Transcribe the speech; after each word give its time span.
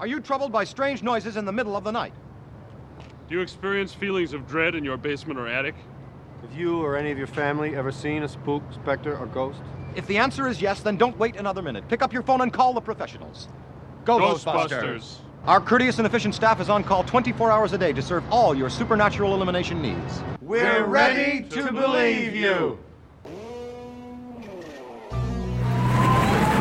Are 0.00 0.06
you 0.06 0.20
troubled 0.20 0.52
by 0.52 0.62
strange 0.62 1.02
noises 1.02 1.36
in 1.36 1.44
the 1.44 1.52
middle 1.52 1.76
of 1.76 1.82
the 1.82 1.90
night? 1.90 2.12
Do 3.28 3.34
you 3.34 3.40
experience 3.40 3.92
feelings 3.92 4.32
of 4.32 4.46
dread 4.46 4.76
in 4.76 4.84
your 4.84 4.96
basement 4.96 5.40
or 5.40 5.48
attic? 5.48 5.74
Have 6.42 6.56
you 6.56 6.80
or 6.80 6.96
any 6.96 7.10
of 7.10 7.18
your 7.18 7.26
family 7.26 7.74
ever 7.74 7.90
seen 7.90 8.22
a 8.22 8.28
spook, 8.28 8.62
specter, 8.72 9.18
or 9.18 9.26
ghost? 9.26 9.60
If 9.96 10.06
the 10.06 10.18
answer 10.18 10.46
is 10.46 10.62
yes, 10.62 10.80
then 10.82 10.96
don't 10.96 11.18
wait 11.18 11.34
another 11.34 11.62
minute. 11.62 11.88
Pick 11.88 12.02
up 12.02 12.12
your 12.12 12.22
phone 12.22 12.42
and 12.42 12.52
call 12.52 12.72
the 12.72 12.80
professionals. 12.80 13.48
Go, 14.04 14.18
Ghostbusters. 14.18 15.16
Our 15.46 15.60
courteous 15.60 15.98
and 15.98 16.06
efficient 16.06 16.34
staff 16.34 16.60
is 16.60 16.68
on 16.68 16.84
call 16.84 17.02
24 17.02 17.50
hours 17.50 17.72
a 17.72 17.78
day 17.78 17.92
to 17.92 18.02
serve 18.02 18.22
all 18.30 18.54
your 18.54 18.70
supernatural 18.70 19.34
elimination 19.34 19.82
needs. 19.82 20.22
We're 20.40 20.84
ready 20.84 21.42
to 21.48 21.72
believe 21.72 22.36
you. 22.36 22.78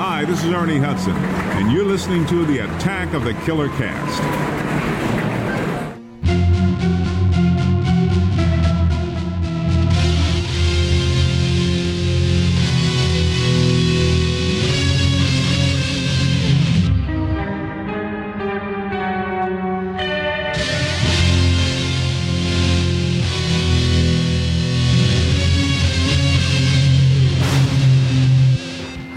Hi, 0.09 0.23
this 0.23 0.41
is 0.41 0.53
Ernie 0.53 0.79
Hudson, 0.79 1.11
and 1.11 1.69
you're 1.69 1.83
listening 1.83 2.25
to 2.27 2.45
the 2.45 2.59
Attack 2.59 3.13
of 3.13 3.25
the 3.25 3.33
Killer 3.43 3.67
Cast. 3.67 4.66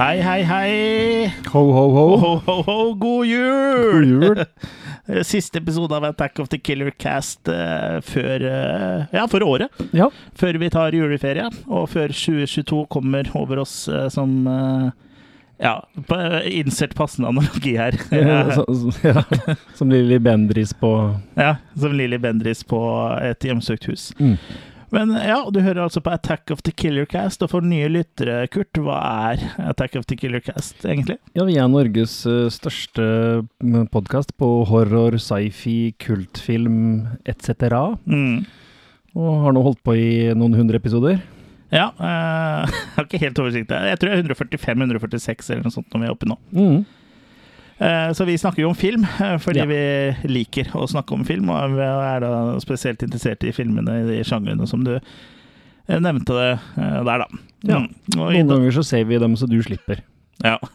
Hei, 0.00 0.16
hei, 0.24 0.42
hei. 0.48 1.27
Ho, 1.52 1.60
ho, 1.60 1.80
ho. 1.92 2.04
Ho, 2.16 2.28
ho, 2.46 2.54
ho, 2.64 2.77
god 2.96 3.27
jul! 3.28 4.06
God 4.23 4.38
jul. 4.38 4.38
Siste 5.28 5.60
episode 5.60 5.92
av 5.92 6.06
Attack 6.09 6.38
of 6.40 6.48
the 6.48 6.56
Killer 6.56 6.88
Cast 6.96 7.50
uh, 7.52 7.98
før 8.01 8.46
uh, 8.46 9.02
Ja, 9.12 9.26
for 9.28 9.45
året. 9.45 9.82
Ja. 9.93 10.06
Før 10.40 10.56
vi 10.62 10.71
tar 10.73 10.96
juleferie, 10.96 11.51
og 11.68 11.84
før 11.93 12.15
2022 12.16 12.87
kommer 12.88 13.28
over 13.37 13.60
oss 13.66 13.74
uh, 13.93 14.06
som 14.09 14.38
Ja, 15.60 15.74
på- 16.09 16.21
eh, 16.48 16.88
passende 16.96 17.28
analogi 17.28 17.76
her. 17.76 18.01
ja, 18.10 18.40
så, 18.56 18.65
ja. 19.04 19.26
Som 19.76 19.93
Lilly 19.93 20.16
Bendris 20.18 20.73
på 20.73 20.95
ja, 21.37 21.59
som 21.76 21.93
Lilly 21.93 22.16
Bendris 22.16 22.65
på 22.65 22.80
et 23.21 23.45
hjemsøkt 23.45 23.84
hus. 23.93 24.15
Mm. 24.16 24.38
Men 24.95 25.13
ja, 25.15 25.38
du 25.51 25.60
hører 25.63 25.85
altså 25.85 26.02
på 26.02 26.10
Attack 26.10 26.51
of 26.51 26.65
the 26.66 26.73
Killer 26.74 27.07
Cast, 27.07 27.45
og 27.46 27.52
for 27.52 27.66
nye 27.66 27.87
lyttere, 27.91 28.43
Kurt, 28.51 28.74
hva 28.83 28.99
er 29.30 29.45
Attack 29.71 29.95
of 30.01 30.09
the 30.10 30.19
Killer 30.19 30.43
Cast 30.43 30.83
egentlig? 30.83 31.16
Ja, 31.38 31.46
vi 31.46 31.59
er 31.63 31.71
Norges 31.71 32.16
eh, 32.27 32.49
største 32.51 33.05
podkast 33.95 34.35
på 34.41 34.49
horror, 34.71 35.18
sci-fi, 35.23 35.93
kultfilm 36.02 36.80
etc. 37.23 37.71
Mm. 38.11 38.43
Og 39.15 39.45
har 39.45 39.55
nå 39.55 39.63
holdt 39.66 39.83
på 39.87 39.95
i 39.95 40.11
noen 40.35 40.59
hundre 40.59 40.83
episoder. 40.83 41.21
Ja, 41.71 41.93
eh, 41.95 42.66
jeg 42.74 42.96
har 42.96 43.07
ikke 43.07 43.23
helt 43.23 43.43
oversikt. 43.43 43.71
Jeg 43.71 44.01
tror 44.02 44.11
det 44.11 44.24
er 44.24 44.35
145-146 44.35 45.52
eller 45.55 45.68
noe 45.68 45.77
sånt 45.79 45.95
når 45.95 46.02
vi 46.02 46.11
er 46.11 46.16
oppe 46.16 46.30
nå. 46.30 46.41
Mm. 46.51 46.80
Eh, 47.80 48.10
så 48.12 48.26
vi 48.28 48.34
snakker 48.38 48.60
jo 48.62 48.68
om 48.68 48.74
film, 48.76 49.06
eh, 49.20 49.38
fordi 49.40 49.62
Ja. 49.62 49.64
vi 49.64 50.28
liker 50.28 50.64
å 50.76 50.86
snakke 50.88 51.12
om 51.16 51.24
film, 51.24 51.48
og 51.48 51.70
vi 51.78 51.80
er 51.87 52.20
da 52.20 52.59
spesielt 52.60 53.00
interessert 53.02 53.42
i 53.48 53.52
filmene 53.56 54.02
i 54.02 54.06
de 54.10 54.22
sjangrene 54.22 54.68
som 54.68 54.84
du 54.84 54.96
eh, 55.88 55.98
nevnte 55.98 56.26
det 56.37 56.59
der, 56.76 57.24
da. 57.24 57.26
Ja. 57.64 57.78
Mm. 57.80 57.88
Noen 58.16 58.48
ganger 58.48 58.70
så 58.72 58.84
ser 58.84 59.04
vi 59.04 59.18
dem 59.18 59.34
så 59.37 59.48
du 59.48 59.56
slipper. 59.62 60.02
ja. 60.45 60.59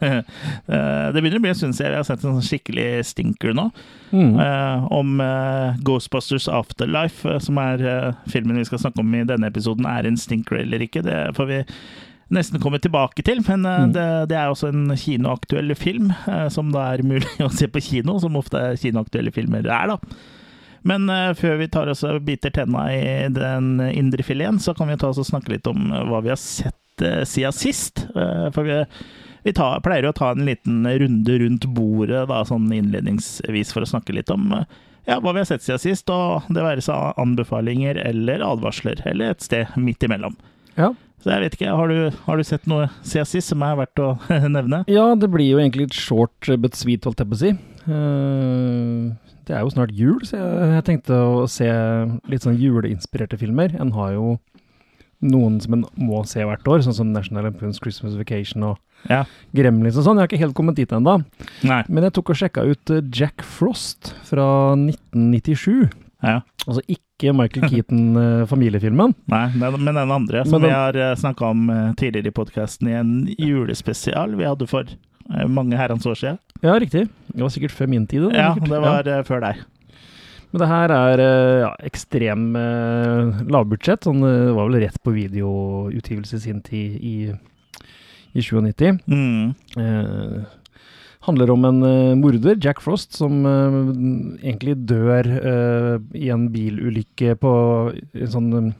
Det 0.66 1.22
begynner 1.22 1.38
å 1.38 1.42
bli 1.42 1.48
en 1.50 1.54
stund 1.58 1.74
siden 1.74 1.90
jeg 1.94 1.96
har 2.02 2.04
sett 2.06 2.24
en 2.24 2.36
sånn 2.40 2.44
skikkelig 2.50 3.04
stinker 3.06 3.54
nå, 3.54 3.70
Mm. 4.12 4.36
om 4.92 5.18
Ghostbusters 5.82 6.46
Afterlife, 6.48 7.40
som 7.42 7.58
er 7.58 8.14
filmen 8.30 8.56
vi 8.56 8.64
skal 8.64 8.78
snakke 8.78 9.00
om 9.02 9.14
i 9.14 9.24
denne 9.24 9.46
episoden, 9.50 9.86
er 9.86 10.06
en 10.06 10.16
stinker 10.16 10.60
eller 10.60 10.78
ikke. 10.86 11.02
Det 11.02 11.34
får 11.34 11.46
vi 11.50 11.64
nesten 12.32 12.60
kommer 12.62 12.78
tilbake 12.82 13.22
til, 13.22 13.42
men 13.46 13.66
eh, 13.66 13.82
Mm. 13.86 13.92
det, 13.94 14.06
det 14.32 14.36
er 14.38 14.48
også 14.50 14.68
en 14.72 14.88
kinoaktuell 14.98 15.74
film, 15.78 16.12
eh, 16.26 16.48
som 16.48 16.72
da 16.74 16.88
er 16.94 17.04
mulig 17.06 17.28
å 17.46 17.50
se 17.52 17.68
på 17.70 17.82
kino, 17.82 18.18
som 18.22 18.36
ofte 18.36 18.62
kinoaktuelle 18.82 19.30
filmer 19.34 19.66
er, 19.66 19.92
da. 19.94 19.98
Men 20.86 21.08
eh, 21.10 21.32
før 21.38 21.56
vi 21.60 21.68
tar 21.68 21.88
oss 21.90 22.02
og 22.06 22.22
biter 22.26 22.50
tenna 22.54 22.88
i 22.94 23.28
den 23.34 23.78
indre 23.90 24.22
fileten, 24.26 24.58
så 24.62 24.74
kan 24.74 24.88
vi 24.90 24.96
ta 24.98 25.08
oss 25.12 25.18
og 25.22 25.26
snakke 25.28 25.54
litt 25.54 25.66
om 25.70 25.88
hva 26.10 26.20
vi 26.22 26.30
har 26.34 26.40
sett 26.40 26.74
siden 27.28 27.52
sist. 27.52 28.06
For 28.14 28.62
vi, 28.64 28.76
vi 29.44 29.52
tar, 29.52 29.82
pleier 29.84 30.06
å 30.08 30.14
ta 30.16 30.30
en 30.32 30.46
liten 30.46 30.86
runde 30.88 31.34
rundt 31.42 31.66
bordet 31.76 32.22
da, 32.30 32.38
sånn 32.48 32.70
innledningsvis 32.72 33.74
for 33.74 33.84
å 33.84 33.88
snakke 33.90 34.14
litt 34.16 34.30
om 34.32 34.46
ja, 35.06 35.18
hva 35.20 35.34
vi 35.36 35.42
har 35.42 35.46
sett 35.50 35.62
siden 35.66 35.82
sist, 35.82 36.08
og 36.08 36.46
det 36.48 36.64
være 36.64 36.80
seg 36.86 37.18
anbefalinger 37.20 37.98
eller 38.00 38.40
advarsler, 38.46 39.02
eller 39.06 39.34
et 39.34 39.44
sted 39.44 39.74
midt 39.76 40.06
imellom. 40.08 40.38
Ja. 40.78 40.94
Så 41.26 41.32
jeg 41.34 41.42
vet 41.42 41.54
ikke, 41.58 41.72
har 41.74 41.90
du, 41.90 41.96
har 42.22 42.38
du 42.38 42.44
sett 42.46 42.68
noe 42.70 42.84
siden 43.02 43.26
sist 43.26 43.50
som 43.50 43.64
er 43.66 43.74
verdt 43.80 43.98
å 43.98 44.12
nevne? 44.56 44.84
ja, 44.86 45.08
det 45.18 45.26
blir 45.32 45.48
jo 45.48 45.58
egentlig 45.58 45.88
litt 45.88 45.96
short 45.98 46.46
but 46.62 46.78
sweet, 46.78 47.02
holdt 47.08 47.18
jeg 47.24 47.30
på 47.32 47.34
å 47.34 47.40
si. 47.40 47.50
Eh, 47.50 49.32
det 49.46 49.54
er 49.56 49.64
jo 49.64 49.72
snart 49.74 49.94
jul, 49.94 50.20
så 50.26 50.38
jeg, 50.38 50.68
jeg 50.76 50.84
tenkte 50.86 51.18
å 51.18 51.44
se 51.50 51.66
litt 52.30 52.46
sånn 52.46 52.58
juleinspirerte 52.62 53.38
filmer. 53.42 53.74
En 53.82 53.90
har 53.98 54.14
jo 54.14 54.36
noen 55.26 55.58
som 55.64 55.74
en 55.78 55.84
må 55.98 56.20
se 56.28 56.44
hvert 56.46 56.66
år, 56.70 56.82
sånn 56.86 56.94
som 56.94 57.10
National 57.14 57.46
Lampoon's 57.48 57.80
Christmas 57.82 58.14
Vacation 58.18 58.62
og 58.68 58.78
Ja. 59.10 59.24
Gremlins 59.56 59.98
og 59.98 60.06
sånn. 60.06 60.18
Jeg 60.18 60.26
har 60.26 60.30
ikke 60.30 60.42
helt 60.46 60.56
kommet 60.58 60.78
dit 60.78 60.92
ennå. 60.94 61.18
Men 61.66 62.06
jeg 62.06 62.14
tok 62.16 62.30
og 62.34 62.38
sjekka 62.38 62.62
ut 62.70 62.94
eh, 62.94 63.02
Jack 63.14 63.42
Frost 63.42 64.14
fra 64.30 64.46
1997. 64.78 65.88
Ja. 66.24 66.40
Altså 66.66 66.80
ikke 66.88 67.32
Michael 67.36 67.68
Keaton-familiefilmen. 67.70 69.14
Nei, 69.32 69.44
men 69.58 69.84
den 69.94 69.98
andre 70.10 70.44
som 70.46 70.60
den- 70.62 70.68
vi 70.70 70.74
har 70.74 71.16
snakka 71.20 71.50
om 71.52 71.68
eh, 71.70 71.92
tidligere 72.00 72.32
i 72.32 72.36
podkasten 72.36 72.88
i 72.88 72.96
en 72.98 73.12
julespesial 73.38 74.34
vi 74.38 74.44
hadde 74.48 74.66
for 74.70 74.84
eh, 74.88 75.46
mange 75.48 75.76
herrens 75.76 76.06
år 76.06 76.14
siden. 76.18 76.38
ja, 76.62 76.74
riktig. 76.80 77.06
Det 77.32 77.42
var 77.42 77.48
sikkert 77.52 77.72
før 77.76 77.86
min 77.92 78.06
tid. 78.06 78.22
det, 78.30 78.36
Ja, 78.36 78.54
sikkert. 78.54 78.70
det 78.70 78.80
var 78.80 79.02
ja. 79.12 79.22
før 79.22 79.40
deg. 79.44 79.64
Men 80.52 80.60
det 80.62 80.68
her 80.70 80.92
er 80.94 81.20
eh, 81.20 81.60
ja, 81.66 81.70
ekstrem 81.84 82.44
eh, 82.56 83.40
lavbudsjett. 83.50 84.06
Sånn, 84.06 84.22
eh, 84.24 84.46
det 84.48 84.54
var 84.56 84.70
vel 84.70 84.80
rett 84.86 85.00
på 85.04 85.12
videoutgivelse 85.16 86.36
i 86.38 86.44
sin 86.44 86.60
tid 86.64 86.96
i, 87.02 87.16
i 88.32 88.40
97. 88.40 89.00
Mm. 89.10 89.54
Eh, 89.76 90.44
handler 91.26 91.50
om 91.52 91.64
en 91.68 91.80
uh, 91.82 92.14
morder, 92.18 92.56
Jack 92.62 92.80
Frost, 92.84 93.16
som 93.18 93.44
uh, 93.46 93.78
egentlig 94.42 94.76
dør 94.88 95.26
uh, 95.26 95.96
i 96.16 96.28
en 96.34 96.48
bilulykke 96.54 97.34
på 97.42 97.52
en 97.94 98.30
sånn 98.32 98.48
eh, 98.60 98.70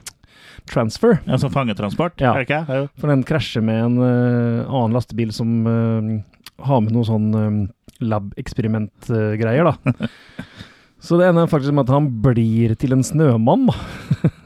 transfer. 0.70 1.18
Ja, 1.26 1.38
Som 1.42 1.52
fangetransport, 1.54 2.20
Ja. 2.22 2.34
ikke? 2.42 2.62
Jo. 2.70 2.86
For 2.98 3.10
den 3.12 3.24
krasjer 3.26 3.62
med 3.66 3.82
en 3.84 3.98
annen 4.02 4.94
lastebil 4.96 5.30
som 5.34 5.60
har 5.66 6.80
med 6.82 6.94
noe 6.96 7.06
sånn 7.06 7.28
uh, 7.36 7.66
lab-eksperiment-greier, 8.02 9.68
da. 9.70 10.08
Så 11.06 11.18
det 11.20 11.28
ender 11.28 11.46
faktisk 11.50 11.74
med 11.76 11.84
at 11.86 11.92
han 11.94 12.08
blir 12.24 12.72
til 12.80 12.96
en 12.96 13.04
snømann. 13.06 13.68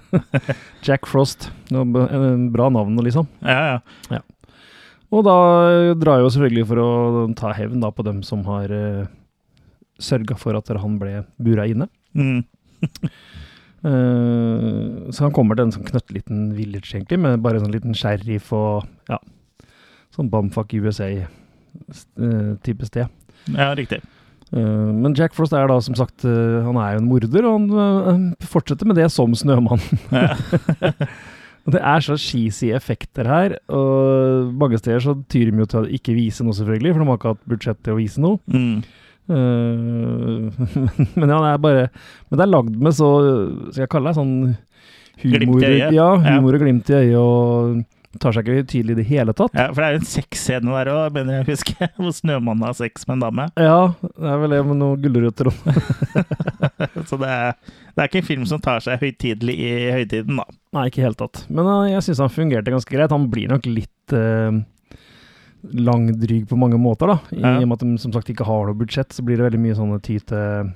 Jack 0.85 1.07
Frost. 1.09 1.49
En 1.73 2.51
bra 2.53 2.69
navn, 2.75 2.99
liksom. 3.07 3.29
Ja, 3.41 3.61
Ja, 3.77 3.79
ja. 4.11 4.21
Og 5.11 5.25
da 5.27 5.37
drar 5.99 6.19
jeg 6.19 6.27
jo 6.27 6.33
selvfølgelig 6.35 6.67
for 6.71 6.83
å 6.83 6.91
ta 7.39 7.53
hevn 7.57 7.83
da 7.83 7.91
på 7.95 8.05
dem 8.07 8.21
som 8.27 8.45
har 8.47 8.71
uh, 8.71 9.09
sørga 10.01 10.37
for 10.39 10.59
at 10.59 10.71
han 10.71 10.99
ble 11.01 11.25
bura 11.43 11.67
inne. 11.67 11.89
Mm. 12.15 12.45
uh, 13.87 15.11
så 15.15 15.27
han 15.27 15.35
kommer 15.35 15.59
til 15.59 15.67
en 15.67 15.75
sånn 15.75 15.89
knøttliten 15.89 16.53
village, 16.55 16.95
egentlig, 16.95 17.19
med 17.23 17.43
bare 17.43 17.59
en 17.59 17.67
sånn 17.67 17.75
liten 17.75 17.99
sheriff 17.99 18.53
og 18.55 18.87
ja, 19.11 19.19
sånn 20.15 20.31
Bumfuck 20.31 20.75
USA-type 20.79 22.87
sted. 22.87 23.11
ja, 23.51 23.75
riktig. 23.79 24.01
Uh, 24.51 24.91
men 24.91 25.15
Jack 25.15 25.37
Frost 25.37 25.55
er 25.55 25.69
da 25.71 25.77
som 25.79 25.95
sagt 25.95 26.25
uh, 26.27 26.59
Han 26.67 26.75
er 26.83 26.97
jo 26.97 27.03
en 27.05 27.07
morder, 27.07 27.45
og 27.47 27.69
han 27.71 28.25
eh, 28.35 28.49
fortsetter 28.51 28.89
med 28.89 28.99
det 28.99 29.07
som 29.15 29.31
Snømann. 29.35 29.83
Ja. 30.11 30.35
Det 31.69 31.81
er 31.83 32.01
så 32.01 32.17
cheesy 32.17 32.71
effekter 32.75 33.29
her, 33.29 33.55
og 33.69 34.55
mange 34.57 34.79
steder 34.81 35.03
så 35.05 35.13
tyr 35.29 35.51
de 35.51 35.61
jo 35.61 35.67
til 35.69 35.83
å 35.85 35.91
ikke 35.99 36.15
vise 36.17 36.45
noe, 36.47 36.57
selvfølgelig, 36.57 36.95
for 36.95 37.03
de 37.05 37.09
har 37.11 37.21
ikke 37.21 37.35
hatt 37.35 37.45
budsjett 37.53 37.81
til 37.85 37.95
å 37.95 37.99
vise 38.01 38.23
noe. 38.25 38.41
Mm. 38.49 38.81
Uh, 39.31 40.49
men 41.21 41.31
ja, 41.31 41.37
det 41.39 41.51
er 41.53 41.61
bare 41.63 41.83
Men 42.33 42.41
det 42.41 42.43
er 42.43 42.51
lagd 42.51 42.73
med 42.83 42.97
så 42.97 43.11
Skal 43.69 43.85
jeg 43.85 43.91
kalle 43.93 44.11
det 44.11 44.17
sånn 44.19 44.33
humor, 45.23 45.63
Ja. 45.95 46.09
humor 46.25 46.57
og 46.57 46.65
glimt 46.65 46.91
i 46.91 46.97
øyet, 46.97 47.21
og 47.21 48.19
tar 48.19 48.35
seg 48.35 48.49
ikke 48.49 48.67
tydelig 48.73 48.97
i 48.97 48.99
det 48.99 49.07
hele 49.07 49.35
tatt. 49.37 49.55
ja, 49.55 49.69
for 49.71 49.85
det 49.85 49.87
er 49.87 49.93
jo 49.95 50.01
en 50.01 50.09
sexscene 50.11 50.73
der 50.75 50.91
òg, 50.91 51.13
mener 51.15 51.37
jeg 51.37 51.45
å 51.45 51.51
huske, 51.53 51.89
hvor 52.01 52.15
Snømannen 52.17 52.67
har 52.67 52.75
sex 52.75 53.07
med 53.07 53.21
en 53.21 53.25
dame. 53.29 53.47
Ja, 53.61 53.93
det 54.03 54.33
er 54.33 54.41
vel 54.43 54.57
det 54.57 54.63
med 54.67 54.81
noen 54.81 55.05
gulrøtter 55.05 55.53
og 55.53 55.55
Så 57.09 57.17
det 57.21 57.29
er, 57.31 57.55
det 57.95 58.03
er 58.05 58.09
ikke 58.11 58.21
en 58.23 58.29
film 58.29 58.45
som 58.51 58.61
tar 58.65 58.81
seg 58.85 59.01
høytidelig 59.01 59.55
i 59.61 59.71
høytiden, 59.95 60.37
da. 60.41 60.45
Nei, 60.77 60.87
ikke 60.91 61.05
helt 61.07 61.19
tatt. 61.21 61.45
Men 61.49 61.67
uh, 61.67 61.85
jeg 61.91 62.03
syns 62.07 62.21
han 62.25 62.33
fungerte 62.35 62.71
ganske 62.75 62.93
greit. 62.95 63.11
Han 63.15 63.29
blir 63.33 63.49
nok 63.53 63.67
litt 63.71 64.15
uh, 64.17 64.59
langdryg 65.77 66.47
på 66.49 66.57
mange 66.59 66.79
måter, 66.81 67.07
da. 67.15 67.19
I 67.37 67.41
Ja. 67.43 67.55
og 67.61 67.69
med 67.69 67.77
at 67.79 67.87
de 67.87 67.99
som 68.01 68.13
sagt 68.13 68.31
ikke 68.33 68.47
har 68.49 68.67
noe 68.67 68.75
budsjett, 68.79 69.13
så 69.13 69.23
blir 69.27 69.37
det 69.41 69.49
veldig 69.51 69.61
mye 69.61 69.77
sånne 69.79 70.01
ty 70.03 70.19
til 70.19 70.71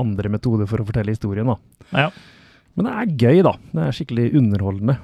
andre 0.00 0.28
metoder 0.32 0.66
for 0.70 0.80
å 0.80 0.86
fortelle 0.88 1.12
historien, 1.12 1.46
da. 1.50 1.56
Ja. 1.92 2.10
Men 2.78 2.86
det 2.86 2.92
er 2.94 3.16
gøy, 3.18 3.42
da. 3.44 3.52
Det 3.74 3.82
er 3.82 3.92
skikkelig 3.98 4.28
underholdende. 4.38 4.94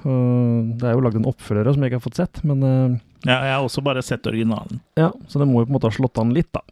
Det 0.79 0.87
er 0.87 0.95
jo 0.95 1.03
lagd 1.03 1.19
en 1.19 1.27
oppfølger 1.29 1.73
som 1.75 1.83
jeg 1.83 1.91
ikke 1.91 1.99
har 1.99 2.05
fått 2.07 2.21
sett, 2.21 2.39
men 2.47 2.63
eh, 2.63 2.95
ja, 3.27 3.35
jeg 3.43 3.53
har 3.57 3.65
også 3.67 3.83
bare 3.83 4.01
sett 4.01 4.25
originalen. 4.25 4.79
ja, 4.97 5.11
så 5.27 5.37
det 5.41 5.47
må 5.49 5.61
jo 5.61 5.67
på 5.67 5.73
en 5.73 5.75
måte 5.77 5.89
ha 5.91 5.97
slått 5.97 6.17
an 6.23 6.31
litt, 6.33 6.49
da. 6.55 6.63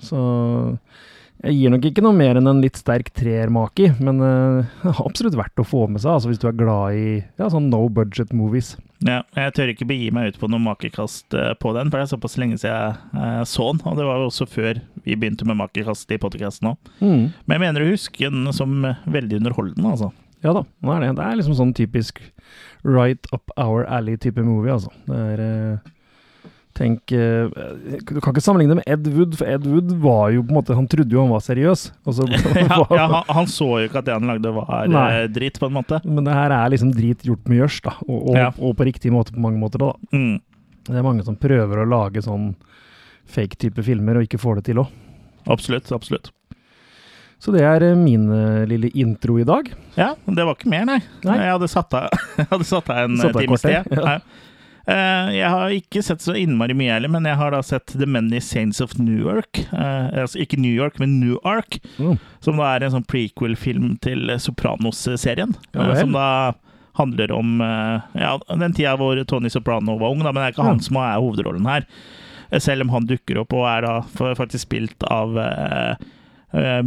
Så 0.00 0.16
jeg 1.46 1.56
gir 1.56 1.72
nok 1.72 1.86
ikke 1.88 2.02
noe 2.04 2.16
mer 2.16 2.38
enn 2.38 2.50
en 2.50 2.62
litt 2.62 2.78
sterk 2.80 3.12
treermak 3.16 3.78
i, 3.82 3.90
men 4.02 4.20
uh, 4.26 5.00
absolutt 5.04 5.38
verdt 5.38 5.62
å 5.62 5.66
få 5.66 5.86
med 5.90 6.02
seg, 6.02 6.16
altså 6.16 6.32
hvis 6.32 6.42
du 6.42 6.48
er 6.50 6.58
glad 6.58 6.98
i 6.98 7.06
ja, 7.20 7.48
sånn 7.52 7.70
no 7.70 7.86
budget 7.92 8.34
movies. 8.36 8.74
Ja, 9.04 9.20
jeg 9.36 9.54
tør 9.56 9.72
ikke 9.72 9.88
begi 9.88 10.08
meg 10.14 10.32
ut 10.32 10.38
på 10.40 10.48
noe 10.48 10.62
makekast 10.62 11.34
eh, 11.36 11.50
på 11.60 11.74
den, 11.76 11.90
for 11.92 12.00
det 12.00 12.06
er 12.06 12.12
såpass 12.14 12.38
lenge 12.40 12.56
siden 12.56 12.72
jeg 12.72 13.20
eh, 13.20 13.42
så 13.44 13.66
den. 13.68 13.82
Og 13.84 13.98
det 13.98 14.06
var 14.08 14.22
jo 14.22 14.30
også 14.30 14.46
før 14.48 14.80
vi 15.04 15.18
begynte 15.18 15.44
med 15.48 15.58
makekast 15.60 16.14
i 16.16 16.18
podkasten 16.22 16.70
òg. 16.72 16.92
Mm. 17.02 17.26
Men 17.44 17.54
jeg 17.54 17.62
mener 17.66 17.84
å 17.84 17.90
huske 17.90 18.30
den 18.32 18.48
som 18.56 18.78
veldig 19.04 19.42
underholdende, 19.42 19.92
altså. 19.92 20.14
Ja 20.44 20.54
da, 20.56 20.62
det 20.64 20.94
er 20.94 21.04
det. 21.04 21.12
Det 21.18 21.26
er 21.26 21.36
liksom 21.40 21.58
sånn 21.58 21.76
typisk 21.76 22.22
right 22.86 23.28
up 23.36 23.52
our 23.60 23.84
alley-type 23.84 24.40
movie, 24.46 24.72
altså. 24.72 24.92
Det 25.10 25.20
er 25.34 25.44
eh, 25.44 25.92
Tenk 26.76 27.12
eh, 27.16 27.48
Du 28.04 28.18
kan 28.20 28.34
ikke 28.34 28.42
sammenligne 28.44 28.74
det 28.74 28.82
med 28.82 28.90
Ed 28.92 29.06
Wood, 29.14 29.36
for 29.40 29.48
Ed 29.48 29.64
Wood 29.64 29.94
var 30.02 30.26
jo 30.34 30.42
på 30.44 30.52
en 30.52 30.58
måte 30.58 30.76
Han 30.76 30.88
trodde 30.92 31.14
jo 31.16 31.22
han 31.22 31.32
var 31.32 31.40
seriøs. 31.44 31.86
Så, 32.18 32.26
ja, 32.28 32.78
ja, 32.92 33.06
han, 33.14 33.30
han 33.38 33.48
så 33.50 33.68
jo 33.80 33.88
ikke 33.88 34.02
at 34.02 34.08
det 34.10 34.16
han 34.16 34.28
lagde 34.28 34.52
var 34.58 34.90
Nei. 34.92 35.24
drit, 35.32 35.56
på 35.62 35.70
en 35.70 35.76
måte. 35.78 36.02
Men 36.04 36.26
det 36.28 36.36
her 36.36 36.52
er 36.58 36.74
liksom 36.74 36.92
drit 36.96 37.24
gjort 37.24 37.48
med 37.48 37.62
gjørs, 37.62 37.80
da. 37.86 37.96
Og, 38.06 38.18
og, 38.20 38.36
Ja. 38.36 38.50
og 38.60 38.76
på 38.78 38.86
riktig 38.88 39.12
måte 39.14 39.32
på 39.34 39.40
mange 39.42 39.60
måter, 39.62 39.80
da. 39.82 39.92
Mm. 40.12 40.36
Det 40.86 40.94
er 41.00 41.06
mange 41.06 41.24
som 41.26 41.34
prøver 41.40 41.80
å 41.82 41.88
lage 41.88 42.22
sånn 42.22 42.52
fake-type 43.26 43.82
filmer, 43.82 44.20
og 44.20 44.28
ikke 44.28 44.38
får 44.38 44.60
det 44.60 44.68
til 44.68 44.84
òg. 44.84 44.92
Absolutt. 45.50 45.88
absolutt. 45.94 46.30
Så 47.42 47.52
det 47.52 47.62
er 47.68 47.82
eh, 47.90 47.96
min 47.98 48.28
eh, 48.32 48.62
lille 48.68 48.88
intro 48.96 49.36
i 49.40 49.44
dag. 49.46 49.68
Ja, 49.98 50.12
det 50.24 50.44
var 50.46 50.54
ikke 50.56 50.70
mer, 50.72 50.86
nei. 50.88 51.00
Nei. 51.26 51.36
Jeg 51.42 51.56
hadde 51.56 51.68
satt 51.68 51.96
av, 51.98 52.06
en 53.02 53.18
time 53.18 53.58
sted. 53.60 53.84
kvarter, 53.84 53.88
tid. 53.90 53.98
ja. 54.00 54.18
Eh, 54.86 55.30
jeg 55.34 55.48
har 55.50 55.72
ikke 55.74 56.02
sett 56.06 56.22
så 56.22 56.36
innmari 56.38 56.74
mye 56.78 56.92
heller, 56.94 57.10
men 57.10 57.24
jeg 57.26 57.38
har 57.40 57.50
da 57.50 57.58
sett 57.66 57.90
The 57.98 58.06
Many 58.06 58.38
Saints 58.44 58.78
of 58.84 58.94
New 59.00 59.18
York. 59.18 59.64
Eh, 59.74 60.20
altså 60.22 60.38
ikke 60.44 60.60
New 60.62 60.70
York, 60.70 61.00
men 61.02 61.18
New 61.18 61.40
Ark. 61.42 61.80
Mm. 61.98 62.20
Som 62.44 62.60
da 62.62 62.68
er 62.70 62.86
en 62.86 62.94
sånn 62.94 63.08
prequel-film 63.10 63.96
til 64.04 64.30
Sopranos-serien. 64.42 65.56
Ja 65.74 65.88
eh, 65.88 65.98
som 65.98 66.14
da 66.14 66.28
handler 66.96 67.32
om 67.36 67.58
ja, 68.16 68.30
den 68.48 68.72
tida 68.72 68.94
hvor 68.96 69.18
Tony 69.28 69.50
Soprano 69.52 69.98
var 70.00 70.14
ung, 70.14 70.22
da, 70.24 70.30
men 70.30 70.40
det 70.40 70.46
er 70.46 70.54
ikke 70.54 70.64
han 70.64 70.78
som 70.80 70.96
er 71.02 71.18
hovedrollen 71.20 71.66
her. 71.68 71.84
Selv 72.62 72.86
om 72.86 72.94
han 72.94 73.04
dukker 73.10 73.42
opp 73.42 73.52
og 73.52 73.66
er 73.68 73.84
da 73.84 73.98
faktisk 74.38 74.62
spilt 74.64 75.04
av 75.12 75.36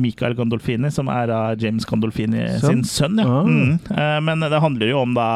Michael 0.02 0.34
Gandolfini, 0.40 0.90
som 0.90 1.12
er 1.14 1.30
da 1.30 1.44
James 1.62 1.86
Gandolfini 1.86 2.48
sin 2.64 2.82
sønn. 2.90 3.22
Ja. 3.22 3.28
Ah. 3.44 3.46
Mm. 3.46 4.26
Men 4.26 4.48
det 4.50 4.64
handler 4.66 4.90
jo 4.90 5.04
om 5.04 5.14
da 5.14 5.30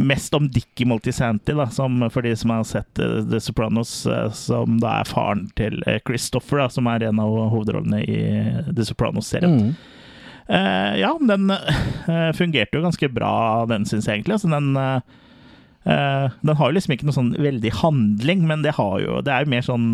Mest 0.00 0.34
om 0.34 0.48
Dickie 0.48 0.88
Moltisanti, 0.88 1.52
da, 1.52 1.66
som 1.70 2.00
for 2.12 2.24
de 2.24 2.32
som 2.38 2.52
har 2.54 2.64
sett 2.64 2.98
eh, 2.98 3.20
The 3.28 3.40
Sopranos, 3.42 3.92
eh, 4.08 4.28
som 4.36 4.78
da 4.80 5.00
er 5.00 5.08
faren 5.08 5.46
til 5.58 5.82
eh, 5.86 6.00
Christopher, 6.06 6.62
da, 6.62 6.68
som 6.72 6.88
er 6.88 7.04
en 7.08 7.20
av 7.20 7.34
hovedrollene 7.52 8.00
i 8.08 8.20
The 8.70 8.86
Sopranos-serien. 8.88 9.58
Mm. 9.60 9.74
Uh, 10.50 10.96
ja, 10.98 11.12
den 11.22 11.52
uh, 11.52 12.30
fungerte 12.34 12.74
jo 12.74 12.82
ganske 12.82 13.10
bra, 13.14 13.34
den 13.70 13.84
syns 13.86 14.08
jeg 14.08 14.18
egentlig. 14.18 14.38
Altså, 14.38 14.48
den, 14.50 14.72
uh, 14.74 16.32
den 16.40 16.58
har 16.58 16.72
jo 16.72 16.74
liksom 16.74 16.96
ikke 16.96 17.06
noe 17.06 17.18
sånn 17.20 17.30
veldig 17.38 17.70
handling, 17.84 18.42
men 18.48 18.64
det, 18.66 18.74
har 18.80 18.96
jo, 19.04 19.20
det 19.22 19.30
er 19.30 19.46
jo 19.46 19.52
mer 19.52 19.68
sånn 19.68 19.86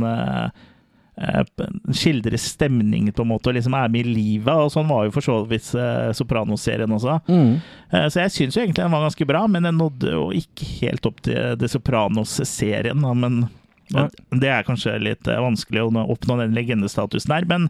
eh, 1.17 1.43
stemning 1.49 1.97
Skildre 1.97 2.39
stemningen, 2.39 3.13
på 3.17 3.23
en 3.25 3.31
måte, 3.33 3.49
og 3.51 3.57
liksom 3.57 3.75
er 3.79 3.89
med 3.93 4.07
i 4.07 4.15
livet. 4.17 4.53
Og 4.55 4.73
sånn 4.75 4.89
var 4.89 5.05
jo 5.07 5.15
for 5.17 5.25
så 5.25 5.39
vidt 5.49 5.69
eh, 5.75 6.13
Sopranos-serien 6.17 6.93
også. 6.93 7.19
Mm. 7.29 7.53
Eh, 7.91 8.09
så 8.13 8.25
jeg 8.25 8.35
syns 8.37 8.57
jo 8.59 8.63
egentlig 8.65 8.85
den 8.85 8.93
var 8.97 9.07
ganske 9.07 9.27
bra, 9.29 9.47
men 9.49 9.63
den 9.69 9.79
nådde 9.81 10.13
jo 10.17 10.27
ikke 10.37 10.67
helt 10.83 11.07
opp 11.09 11.23
til 11.27 11.55
det 11.61 11.71
Sopranos-serien. 11.73 13.07
Men 13.21 13.47
ja. 13.95 14.09
det 14.35 14.49
er 14.51 14.65
kanskje 14.67 14.97
litt 14.99 15.29
vanskelig 15.31 15.85
å 15.85 15.91
oppnå 16.11 16.41
den 16.41 16.57
legendestatusen 16.57 17.31
her. 17.37 17.47
Men 17.47 17.69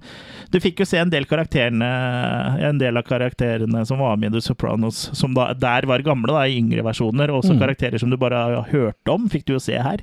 du 0.51 0.59
fikk 0.65 0.81
jo 0.81 0.87
se 0.89 0.97
en 1.03 1.13
del, 1.13 1.27
karakterene, 1.29 1.91
en 2.71 2.81
del 2.81 2.97
av 2.97 3.05
karakterene 3.09 3.85
som 3.89 4.01
var 4.01 4.17
med 4.17 4.33
i 4.33 4.39
The 4.39 4.47
Sopranos, 4.49 5.11
som 5.17 5.37
da, 5.37 5.51
der 5.53 5.87
var 5.91 6.05
gamle 6.07 6.33
da, 6.33 6.47
i 6.49 6.57
yngre 6.61 6.87
versjoner. 6.87 7.31
Og 7.31 7.43
også 7.45 7.55
Mm. 7.57 7.61
karakterer 7.67 8.01
som 8.01 8.11
du 8.11 8.17
bare 8.17 8.35
har 8.57 8.69
hørt 8.73 9.13
om, 9.13 9.29
fikk 9.29 9.47
du 9.47 9.55
jo 9.59 9.63
se 9.63 9.77
her. 9.77 10.03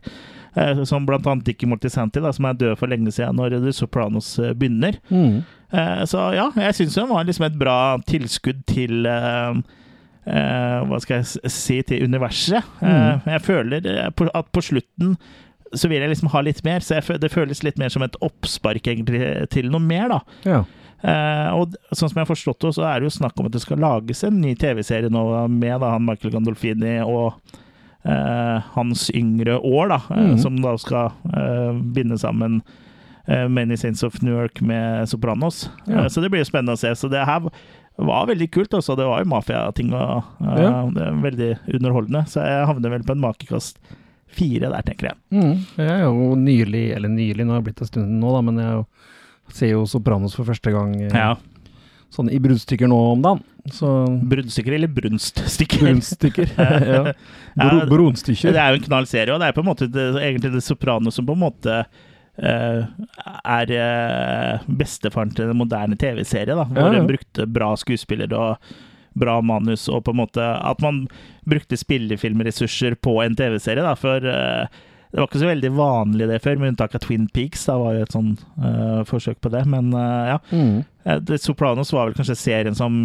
Eh, 0.56 0.84
Som 0.84 1.08
annet 1.10 1.46
Dickie 1.46 1.70
Mortisanti, 1.70 2.22
da, 2.22 2.32
som 2.34 2.46
er 2.46 2.58
død 2.60 2.78
for 2.78 2.92
lenge 2.92 3.12
siden 3.12 3.40
når 3.40 3.58
The 3.64 3.74
Sopranos 3.74 4.38
eh, 4.40 4.54
begynner. 4.54 5.00
Mm. 5.10 5.44
Eh, 5.72 6.04
Så 6.06 6.34
ja, 6.36 6.50
jeg 6.56 6.76
syns 6.76 7.00
den 7.00 7.10
var 7.10 7.26
liksom 7.26 7.48
et 7.48 7.58
bra 7.60 7.78
tilskudd 8.08 8.66
til 8.70 9.08
uh, 9.08 9.56
Hva 10.24 11.00
skal 11.04 11.22
jeg 11.22 11.52
si 11.52 11.82
til 11.88 12.06
universet. 12.06 12.64
Eh, 12.82 13.26
jeg 13.34 13.42
føler 13.44 13.90
at 14.08 14.54
på 14.54 14.62
slutten 14.64 15.18
så 15.74 15.90
vil 15.90 16.04
jeg 16.04 16.12
liksom 16.12 16.30
ha 16.30 16.44
litt 16.46 16.62
mer, 16.62 16.84
så 16.86 17.00
jeg, 17.00 17.18
det 17.18 17.32
føles 17.34 17.64
litt 17.66 17.80
mer 17.82 17.90
som 17.90 18.04
et 18.06 18.16
oppspark 18.22 18.86
egentlig 18.86 19.24
til 19.50 19.72
noe 19.74 19.82
mer, 19.82 20.12
da. 20.12 20.20
Ja. 20.46 20.60
Uh, 21.04 21.50
og 21.58 21.74
sånn 21.92 22.12
som 22.12 22.20
jeg 22.20 22.22
har 22.22 22.30
forstått 22.30 22.62
det, 22.64 22.70
så 22.78 22.86
er 22.88 23.02
det 23.02 23.10
jo 23.10 23.16
snakk 23.18 23.42
om 23.42 23.50
at 23.50 23.56
det 23.58 23.64
skal 23.66 23.82
lages 23.82 24.22
en 24.24 24.38
ny 24.40 24.54
TV-serie 24.56 25.10
nå 25.12 25.24
med 25.52 25.82
da, 25.82 25.96
han 25.98 26.06
Michael 26.06 26.32
Gandolfini 26.38 27.00
og 27.02 27.42
hans 28.06 29.10
yngre 29.16 29.60
år, 29.64 29.88
da, 29.90 30.00
eh, 30.16 30.24
Mhm. 30.34 30.40
som 30.40 30.56
da 30.62 30.76
skal 30.78 31.12
eh, 31.34 31.72
binde 31.94 32.18
sammen 32.20 32.62
eh, 33.28 33.48
Many 33.48 33.76
Saints 33.78 34.04
of 34.04 34.22
New 34.22 34.34
York 34.34 34.62
med 34.62 35.08
Sopranos. 35.08 35.70
Ja. 35.88 36.02
Eh, 36.04 36.06
så 36.10 36.22
det 36.22 36.30
blir 36.32 36.44
spennende 36.44 36.74
å 36.76 36.78
se. 36.78 36.90
Så 36.96 37.10
det 37.10 37.26
her 37.26 37.40
var 37.98 38.26
veldig 38.28 38.50
kult. 38.52 38.70
Også. 38.74 38.98
Det 38.98 39.06
var 39.06 39.24
jo 39.24 39.30
mafiating 39.30 39.94
og 39.94 40.24
eh, 40.42 40.62
Ja. 40.64 40.90
det 40.92 41.02
er 41.08 41.22
veldig 41.22 41.60
underholdende. 41.76 42.26
Så 42.28 42.44
jeg 42.44 42.68
havner 42.68 42.90
vel 42.90 43.04
på 43.04 43.12
en 43.16 43.22
makekast 43.22 43.78
fire 44.28 44.70
der, 44.70 44.82
tenker 44.82 45.12
jeg. 45.12 45.16
Mm. 45.32 45.66
Jeg 45.78 45.90
er 45.90 46.04
jo 46.04 46.36
nylig, 46.36 46.96
eller 46.96 47.08
nylig, 47.10 47.46
nå 47.46 47.52
har 47.54 47.62
det 47.62 47.68
blitt 47.70 47.82
en 47.82 47.88
stund 47.88 48.20
nå, 48.20 48.32
da, 48.34 48.42
men 48.42 48.58
jeg 48.58 48.66
er 48.80 48.86
ser 49.54 49.68
jo 49.70 49.84
Sopranos 49.86 50.34
for 50.36 50.44
første 50.46 50.72
gang 50.74 50.96
eh, 51.04 51.12
Ja. 51.14 51.36
Sånn 52.14 52.30
i 52.34 52.40
bruddstykker 52.44 52.90
nå 52.92 53.00
om 53.16 53.22
dagen. 53.26 53.44
Så 53.74 53.90
Bruddstykker 54.30 54.76
eller 54.76 54.92
brunststykker? 54.92 55.84
Brunnstykker. 55.86 56.50
ja. 56.58 57.04
Bro, 57.58 57.78
det- 57.80 57.90
Bronstykker. 57.92 58.52
Det 58.56 58.60
er 58.64 58.74
jo 58.76 58.82
en 58.82 58.88
knallserie, 58.90 59.34
og 59.34 59.40
det 59.44 59.50
er 59.52 59.56
på 59.58 59.64
en 59.64 59.70
måte 59.72 59.88
det, 59.92 60.08
egentlig 60.22 60.52
det 60.56 60.64
Soprano 60.66 61.14
som 61.14 61.28
på 61.30 61.36
en 61.38 61.46
måte 61.50 61.84
Uh, 62.34 62.88
er 63.46 63.70
uh, 63.78 64.64
bestefaren 64.66 65.30
til 65.38 65.52
den 65.52 65.60
moderne 65.60 65.94
TV-serie, 66.02 66.56
da. 66.58 66.64
Hvor 66.66 66.88
Ja, 66.88 66.96
ja. 66.96 67.02
en 67.04 67.10
brukte 67.12 67.46
bra 67.46 67.68
skuespillere 67.78 68.34
og 68.34 68.72
bra 69.22 69.36
manus, 69.46 69.84
og 69.86 70.02
på 70.08 70.16
en 70.16 70.18
måte 70.18 70.42
at 70.42 70.82
man 70.82 71.04
brukte 71.46 71.78
spillefilmressurser 71.78 72.96
på 73.06 73.20
en 73.22 73.38
TV-serie, 73.38 73.86
da. 73.86 73.94
For 73.94 74.26
eh, 74.26 74.66
det 75.14 75.20
var 75.22 75.28
ikke 75.30 75.42
så 75.44 75.50
veldig 75.52 75.70
vanlig 75.78 76.26
det 76.32 76.40
før, 76.42 76.58
med 76.58 76.72
unntak 76.74 76.96
av 76.98 77.04
Twin 77.06 77.28
Peaks. 77.30 77.68
Da 77.70 77.76
var 77.78 77.94
jo 78.00 78.06
et 78.08 78.16
sånn 78.16 78.32
uh, 78.58 79.04
forsøk 79.06 79.38
på 79.46 79.52
det. 79.54 79.62
Men 79.70 79.92
uh, 79.94 80.34
ja. 80.34 80.40
Mm. 80.50 80.80
Eh, 81.06 81.20
The 81.30 81.38
Sopranos 81.38 81.94
var 81.94 82.10
vel 82.10 82.18
kanskje 82.18 82.36
serien 82.40 82.74
som 82.78 83.04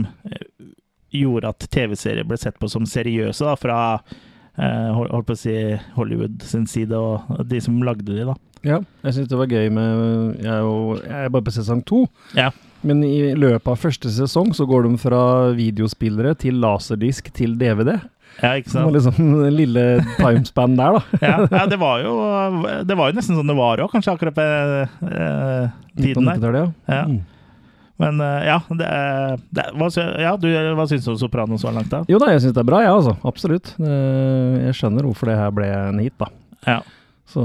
gjorde 1.12 1.52
at 1.52 1.68
TV-serier 1.72 2.24
ble 2.28 2.36
sett 2.40 2.56
på 2.60 2.68
som 2.72 2.88
seriøse, 2.88 3.44
da, 3.44 3.54
fra 3.60 3.78
hol- 4.58 5.08
holdt 5.12 5.28
på 5.28 5.36
å 5.36 5.38
si 5.38 5.54
Hollywood 5.94 6.42
sin 6.44 6.64
side, 6.68 6.96
og 6.96 7.44
de 7.48 7.60
som 7.62 7.78
lagde 7.86 8.08
de, 8.10 8.24
da. 8.28 8.34
Ja, 8.66 8.80
jeg 9.06 9.14
syns 9.14 9.28
det 9.30 9.38
var 9.38 9.52
gøy 9.52 9.68
med 9.70 10.40
Jeg 10.42 10.50
er 10.50 10.64
jo 10.66 10.96
jeg 10.98 11.26
er 11.28 11.30
bare 11.30 11.46
på 11.46 11.54
sesong 11.54 11.84
to. 11.86 12.00
Ja. 12.36 12.48
Men 12.86 13.02
i 13.06 13.32
løpet 13.38 13.70
av 13.70 13.80
første 13.80 14.10
sesong 14.14 14.52
så 14.54 14.66
går 14.68 14.86
de 14.86 14.98
fra 15.02 15.20
videospillere 15.58 16.34
til 16.38 16.58
laserdisk 16.62 17.30
til 17.34 17.56
DVD. 17.58 17.96
Ja, 18.42 18.52
ikke 18.54 18.70
sant? 18.70 18.80
Det 18.80 18.86
var 18.86 18.94
liksom 18.96 19.32
den 19.42 19.56
lille 19.56 19.84
timespan 20.18 20.76
der, 20.78 20.98
da. 20.98 21.18
Ja, 21.24 21.38
ja, 21.50 21.64
det 21.66 21.78
var 21.80 22.04
jo 22.04 22.12
Det 22.86 22.96
var 22.98 23.10
jo 23.10 23.16
nesten 23.18 23.34
sånn 23.38 23.50
det 23.50 23.56
var 23.58 23.82
òg, 23.82 23.90
kanskje, 23.90 24.14
akkurat 24.14 24.36
på 24.36 24.46
eh, 25.08 25.74
tiden 25.98 26.28
der. 26.30 26.60
ja. 26.62 26.68
Ja. 26.86 27.02
Mm. 27.08 27.18
Men 27.98 28.20
eh, 28.22 28.44
ja, 28.46 28.60
det, 28.78 28.88
det, 29.58 29.64
hva, 29.74 29.88
ja 30.22 30.36
du, 30.38 30.46
hva 30.78 30.84
syns 30.86 31.02
du 31.08 31.10
om 31.10 31.18
Sopranos 31.18 31.64
så 31.66 31.72
langt, 31.74 31.90
da? 31.90 32.04
Jo 32.06 32.20
da, 32.22 32.28
jeg 32.30 32.44
syns 32.44 32.54
det 32.54 32.62
er 32.62 32.68
bra, 32.68 32.78
jeg, 32.84 32.92
ja, 32.92 32.94
altså. 33.00 33.16
Absolutt. 33.26 33.72
Eh, 33.82 34.68
Jeg 34.68 34.76
skjønner 34.78 35.08
hvorfor 35.08 35.32
det 35.32 35.38
her 35.40 35.50
ble 35.56 35.66
en 35.74 35.98
hit, 36.04 36.14
da. 36.22 36.30
Ja, 36.68 36.78
Så 37.28 37.42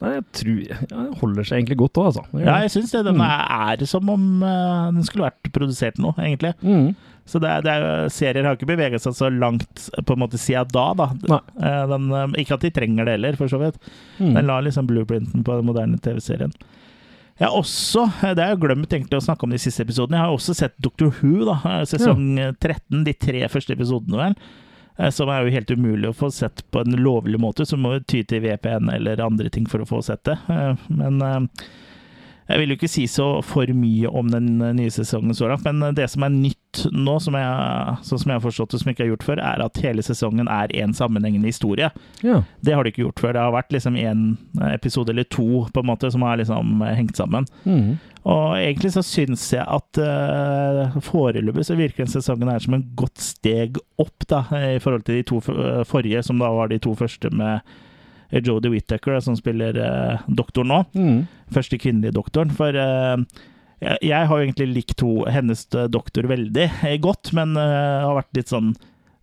Nei, 0.00 0.12
jeg 0.16 0.24
tror 0.34 0.60
ja, 0.66 0.76
Det 0.90 1.18
holder 1.20 1.46
seg 1.46 1.60
egentlig 1.60 1.76
godt 1.84 2.00
òg, 2.02 2.08
altså. 2.10 2.24
Ja 2.42 2.56
jeg 2.64 2.72
syns 2.74 2.94
det. 2.94 3.04
Den 3.06 3.22
er, 3.22 3.44
er 3.70 3.84
som 3.88 4.08
om 4.10 4.24
uh, 4.42 4.90
den 4.90 5.04
skulle 5.06 5.28
vært 5.28 5.52
produsert 5.54 6.00
nå, 6.02 6.10
egentlig. 6.18 6.54
Mm. 6.64 6.94
Så 7.24 7.40
det 7.40 7.52
det 7.64 7.72
er, 7.72 8.08
serier 8.12 8.44
har 8.44 8.58
ikke 8.58 8.68
beveget 8.68 9.00
seg 9.04 9.14
så 9.16 9.30
langt 9.32 9.86
på 9.96 10.16
en 10.16 10.20
måte 10.20 10.40
siden 10.40 10.68
da. 10.74 10.88
da. 10.98 11.38
Eh, 11.56 11.84
Den, 11.88 12.10
eh, 12.12 12.34
ikke 12.42 12.58
at 12.58 12.66
de 12.66 12.70
trenger 12.74 13.08
det 13.08 13.14
heller, 13.16 13.38
for 13.38 13.48
så 13.48 13.60
vidt. 13.62 13.78
Mm. 14.18 14.34
Den 14.34 14.50
la 14.50 14.58
liksom 14.60 14.90
blueprinten 14.90 15.44
på 15.46 15.56
den 15.56 15.64
moderne 15.70 16.00
TV-serien. 16.04 16.52
Jeg 17.40 17.48
har 17.48 17.56
også, 17.56 18.04
det 18.36 18.44
har 18.44 18.52
jeg 18.52 18.60
glemt 18.62 18.92
egentlig 18.92 19.18
å 19.18 19.24
snakke 19.24 19.46
om 19.46 19.54
de 19.54 19.58
siste 19.58 19.82
episodene, 19.82 20.20
jeg 20.20 20.26
har 20.28 20.36
også 20.36 20.54
sett 20.54 20.76
Doctor 20.84 21.08
Who, 21.16 21.48
da, 21.48 21.56
sesong 21.88 21.88
sesong 21.88 22.26
13, 22.62 23.00
de 23.08 23.16
tre 23.18 23.40
første 23.50 23.74
episodene 23.74 24.20
vel. 24.20 24.36
Eh, 24.98 25.10
som 25.10 25.28
er 25.32 25.44
jo 25.44 25.54
helt 25.54 25.70
umulig 25.70 26.10
å 26.10 26.16
få 26.16 26.30
sett 26.34 26.64
på 26.70 26.82
en 26.84 26.96
lovlig 27.00 27.40
måte, 27.40 27.66
så 27.66 27.76
må 27.76 27.94
du 27.96 28.04
ty 28.04 28.22
til 28.24 28.44
VPN 28.44 28.90
eller 28.94 29.22
andre 29.24 29.50
ting 29.50 29.66
for 29.70 29.84
å 29.84 29.88
få 29.88 30.02
sett 30.02 30.24
det. 30.28 30.38
Eh, 30.48 30.74
Men 30.88 31.22
eh, 31.22 31.40
jeg 32.44 32.60
vil 32.60 32.72
jo 32.72 32.76
ikke 32.76 32.90
si 32.92 33.06
så 33.08 33.26
for 33.46 33.70
mye 33.72 34.10
om 34.12 34.28
den 34.32 34.58
eh, 34.60 34.74
nye 34.76 34.92
sesongen 34.92 35.36
så 35.36 35.48
langt, 35.48 35.64
men 35.64 35.80
eh, 35.82 35.94
det 35.96 36.10
som 36.12 36.26
er 36.26 36.34
nytt 36.34 36.82
nå, 36.92 37.14
som 37.22 37.36
jeg, 37.38 37.94
sånn 38.04 38.20
som 38.20 38.32
jeg 38.32 38.36
har 38.36 38.44
forstått 38.44 38.74
det, 38.74 38.80
som 38.82 38.90
jeg 38.90 38.96
ikke 38.96 39.04
har 39.06 39.12
gjort 39.14 39.28
før, 39.28 39.42
er 39.52 39.62
at 39.64 39.80
hele 39.80 40.04
sesongen 40.04 40.50
er 40.52 40.74
én 40.76 40.92
sammenhengende 40.96 41.48
historie. 41.48 41.88
Ja. 42.26 42.42
Det 42.60 42.74
har 42.74 42.84
de 42.84 42.92
ikke 42.92 43.06
gjort 43.06 43.22
før. 43.22 43.36
Det 43.36 43.44
har 43.46 43.54
vært 43.54 43.72
liksom 43.72 43.96
én 44.00 44.26
episode 44.74 45.14
eller 45.14 45.28
to 45.32 45.64
på 45.72 45.84
en 45.84 45.88
måte 45.88 46.10
som 46.12 46.26
har 46.26 46.40
liksom 46.40 46.82
hengt 46.84 47.16
sammen. 47.16 47.48
Mm. 47.64 47.94
Og 48.28 48.44
egentlig 48.58 48.90
så 48.94 49.04
syns 49.04 49.44
jeg 49.52 49.64
at 49.64 50.00
uh, 50.00 50.96
foreløpig 51.04 51.66
så 51.68 51.76
virker 51.76 52.04
den 52.04 52.12
sesongen 52.12 52.48
her 52.48 52.62
som 52.64 52.76
en 52.76 52.86
godt 52.96 53.20
steg 53.20 53.76
opp, 54.00 54.24
da, 54.30 54.46
i 54.74 54.80
forhold 54.82 55.04
til 55.06 55.20
de 55.20 55.26
to 55.28 55.40
forrige, 55.88 56.22
som 56.24 56.40
da 56.40 56.48
var 56.56 56.72
de 56.72 56.80
to 56.82 56.96
første 56.98 57.30
med 57.36 57.60
Jodie 58.42 58.70
Whittaker, 58.72 59.20
som 59.22 59.36
spiller 59.38 59.76
uh, 59.78 60.22
doktor 60.26 60.64
nå. 60.66 60.80
Mm. 60.96 61.26
Første 61.54 61.78
kvinnelige 61.78 62.16
doktoren. 62.16 62.50
For 62.56 62.74
eh, 62.74 63.16
jeg, 63.84 63.98
jeg 64.08 64.26
har 64.30 64.40
jo 64.40 64.46
egentlig 64.48 64.66
likt 64.72 65.04
ho, 65.04 65.12
hennes 65.30 65.66
eh, 65.74 65.86
doktor 65.92 66.26
veldig 66.30 66.64
eh, 66.88 66.96
godt, 67.04 67.30
men 67.36 67.52
eh, 67.60 68.00
har 68.06 68.16
vært 68.18 68.40
litt 68.40 68.50
sånn 68.50 68.72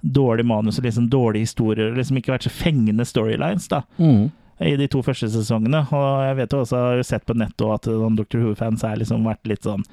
dårlig 0.02 0.46
manus 0.50 0.80
og 0.80 0.86
liksom 0.88 1.10
dårlige 1.14 1.50
historier. 1.50 1.92
Liksom 1.98 2.18
ikke 2.22 2.34
vært 2.36 2.48
så 2.48 2.54
fengende 2.54 3.06
storylines 3.06 3.68
da, 3.74 3.84
Mm. 4.00 4.30
i 4.62 4.76
de 4.78 4.88
to 4.88 5.02
første 5.06 5.28
sesongene. 5.34 5.84
Og 5.92 6.08
jeg 6.30 6.38
vet 6.40 6.54
jo 6.56 6.62
også, 6.64 6.78
jeg 6.78 6.88
har 6.94 7.02
jo 7.02 7.10
sett 7.12 7.26
på 7.28 7.36
nettet 7.38 7.68
at 7.76 7.90
noen 7.92 8.16
Dr. 8.18 8.40
Who-fans 8.46 8.82
har 8.86 8.96
liksom 9.02 9.26
vært 9.28 9.46
litt 9.50 9.66
sånn 9.68 9.84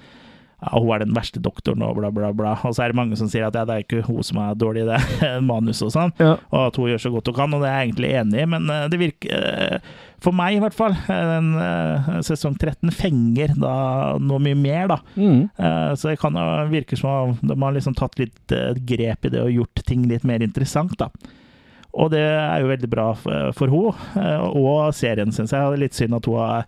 ja, 0.58 0.72
hun 0.74 0.88
er 0.90 1.04
den 1.04 1.14
verste 1.14 1.38
doktoren 1.38 1.82
og 1.86 1.94
bla, 2.00 2.08
bla, 2.10 2.32
bla. 2.34 2.56
Og 2.66 2.72
så 2.74 2.82
er 2.82 2.90
det 2.90 2.98
mange 2.98 3.14
som 3.20 3.28
sier 3.30 3.44
at 3.46 3.54
ja, 3.54 3.62
det 3.68 3.76
er 3.76 3.84
ikke 3.84 4.00
hun 4.08 4.24
som 4.26 4.40
er 4.42 4.56
dårlig 4.58 4.82
i 4.82 4.88
det 4.88 4.98
manuset 5.52 5.86
og 5.86 5.92
sånn 5.94 6.12
Ja. 6.18 6.32
og 6.50 6.60
at 6.66 6.76
hun 6.80 6.88
gjør 6.90 7.02
så 7.04 7.12
godt 7.14 7.30
hun 7.30 7.36
kan, 7.38 7.54
og 7.54 7.62
det 7.62 7.70
er 7.70 7.76
jeg 7.78 7.88
egentlig 7.92 8.10
enig 8.22 8.40
i, 8.42 8.46
men 8.56 8.70
eh, 8.74 8.88
det 8.90 8.98
virker 8.98 9.46
eh, 9.52 9.78
For 10.18 10.34
meg, 10.34 10.56
i 10.56 10.62
hvert 10.64 10.74
fall, 10.74 10.96
eh, 10.98 11.28
den 11.30 12.24
sesong 12.26 12.56
13 12.58 12.90
fenger 12.90 13.52
da 13.54 13.74
noe 14.18 14.42
mye 14.42 14.58
mer, 14.58 14.88
da. 14.90 14.96
Eh, 15.14 15.92
Så 15.94 16.10
det 16.10 16.18
kan 16.18 16.34
virke 16.72 16.98
som 16.98 17.36
om 17.38 17.38
de 17.52 17.54
har 17.62 17.76
liksom 17.78 17.94
tatt 17.94 18.18
litt 18.18 18.56
grep 18.88 19.28
i 19.30 19.30
det 19.36 19.44
og 19.44 19.54
gjort 19.54 19.84
ting 19.86 20.08
litt 20.10 20.26
mer 20.26 20.42
interessant, 20.42 20.96
da. 20.98 21.06
Og 21.94 22.10
det 22.12 22.20
er 22.26 22.60
jo 22.64 22.68
veldig 22.74 22.90
bra 22.90 23.06
for, 23.16 23.52
for 23.56 23.70
hun 23.70 23.94
og 24.58 24.90
serien, 24.94 25.30
syns 25.34 25.54
jeg. 25.54 25.62
Det 25.70 25.78
er 25.78 25.82
litt 25.86 25.96
synd 25.96 26.14
at 26.18 26.26
hun 26.28 26.36
har 26.42 26.66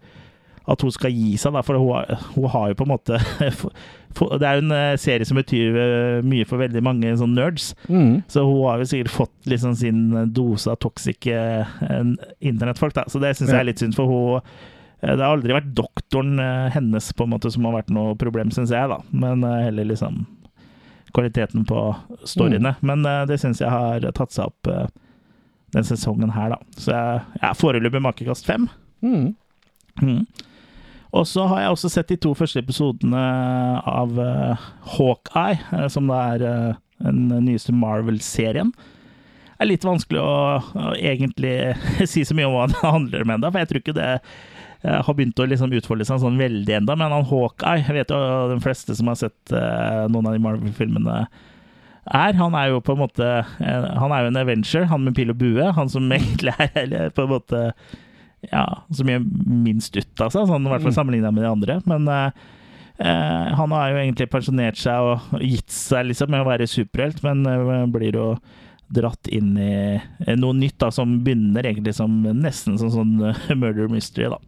at 0.70 0.82
hun 0.86 0.92
skal 0.94 1.10
gi 1.10 1.32
seg, 1.40 1.52
da, 1.56 1.62
for 1.66 1.78
hun, 1.80 1.88
har- 1.96 2.20
hun 2.36 2.46
har 2.52 2.68
jo 2.70 2.76
på 2.78 2.84
en 2.86 2.92
måte 2.94 3.18
Det 4.40 4.42
er 4.46 4.56
jo 4.58 4.62
en 4.64 4.72
eh, 4.74 4.96
serie 4.98 5.26
som 5.26 5.38
betyr 5.38 5.76
eh, 5.78 6.16
mye 6.26 6.46
for 6.48 6.58
veldig 6.58 6.80
mange 6.82 7.12
sånn 7.18 7.34
nerds. 7.36 7.68
mm. 7.86 8.24
Så 8.30 8.42
hun 8.46 8.64
har 8.66 8.80
jo 8.82 8.88
sikkert 8.90 9.12
fått 9.14 9.50
liksom 9.50 9.76
sin 9.78 10.00
dose 10.34 10.70
av 10.72 10.80
toxic 10.82 11.28
eh, 11.30 11.66
internettfolk, 12.40 12.94
da. 12.96 13.04
Så 13.10 13.20
det 13.22 13.36
syns 13.38 13.52
jeg 13.52 13.60
er 13.60 13.68
litt 13.70 13.82
synd, 13.82 13.94
for 13.94 14.10
hun 14.10 14.40
eh, 14.40 15.14
Det 15.14 15.22
har 15.22 15.30
aldri 15.36 15.54
vært 15.54 15.70
doktoren 15.78 16.42
eh, 16.42 16.66
hennes 16.74 17.12
på 17.14 17.26
en 17.28 17.32
måte 17.36 17.52
som 17.54 17.68
har 17.68 17.76
vært 17.78 17.94
noe 17.94 18.16
problem, 18.18 18.50
syns 18.54 18.74
jeg, 18.74 18.90
da. 18.90 18.98
Men 19.14 19.46
eh, 19.46 19.60
heller 19.68 19.86
liksom 19.92 20.24
kvaliteten 21.14 21.64
på 21.66 21.78
storyene. 22.30 22.74
Men 22.86 23.06
eh, 23.06 23.22
det 23.30 23.38
syns 23.42 23.62
jeg 23.62 23.70
har 23.70 24.04
tatt 24.14 24.34
seg 24.34 24.50
opp 24.50 24.70
eh, 24.70 24.86
den 25.74 25.86
sesongen 25.86 26.34
her, 26.34 26.56
da. 26.56 26.60
Så 26.82 26.90
jeg 26.94 27.22
ja, 27.44 27.54
foreløpig 27.54 28.02
makekast 28.10 28.46
fem. 28.50 28.66
Mhm. 29.06 29.32
Mm. 30.02 30.22
Og 31.16 31.26
så 31.26 31.44
har 31.50 31.64
jeg 31.64 31.74
også 31.74 31.90
sett 31.90 32.12
de 32.12 32.18
to 32.22 32.32
første 32.38 32.62
episodene 32.62 33.24
av 33.88 34.14
eh, 34.22 34.70
Hawkeye, 34.94 35.58
eh, 35.74 35.88
som 35.90 36.10
da 36.10 36.20
er 36.36 36.46
eh, 36.46 36.80
den 37.02 37.28
nyeste 37.48 37.74
Marvel-serien. 37.74 38.70
Det 38.70 39.66
er 39.66 39.72
litt 39.72 39.84
vanskelig 39.84 40.22
å, 40.22 40.34
å 40.60 40.94
egentlig 40.96 41.54
si 42.12 42.24
så 42.24 42.36
mye 42.36 42.48
om 42.48 42.56
hva 42.56 42.70
det 42.70 42.80
handler 42.84 43.26
om 43.26 43.34
ennå, 43.36 43.50
for 43.50 43.62
jeg 43.62 43.72
tror 43.72 43.82
ikke 43.82 43.98
det 43.98 44.10
har 44.80 45.12
begynt 45.12 45.36
å 45.42 45.44
liksom 45.44 45.74
utfolde 45.76 46.06
seg 46.08 46.22
sånn 46.22 46.38
veldig 46.40 46.72
enda, 46.78 46.94
men 46.96 47.12
han 47.12 47.26
Hawkeye, 47.28 47.82
jeg 47.82 47.98
vet 47.98 48.12
jo 48.14 48.20
de 48.54 48.60
fleste 48.64 48.94
som 48.96 49.10
har 49.10 49.18
sett 49.20 49.52
noen 49.52 50.30
av 50.30 50.32
de 50.32 50.40
Marvel-filmene 50.40 51.16
er. 51.20 52.38
Han 52.38 52.56
er 52.56 52.70
jo 52.70 52.78
på 52.80 52.94
en 52.94 53.02
måte 53.02 53.26
Han 53.58 54.14
er 54.14 54.24
jo 54.24 54.30
en 54.30 54.38
Avenger, 54.40 54.86
han 54.88 55.04
med 55.04 55.18
pil 55.18 55.34
og 55.34 55.36
bue. 55.42 55.66
Han 55.76 55.92
som 55.92 56.08
egentlig 56.16 56.54
er 56.56 57.12
på 57.12 57.26
en 57.26 57.34
måte 57.34 57.60
ja, 58.48 58.64
så 58.90 59.04
mye 59.04 59.20
minst 59.20 59.96
ut 59.96 60.24
av 60.24 60.32
seg, 60.32 60.48
sånn, 60.48 60.64
i 60.64 60.72
hvert 60.72 60.86
fall 60.86 60.96
sammenlignet 60.96 61.34
med 61.36 61.44
de 61.44 61.50
andre. 61.50 61.76
Men 61.90 62.08
eh, 62.08 62.46
eh, 63.04 63.50
han 63.58 63.76
har 63.76 63.92
jo 63.92 64.00
egentlig 64.00 64.30
pensjonert 64.32 64.80
seg 64.80 65.10
og 65.10 65.44
gitt 65.44 65.74
seg 65.74 66.08
liksom 66.08 66.32
med 66.32 66.44
å 66.44 66.48
være 66.48 66.70
superhelt, 66.70 67.20
men 67.26 67.44
eh, 67.48 67.84
blir 67.92 68.16
jo 68.16 68.30
dratt 68.90 69.28
inn 69.30 69.52
i 69.60 69.74
eh, 69.98 70.36
noe 70.38 70.56
nytt 70.56 70.80
da, 70.82 70.88
som 70.94 71.20
begynner 71.24 71.68
egentlig 71.68 71.94
som 71.98 72.16
nesten 72.24 72.80
som 72.80 72.90
sånn 72.94 73.12
murder 73.60 73.92
mystery. 73.92 74.32
da. 74.32 74.40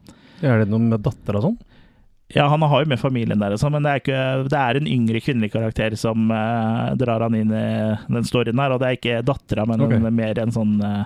Er 0.42 0.62
det 0.62 0.72
noe 0.72 0.82
med 0.82 1.04
datter 1.04 1.38
og 1.38 1.50
sånn? 1.50 1.60
Ja, 2.32 2.46
han 2.48 2.62
har 2.64 2.80
jo 2.80 2.88
med 2.88 3.00
familien 3.00 3.42
der, 3.42 3.52
og 3.52 3.60
sånn, 3.60 3.74
men 3.74 3.84
det 3.84 3.90
er, 3.90 4.00
ikke, 4.00 4.20
det 4.48 4.56
er 4.58 4.78
en 4.78 4.88
yngre 4.88 5.20
kvinnelig 5.20 5.52
karakter 5.52 5.92
som 6.00 6.30
eh, 6.32 6.92
drar 6.96 7.26
han 7.26 7.36
inn 7.36 7.52
i 7.52 7.66
den 8.08 8.24
storyen 8.24 8.62
her, 8.62 8.72
og 8.72 8.80
det 8.80 8.88
er 8.88 8.96
ikke 8.96 9.24
dattera, 9.28 9.66
men 9.68 9.84
okay. 9.84 10.00
mer 10.08 10.40
en 10.40 10.54
sånn 10.54 10.78
eh, 10.80 11.02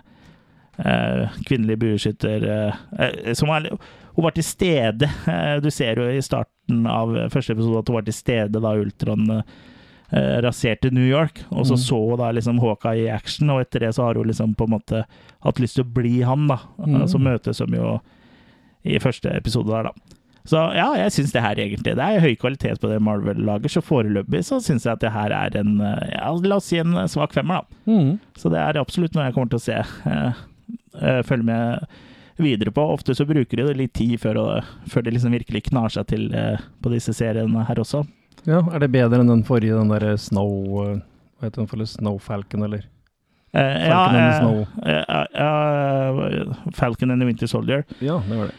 kvinnelig 1.46 1.78
bueskytter 1.80 2.44
eh, 2.52 2.74
eh, 3.00 3.32
som 3.34 3.48
er, 3.54 3.70
Hun 4.16 4.24
var 4.24 4.30
til 4.36 4.44
stede. 4.44 5.08
eh, 5.28 5.56
du 5.60 5.70
ser 5.70 5.96
jo 5.96 6.08
i 6.08 6.20
starten 6.24 6.86
av 6.88 7.14
første 7.32 7.52
episode 7.56 7.78
at 7.80 7.88
hun 7.88 7.96
var 7.98 8.04
til 8.08 8.16
stede 8.16 8.60
da 8.60 8.74
Ultron 8.76 9.30
eh, 9.38 10.36
raserte 10.44 10.90
New 10.94 11.06
York, 11.08 11.42
og 11.50 11.66
så 11.66 11.74
Mm. 11.74 11.82
så 11.82 11.98
hun 12.10 12.18
da 12.18 12.30
liksom 12.32 12.60
Hawkeye 12.60 13.06
i 13.06 13.10
action, 13.10 13.50
og 13.50 13.60
etter 13.60 13.80
det 13.80 13.94
så 13.94 14.04
har 14.06 14.14
hun 14.14 14.26
liksom 14.28 14.54
på 14.54 14.64
en 14.64 14.70
måte 14.78 15.04
hatt 15.42 15.58
lyst 15.60 15.74
til 15.76 15.84
å 15.84 15.92
bli 15.94 16.20
han, 16.22 16.46
da. 16.48 16.58
Mm. 16.78 17.06
Så 17.08 17.18
møtes 17.18 17.58
de 17.58 17.76
jo 17.76 18.00
i 18.84 18.98
første 19.02 19.32
episode 19.36 19.66
der, 19.68 19.82
da. 19.90 20.16
Så 20.46 20.60
ja, 20.76 20.92
jeg 20.94 21.10
syns 21.10 21.32
det 21.34 21.42
her 21.42 21.56
egentlig 21.58 21.96
Det 21.96 21.98
er 21.98 22.20
høy 22.22 22.36
kvalitet 22.38 22.78
på 22.80 22.86
det 22.86 23.00
Marvel 23.02 23.40
lager, 23.42 23.66
så 23.68 23.80
foreløpig 23.82 24.44
så 24.46 24.60
syns 24.62 24.84
jeg 24.86 24.92
at 24.92 25.00
det 25.02 25.10
her 25.10 25.32
er 25.34 25.56
en 25.58 25.80
eh, 25.80 26.12
ja, 26.14 26.30
La 26.46 26.56
oss 26.60 26.68
si 26.70 26.78
en 26.78 26.94
svak 27.10 27.32
femmer, 27.34 27.64
da. 27.66 27.90
Mm. 27.90 28.12
Så 28.38 28.48
det 28.54 28.60
er 28.62 28.78
absolutt 28.78 29.12
noe 29.18 29.24
jeg 29.26 29.34
kommer 29.34 29.50
til 29.50 29.58
å 29.58 29.66
se. 29.66 29.82
Eh, 31.00 31.18
eh, 31.18 31.22
følge 31.26 31.44
med 31.44 31.86
videre 32.38 32.70
på. 32.76 32.84
Ofte 32.92 33.14
så 33.16 33.24
bruker 33.28 33.56
de 33.62 33.74
litt 33.74 33.94
tid 33.96 34.18
før, 34.20 34.62
før 34.88 35.02
det 35.06 35.14
liksom 35.16 35.32
virkelig 35.32 35.64
knar 35.70 35.88
seg 35.94 36.06
til 36.10 36.26
eh, 36.36 36.58
på 36.82 36.92
disse 36.92 37.14
seriene 37.16 37.64
her 37.68 37.80
også. 37.80 38.04
Ja, 38.46 38.60
er 38.72 38.78
det 38.84 38.92
bedre 38.94 39.20
enn 39.24 39.30
den 39.32 39.44
forrige, 39.48 39.74
den 39.78 39.88
derre 39.90 40.16
Snow 40.20 40.82
eh, 40.84 40.98
Hva 41.40 41.48
heter 41.48 41.62
den 41.64 41.70
for? 41.70 41.82
Snow 41.88 42.18
Falcon, 42.22 42.62
eller? 42.68 42.84
Eh, 43.56 43.88
Falcon 43.88 44.20
and 44.20 44.28
eh, 44.28 44.38
Snow. 44.38 44.66
eh, 44.84 45.26
eh, 45.42 46.70
Falcon 46.76 47.10
and 47.10 47.22
the 47.22 47.26
Winter 47.26 47.46
Soldier. 47.50 47.84
Ja, 48.04 48.20
det 48.28 48.36
var 48.38 48.46
det. 48.52 48.54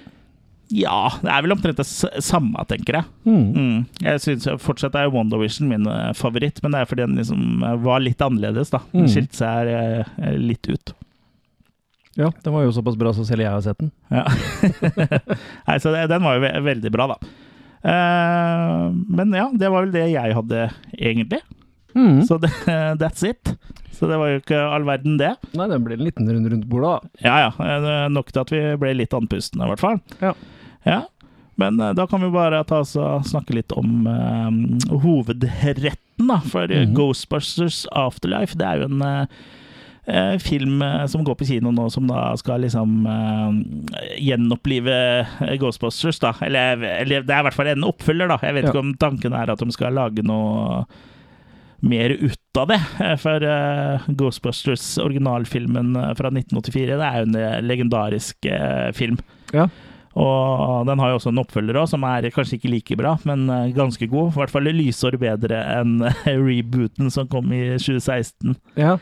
Ja, 0.69 0.97
det 1.23 1.29
er 1.31 1.43
vel 1.45 1.53
omtrent 1.55 1.77
det 1.79 1.85
samme, 2.25 2.59
tenker 2.67 2.97
jeg. 2.97 3.05
Mm. 3.23 3.43
Mm. 3.55 3.75
Jeg 4.03 4.19
synes 4.25 4.47
fortsatt 4.59 4.97
er 4.99 5.07
WandaVision 5.13 5.69
min 5.71 5.87
eh, 5.87 6.09
favoritt, 6.17 6.59
men 6.63 6.73
det 6.75 6.81
er 6.81 6.89
fordi 6.89 7.05
den 7.05 7.15
liksom 7.21 7.63
eh, 7.63 7.77
var 7.85 8.01
litt 8.03 8.19
annerledes, 8.25 8.73
da. 8.73 8.81
Den 8.91 9.05
Mm. 9.05 9.11
skilte 9.13 9.39
seg 9.39 9.71
eh, 9.71 10.33
litt 10.41 10.67
ut. 10.67 10.91
Ja, 12.17 12.31
den 12.43 12.53
var 12.53 12.65
jo 12.65 12.73
såpass 12.73 12.97
bra 12.97 13.13
så 13.13 13.25
selv 13.27 13.45
jeg 13.45 13.53
har 13.53 13.61
sett 13.61 13.77
den. 13.77 13.91
Ja. 14.09 14.23
Nei, 15.67 15.77
så 15.83 15.93
det, 15.93 16.07
den 16.09 16.25
var 16.25 16.37
jo 16.37 16.43
ve 16.47 16.53
veldig 16.65 16.91
bra, 16.93 17.11
da. 17.13 17.17
Uh, 17.87 18.87
men 18.89 19.35
ja, 19.37 19.45
det 19.53 19.69
var 19.69 19.85
vel 19.85 19.93
det 19.93 20.07
jeg 20.09 20.33
hadde, 20.33 20.63
egentlig. 20.97 21.43
Mm. 21.93 22.23
Så 22.25 22.39
det, 22.41 22.51
that's 23.01 23.21
it. 23.27 23.53
Så 23.97 24.09
det 24.09 24.17
var 24.17 24.31
jo 24.31 24.41
ikke 24.41 24.57
all 24.61 24.85
verden, 24.85 25.19
det. 25.21 25.35
Nei, 25.57 25.69
den 25.71 25.85
ble 25.85 25.97
en 25.97 26.05
liten 26.05 26.29
runde 26.29 26.53
rundt 26.53 26.65
bordet, 26.69 26.95
da. 26.97 27.21
Ja 27.25 27.37
ja, 27.47 27.53
eh, 27.65 28.07
nok 28.13 28.33
til 28.33 28.43
at 28.43 28.53
vi 28.53 28.63
ble 28.81 28.93
litt 28.97 29.13
andpustne, 29.17 29.65
i 29.65 29.71
hvert 29.71 29.81
fall. 29.81 30.01
Ja. 30.21 30.33
Ja. 30.85 30.99
Men 31.57 31.79
eh, 31.81 31.93
da 31.97 32.05
kan 32.09 32.21
vi 32.21 32.29
bare 32.33 32.61
ta 32.69 32.83
oss 32.83 32.93
og 33.01 33.25
snakke 33.25 33.55
litt 33.57 33.73
om 33.73 34.05
eh, 34.09 34.91
hovedretten, 35.05 36.29
da. 36.29 36.39
For 36.45 36.69
mm. 36.69 36.93
Ghostbusters 36.97 37.85
Afterlife, 37.97 38.57
det 38.59 38.67
er 38.69 38.83
jo 38.83 38.91
en 38.91 39.01
eh, 39.05 39.39
film 40.39 40.81
eh, 40.85 41.05
som 41.11 41.23
går 41.27 41.35
på 41.35 41.47
kino 41.49 41.71
nå, 41.75 41.89
som 41.91 42.07
da 42.07 42.29
skal 42.39 42.61
liksom 42.63 42.93
eh, 43.11 44.21
gjenopplive 44.23 44.95
eh, 45.43 45.55
Ghostbusters, 45.59 46.19
da. 46.23 46.31
Eller, 46.47 46.79
eller 47.01 47.25
det 47.27 47.33
er 47.35 47.43
i 47.43 47.47
hvert 47.49 47.57
fall 47.57 47.71
en 47.73 47.83
oppfølger, 47.89 48.31
da. 48.31 48.37
Jeg 48.47 48.55
vet 48.57 48.67
Ja. 48.69 48.71
ikke 48.71 48.85
om 48.85 48.93
tanken 49.01 49.35
er 49.35 49.51
at 49.51 49.59
de 49.59 49.71
skal 49.75 49.93
lage 49.97 50.23
noe 50.23 50.85
mer 51.87 52.09
ut 52.15 52.57
av 52.57 52.71
det. 52.71 52.79
eh, 53.03 53.15
For 53.21 53.43
eh, 53.45 54.07
Ghostbusters, 54.17 54.95
originalfilmen 55.03 55.91
eh, 55.95 56.13
fra 56.17 56.31
1984, 56.31 56.95
det 56.97 57.05
er 57.11 57.19
jo 57.21 57.27
en 57.27 57.35
eh, 57.43 57.59
legendarisk 57.61 58.47
eh, 58.49 58.89
film. 58.97 59.19
Ja. 59.53 59.67
Og 60.17 60.87
den 60.89 60.97
har 60.97 61.11
jo 61.11 61.19
også 61.19 61.29
en 61.29 61.37
oppfølger 61.43 61.77
også, 61.77 61.91
som 61.93 62.05
er 62.09 62.25
kanskje 62.33 62.57
ikke 62.57 62.71
like 62.73 62.95
bra, 62.97 63.11
men 63.29 63.43
eh, 63.53 63.67
ganske 63.77 64.07
god. 64.09 64.31
I 64.31 64.39
hvert 64.39 64.55
fall 64.55 64.71
lysår 64.73 65.19
bedre 65.21 65.59
enn 65.77 65.99
eh, 66.09 66.23
rebooten 66.41 67.11
som 67.13 67.27
kom 67.29 67.51
i 67.53 67.61
2016. 67.77 68.55
Ja. 68.79 68.95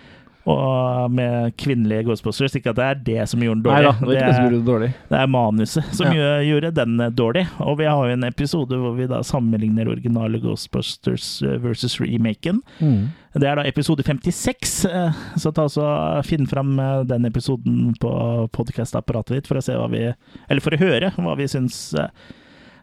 Og 0.46 1.10
med 1.10 1.56
kvinnelige 1.58 2.04
Ghostbusters. 2.06 2.54
Ikke 2.60 2.70
at 2.70 2.78
det 2.78 2.86
er 2.86 3.00
det 3.08 3.24
som 3.32 3.42
gjorde 3.42 3.64
den 3.66 3.72
Nei 3.74 3.82
dårlig. 3.82 3.96
da, 3.98 4.06
det 4.12 4.20
er, 4.22 4.50
det 4.54 4.60
dårlig. 4.68 4.90
det 5.10 5.18
er 5.18 5.32
manuset 5.34 5.88
som 5.98 6.12
Ja. 6.14 6.36
gjorde 6.46 6.70
den 6.78 7.00
eh, 7.02 7.10
dårlig. 7.10 7.48
Og 7.66 7.80
vi 7.80 7.88
har 7.90 7.98
jo 8.06 8.14
en 8.14 8.28
episode 8.28 8.78
hvor 8.78 8.94
vi 8.94 9.08
da 9.10 9.24
sammenligner 9.26 9.90
originale 9.90 10.38
Ghostbusters 10.44 11.42
eh, 11.42 11.58
versus 11.64 11.98
remaken. 12.00 12.62
Mm. 12.78 13.08
Det 13.34 13.50
er 13.50 13.56
da 13.58 13.66
episode 13.66 14.06
56, 14.06 14.76
eh, 14.86 15.18
så 15.42 15.52
ta 15.52 15.66
så 15.68 15.88
finn 16.30 16.46
fram 16.48 16.78
den 17.10 17.26
episoden 17.26 17.96
på 18.00 18.14
podkast-apparatet 18.54 19.40
ditt 19.42 19.50
for 19.50 19.58
å 19.58 19.66
se 19.66 19.74
hva 19.76 19.90
vi 19.92 20.06
Eller 20.48 20.62
for 20.62 20.78
å 20.78 20.80
høre 20.80 21.10
hva 21.18 21.34
vi 21.42 21.50
syns 21.50 21.96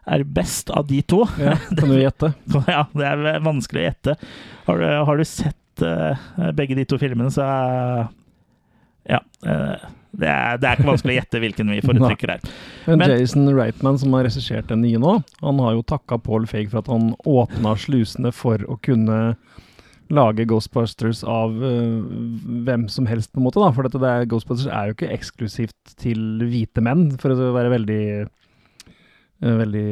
er 0.03 0.23
best 0.27 0.67
av 0.75 0.83
de 0.91 0.99
to. 1.07 1.23
Ja, 1.39 1.55
kan 1.79 1.87
du 1.87 1.95
gjette? 2.03 2.33
Ja, 2.67 2.83
det 2.91 3.07
er 3.07 3.39
vanskelig 3.39 3.85
å 3.85 3.87
gjette. 3.87 4.15
Har 4.67 4.83
du, 4.83 4.87
har 5.07 5.17
du 5.17 5.23
sett 5.23 5.55
eh, 5.81 6.51
begge 6.53 6.75
de 6.77 6.85
to 6.85 6.97
filmene, 7.01 7.31
så 7.33 7.47
Ja. 9.09 9.19
eh, 9.45 9.75
det, 10.15 10.27
er, 10.29 10.57
det 10.61 10.67
er 10.69 10.77
ikke 10.77 10.91
vanskelig 10.91 11.15
å 11.15 11.17
gjette 11.21 11.39
hvilken 11.41 11.71
vi 11.73 11.81
foretrekker 11.81 12.29
her. 12.35 12.43
Men, 12.87 12.99
Men- 13.01 13.09
Jason 13.17 13.49
Reitman, 13.57 13.97
som 13.99 14.13
har 14.13 14.23
regissert 14.27 14.67
den 14.69 14.81
nye 14.85 14.99
nå, 15.01 15.23
han 15.41 15.59
har 15.59 15.73
jo 15.73 15.81
takka 15.83 16.19
Paul 16.21 16.45
Feig 16.45 16.69
for 16.69 16.83
at 16.83 16.87
han 16.87 17.15
åpna 17.25 17.73
slusene 17.75 18.31
for 18.31 18.57
å 18.69 18.77
kunne 18.85 19.35
lage 20.13 20.45
Ghostbusters 20.45 21.23
av 21.25 21.55
uh, 21.63 22.03
hvem 22.67 22.83
som 22.91 23.07
helst, 23.09 23.31
på 23.33 23.39
en 23.41 23.47
måte. 23.47 23.57
da, 23.63 23.71
For 23.73 23.87
dette 23.87 23.97
det 24.03 24.09
er, 24.11 24.25
Ghostbusters 24.29 24.69
er 24.69 24.91
jo 24.91 24.93
ikke 24.97 25.09
eksklusivt 25.15 25.95
til 25.97 26.19
hvite 26.43 26.83
menn, 26.85 27.07
for 27.17 27.33
å 27.33 27.53
være 27.55 27.71
veldig 27.73 28.01
Veldig 29.43 29.87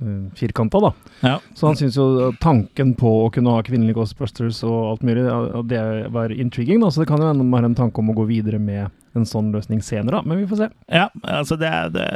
uh, 0.00 0.12
firkanta, 0.38 0.80
da. 0.80 0.92
Ja. 1.20 1.34
Så 1.54 1.68
han 1.68 1.76
syntes 1.76 1.98
jo 1.98 2.30
tanken 2.40 2.94
på 2.96 3.10
å 3.26 3.30
kunne 3.34 3.52
ha 3.52 3.64
kvinnelige 3.66 3.98
Ghostbusters 3.98 4.62
og 4.64 4.78
alt 4.92 5.04
mulig, 5.06 5.26
det 5.68 5.82
var 6.14 6.32
intriguing. 6.32 6.80
da, 6.80 6.90
Så 6.90 7.02
det 7.02 7.10
kan 7.10 7.20
jo 7.20 7.28
hende 7.28 7.50
har 7.52 7.66
en 7.68 7.76
tanke 7.76 8.00
om 8.00 8.10
å 8.12 8.16
gå 8.16 8.24
videre 8.30 8.60
med 8.62 8.88
en 9.16 9.24
sånn 9.28 9.52
løsning 9.54 9.80
senere, 9.84 10.18
da. 10.18 10.22
Men 10.28 10.42
vi 10.42 10.48
får 10.48 10.60
se. 10.60 10.68
Ja, 10.92 11.06
altså 11.22 11.56
det, 11.60 11.70
det, 11.96 12.08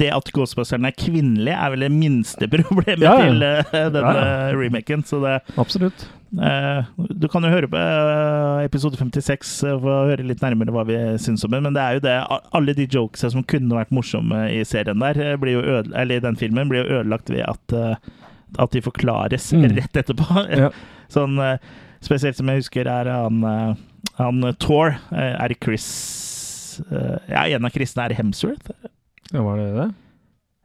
det 0.00 0.10
at 0.12 0.28
Ghostbusters 0.34 0.80
er 0.80 0.96
kvinnelig, 0.96 1.54
er 1.54 1.72
vel 1.74 1.86
det 1.86 1.92
minste 1.94 2.48
problemet 2.56 3.04
Ja, 3.04 3.16
ja. 3.20 3.30
til 3.30 3.44
uh, 3.44 3.88
denne 3.94 4.26
remaken. 4.58 5.04
Så 5.08 5.20
det 5.24 5.38
Absolutt. 5.60 6.06
Eh, 6.40 6.84
Du 7.18 7.26
kan 7.28 7.42
jo 7.46 7.50
høre 7.52 7.68
på 7.70 7.78
eh, 7.78 8.64
episode 8.66 8.96
56 8.98 9.52
eh, 9.68 9.76
for 9.80 9.90
å 9.92 10.06
høre 10.10 10.26
litt 10.26 10.42
nærmere 10.42 10.72
hva 10.74 10.84
vi 10.88 10.96
syns 11.22 11.44
om 11.46 11.50
den, 11.54 11.62
men 11.66 11.74
det 11.76 11.82
er 11.84 11.98
jo 11.98 12.04
det 12.04 12.14
Alle 12.54 12.74
de 12.74 12.86
jokesa 12.90 13.30
som 13.32 13.44
kunne 13.44 13.74
vært 13.78 13.92
morsomme 13.94 14.44
i 14.54 14.62
serien 14.66 14.98
der, 15.02 15.36
blir 15.40 15.58
jo 15.58 15.64
øde, 15.78 15.94
eller 15.94 16.16
i 16.20 16.24
den 16.24 16.36
filmen, 16.40 16.68
blir 16.72 16.84
jo 16.84 17.00
ødelagt 17.00 17.30
ved 17.30 17.44
at, 17.48 17.76
at 18.58 18.70
de 18.76 18.82
forklares 18.84 19.52
Mm. 19.54 19.68
rett 19.76 19.96
etterpå. 20.02 20.44
Ja. 20.64 20.70
Sånn 21.12 21.36
spesielt 22.04 22.36
som 22.36 22.48
jeg 22.50 22.62
husker, 22.62 22.88
er 22.90 23.08
han, 23.12 23.42
han 24.18 24.46
Thor. 24.60 24.96
eh, 25.12 25.34
Er 25.38 25.48
det 25.52 25.60
Chris 25.62 26.80
Ja, 27.30 27.44
en 27.46 27.64
av 27.64 27.70
Chrisene 27.74 28.08
er 28.08 28.14
Hemsworth? 28.18 28.72
Ja, 29.32 29.42
var 29.46 29.56
det 29.60 29.68
det? 29.76 29.88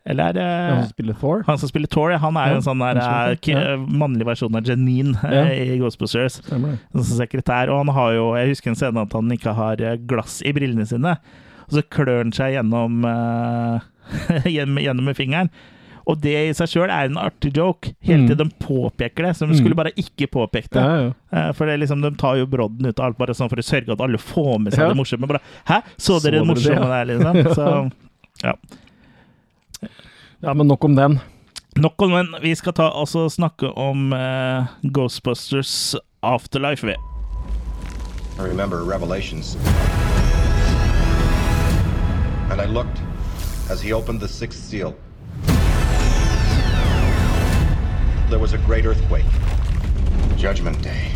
Eller 0.09 0.29
er 0.31 0.33
det 0.33 0.45
Han 0.49 0.83
som 0.83 0.89
spiller 0.89 1.13
Thor? 1.21 1.43
han 1.45 1.57
som 1.61 1.69
spiller 1.69 1.87
Thor? 1.93 2.11
ja, 2.11 2.17
Han 2.17 2.35
er 2.41 2.47
jo 2.49 2.51
Ja, 2.55 2.57
en 2.57 2.65
sånn 2.65 2.79
der, 2.81 2.97
eh, 2.97 3.53
ja. 3.53 3.77
mannlig 3.77 4.25
versjon 4.25 4.55
av 4.57 4.63
Janine 4.65 5.13
eh, 5.23 5.35
Ja. 5.35 5.75
i 5.75 5.77
Ghostbusters. 5.77 6.39
Som 6.49 7.03
sekretær. 7.03 7.69
Og 7.69 7.85
han 7.85 7.93
har 7.95 8.13
jo 8.17 8.35
Jeg 8.35 8.49
husker 8.55 8.69
en 8.73 8.75
scene 8.75 9.01
at 9.05 9.13
han 9.13 9.29
ikke 9.37 9.53
har 9.53 9.81
eh, 9.81 9.97
glass 10.09 10.41
i 10.41 10.51
brillene 10.51 10.87
sine. 10.89 11.17
Og 11.69 11.77
så 11.77 11.83
klør 11.85 12.23
han 12.23 12.31
seg 12.33 12.55
gjennom 12.57 13.03
uh, 13.13 13.79
gjennom, 14.49 15.05
med 15.05 15.15
fingeren. 15.17 15.49
Og 16.09 16.17
det 16.23 16.31
i 16.49 16.53
seg 16.57 16.65
sjøl 16.71 16.89
er 16.89 17.05
en 17.05 17.19
artig 17.21 17.51
joke, 17.53 17.91
helt 18.01 18.23
Mm. 18.23 18.27
til 18.31 18.37
de 18.39 18.45
påpeker 18.65 19.27
det. 19.27 19.35
Som 19.37 19.49
de 19.51 19.53
Mm. 19.53 19.59
skulle 19.61 19.75
bare 19.77 19.91
ikke 19.93 20.25
påpekt 20.33 20.71
det. 20.73 20.81
Ja, 20.81 20.95
ja. 21.05 21.11
Eh, 21.49 21.51
For 21.53 21.67
det 21.67 21.79
liksom, 21.81 22.01
De 22.01 22.09
tar 22.17 22.37
jo 22.37 22.47
brodden 22.47 22.87
ut 22.87 22.99
av 22.99 23.05
alt 23.11 23.17
bare 23.19 23.35
sånn 23.37 23.49
for 23.49 23.57
å 23.57 23.61
sørge 23.61 23.91
at 23.93 24.01
alle 24.01 24.17
får 24.17 24.57
med 24.59 24.73
seg 24.73 24.79
Ja. 24.81 24.89
det 24.89 24.97
morsomme. 24.97 25.27
Bare, 25.27 25.39
Hæ, 25.67 25.83
så 25.99 26.17
Så 26.17 26.23
dere 26.23 26.39
det 26.39 26.47
det, 26.47 26.47
morsomme 26.47 26.81
ja? 26.81 26.89
der, 26.89 27.05
liksom? 27.05 27.53
Så 27.53 27.91
ja. 28.43 28.53
Ja, 30.39 30.53
men 30.53 30.67
nok 30.67 30.83
om 30.83 30.95
den. 30.95 31.19
Nok 31.75 32.01
om 32.01 32.11
den. 32.11 32.35
Vi 32.41 32.55
skal 32.55 32.73
ta 32.73 32.89
også 32.89 33.29
snakke 33.29 33.67
om 33.77 34.13
eh, 34.13 34.65
Ghostbusters 34.93 35.95
Afterlife. 36.21 36.87
vi. 36.87 36.95
I 38.39 38.41
remember 38.41 38.83
Revelations. 38.83 39.57
And 42.51 42.61
I 42.61 42.65
looked 42.65 43.01
as 43.69 43.81
he 43.81 43.93
opened 43.93 44.19
the 44.21 44.27
sixth 44.27 44.63
seal. 44.63 44.95
There 48.29 48.39
was 48.39 48.53
a 48.53 48.57
great 48.57 48.85
earthquake. 48.85 49.25
Judgment 50.37 50.81
Day. 50.83 51.11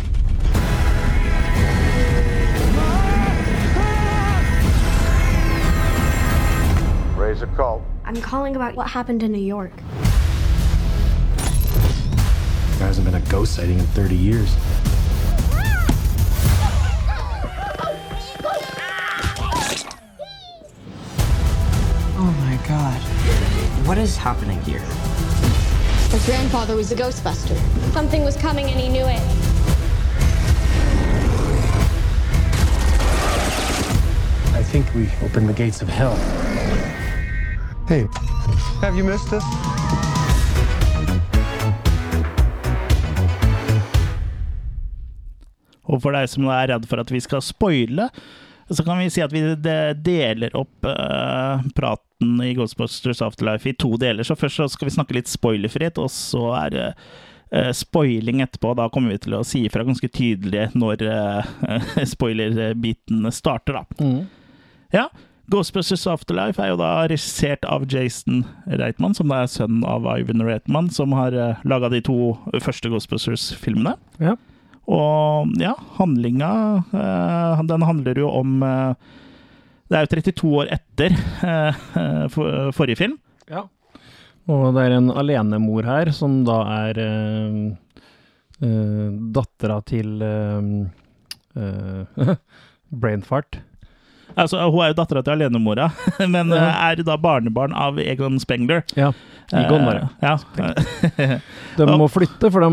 Raise 7.24 7.40
a 7.40 7.46
cult. 7.46 7.82
I'm 8.04 8.20
calling 8.20 8.54
about 8.54 8.76
what 8.76 8.86
happened 8.86 9.22
in 9.22 9.32
New 9.32 9.38
York. 9.38 9.72
There 12.76 12.86
hasn't 12.86 13.06
been 13.06 13.14
a 13.14 13.26
ghost 13.30 13.54
sighting 13.54 13.78
in 13.78 13.86
30 13.86 14.14
years. 14.14 14.54
Oh 22.18 22.30
my 22.40 22.58
god. 22.68 23.00
What 23.88 23.96
is 23.96 24.18
happening 24.18 24.60
here? 24.60 24.80
His 26.10 26.26
grandfather 26.26 26.76
was 26.76 26.92
a 26.92 26.94
Ghostbuster. 26.94 27.56
Something 27.94 28.22
was 28.22 28.36
coming 28.36 28.66
and 28.66 28.78
he 28.78 28.90
knew 28.90 29.06
it. 29.06 29.22
I 34.52 34.62
think 34.62 34.92
we 34.94 35.08
opened 35.26 35.48
the 35.48 35.54
gates 35.54 35.80
of 35.80 35.88
hell. 35.88 36.18
Hey, 37.86 38.06
have 38.80 38.96
you 38.96 39.04
missed 39.04 39.32
us? 39.36 39.44
Og 45.84 46.00
for 46.00 46.16
deg 46.16 46.30
som 46.32 46.48
er 46.48 46.70
redd 46.72 46.86
for 46.88 47.02
at 47.02 47.12
vi 47.12 47.20
skal 47.20 47.44
spoile, 47.44 48.06
så 48.72 48.86
kan 48.86 49.02
vi 49.02 49.10
si 49.12 49.20
at 49.20 49.34
vi 49.36 49.42
deler 50.00 50.56
opp 50.56 50.88
uh, 50.88 51.60
praten 51.76 52.40
i 52.40 52.54
Ghostbusters 52.56 53.20
Afterlife 53.20 53.68
i 53.68 53.76
to 53.76 53.98
deler. 54.00 54.24
Så 54.24 54.32
først 54.32 54.62
så 54.62 54.70
skal 54.72 54.88
vi 54.88 54.96
snakke 54.96 55.18
litt 55.18 55.28
spoilerfritt, 55.28 56.00
og 56.00 56.08
så 56.08 56.46
er 56.62 56.72
det 56.72 56.88
eh, 57.52 57.68
spoiling 57.76 58.40
etterpå. 58.46 58.72
Da 58.80 58.88
kommer 58.88 59.12
vi 59.12 59.20
til 59.26 59.36
å 59.36 59.44
si 59.44 59.66
ifra 59.68 59.84
ganske 59.84 60.08
tydelig 60.08 60.70
når 60.72 61.04
uh, 61.04 61.92
spoilerbiten 62.16 63.28
starter, 63.28 63.82
da. 63.82 64.08
Ja. 64.96 65.06
Ghostbusters 65.52 66.06
Afterlife 66.08 66.62
er 66.62 66.72
jo 66.72 66.80
da 66.80 67.04
regissert 67.04 67.66
av 67.68 67.84
Jason 67.90 68.46
Reitman, 68.64 69.12
som 69.16 69.28
da 69.28 69.42
er 69.42 69.52
sønnen 69.52 69.84
av 69.84 70.06
Ivan 70.14 70.44
Reitman, 70.46 70.88
som 70.94 71.12
har 71.16 71.36
uh, 71.36 71.60
laga 71.68 71.90
de 71.92 72.00
to 72.04 72.34
første 72.64 72.88
Ghostbusters-filmene. 72.92 73.96
Ja. 74.24 74.38
Og 74.90 75.52
ja, 75.60 75.72
handlinga 75.96 76.50
eh, 76.92 77.62
Den 77.68 77.84
handler 77.88 78.18
jo 78.20 78.28
om 78.28 78.58
eh, 78.62 78.92
Det 79.88 79.96
er 79.96 80.04
jo 80.04 80.10
32 80.12 80.50
år 80.60 80.72
etter 80.76 81.14
eh, 81.14 81.84
eh, 82.00 82.26
for, 82.32 82.72
forrige 82.76 83.00
film. 83.00 83.16
Ja. 83.48 83.64
Og 84.50 84.74
det 84.76 84.82
er 84.84 84.98
en 84.98 85.08
alenemor 85.12 85.86
her, 85.88 86.10
som 86.12 86.42
da 86.44 86.58
er 86.84 86.98
uh, 87.00 87.72
dattera 89.32 89.78
til 89.88 90.20
uh, 90.20 90.84
Brainfart. 93.00 93.62
Altså, 94.36 94.58
hun 94.70 94.82
er 94.82 94.90
jo 94.92 94.96
dattera 94.98 95.22
til 95.22 95.34
alenemora, 95.36 95.90
men 96.34 96.50
Ja. 96.50 96.64
eh, 96.70 96.82
er 96.90 97.02
da 97.06 97.16
barnebarn 97.20 97.72
av 97.76 97.98
Egon 98.02 98.40
Spengler. 98.42 98.82
Ja. 98.98 99.12
Egon, 99.54 99.84
var 99.86 100.00
det. 100.00 100.06
Eh, 100.24 101.28
ja. 101.28 101.38
De 101.78 101.86
må 102.00 102.06
flytte, 102.10 102.48
for 102.50 102.64
de, 102.64 102.70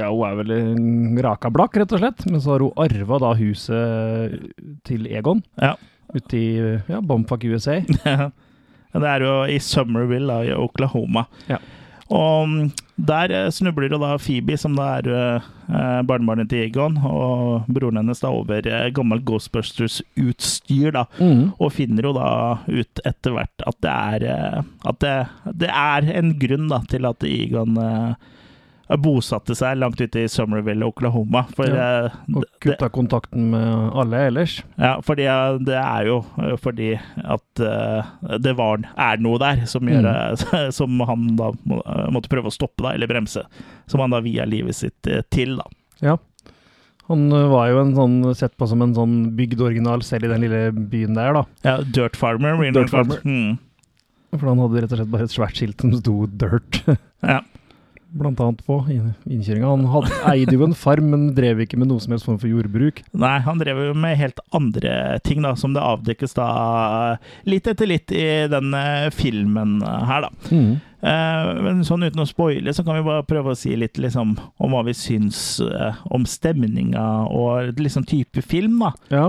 ja, 0.00 0.08
hun 0.10 0.24
er 0.26 0.38
vel 0.40 1.22
raka 1.22 1.50
blakk, 1.52 1.76
rett 1.78 1.92
og 1.94 2.00
slett. 2.00 2.24
Men 2.30 2.40
så 2.42 2.54
har 2.56 2.64
hun 2.64 2.72
arva 2.80 3.18
da 3.22 3.32
huset 3.38 4.48
til 4.88 5.06
Egon 5.12 5.42
ja. 5.60 5.74
ute 6.16 6.38
i 6.40 6.48
ja, 6.88 7.00
Bomfuck 7.04 7.44
USA. 7.44 7.80
Det 8.94 9.08
er 9.10 9.24
jo 9.26 9.34
i 9.50 9.58
Summerville 9.58 10.30
da, 10.30 10.42
i 10.46 10.52
Oklahoma. 10.54 11.26
Ja. 11.50 11.58
Og 12.14 12.48
mm, 12.48 12.68
der 12.96 13.32
eh, 13.34 13.50
snubler 13.50 13.90
jo 13.90 13.98
da 13.98 14.14
Phoebe, 14.22 14.56
som 14.60 14.76
da 14.78 14.88
er 15.00 15.08
eh, 15.10 16.00
barnebarnet 16.06 16.50
til 16.52 16.66
Egon, 16.68 16.98
og 17.02 17.66
broren 17.66 17.98
hennes 17.98 18.22
da 18.22 18.30
over 18.30 18.68
eh, 18.70 18.90
gammelt 18.94 19.24
Ghostbusters-utstyr, 19.26 20.92
da. 20.94 21.06
Mm. 21.18 21.50
Og 21.58 21.74
finner 21.74 22.06
jo 22.06 22.14
da 22.16 22.28
ut 22.68 23.02
etter 23.04 23.34
hvert 23.34 23.66
at 23.66 23.80
det 23.84 23.94
er 23.94 24.28
eh, 24.30 24.60
At 24.84 25.00
det, 25.02 25.16
det 25.64 25.72
er 25.72 26.08
en 26.14 26.34
grunn 26.38 26.70
da 26.70 26.82
til 26.90 27.08
at 27.08 27.26
Egon 27.26 27.78
eh, 27.82 28.30
bosatte 29.00 29.54
seg 29.56 29.78
langt 29.80 30.00
ute 30.00 30.24
i 30.24 30.28
Summerville, 30.28 30.84
Oklahoma. 30.84 31.44
For 31.56 31.66
Ja. 31.66 32.04
eh, 32.06 32.10
Og 32.34 32.42
det- 32.42 32.50
kutta 32.60 32.88
kontakten 32.90 33.50
med 33.50 33.92
alle 33.94 34.26
ellers. 34.28 34.62
ja, 34.78 34.96
eh, 34.98 35.58
det 35.58 35.78
er 35.80 36.04
jo 36.06 36.24
eh, 36.38 36.56
fordi 36.56 36.98
at 37.24 37.60
eh, 37.60 38.38
det 38.38 38.56
var, 38.56 38.78
er 38.96 39.16
noe 39.18 39.38
der 39.38 39.64
som, 39.66 39.82
gjør, 39.82 40.04
eh, 40.54 40.70
som 40.78 41.00
han 41.00 41.36
da 41.36 41.50
må, 41.66 41.80
eh, 41.86 42.10
måtte 42.10 42.28
prøve 42.28 42.46
å 42.46 42.52
stoppe, 42.52 42.82
da, 42.82 42.92
eller 42.92 43.06
bremse. 43.06 43.44
Som 43.86 44.00
han 44.00 44.10
da 44.10 44.20
via 44.20 44.44
livet 44.44 44.74
sitt 44.74 45.06
eh, 45.06 45.22
til, 45.30 45.56
da. 45.56 45.64
Ja. 46.02 46.16
Han 47.08 47.30
eh, 47.32 47.48
var 47.48 47.68
jo 47.68 47.80
en 47.82 47.94
sånn, 47.94 48.34
sett 48.36 48.56
på 48.56 48.68
som 48.68 48.80
en 48.82 48.94
sånn 48.94 49.16
bygd 49.36 49.60
original 49.60 50.00
selv 50.02 50.24
i 50.24 50.28
den 50.28 50.40
lille 50.46 50.72
byen 50.72 51.14
der, 51.14 51.32
da. 51.32 51.44
Ja, 51.64 51.78
Dirt 51.84 52.16
Farmer. 52.16 52.56
Dirt. 52.72 52.90
Farmer. 52.90 53.20
Mm. 53.24 53.58
For 54.34 54.48
han 54.50 54.58
hadde 54.58 54.80
rett 54.82 54.92
og 54.92 54.98
slett 54.98 55.10
bare 55.12 55.22
et 55.28 55.30
svært 55.34 55.54
skilt 55.60 55.80
som 55.80 55.92
sto 55.94 56.26
'Dirt'. 56.26 56.82
Ja. 57.22 57.40
Blant 58.14 58.38
annet 58.38 58.60
på 58.62 58.76
inn- 58.94 59.14
innkjøringa. 59.26 59.66
Han 59.72 59.86
hadde, 59.90 60.10
eide 60.30 60.54
jo 60.54 60.62
en 60.68 60.76
farm, 60.78 61.08
men 61.10 61.24
drev 61.34 61.64
ikke 61.64 61.78
med 61.80 61.88
noe 61.90 61.98
som 62.02 62.12
helst 62.14 62.28
form 62.28 62.38
for 62.38 62.46
jordbruk. 62.46 63.00
Nei, 63.18 63.32
han 63.42 63.58
drev 63.58 63.80
jo 63.88 63.94
med 63.98 64.14
helt 64.20 64.38
andre 64.54 65.18
ting, 65.26 65.42
da, 65.42 65.56
som 65.58 65.74
det 65.74 65.82
avdekkes 65.82 66.36
da 66.38 66.46
litt 67.50 67.66
etter 67.66 67.90
litt 67.90 68.14
i 68.14 68.26
denne 68.52 68.84
filmen 69.14 69.80
her, 69.82 70.28
da. 70.28 70.30
Mm. 70.54 70.76
Eh, 71.04 71.50
men 71.66 71.82
sånn 71.84 72.06
uten 72.06 72.22
å 72.22 72.28
spoile, 72.30 72.72
så 72.72 72.86
kan 72.86 73.00
vi 73.00 73.04
bare 73.10 73.26
prøve 73.26 73.52
å 73.52 73.58
si 73.58 73.74
litt 73.76 73.98
liksom, 74.00 74.36
om 74.62 74.76
hva 74.78 74.84
vi 74.86 74.94
syns 74.96 75.58
eh, 75.66 75.98
om 76.14 76.22
stemninga 76.28 77.04
og 77.34 77.74
liksom 77.82 78.06
type 78.08 78.46
film, 78.46 78.78
da. 78.86 78.94
Ja. 79.10 79.26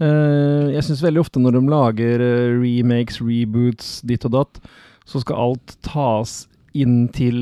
Eh, 0.00 0.72
jeg 0.78 0.84
syns 0.86 1.04
veldig 1.04 1.22
ofte 1.26 1.40
når 1.42 1.58
de 1.58 1.64
lager 1.76 2.24
eh, 2.24 2.56
remakes, 2.56 3.20
reboots, 3.20 3.98
ditt 4.06 4.24
og 4.30 4.36
datt, 4.40 4.60
så 5.08 5.20
skal 5.22 5.44
alt 5.50 5.76
tas 5.84 6.46
inn 6.84 7.08
til 7.14 7.38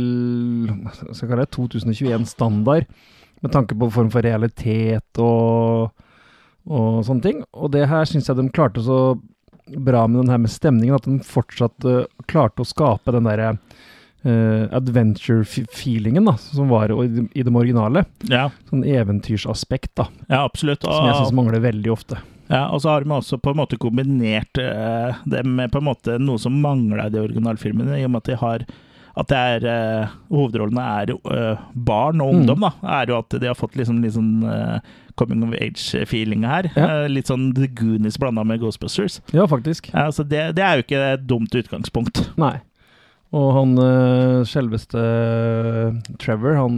skal 1.13 1.29
kalle 1.31 1.45
det, 1.47 1.53
2021-standard. 1.57 2.87
Med 3.45 3.53
tanke 3.53 3.77
på 3.79 3.91
form 3.93 4.09
for 4.11 4.25
realitet 4.25 5.21
og, 5.21 5.91
og 6.67 7.03
sånne 7.07 7.25
ting. 7.27 7.43
Og 7.53 7.71
det 7.75 7.85
her 7.91 8.07
syns 8.09 8.31
jeg 8.31 8.39
de 8.39 8.47
klarte 8.57 8.83
så 8.87 9.01
bra 9.67 10.07
med 10.09 10.23
den 10.23 10.31
her 10.33 10.39
med 10.41 10.53
stemningen, 10.55 10.95
at 10.97 11.05
de 11.09 11.19
fortsatt 11.27 11.85
uh, 11.91 12.05
klarte 12.31 12.63
å 12.63 12.69
skape 12.69 13.13
den 13.13 13.27
derre 13.27 13.51
uh, 13.57 14.65
adventure-feelingen 15.27 16.25
da, 16.31 16.37
som 16.39 16.69
var 16.71 16.93
i, 16.95 17.09
det- 17.09 17.29
i 17.35 17.43
det 17.43 17.53
originale. 17.55 18.05
Ja, 18.31 18.49
Sånn 18.71 18.85
eventyrsaspekt, 18.87 19.95
da. 19.99 20.09
ja 20.31 20.45
absolutt. 20.47 20.83
Som 20.87 21.07
jeg 21.11 21.19
syns 21.21 21.35
mangler 21.37 21.61
veldig 21.65 21.93
ofte. 21.93 22.21
Ja, 22.47 22.69
og 22.71 22.79
så 22.85 22.93
har 22.95 23.03
de 23.03 23.11
også 23.11 23.41
på 23.43 23.51
en 23.51 23.59
måte 23.59 23.77
kombinert 23.83 24.59
uh, 24.63 25.19
det 25.27 25.43
med 25.45 25.73
på 25.75 25.81
en 25.83 25.89
måte 25.91 26.15
noe 26.23 26.39
som 26.39 26.61
mangla 26.63 27.09
i 27.09 27.15
de 27.15 27.25
originalfilmene, 27.27 27.99
i 28.01 28.05
og 28.07 28.13
med 28.15 28.23
at 28.23 28.31
de 28.31 28.37
har 28.39 28.67
at 29.17 29.31
det 29.33 29.39
er 29.39 29.65
uh, 29.65 30.15
hovedrollene 30.29 30.85
er 31.01 31.15
uh, 31.17 31.65
barn 31.89 32.21
og 32.21 32.35
ungdom, 32.35 32.67
da. 32.67 32.73
Er 32.99 33.13
jo 33.13 33.21
at 33.23 33.37
de 33.41 33.49
har 33.49 33.57
fått 33.57 33.79
liksom 33.79 34.03
litt 34.05 34.17
sånn 34.17 34.45
eh, 34.45 34.93
coming 35.17 35.45
of 35.47 35.55
age-feeling 35.57 36.45
her. 36.45 36.69
Ja. 36.77 37.07
Litt 37.09 37.31
sånn 37.33 37.49
The 37.57 37.71
Goonies 37.73 38.21
blanda 38.21 38.45
med 38.45 38.61
Ghostbusters. 38.61 39.23
Ja, 39.33 39.49
faktisk. 39.49 39.89
Ja, 39.95 40.11
så 40.13 40.27
det, 40.27 40.51
det 40.59 40.65
er 40.65 40.77
jo 40.77 40.85
ikke 40.85 41.05
et 41.15 41.29
dumt 41.31 41.57
utgangspunkt. 41.57 42.27
Nei. 42.41 42.59
Og 43.37 43.49
han 43.57 43.73
uh, 43.81 44.45
selveste 44.47 45.01
Trevor, 46.23 46.61
han 46.61 46.77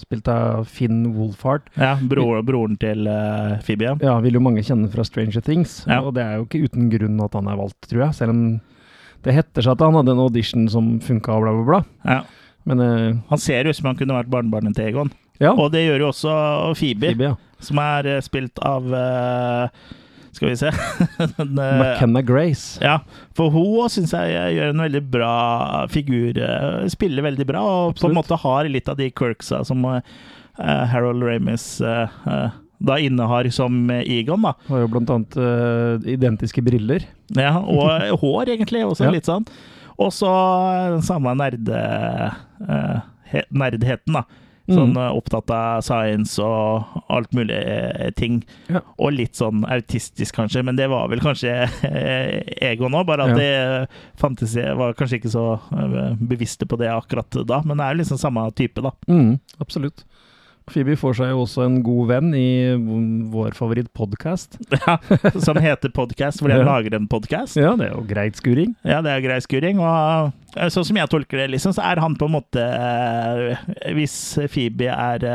spilte 0.00 0.32
av 0.54 0.70
Finn 0.70 1.02
Wolfhart. 1.16 1.66
Ja, 1.74 1.96
bror, 1.98 2.40
Broren 2.46 2.78
til 2.80 3.10
uh, 3.10 3.58
Phoebe. 3.66 3.90
ja. 3.90 3.96
Ja, 4.06 4.20
vil 4.22 4.38
jo 4.38 4.44
mange 4.46 4.62
kjenne 4.66 4.90
fra 4.90 5.04
Stranger 5.06 5.42
Things. 5.42 5.82
Ja. 5.90 6.00
Og 6.00 6.14
det 6.16 6.24
er 6.24 6.38
jo 6.38 6.46
ikke 6.46 6.62
uten 6.70 6.94
grunn 6.94 7.18
at 7.26 7.34
han 7.38 7.50
er 7.50 7.58
valgt, 7.58 7.90
tror 7.90 8.06
jeg. 8.06 8.20
Selv 8.22 8.36
om 8.36 8.44
det 9.22 9.34
heter 9.36 9.64
seg 9.64 9.76
at 9.76 9.84
han 9.84 9.96
hadde 9.98 10.14
en 10.14 10.22
audition 10.24 10.68
som 10.70 10.94
funka 11.02 11.38
bla, 11.42 11.54
bla, 11.54 11.64
bla. 11.68 11.80
Ja. 12.08 12.20
Men 12.68 12.82
uh, 12.82 13.16
Han 13.30 13.42
ser 13.42 13.66
ut 13.66 13.76
som 13.76 13.90
han 13.90 13.98
kunne 13.98 14.16
vært 14.16 14.30
barnebarnet 14.32 14.76
til 14.78 14.90
Egon. 14.90 15.10
ja, 15.42 15.52
Og 15.52 15.72
det 15.74 15.84
gjør 15.84 16.04
jo 16.04 16.12
også 16.12 16.36
Phoebe, 16.78 17.12
Phoebe, 17.12 17.32
ja. 17.32 17.62
som 17.62 17.80
er 17.82 18.08
eh, 18.16 18.22
spilt 18.22 18.58
av 18.66 18.86
uh, 18.86 19.90
Skal 20.32 20.52
vi 20.52 20.56
se 20.60 20.70
Den, 21.38 21.58
McKenna 21.58 22.22
Grace. 22.24 22.78
Ja, 22.82 23.00
for 23.36 23.52
hun 23.54 23.90
syns 23.92 24.14
jeg 24.14 24.56
gjør 24.56 24.72
en 24.72 24.84
veldig 24.86 25.02
bra 25.12 25.34
figur. 25.92 26.38
Spiller 26.90 27.26
veldig 27.26 27.46
bra, 27.50 27.62
og 27.62 27.98
på 28.00 28.08
en 28.08 28.16
måte 28.16 28.38
har 28.40 28.70
litt 28.70 28.88
av 28.88 28.96
de 28.98 29.10
quirksa 29.12 29.60
som 29.68 29.84
uh, 29.84 30.00
Harold 30.56 31.26
Ramis 31.26 31.66
uh, 31.84 32.08
da 32.82 32.96
innehar 32.98 33.48
som 33.54 33.76
eh, 33.94 34.02
Egon, 34.18 34.42
da. 34.42 34.54
Har 34.68 34.82
jo 34.84 34.88
blant 34.92 35.10
annet 35.14 35.36
uh, 35.38 35.96
identiske 36.10 36.62
briller. 36.66 37.06
Ja, 37.36 37.56
og 37.62 38.18
hår, 38.22 38.50
egentlig, 38.56 38.82
også 38.86 39.06
Ja. 39.08 39.10
litt 39.14 39.28
sånn. 39.30 39.46
Og 40.02 40.10
så 40.12 40.30
den 40.96 41.02
samme 41.06 41.34
nerde, 41.38 41.82
uh, 42.68 43.00
he- 43.32 43.46
nerdheten, 43.52 44.12
da. 44.18 44.24
Sånn 44.70 44.92
Mm. 44.94 44.96
eh, 44.96 45.14
opptatt 45.18 45.50
av 45.50 45.80
science 45.82 46.38
og 46.38 46.84
alt 47.10 47.32
mulig 47.34 47.56
eh, 47.58 48.10
ting. 48.14 48.44
Ja. 48.70 48.78
Og 48.96 49.10
litt 49.12 49.34
sånn 49.34 49.64
autistisk, 49.66 50.36
kanskje, 50.38 50.62
men 50.64 50.76
det 50.78 50.86
var 50.88 51.08
vel 51.10 51.18
kanskje 51.20 51.50
eh, 51.82 52.42
Egon 52.70 52.94
òg, 52.94 53.04
bare 53.08 53.24
at 53.26 53.32
Ja. 53.32 53.34
det 53.34 53.50
eh, 53.58 53.86
fantasi 54.16 54.62
var 54.78 54.94
kanskje 54.94 55.18
ikke 55.18 55.32
så 55.34 55.44
eh, 55.74 56.14
bevisste 56.14 56.64
på 56.70 56.78
det 56.78 56.88
akkurat 56.94 57.28
da. 57.44 57.60
Men 57.66 57.76
det 57.76 57.84
er 57.88 57.94
jo 57.96 58.00
liksom 58.04 58.18
samme 58.22 58.46
type, 58.54 58.80
da. 58.86 58.92
Mm, 59.10 59.40
absolutt. 59.60 60.04
Phoebe 60.72 60.96
får 60.98 61.14
seg 61.20 61.30
jo 61.32 61.42
også 61.44 61.64
en 61.66 61.78
god 61.84 62.08
venn 62.10 62.32
i 62.34 62.48
vår 63.32 63.54
favorittpodkast. 63.58 64.58
Ja, 64.82 64.96
som 65.40 65.56
heter 65.62 65.92
Podcast, 65.94 66.40
fordi 66.42 66.56
Ja. 66.58 66.64
lager 66.66 66.94
en 66.98 67.06
podkast. 67.08 67.56
Ja, 67.60 67.74
det 67.78 67.90
er 67.90 67.94
jo 67.96 68.04
greit 68.08 68.36
skuring. 68.40 68.74
Ja, 68.84 69.00
det 69.04 69.12
er 69.14 69.20
grei 69.24 69.38
skuring. 69.44 69.78
Og 69.78 70.32
eh, 70.56 70.68
sånn 70.72 70.84
som 70.88 70.96
jeg 70.98 71.08
tolker 71.12 71.44
det, 71.44 71.50
liksom, 71.54 71.72
så 71.76 71.84
er 71.92 72.00
han 72.02 72.16
på 72.18 72.26
en 72.28 72.34
måte 72.40 72.62
eh, 72.62 73.66
Hvis 73.96 74.16
Phoebe 74.50 74.88
er 74.92 75.26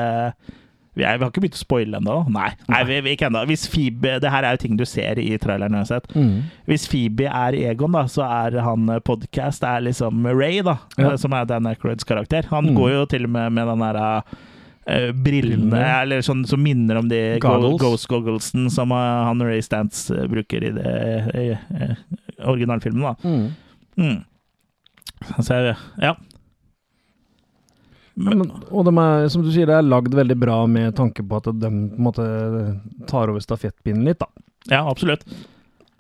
vi, 0.97 1.03
er, 1.05 1.19
vi 1.19 1.21
har 1.21 1.29
ikke 1.29 1.43
begynt 1.43 1.53
å 1.59 1.61
spoile 1.61 1.99
ennå. 1.99 2.13
Nei, 2.33 2.47
nei 2.73 2.79
vi, 2.89 2.95
vi 3.05 3.11
ikke 3.13 3.27
ennå. 3.29 3.43
Hvis 3.45 3.67
Phoebe 3.69 4.15
Det 4.23 4.31
her 4.33 4.47
er 4.49 4.55
jo 4.55 4.61
ting 4.63 4.79
du 4.79 4.85
ser 4.89 5.19
i 5.21 5.27
traileren 5.37 5.75
uansett. 5.77 6.07
Mm. 6.17 6.47
Hvis 6.65 6.87
Phoebe 6.89 7.27
er 7.29 7.53
Egon, 7.69 7.93
da, 7.93 8.07
så 8.09 8.25
er 8.25 8.57
han 8.65 8.89
eh, 8.89 8.97
podcast 9.05 9.61
er 9.69 9.85
liksom 9.85 10.25
Ray, 10.25 10.63
da. 10.65 10.79
Ja. 10.97 11.13
Som 11.21 11.37
er 11.37 11.45
Dan 11.45 11.69
Aykroyds 11.69 12.07
karakter. 12.09 12.49
Han 12.49 12.71
Mm. 12.71 12.79
går 12.81 12.91
jo 12.95 13.05
til 13.13 13.29
og 13.29 13.35
med 13.37 13.53
med 13.53 13.69
den 13.69 13.85
derre 13.85 14.09
eh, 14.87 15.11
brillene, 15.11 15.81
eller 16.01 16.23
sånn 16.25 16.45
som 16.47 16.61
minner 16.63 16.99
om 17.01 17.09
de 17.11 17.21
Goggles. 17.43 17.79
Ghost 17.81 18.09
Gogglesen 18.11 18.69
som 18.73 18.93
uh, 18.95 19.27
han 19.27 19.43
Ray 19.43 19.61
Stantz 19.65 20.07
eh, 20.13 20.25
bruker 20.31 20.63
i 20.63 20.71
det 20.75 20.95
i, 21.37 21.45
eh, 21.53 21.99
originalfilmen, 22.47 23.03
da. 23.03 23.15
Mm. 23.27 23.45
Mm. 23.97 24.17
Så 25.41 25.53
jeg, 25.53 25.77
ja. 26.01 26.15
Ja, 28.17 28.33
men, 28.33 28.47
og 28.73 28.87
de 28.87 28.93
er, 28.97 29.27
som 29.29 29.43
du 29.45 29.51
sier, 29.53 29.69
det 29.69 29.75
er 29.77 29.85
lagd 29.85 30.15
veldig 30.17 30.37
bra 30.41 30.61
med 30.69 30.95
tanke 30.97 31.21
på 31.21 31.37
at 31.37 31.51
de 31.51 31.69
på 31.69 31.69
en 31.69 31.81
måte 32.01 32.25
tar 33.09 33.29
over 33.29 33.43
stafettpinnen 33.43 34.07
litt, 34.07 34.23
da. 34.23 34.47
ja, 34.73 34.81
absolutt. 34.89 35.25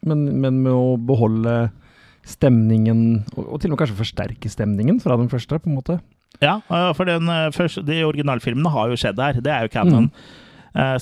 Men, 0.05 0.23
men 0.41 0.63
med 0.63 0.73
å 0.73 0.95
beholde 0.97 1.67
stemningen, 2.27 3.23
og, 3.35 3.43
og 3.43 3.61
til 3.61 3.69
og 3.69 3.75
med 3.75 3.81
kanskje 3.83 3.99
forsterke 4.01 4.49
stemningen 4.51 4.97
fra 5.03 5.17
den 5.19 5.29
første, 5.31 5.59
på 5.61 5.69
en 5.69 5.77
måte. 5.77 5.99
Ja, 6.43 6.59
eh, 6.69 6.89
for 6.97 7.09
den 7.09 7.29
eh, 7.29 7.47
første, 7.55 7.81
de 7.87 8.03
originalfilmene 8.05 8.69
har 8.73 8.89
jo 8.91 8.99
skjedd 8.99 9.19
her. 9.23 9.39
Det 9.41 9.53
er 9.53 9.65
jo 9.67 9.73
canon. 9.73 10.11
Mm. 10.11 10.43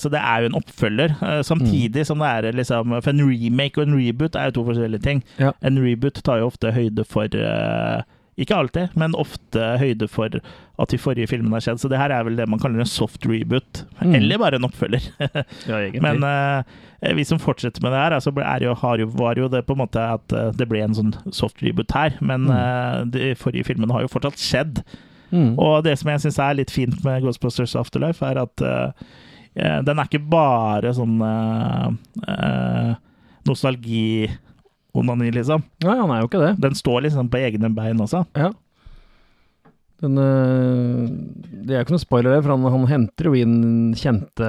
Så 0.00 0.08
det 0.08 0.16
er 0.24 0.40
jo 0.40 0.46
en 0.48 0.54
oppfølger, 0.56 1.10
eh, 1.20 1.40
samtidig 1.44 2.06
som 2.08 2.22
det 2.22 2.28
er 2.32 2.54
liksom 2.56 2.94
For 3.04 3.10
en 3.12 3.18
remake 3.28 3.76
og 3.76 3.84
en 3.90 3.98
reboot 3.98 4.36
er 4.40 4.46
jo 4.48 4.54
to 4.56 4.62
forskjellige 4.70 5.02
ting. 5.04 5.18
Ja. 5.42 5.50
En 5.60 5.76
reboot 5.84 6.22
tar 6.24 6.38
jo 6.40 6.46
ofte 6.48 6.70
høyde 6.72 7.04
for 7.04 7.28
eh, 7.36 8.00
Ikke 8.40 8.56
alltid, 8.56 8.94
men 8.96 9.12
ofte 9.20 9.66
høyde 9.80 10.08
for 10.08 10.38
at 10.80 10.90
de 10.92 10.96
forrige 11.00 11.28
filmene 11.28 11.56
har 11.58 11.60
skjedd. 11.66 11.80
Så 11.82 11.88
det 11.92 12.00
her 12.00 12.12
er 12.12 12.24
vel 12.24 12.36
det 12.40 12.46
man 12.48 12.60
kaller 12.62 12.80
en 12.80 12.88
soft 12.88 13.24
reboot. 13.28 13.82
Mm. 14.00 14.14
Eller 14.22 14.40
bare 14.40 14.56
en 14.56 14.64
oppfølger. 14.68 15.10
Ja. 15.68 15.78
Men 16.04 16.24
uh, 16.24 16.62
vi 17.16 17.24
som 17.28 17.38
fortsetter 17.40 17.80
med 17.84 17.92
det 17.92 18.00
her, 18.00 18.16
altså 18.16 18.32
er 18.40 18.64
jo, 18.64 18.74
har 18.80 19.00
jo, 19.00 19.06
var 19.12 19.36
jo 19.40 19.48
det 19.52 19.66
på 19.66 19.72
en 19.76 19.80
måte 19.84 20.00
at 20.00 20.32
eh, 20.32 20.52
det 20.56 20.68
ble 20.68 20.80
en 20.84 20.96
sånn 20.96 21.12
soft 21.32 21.60
reboot 21.64 21.92
her. 21.92 22.16
Men 22.20 22.44
Mm. 22.48 22.52
uh, 22.56 23.04
de 23.12 23.34
forrige 23.36 23.64
filmene 23.68 23.92
har 23.92 24.04
jo 24.04 24.12
fortsatt 24.12 24.40
skjedd. 24.40 24.80
Mm. 25.30 25.54
Og 25.62 25.84
det 25.86 25.96
som 26.00 26.10
jeg 26.12 26.24
syns 26.24 26.40
er 26.42 26.58
litt 26.58 26.72
fint 26.74 26.98
med 27.04 27.24
Ghostbusters 27.24 27.76
Afterlife, 27.78 28.24
er 28.26 28.42
at 28.42 28.64
eh, 28.64 29.06
eh, 29.54 29.80
den 29.86 29.98
er 29.98 30.08
ikke 30.08 30.22
bare 30.32 30.92
sånn 30.96 31.16
uh, 31.22 32.92
nostalgi-onani, 33.46 35.32
liksom. 35.38 35.66
Nei, 35.86 35.98
han 36.02 36.14
er 36.14 36.22
jo 36.22 36.30
ikke 36.30 36.44
det. 36.44 36.54
Den 36.62 36.78
står 36.78 37.06
liksom 37.06 37.30
på 37.32 37.42
egne 37.42 37.72
bein 37.74 38.02
også. 38.02 38.24
Ja. 38.38 38.52
Den, 40.04 40.18
det 41.64 41.72
er 41.72 41.78
jo 41.78 41.84
ikke 41.86 41.94
noe 41.94 42.02
spoiler 42.02 42.42
for 42.42 42.52
han, 42.52 42.66
han 42.68 42.82
henter 42.90 43.30
jo 43.30 43.36
inn 43.38 43.94
kjente 43.96 44.48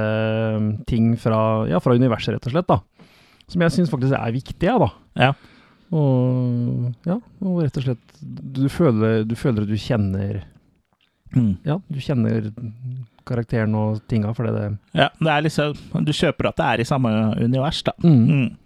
ting 0.89 1.13
fra, 1.21 1.39
ja, 1.71 1.79
fra 1.79 1.95
universet, 1.95 2.35
rett 2.35 2.49
og 2.49 2.55
slett. 2.55 2.67
da. 2.67 2.81
Som 3.47 3.63
jeg 3.63 3.77
syns 3.77 3.91
faktisk 3.93 4.17
er 4.17 4.33
viktige, 4.35 4.75
da. 4.81 4.89
Ja. 5.15 5.31
Og 5.95 6.91
ja, 7.07 7.15
og 7.39 7.61
rett 7.63 7.77
og 7.79 7.85
slett 7.85 8.17
Du 8.19 8.65
føler, 8.67 9.21
du 9.23 9.37
føler 9.39 9.63
at 9.63 9.69
du 9.71 9.77
kjenner 9.79 10.41
Ja, 11.65 11.79
du 11.89 11.99
kjenner 11.99 12.51
karakteren 13.27 13.73
og 13.75 14.01
tinga, 14.07 14.31
fordi 14.33 14.53
det 14.55 14.77
Ja, 14.95 15.09
det 15.19 15.27
er 15.33 15.41
liksom 15.43 16.05
Du 16.05 16.11
kjøper 16.15 16.47
at 16.49 16.55
det 16.57 16.65
er 16.65 16.79
i 16.81 16.87
samme 16.87 17.11
univers, 17.43 17.81
da. 17.83 17.91
Mm. 18.03 18.27
Mm. 18.27 18.57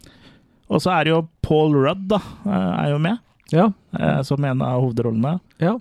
Og 0.69 0.81
så 0.81 0.91
er 0.99 1.03
det 1.03 1.11
jo 1.15 1.27
Paul 1.43 1.73
Rudd, 1.75 2.07
da, 2.07 2.19
eh, 2.45 2.85
er 2.85 2.89
jo 2.93 2.99
med. 2.99 3.17
Ja. 3.51 3.71
eh, 3.99 4.21
Som 4.23 4.45
en 4.45 4.61
av 4.61 4.81
hovedrollene. 4.81 5.39
ja. 5.59 5.77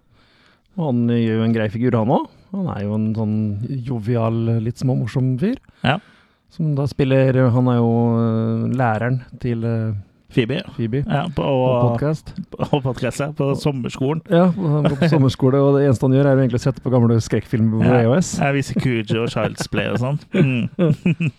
Og 0.79 0.87
han 0.87 1.09
gjør 1.09 1.37
jo 1.37 1.45
en 1.45 1.53
grei 1.53 1.69
figur, 1.69 1.93
han 1.99 2.09
òg. 2.09 2.29
Han 2.53 2.69
er 2.73 2.83
jo 2.87 2.95
en 2.95 3.09
sånn 3.15 3.35
jovial, 3.85 4.33
litt 4.63 4.79
småmorsom 4.79 5.39
fyr. 5.39 5.59
Ja. 5.85 5.99
Som 6.51 6.75
da 6.75 6.87
spiller 6.87 7.51
Han 7.51 7.69
er 7.69 7.77
jo 7.77 7.91
øh, 8.19 8.71
læreren 8.79 9.21
til 9.41 9.63
Phoebe. 10.31 10.61
Phoebe. 10.77 11.01
Ja, 11.07 11.25
på, 11.35 11.43
Og 11.43 11.91
podkast. 11.91 12.33
og 12.59 12.83
podkast, 12.85 13.21
ja, 13.25 13.31
på 13.35 13.49
sommerskolen. 13.59 14.23
Ja, 14.31 14.47
han 14.55 14.87
går 14.87 14.97
på 15.01 15.09
sommerskole, 15.11 15.59
og 15.59 15.79
det 15.79 15.87
eneste 15.89 16.07
han 16.07 16.15
gjør, 16.15 16.29
er 16.31 16.37
jo 16.39 16.45
egentlig 16.45 16.61
å 16.61 16.67
sette 16.69 16.85
på 16.85 16.93
gamle 16.95 17.17
skrekkfilmer 17.21 17.81
på 17.83 17.89
Ja, 17.89 18.03
EOS. 18.05 18.31
jeg 18.39 18.55
viser 18.61 18.81
Cujo 18.85 19.25
og 19.25 19.33
Child's 19.35 19.67
Play 19.73 19.91
og 19.91 19.99
sånn. 20.05 20.21
Mm. 20.41 21.31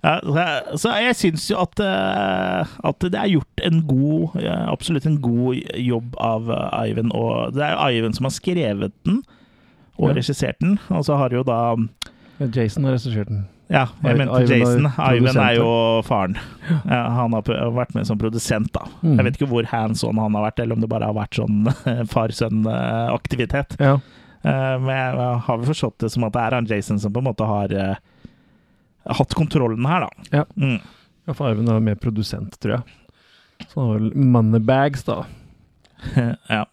Ja, 0.00 0.14
så 0.80 0.94
jeg- 0.96 1.16
syns 1.18 1.42
jo 1.50 1.58
at, 1.60 1.76
eh, 1.84 2.66
at 2.88 2.98
det 3.04 3.18
er 3.20 3.26
gjort 3.28 3.60
en 3.66 3.82
god 3.86 4.38
Absolutt 4.72 5.04
en 5.04 5.18
god 5.20 5.58
jobb 5.76 6.14
av 6.16 6.48
eh, 6.48 6.88
Ivan. 6.88 7.10
Og 7.12 7.52
det 7.52 7.60
er 7.66 7.74
jo 7.76 7.98
Ivan 7.98 8.14
som 8.16 8.24
har 8.24 8.32
skrevet 8.32 8.92
den 9.04 9.18
og 10.00 10.14
regissert 10.16 10.56
den. 10.64 10.78
Og 10.88 11.04
så 11.04 11.18
har 11.20 11.28
jo 11.36 11.42
da 11.44 11.76
Jason 12.40 12.84
har 12.88 12.92
regissert 12.96 13.28
den. 13.28 13.42
Ja, 13.70 13.84
jeg 14.02 14.18
mente 14.18 14.40
Jason. 14.50 14.88
Ivan 14.98 15.36
er 15.38 15.54
jo 15.54 15.66
faren. 16.02 16.34
Ja, 16.90 17.04
han 17.14 17.36
har 17.36 17.46
vært 17.76 17.92
med 17.94 18.08
som 18.08 18.18
produsent, 18.18 18.72
da. 18.74 18.82
Mm. 19.04 19.12
Jeg 19.20 19.26
vet 19.28 19.36
ikke 19.38 19.50
hvor 19.52 19.68
hands 19.70 20.02
on 20.06 20.18
han 20.18 20.34
har 20.34 20.48
vært, 20.48 20.58
eller 20.64 20.74
om 20.74 20.82
det 20.82 20.90
bare 20.90 21.06
har 21.06 21.14
vært 21.14 21.38
sånn 21.38 21.68
far-sønn-aktivitet. 22.14 23.76
Ja. 23.78 23.94
Eh, 24.42 24.76
Men 24.82 24.90
jeg 24.90 25.38
har 25.46 25.60
vel 25.60 25.68
forstått 25.70 25.98
det 26.02 26.10
som 26.14 26.26
at 26.26 26.34
det 26.34 26.42
er 26.48 26.56
han 26.58 26.66
Jason 26.70 26.98
som 27.02 27.14
på 27.14 27.22
en 27.22 27.28
måte 27.30 27.46
har 27.46 27.74
eh, 27.76 27.94
hatt 29.20 29.34
kontrollen 29.38 29.86
her, 29.86 30.06
da. 30.08 30.26
Ja. 30.40 30.44
Mm. 30.56 30.80
Ja, 31.28 31.36
for 31.36 31.50
Arven 31.52 31.68
er 31.70 31.80
mer 31.84 31.98
produsent, 32.00 32.58
tror 32.58 32.78
jeg. 32.80 32.98
Så 33.70 33.78
han 33.78 33.90
har 33.92 33.98
vel 34.00 34.12
moneybags, 34.34 35.04
da. 35.06 35.20
ja. 36.48 36.64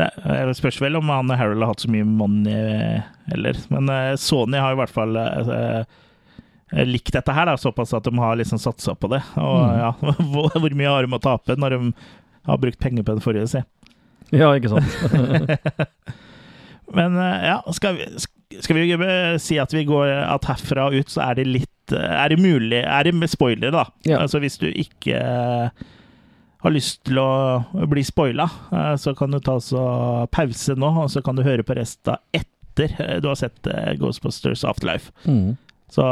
Det 0.00 0.08
det 0.50 0.56
spørs 0.58 0.80
vel 0.80 0.96
om 1.00 1.10
han 1.12 1.30
og 1.30 1.36
Harold 1.40 1.60
har 1.64 1.72
hatt 1.74 1.82
så 1.84 1.90
mye 1.92 2.06
money 2.08 3.00
heller. 3.30 3.58
Men 3.74 3.90
eh, 3.92 4.14
Sony 4.20 4.56
har 4.60 4.72
i 4.74 4.78
hvert 4.80 4.92
fall 4.94 5.18
eh, 5.20 5.82
eh, 6.72 6.86
likt 6.88 7.12
dette 7.16 7.34
her, 7.36 7.50
da, 7.50 7.56
såpass 7.60 7.92
at 7.98 8.06
de 8.08 8.14
har 8.18 8.38
liksom 8.40 8.60
satsa 8.62 8.94
på 8.96 9.10
det. 9.12 9.20
Og 9.36 9.60
Mm. 9.60 9.76
ja, 9.82 9.90
hvor, 10.32 10.48
hvor 10.56 10.76
mye 10.78 10.94
har 10.94 11.04
de 11.06 11.18
å 11.18 11.22
tape 11.22 11.56
når 11.60 11.76
de 11.76 11.92
har 12.48 12.60
brukt 12.62 12.80
penger 12.80 13.04
på 13.04 13.16
den 13.18 13.24
forrige, 13.24 13.50
si. 13.52 13.62
Ja, 14.32 14.52
ikke 14.56 14.70
sant? 14.72 14.90
Men 16.96 17.14
ja, 17.18 17.58
skal 17.74 17.96
vi, 17.98 18.06
skal 18.62 18.78
vi 18.78 19.10
si 19.42 19.58
at 19.62 19.74
vi 19.74 19.84
går 19.86 20.10
at 20.24 20.46
herfra 20.50 20.88
og 20.88 20.96
ut, 20.98 21.10
så 21.12 21.22
er 21.28 21.38
det 21.38 21.44
litt 21.46 21.92
Er 21.94 22.30
det 22.32 22.38
mulig 22.42 22.80
Er 22.82 23.06
det 23.06 23.12
med 23.18 23.30
spoilere, 23.30 23.70
da? 23.74 23.84
Ja. 24.06 24.20
Altså 24.24 24.40
hvis 24.42 24.58
du 24.58 24.66
ikke 24.70 25.20
har 26.60 26.74
lyst 26.74 27.00
til 27.08 27.18
å 27.20 27.86
bli 27.90 28.02
spoila, 28.04 28.46
eh, 28.72 28.94
så 29.00 29.14
kan 29.16 29.32
du 29.32 29.40
ta 29.40 29.56
så 29.64 29.82
pause 30.32 30.76
nå, 30.76 30.90
og 31.04 31.10
så 31.12 31.22
kan 31.24 31.38
du 31.38 31.44
høre 31.46 31.64
på 31.66 31.76
resten 31.78 32.20
etter 32.36 32.96
eh, 33.00 33.16
du 33.22 33.30
har 33.30 33.38
sett 33.40 33.66
eh, 33.70 33.94
Ghostbusters 34.00 34.64
Afterlife. 34.68 35.12
Mm. 35.24 35.56
Så 35.90 36.04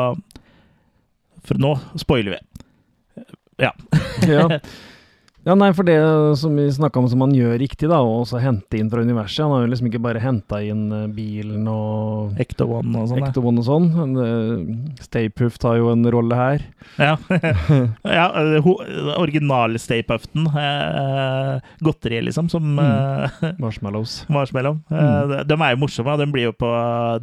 For 1.47 1.61
nå 1.61 1.77
spoiler 2.01 2.37
vi. 2.37 2.41
Ja. 3.65 3.73
Ja. 4.27 4.49
ja, 5.49 5.55
nei, 5.57 5.71
for 5.73 5.87
det 5.89 5.97
som 6.39 6.53
vi 6.59 6.67
snakka 6.77 7.01
om 7.01 7.09
som 7.09 7.23
han 7.25 7.33
gjør 7.33 7.57
riktig, 7.63 7.89
da, 7.89 8.03
og 8.05 8.23
også 8.27 8.41
hente 8.43 8.77
inn 8.79 8.91
fra 8.93 9.01
universet 9.01 9.47
Han 9.47 9.55
har 9.55 9.63
jo 9.65 9.71
liksom 9.73 9.89
ikke 9.89 10.03
bare 10.05 10.21
henta 10.23 10.59
inn 10.65 10.85
eh, 10.93 11.07
bilen 11.17 11.65
og 11.73 12.37
Ecto 12.43 12.67
One 12.69 13.01
og 13.01 13.09
sånn. 13.15 13.23
Ecto 13.25 13.43
One 13.49 13.63
og 13.63 13.67
sånn. 13.67 13.89
Eh, 14.21 15.03
Stay 15.07 15.31
Puft 15.33 15.65
har 15.65 15.79
jo 15.81 15.89
en 15.95 16.05
rolle 16.13 16.37
her. 16.39 16.67
Ja. 17.01 17.15
ja 18.19 18.27
eh, 18.43 18.69
originale 19.17 19.81
Stay 19.81 20.05
Pufften. 20.07 20.47
Eh, 20.53 21.55
godteriet, 21.81 22.27
liksom, 22.29 22.51
som 22.53 22.79
eh, 22.85 23.41
Marshmallows. 23.65 24.21
Marshmallow. 24.29 24.79
Eh, 24.93 24.97
Mm. 25.09 25.29
de, 25.31 25.37
de 25.49 25.57
er 25.65 25.73
jo 25.73 25.79
morsomme. 25.81 26.15
De 26.21 26.27
blir 26.31 26.49
jo 26.49 26.53
på 26.59 26.69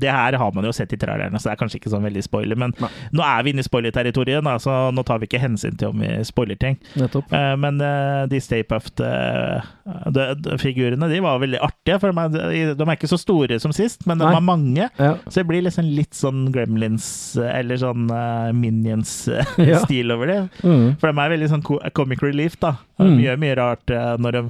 Det 0.02 0.10
her 0.12 0.38
har 0.40 0.52
man 0.56 0.66
jo 0.66 0.72
sett 0.74 0.94
i 0.96 0.98
trailerne, 1.00 1.38
så 1.40 1.50
det 1.50 1.54
er 1.56 1.60
kanskje 1.60 1.80
ikke 1.82 1.92
sånn 1.94 2.06
veldig 2.08 2.24
spoiler. 2.26 2.58
Men 2.60 2.74
Nei. 2.82 2.90
nå 3.14 3.24
er 3.26 3.44
vi 3.46 3.54
inne 3.54 3.64
i 3.64 3.68
spoiler-territoriet, 3.68 4.48
så 4.64 4.76
nå 4.96 5.04
tar 5.06 5.20
vi 5.22 5.28
ikke 5.30 5.42
hensyn 5.44 5.78
til 5.78 5.92
om 5.92 6.02
vi 6.02 6.10
spoiler 6.28 6.58
ting. 6.60 6.80
Nettopp. 6.98 7.30
Eh, 7.36 7.54
men 7.62 7.80
eh, 7.84 8.15
de 8.32 8.40
Stay 8.42 8.64
Puffed-figurene 8.66 11.10
de 11.12 11.20
var 11.24 11.40
veldig 11.44 11.60
artige. 11.64 12.00
For 12.02 12.08
de 12.12 12.16
er, 12.42 12.74
de 12.78 12.84
er 12.86 12.96
ikke 12.96 13.10
så 13.12 13.20
store 13.22 13.60
som 13.62 13.74
sist, 13.76 14.06
men 14.10 14.18
de 14.22 14.26
Nei. 14.28 14.36
er 14.38 14.42
mange. 14.46 14.86
Ja. 15.00 15.12
Så 15.28 15.36
det 15.42 15.48
blir 15.50 15.66
liksom 15.66 15.86
litt 15.98 16.16
sånn 16.18 16.42
Gremlins 16.56 17.08
eh, 17.42 17.52
eller 17.60 17.76
sånn 17.82 18.04
eh, 18.14 18.50
Minions-stil 18.56 20.08
over 20.16 20.26
det. 20.32 20.40
Mm. 20.64 20.88
For 21.02 21.06
de 21.12 21.16
er 21.26 21.34
veldig 21.36 21.52
sånn 21.54 21.66
comic 21.98 22.20
relief, 22.26 22.54
da. 22.64 22.72
Mm. 23.02 23.14
Mye, 23.20 23.34
mye 23.44 23.56
rart 23.60 23.88
eh, 23.94 24.14
når 24.22 24.32
de, 24.40 24.44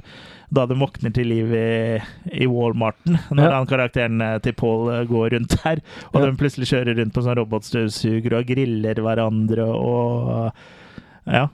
da 0.56 0.62
de 0.70 0.74
våkner 0.78 1.10
til 1.16 1.26
liv 1.32 1.46
i, 1.58 1.68
i 2.44 2.46
Walmarten. 2.50 3.14
Når 3.34 3.44
Ja. 3.50 3.60
karakteren 3.68 4.16
eh, 4.22 4.38
til 4.44 4.54
Paul 4.58 4.82
eh, 4.94 5.04
går 5.10 5.26
rundt 5.36 5.52
der, 5.64 5.78
og 6.12 6.18
Ja. 6.20 6.24
de 6.30 6.38
plutselig 6.40 6.68
kjører 6.72 6.94
rundt 7.00 7.14
på 7.16 7.24
sånn 7.26 7.38
robotstøvsuger 7.40 8.32
og 8.40 8.48
griller 8.50 8.96
hverandre 9.02 9.64
og 9.66 10.52
Ja. 11.26 11.44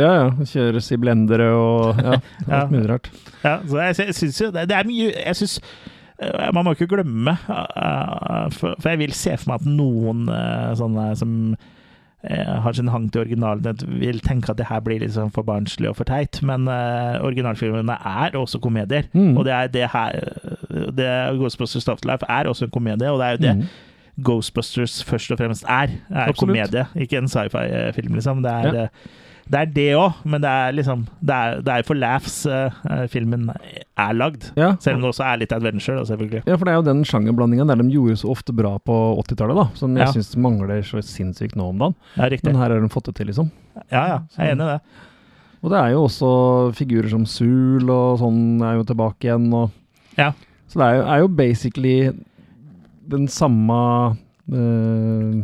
Ja, 0.00 0.10
ja. 0.16 0.28
Kjøres 0.48 0.86
i 0.94 0.96
blendere 0.96 1.50
og 1.52 1.98
ja, 2.00 2.20
Ja. 2.48 2.62
mulig 2.70 2.88
rart. 2.90 3.10
ja 3.44 3.58
så 3.68 3.82
jeg, 3.82 3.98
jeg 4.06 4.14
syns 4.14 4.40
jo 4.40 4.50
det, 4.54 4.68
det 4.70 4.76
er 4.78 4.86
mye 4.88 5.10
Jeg 5.12 5.36
syns 5.36 5.58
eh, 6.22 6.48
man 6.56 6.64
må 6.64 6.72
ikke 6.76 6.88
glemme, 6.94 7.34
eh, 7.50 8.48
for, 8.56 8.74
for 8.80 8.88
jeg 8.94 9.02
vil 9.02 9.12
se 9.12 9.36
for 9.36 9.52
meg 9.52 9.60
at 9.60 9.68
noen 9.68 10.24
eh, 10.32 10.72
sånne 10.80 11.06
som 11.20 11.34
eh, 12.24 12.54
har 12.64 12.72
sin 12.78 12.88
hang 12.92 13.08
til 13.12 13.24
originalen, 13.26 13.84
vil 14.00 14.20
tenke 14.24 14.52
at 14.54 14.60
det 14.60 14.68
her 14.70 14.80
blir 14.86 15.04
sånn 15.12 15.32
for 15.34 15.44
barnslig 15.44 15.90
og 15.90 15.96
for 15.98 16.06
teit. 16.08 16.38
Men 16.46 16.68
uh, 16.70 17.18
originalfilmene 17.26 17.96
er 18.06 18.36
også 18.38 18.60
komedier. 18.62 19.08
Mm. 19.12 19.32
Og 19.36 19.44
det 19.48 19.52
er 19.56 19.72
det 19.74 19.88
her 19.90 20.20
det 20.94 21.08
Ghostbusters 21.40 21.88
Afterlife 21.90 22.28
er 22.30 22.46
også 22.48 22.68
en 22.68 22.76
komedie, 22.76 23.10
og 23.10 23.18
det 23.20 23.26
er 23.26 23.34
jo 23.36 23.42
det 23.48 23.56
Mm. 23.58 23.66
Ghostbusters 24.28 24.98
først 25.08 25.30
og 25.32 25.38
fremst 25.40 25.64
er. 25.72 25.88
er 26.12 26.32
komedie, 26.36 26.82
ikke 27.00 27.16
en 27.18 27.28
sci-fi-film, 27.32 28.14
liksom. 28.18 28.42
Det 28.44 28.52
er 28.52 28.74
Ja. 28.82 28.86
Det 29.50 29.58
er 29.58 29.66
det 29.74 29.86
òg, 29.98 30.20
men 30.24 30.40
det 30.40 30.48
er 30.48 30.72
liksom 30.72 31.00
Det 31.20 31.34
er, 31.34 31.60
det 31.66 31.72
er 31.74 31.82
for 31.88 31.94
laughs 31.98 32.36
eh, 32.46 33.06
filmen 33.10 33.48
er 33.50 34.12
lagd. 34.14 34.50
Ja. 34.56 34.76
Selv 34.80 34.96
om 34.96 35.02
det 35.02 35.10
også 35.10 35.24
er 35.26 35.40
litt 35.42 35.52
adventure, 35.52 35.96
da, 35.98 36.04
selvfølgelig. 36.08 36.42
Ja, 36.46 36.56
for 36.56 36.64
det 36.64 36.72
er 36.72 36.78
jo 36.80 36.86
den 36.86 37.02
sjangerblandinga 37.04 37.66
der 37.66 37.82
de 37.82 37.88
gjorde 37.92 38.16
så 38.22 38.30
ofte 38.30 38.54
bra 38.54 38.76
på 38.78 38.96
80-tallet, 39.24 39.56
da. 39.58 39.66
Som 39.74 39.96
jeg 39.98 40.06
Ja. 40.06 40.12
syns 40.14 40.36
mangler 40.36 40.82
så 40.86 41.02
sinnssykt 41.02 41.56
nå 41.58 41.68
om 41.72 41.78
dagen. 41.78 41.94
Ja, 42.16 42.28
riktig. 42.30 42.52
Men 42.52 42.60
her 42.62 42.70
har 42.70 42.80
de 42.80 42.88
fått 42.88 43.10
det 43.10 43.16
til, 43.16 43.26
liksom. 43.32 43.50
Ja, 43.90 44.06
ja, 44.06 44.18
jeg 44.38 44.46
er 44.48 44.54
enig 44.54 44.68
i 44.68 44.72
det. 44.76 44.80
Og 45.62 45.70
det 45.70 45.78
er 45.78 45.90
jo 45.94 46.04
også 46.08 46.30
figurer 46.74 47.08
som 47.12 47.24
Sul 47.26 47.90
og 47.90 48.18
sånn 48.18 48.62
er 48.66 48.78
jo 48.80 48.84
tilbake 48.88 49.28
igjen, 49.28 49.52
og 49.54 49.70
Ja. 50.18 50.32
Så 50.68 50.78
det 50.80 50.86
er 50.88 50.94
jo, 50.96 51.02
er 51.12 51.18
jo 51.20 51.28
basically 51.28 51.96
den 53.12 53.26
samme 53.28 54.16
eh, 54.52 55.42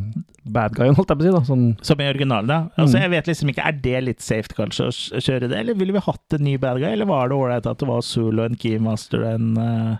bad 0.53 0.75
guyen, 0.77 0.95
holdt 0.99 1.09
jeg 1.13 1.19
på 1.19 1.25
å 1.25 1.29
si, 1.29 1.35
da. 1.37 1.43
Sånn 1.49 1.67
Som 1.85 2.01
i 2.01 2.09
originalen, 2.11 2.49
ja. 2.49 2.61
Altså, 2.79 2.97
Mm. 2.97 3.03
jeg 3.03 3.11
vet 3.11 3.27
liksom 3.33 3.49
ikke, 3.53 3.67
Er 3.69 3.73
det 3.73 4.05
litt 4.05 4.21
safe 4.21 4.49
kanskje 4.57 4.89
å 4.89 5.23
kjøre 5.23 5.49
det, 5.49 5.59
eller 5.59 5.75
ville 5.75 5.93
vi 5.93 5.99
hatt 6.05 6.35
en 6.39 6.45
ny 6.45 6.57
bad 6.59 6.79
guy? 6.81 6.91
Eller 6.93 7.07
var 7.07 7.29
det 7.29 7.37
ålreit 7.37 7.67
at 7.67 7.79
det 7.79 7.89
var 7.89 8.01
Zulu, 8.03 8.45
en 8.45 8.57
Keymaster 8.57 9.25
en 9.35 9.57
uh... 9.59 9.97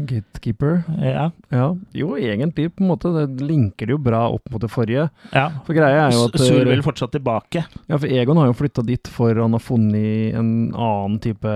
gatekeeper. 0.00 0.82
Ja. 0.98 1.30
Ja. 1.54 1.76
Jo, 1.94 2.16
egentlig, 2.18 2.72
på 2.74 2.82
en 2.82 2.88
måte. 2.90 3.12
Det 3.14 3.44
linker 3.46 3.86
det 3.86 3.94
jo 3.94 3.98
bra 4.02 4.24
opp 4.34 4.50
mot 4.50 4.60
det 4.60 4.70
forrige. 4.72 5.08
ja. 5.32 5.44
For 5.66 5.74
greia 5.76 6.08
er 6.08 6.12
jo 6.16 6.24
at 6.26 6.38
Zulu 6.40 6.70
vil 6.72 6.82
fortsatt 6.82 7.12
tilbake. 7.14 7.64
Ja, 7.88 7.96
for 7.98 8.06
Egon 8.10 8.36
har 8.40 8.46
jo 8.50 8.56
flytta 8.58 8.84
dit 8.86 9.06
for 9.06 9.34
han 9.34 9.52
har 9.54 9.62
funnet 9.62 10.34
en 10.34 10.72
annen 10.74 11.20
type 11.22 11.46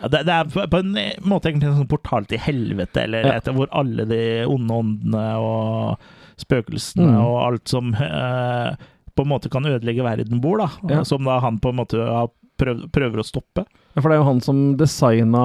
Ja, 0.00 0.08
det, 0.10 0.24
det 0.26 0.32
er 0.34 0.44
på, 0.50 0.64
på 0.72 0.80
en 0.82 0.96
måte 1.24 1.48
egentlig 1.52 1.68
en 1.70 1.76
sånn 1.82 1.88
portal 1.92 2.24
til 2.28 2.38
helvete, 2.42 3.04
eller 3.04 3.24
Ja. 3.28 3.36
etter, 3.38 3.54
hvor 3.54 3.68
alle 3.72 4.04
de 4.10 4.22
onde 4.50 4.74
åndene 4.74 5.26
og 5.38 5.98
spøkelsene 6.40 7.06
Mm. 7.12 7.20
og 7.24 7.36
alt 7.46 7.68
som 7.68 7.92
eh, 7.94 8.74
på 9.14 9.22
en 9.22 9.30
måte 9.30 9.50
kan 9.52 9.64
ødelegge 9.68 10.02
verden, 10.02 10.40
bor, 10.42 10.58
da. 10.58 10.68
Ja. 10.90 11.04
Som 11.06 11.24
da 11.28 11.38
han 11.40 11.60
på 11.62 11.70
en 11.70 11.76
måte 11.78 12.00
har 12.02 12.28
prøv, 12.58 12.84
prøver 12.94 13.20
å 13.22 13.26
stoppe. 13.26 13.64
Ja, 13.94 14.00
for 14.02 14.08
det 14.10 14.16
er 14.16 14.22
jo 14.24 14.28
han 14.32 14.40
som 14.42 14.58
designa 14.76 15.44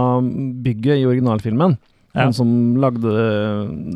bygget 0.65 0.97
i 1.03 1.05
originalfilmen. 1.05 1.77
Ja. 2.17 2.23
Han 2.25 2.33
som 2.33 2.49
lagde 2.81 3.11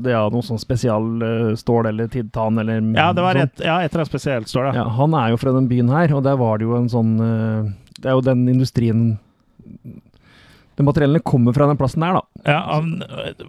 det 0.06 0.12
ja, 0.14 0.22
noe 0.30 0.46
sånn 0.46 0.62
spesialstål 0.62 1.88
eller 1.90 2.08
tidtan 2.14 2.60
eller 2.62 2.84
Ja, 2.94 3.08
det 3.18 3.24
var 3.26 3.36
et, 3.42 3.58
ja, 3.66 3.80
et 3.82 3.90
eller 3.90 4.04
annet 4.04 4.12
spesielt, 4.12 4.48
stål. 4.52 4.70
Ja, 4.78 4.86
han 5.00 5.16
er 5.18 5.32
jo 5.34 5.40
fra 5.42 5.54
den 5.56 5.66
byen 5.72 5.90
her, 5.90 6.14
og 6.14 6.22
der 6.28 6.38
var 6.38 6.62
det 6.62 6.68
jo 6.70 6.76
en 6.78 6.90
sånn 6.94 7.16
eh, 7.18 7.72
Det 7.98 8.12
er 8.12 8.14
jo 8.14 8.22
den 8.22 8.46
industrien 8.52 9.18
De 10.78 10.86
materiellene 10.86 11.22
kommer 11.26 11.54
fra 11.58 11.66
den 11.70 11.78
plassen 11.82 12.06
der, 12.06 12.20
da. 12.20 12.24
Ja, 12.50 12.60
han, 12.76 12.94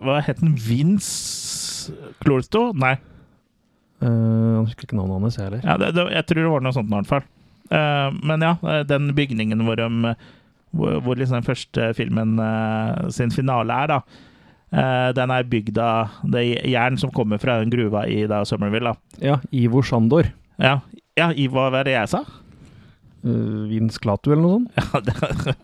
hva 0.00 0.18
het 0.24 0.40
den? 0.40 0.57
Vince 0.61 1.92
Clorto? 2.24 2.70
Nei. 2.76 2.96
Eh, 4.04 4.52
Jeg 4.54 4.66
husker 4.68 4.86
ikke 4.88 4.98
navnet 4.98 5.24
hans, 5.24 5.38
jeg 5.40 5.48
heller. 5.48 5.64
Ja, 5.64 5.76
det, 5.80 5.90
det, 5.96 6.04
jeg 6.12 6.26
tror 6.28 6.42
det 6.42 6.52
var 6.52 6.64
noe 6.66 6.76
sånt 6.76 6.90
i 6.92 6.96
hvert 6.98 7.10
fall. 7.10 7.26
Uh, 7.72 8.12
men 8.28 8.42
ja, 8.44 8.82
den 8.84 9.08
bygningen 9.16 9.62
hvor, 9.64 9.80
de, 9.80 10.12
hvor, 10.76 10.98
hvor 11.00 11.16
liksom 11.16 11.38
den 11.38 11.46
første 11.46 11.86
filmen 11.96 12.34
uh, 12.36 13.06
sin 13.14 13.32
finale 13.32 13.72
er, 13.72 13.94
da. 13.94 13.98
eh, 14.74 15.08
den 15.16 15.32
er 15.32 15.48
bygd 15.48 15.80
av 15.80 16.18
det 16.34 16.44
jern 16.68 16.98
som 17.00 17.12
kommer 17.14 17.40
fra 17.40 17.56
den 17.62 17.72
gruva 17.72 18.04
i 18.10 18.26
da, 18.30 18.42
Summerville. 18.44 18.92
Da. 18.92 19.24
Ja, 19.24 19.38
Ivo 19.56 19.80
Shandor. 19.82 20.28
Ja, 20.60 20.76
ja 21.16 21.30
Ivo, 21.32 21.64
hva 21.70 21.80
er 21.80 21.88
det 21.88 21.96
jeg 21.96 22.12
sa? 22.12 22.20
Uh, 23.24 23.64
Vince 23.70 24.02
eller 24.04 24.42
noe 24.44 24.58
sånt. 24.58 24.68
Ja, 24.76 25.00
det, 25.06 25.56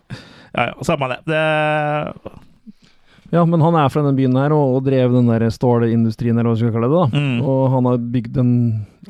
ja, 0.57 0.71
ja, 0.71 0.73
samme 0.83 1.13
det. 1.13 1.21
det. 1.29 2.41
Ja, 3.31 3.45
men 3.47 3.61
han 3.63 3.75
er 3.79 3.87
fra 3.93 4.01
den 4.03 4.17
byen 4.17 4.35
her 4.35 4.51
og, 4.51 4.75
og 4.75 4.85
drev 4.89 5.13
den 5.15 5.29
der 5.31 5.45
stålindustrien, 5.55 6.35
eller 6.37 6.51
hva 6.51 6.57
vi 6.57 6.65
skal 6.65 6.73
kalle 6.75 6.89
det. 6.91 6.97
da. 6.99 7.21
Mm. 7.21 7.37
Og 7.47 7.61
han 7.71 7.87
har 7.87 8.01
bygd 8.17 8.39
en 8.41 8.51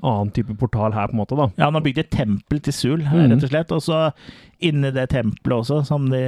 annen 0.01 0.29
type 0.35 0.53
portal 0.61 0.93
her, 0.93 1.09
på 1.09 1.15
en 1.17 1.21
måte. 1.23 1.37
da. 1.39 1.47
Ja, 1.57 1.65
han 1.71 1.79
har 1.79 1.85
bygd 1.87 2.03
et 2.03 2.11
tempel 2.13 2.61
til 2.61 2.75
Sul, 2.77 3.01
mm. 3.01 3.17
rett 3.33 3.47
og 3.47 3.51
slett. 3.51 3.73
Og 3.73 3.81
så 3.87 4.03
inni 4.61 4.91
det 4.93 5.07
tempelet 5.09 5.57
også, 5.57 5.79
som 5.89 6.05
de 6.13 6.21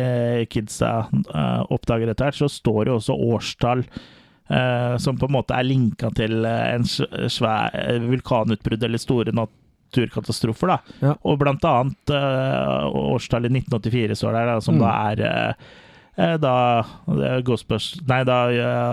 kidsa 0.49 1.05
uh, 1.11 1.61
oppdager 1.69 2.09
etter 2.09 2.31
hvert, 2.31 2.41
så 2.41 2.49
står 2.49 2.83
det 2.89 2.93
jo 2.95 2.99
også 3.03 3.19
årstall 3.31 3.87
Uh, 4.51 4.97
som 4.99 5.15
på 5.17 5.29
en 5.29 5.33
måte 5.37 5.55
er 5.55 5.63
linka 5.63 6.09
til 6.13 6.43
eh, 6.45 6.73
en 6.75 6.83
svær 7.31 7.71
vulkanutbrudd 8.03 8.83
eller 8.83 8.99
store 8.99 9.31
naturkatastrofer. 9.31 10.67
da. 10.67 10.75
Ja. 10.99 11.13
Og 11.23 11.39
blant 11.39 11.63
annet 11.63 12.11
uh, 12.11 12.89
årstallet 13.15 13.53
1984 13.63 14.17
står 14.19 14.35
der, 14.35 14.51
da, 14.51 14.57
som 14.61 14.75
Mm. 14.75 14.83
da 14.83 14.91
er 15.13 15.23
eh, 15.29 15.71
da 16.15 16.55
det 17.07 17.29
er 17.29 17.43
Nei, 18.07 18.23
da, 18.23 18.37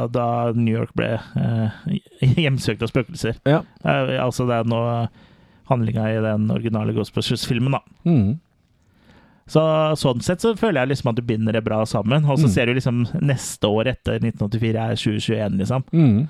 da 0.09 0.27
New 0.57 0.73
York 0.73 0.95
ble 0.97 1.11
eh, 1.37 1.81
hjemsøkt 2.45 2.83
av 2.83 2.89
spøkelser. 2.93 3.37
Ja. 3.45 3.63
Eh, 3.85 4.15
altså 4.25 4.47
det 4.49 4.57
er 4.63 4.71
nå 4.71 4.81
handlinga 5.71 6.07
i 6.11 6.23
den 6.25 6.49
originale 6.51 6.95
Ghostbusters-filmen, 6.97 7.77
da. 7.77 7.83
Mm. 8.09 8.39
Så 9.51 9.63
sånn 9.99 10.23
sett 10.23 10.43
så 10.43 10.53
føler 10.59 10.81
jeg 10.85 10.93
liksom 10.95 11.11
at 11.11 11.19
du 11.19 11.23
binder 11.27 11.53
det 11.57 11.65
bra 11.67 11.83
sammen. 11.87 12.25
Og 12.25 12.39
så 12.39 12.47
Mm. 12.47 12.55
ser 12.55 12.67
du 12.67 12.75
liksom 12.75 13.07
neste 13.21 13.67
år 13.69 13.89
etter 13.93 14.19
1984 14.23 14.79
er 14.79 14.97
2021, 14.97 15.59
liksom. 15.59 15.85
Mm. 15.93 16.29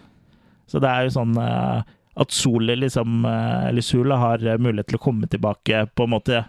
Så 0.67 0.81
det 0.81 0.89
er 0.89 1.03
jo 1.05 1.15
sånn 1.19 1.37
eh, 1.37 1.83
at 2.21 2.31
Sole 2.31 2.77
liksom 2.77 3.25
eh, 3.25 3.69
Eller 3.69 3.83
Sula 3.83 4.17
har 4.17 4.39
eh, 4.47 4.59
mulighet 4.59 4.87
til 4.89 4.99
å 4.99 5.03
komme 5.03 5.27
tilbake 5.31 5.87
på 5.95 6.05
en 6.05 6.11
måte 6.15 6.45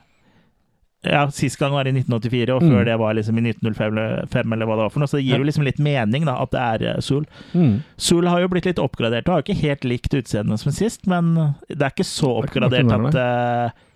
Ja, 1.03 1.23
sist 1.33 1.57
gang 1.57 1.71
var 1.73 1.87
i 1.89 1.91
1984, 1.95 2.53
og 2.53 2.61
Mm. 2.61 2.69
før 2.75 2.85
det 2.85 2.95
var 2.99 3.13
liksom 3.17 3.37
i 3.39 3.41
1905 3.41 4.53
eller, 4.53 4.65
hva 4.67 4.75
det 4.77 4.83
var 4.83 4.89
for 4.93 4.99
noe. 5.01 5.07
Så 5.09 5.17
det 5.17 5.25
gir 5.25 5.39
jo 5.41 5.47
liksom 5.47 5.63
litt 5.65 5.79
mening, 5.81 6.25
da, 6.25 6.35
at 6.43 6.51
det 6.51 6.61
er 6.61 7.01
Sol. 7.01 7.25
Mm. 7.55 7.79
Sol 7.97 8.27
har 8.29 8.39
jo 8.43 8.47
blitt 8.53 8.65
litt 8.69 8.77
oppgradert, 8.77 9.25
og 9.27 9.33
har 9.33 9.41
ikke 9.41 9.57
helt 9.63 9.83
likt 9.83 10.13
utseendet 10.13 10.59
som 10.61 10.71
sist, 10.71 11.07
men 11.07 11.33
det 11.67 11.81
er 11.81 11.89
ikke 11.89 12.05
så 12.05 12.35
er 12.37 12.45
ikke 12.51 12.61
oppgradert 12.61 12.93
at 13.15 13.15
uh, 13.17 13.87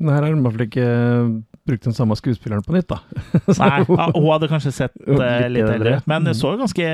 Nei, 0.00 0.14
her 0.16 0.22
har 0.24 0.32
de 0.32 0.38
i 0.38 0.42
hvert 0.42 0.54
fall 0.56 0.64
ikke 0.64 0.84
eh, 0.88 1.30
brukt 1.68 1.84
den 1.84 1.92
samme 1.92 2.16
skuespilleren 2.16 2.62
på 2.64 2.72
nytt, 2.72 2.88
da. 2.88 2.98
Nei, 3.60 3.84
ja, 3.84 4.06
hun 4.16 4.28
hadde 4.32 4.48
kanskje 4.48 4.72
sett 4.72 4.94
Jo, 5.06 5.18
eh, 5.20 5.44
litt 5.52 5.68
eldre. 5.68 5.98
ut, 6.00 6.06
men 6.08 6.24
Mm. 6.24 6.34
så 6.34 6.54
ganske 6.56 6.86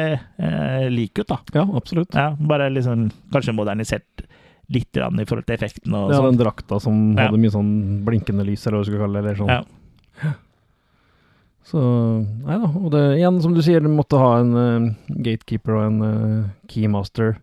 uh, 0.43 0.89
lik 0.91 1.17
ut, 1.23 1.29
da. 1.31 1.39
Ja, 1.55 1.63
absolutt. 1.79 2.13
Ja, 2.19 2.33
bare 2.37 2.67
liksom 2.75 3.07
kanskje 3.33 3.55
modernisert 3.55 4.27
litt 4.73 4.91
grann 4.93 5.21
i 5.21 5.25
forhold 5.29 5.47
til 5.47 5.57
effekten 5.57 5.95
og 5.95 6.11
Ja, 6.11 6.19
sånn. 6.21 6.33
den 6.37 6.41
drakta 6.47 6.81
som 6.83 6.97
Ja. 7.17 7.29
hadde 7.29 7.39
mye 7.39 7.53
sånn 7.55 8.05
blinkende 8.05 8.45
lys, 8.45 8.67
eller 8.67 8.79
hva 8.81 8.85
du 8.85 8.91
skal 8.91 9.03
kalle 9.05 9.23
det. 9.23 9.25
Eller 9.25 9.41
sånn. 9.41 9.49
Ja. 9.55 10.33
Så 11.67 11.81
Nei 12.47 12.59
da. 12.63 12.69
Og 12.79 12.91
det, 12.95 13.03
igjen, 13.19 13.41
som 13.43 13.55
du 13.57 13.63
sier, 13.65 13.81
du 13.83 13.89
måtte 13.91 14.19
ha 14.21 14.37
en 14.39 14.53
uh, 14.55 14.95
gatekeeper 15.11 15.75
og 15.75 15.87
en 15.89 15.99
uh, 16.03 16.49
keymaster. 16.71 17.37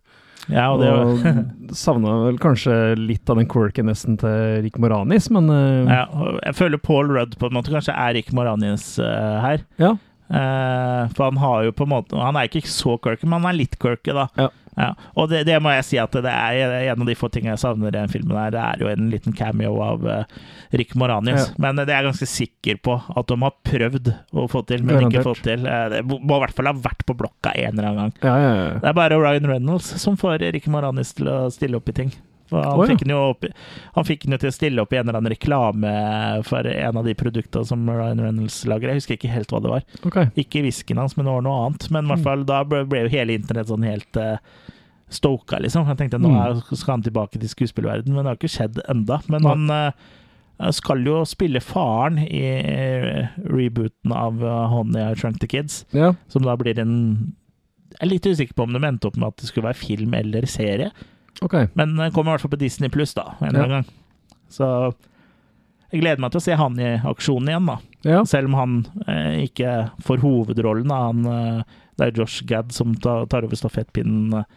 Ja, 0.51 0.69
og 0.73 0.81
det 0.83 0.91
var 0.91 1.43
savna 1.83 2.17
vel 2.25 2.37
kanskje 2.43 2.97
litt 2.99 3.29
av 3.31 3.39
den 3.39 3.47
quirkinessen 3.51 4.17
til 4.19 4.63
Rick 4.65 4.79
Moranis, 4.83 5.29
men 5.31 5.47
uh, 5.51 5.87
ja, 5.87 6.05
Jeg 6.49 6.55
føler 6.59 6.81
Paul 6.83 7.11
Rudd 7.11 7.37
på 7.39 7.47
en 7.47 7.55
måte 7.59 7.71
kanskje 7.71 7.95
er 7.95 8.15
Rick 8.15 8.31
Moranis 8.35 8.95
her. 8.99 9.63
Ja. 9.79 9.93
Eh, 10.33 11.13
for 11.13 11.29
han 11.29 11.37
har 11.37 11.63
jo 11.67 11.73
på 11.77 11.85
en 11.85 11.91
måte 11.91 12.17
Han 12.17 12.37
er 12.39 12.47
ikke 12.49 12.65
så 12.65 12.95
quirky, 12.97 13.27
men 13.27 13.43
han 13.43 13.51
er 13.51 13.59
litt 13.59 13.77
quirky, 13.81 14.15
da. 14.17 14.27
Ja. 14.33 14.49
Og 15.13 15.29
det, 15.29 15.43
det 15.45 15.59
må 15.61 15.69
jeg 15.75 15.85
si 15.85 15.99
at 16.01 16.15
det 16.25 16.31
er 16.31 16.87
en 16.89 17.03
av 17.03 17.09
de 17.09 17.15
få 17.17 17.29
tingene 17.29 17.53
jeg 17.53 17.61
savner 17.61 17.91
i 17.91 17.95
den 17.95 18.09
filmen. 18.09 18.37
her 18.39 18.53
Det 18.55 18.63
er 18.63 18.81
jo 18.81 18.89
en 18.89 19.11
liten 19.11 19.35
cameo 19.37 19.75
av 19.85 20.07
uh, 20.07 20.23
Rick 20.73 20.95
Moranius. 20.97 21.51
Ja. 21.51 21.61
Men 21.61 21.77
det 21.77 21.85
er 21.89 22.01
jeg 22.01 22.09
ganske 22.09 22.29
sikker 22.31 22.81
på 22.85 22.97
at 22.97 23.29
de 23.29 23.37
har 23.43 23.55
prøvd 23.69 24.11
å 24.33 24.47
få 24.49 24.63
til, 24.69 24.85
men 24.87 25.05
ikke 25.05 25.25
fått 25.29 25.43
til. 25.45 25.67
Eh, 25.69 25.85
det 25.93 26.03
må 26.09 26.17
i 26.17 26.43
hvert 26.47 26.57
fall 26.57 26.71
ha 26.71 26.73
vært 26.73 27.05
på 27.05 27.17
blokka 27.19 27.53
en 27.53 27.75
eller 27.75 27.91
annen 27.91 28.01
gang. 28.01 28.17
Ja, 28.25 28.35
ja, 28.41 28.51
ja. 28.57 28.67
Det 28.81 28.89
er 28.89 28.97
bare 29.03 29.21
Ryan 29.21 29.49
Reynolds 29.53 29.93
som 30.01 30.17
får 30.19 30.41
Rick 30.55 30.69
Moranius 30.73 31.13
til 31.19 31.29
å 31.29 31.39
stille 31.53 31.77
opp 31.77 31.93
i 31.93 31.99
ting. 32.01 32.15
Han, 32.53 32.79
oh, 32.79 32.83
ja. 32.85 32.93
fikk 32.95 33.13
opp, 33.17 33.45
han 33.97 34.05
fikk 34.07 34.23
den 34.25 34.35
jo 34.35 34.41
til 34.43 34.51
å 34.51 34.55
stille 34.55 34.81
opp 34.85 34.93
i 34.93 34.99
en 34.99 35.07
eller 35.07 35.19
annen 35.19 35.33
reklame 35.33 35.93
for 36.47 36.67
en 36.69 36.99
av 37.01 37.05
de 37.07 37.13
produktene 37.19 37.65
som 37.69 37.83
Ryan 37.89 38.21
Reynolds 38.23 38.61
lager. 38.69 38.89
Jeg 38.93 39.01
husker 39.03 39.17
ikke 39.17 39.33
helt 39.33 39.51
hva 39.53 39.61
det 39.65 39.71
var. 39.73 39.85
Okay. 40.05 40.29
Ikke 40.45 40.63
whiskyen 40.65 41.01
hans, 41.01 41.17
men 41.17 41.25
det 41.27 41.33
var 41.35 41.45
noe 41.45 41.65
annet. 41.67 41.89
Men 41.93 42.05
i 42.07 42.13
hvert 42.13 42.25
fall 42.27 42.45
da 42.49 42.63
ble, 42.67 42.83
ble 42.89 43.05
jo 43.05 43.13
hele 43.13 43.37
internett 43.39 43.69
sånn 43.71 43.85
helt 43.87 44.19
uh, 44.21 44.35
stoka, 45.13 45.59
liksom. 45.61 45.87
Jeg 45.91 45.99
tenkte 46.03 46.19
nå 46.21 46.31
Mm. 46.33 46.41
er, 46.41 46.61
skal 46.75 46.95
han 46.97 47.03
tilbake 47.05 47.37
til 47.39 47.49
skuespillerverdenen, 47.51 48.15
men 48.15 48.23
det 48.25 48.31
har 48.33 48.39
ikke 48.41 48.53
skjedd 48.55 48.81
enda. 48.89 49.19
Men 49.29 49.45
han 49.45 49.69
uh, 49.69 50.71
skal 50.73 51.03
jo 51.05 51.19
spille 51.27 51.59
faren 51.61 52.17
i 52.23 52.41
eh, 52.45 53.27
rebooten 53.49 54.13
av 54.15 54.37
Honey 54.71 55.01
I 55.11 55.15
Trunk 55.19 55.39
the 55.41 55.47
Kids, 55.49 55.83
Ja. 55.93 56.13
som 56.31 56.45
da 56.45 56.55
blir 56.55 56.79
en 56.79 57.33
Jeg 57.93 58.07
er 58.07 58.09
litt 58.09 58.25
usikker 58.25 58.55
på 58.57 58.63
om 58.63 58.73
de 58.73 58.79
endte 58.87 59.05
opp 59.05 59.17
med 59.21 59.27
at 59.27 59.37
det 59.37 59.49
skulle 59.51 59.67
være 59.69 59.77
film 59.77 60.13
eller 60.17 60.47
serie, 60.49 60.87
Ok. 61.41 61.55
men 61.73 61.95
den 61.97 62.11
kommer 62.13 62.31
i 62.31 62.35
hvert 62.35 62.45
fall 62.45 62.53
på 62.53 62.61
Disney 62.61 62.91
pluss, 62.93 63.15
da, 63.17 63.33
en 63.39 63.49
eller 63.49 63.63
annen 63.63 63.75
gang. 63.81 64.37
Så 64.53 64.67
jeg 65.93 66.01
gleder 66.01 66.21
meg 66.23 66.33
til 66.33 66.41
å 66.41 66.45
se 66.47 66.55
han 66.57 66.77
i 66.81 66.91
aksjon 67.05 67.49
igjen, 67.49 67.69
da. 67.69 67.77
Ja. 68.03 68.23
Selv 68.25 68.49
om 68.49 68.55
han 68.57 68.75
eh, 69.05 69.43
ikke 69.45 69.73
får 70.01 70.23
hovedrollen. 70.23 70.89
Da. 70.89 71.01
Han, 71.11 71.25
eh, 71.29 71.81
det 71.99 72.07
er 72.07 72.17
Josh 72.17 72.45
Gad 72.49 72.73
som 72.73 72.95
tar, 72.97 73.27
tar 73.29 73.45
over 73.45 73.59
stafettpinnen 73.59 74.39
eh, 74.39 74.47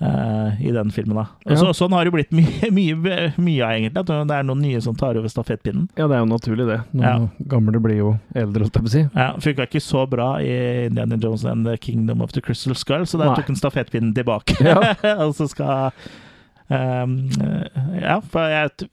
i 0.00 0.70
den 0.70 0.90
filmen. 0.94 1.16
da. 1.18 1.24
Ja. 1.42 1.56
så, 1.58 1.72
sånn 1.74 1.90
har 1.96 2.06
det 2.06 2.12
blitt 2.14 2.30
mye, 2.30 2.68
mye, 2.78 2.94
mye 3.34 3.64
av, 3.66 3.72
egentlig. 3.74 3.98
At 4.04 4.12
det 4.30 4.36
er 4.36 4.44
noen 4.46 4.60
nye 4.62 4.80
som 4.84 4.94
tar 4.94 5.18
over 5.18 5.26
stafettpinnen. 5.32 5.88
ja, 5.98 6.06
det 6.06 6.14
er 6.14 6.22
jo 6.22 6.28
naturlig, 6.30 6.66
det. 6.68 6.76
Noen 6.92 7.08
Ja. 7.08 7.46
gamle 7.50 7.80
blir 7.82 7.96
jo 7.98 8.12
eldre, 8.38 8.62
holdt 8.68 8.78
jeg 8.78 8.84
på 8.86 8.92
å 8.92 8.94
si. 8.94 9.02
Ja, 9.18 9.28
Funka 9.42 9.66
ikke 9.66 9.82
så 9.82 10.04
bra 10.08 10.28
i 10.38 10.54
Indiana 10.86 11.18
Jones 11.18 11.44
and 11.50 11.66
the 11.66 11.76
Kingdom 11.82 12.22
of 12.22 12.30
the 12.32 12.40
Crystal 12.40 12.74
Skull, 12.78 13.06
så 13.10 13.18
der 13.18 13.32
Nei. 13.32 13.36
tok 13.40 13.50
han 13.50 13.58
stafettpinnen 13.58 14.14
tilbake. 14.14 14.54
Ja. 14.62 14.78
og 15.26 15.34
så 15.34 15.48
skal 15.50 15.90
um, 16.70 17.18
Ja, 17.98 18.20
for 18.22 18.48
jeg 18.54 18.88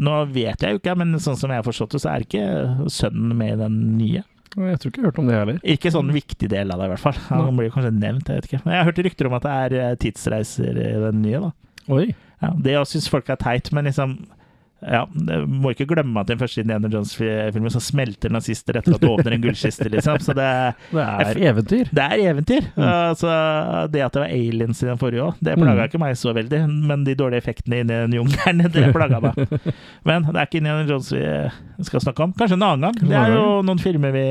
Nå 0.00 0.12
vet 0.32 0.62
jeg 0.64 0.72
jo 0.76 0.78
ikke, 0.80 0.94
men 0.96 1.16
sånn 1.20 1.36
som 1.36 1.50
jeg 1.52 1.60
har 1.60 1.66
forstått 1.66 1.92
det, 1.96 1.98
så 2.00 2.08
er 2.14 2.22
ikke 2.24 2.88
sønnen 2.88 3.34
med 3.36 3.52
i 3.52 3.58
den 3.60 3.74
nye. 3.98 4.22
Jeg 4.56 4.80
tror 4.80 4.90
ikke 4.90 5.00
jeg 5.00 5.04
har 5.04 5.10
hørt 5.10 5.20
om 5.22 5.28
det 5.28 5.36
heller. 5.36 5.60
Ikke 5.74 5.92
sånn 5.94 6.12
viktig 6.14 6.48
del 6.50 6.72
av 6.72 6.80
det, 6.80 6.88
i 6.88 6.92
hvert 6.94 7.04
fall. 7.04 7.20
Han 7.28 7.58
blir 7.58 7.72
kanskje 7.74 7.92
nevnt, 7.94 8.30
jeg 8.30 8.40
vet 8.40 8.48
ikke. 8.48 8.62
Men 8.64 8.74
jeg 8.74 8.80
har 8.80 8.88
hørt 8.88 9.02
rykter 9.06 9.28
om 9.28 9.36
at 9.38 9.44
det 9.46 9.54
er 9.64 9.76
eh, 9.82 9.94
tidsreiser 10.04 10.80
i 10.80 10.88
den 11.04 11.22
nye, 11.24 11.42
da. 11.48 11.52
Oi. 11.94 12.06
Ja, 12.42 12.52
det 12.64 12.74
syns 12.90 13.08
folk 13.10 13.30
er 13.32 13.40
teit, 13.40 13.70
men 13.74 13.88
liksom 13.88 14.18
ja, 14.78 15.00
må 15.10 15.72
ikke 15.74 15.88
glemme 15.90 16.20
at 16.22 16.28
den 16.30 16.38
første 16.38 16.62
Indiana 16.62 16.86
Jones-filmen 16.92 17.72
så 17.74 17.80
smelter 17.82 18.30
nazister 18.30 18.76
etter 18.78 18.94
at 18.94 19.02
du 19.02 19.08
åpner 19.10 19.34
en 19.34 19.42
gullkiste, 19.42 19.88
liksom. 19.90 20.20
Så 20.22 20.34
det, 20.38 20.46
Det 20.94 21.02
er 21.02 21.40
eventyr. 21.50 21.90
det 21.90 22.04
er 22.04 22.22
eventyr. 22.30 22.68
Altså, 22.78 23.32
det 23.90 24.04
at 24.06 24.14
det 24.14 24.22
var 24.22 24.30
aliens 24.36 24.82
i 24.84 24.86
den 24.86 25.00
forrige 25.00 25.24
òg, 25.26 25.40
det 25.42 25.56
plaga 25.58 25.80
Mm. 25.82 25.88
ikke 25.90 26.02
meg 26.04 26.14
så 26.20 26.32
veldig. 26.36 26.60
Men 26.92 27.02
de 27.08 27.16
dårlige 27.18 27.42
effektene 27.42 27.80
inni 27.82 27.96
den 28.04 28.14
jungelen, 28.20 28.64
det 28.76 28.86
plaga 28.94 29.18
meg. 29.24 29.42
Men 30.06 30.28
det 30.30 30.36
er 30.36 30.46
ikke 30.46 30.60
Indiana 30.62 30.86
Jones 30.88 31.10
vi 31.12 31.84
skal 31.90 32.04
snakke 32.06 32.22
om. 32.28 32.32
Kanskje 32.38 32.54
en 32.60 32.66
annen 32.68 32.86
gang. 32.88 33.02
Det 33.10 33.18
er 33.18 33.34
jo 33.34 33.46
noen 33.66 33.82
filmer 33.82 34.14
vi 34.14 34.26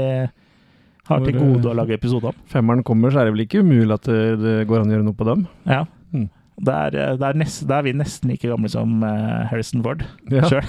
har 1.08 1.22
til 1.24 1.38
gode 1.38 1.64
eh, 1.64 1.72
å 1.72 1.76
lage 1.82 1.96
episode 1.96 2.32
om. 2.32 2.40
Femmeren 2.52 2.84
kommer, 2.88 3.12
så 3.12 3.22
er 3.22 3.30
det 3.30 3.36
vel 3.38 3.46
ikke 3.46 3.62
umulig 3.64 3.94
at 3.96 4.08
det, 4.10 4.24
det 4.42 4.56
går 4.68 4.82
an 4.84 4.90
å 4.92 4.96
gjøre 4.98 5.06
noe 5.08 5.16
på 5.20 5.28
dem? 5.28 5.46
Ja. 5.68 5.84
Mm. 6.16 6.26
Da 6.58 6.88
er, 6.88 6.96
er 7.22 7.38
nest, 7.38 7.68
der, 7.70 7.78
er 7.82 7.86
vi 7.86 7.94
nesten 7.94 8.32
like 8.32 8.48
gamle 8.50 8.70
som 8.74 8.96
eh, 9.06 9.44
Harrison 9.52 9.84
Ford 9.86 10.02
Ja. 10.34 10.42
sjøl. 10.50 10.66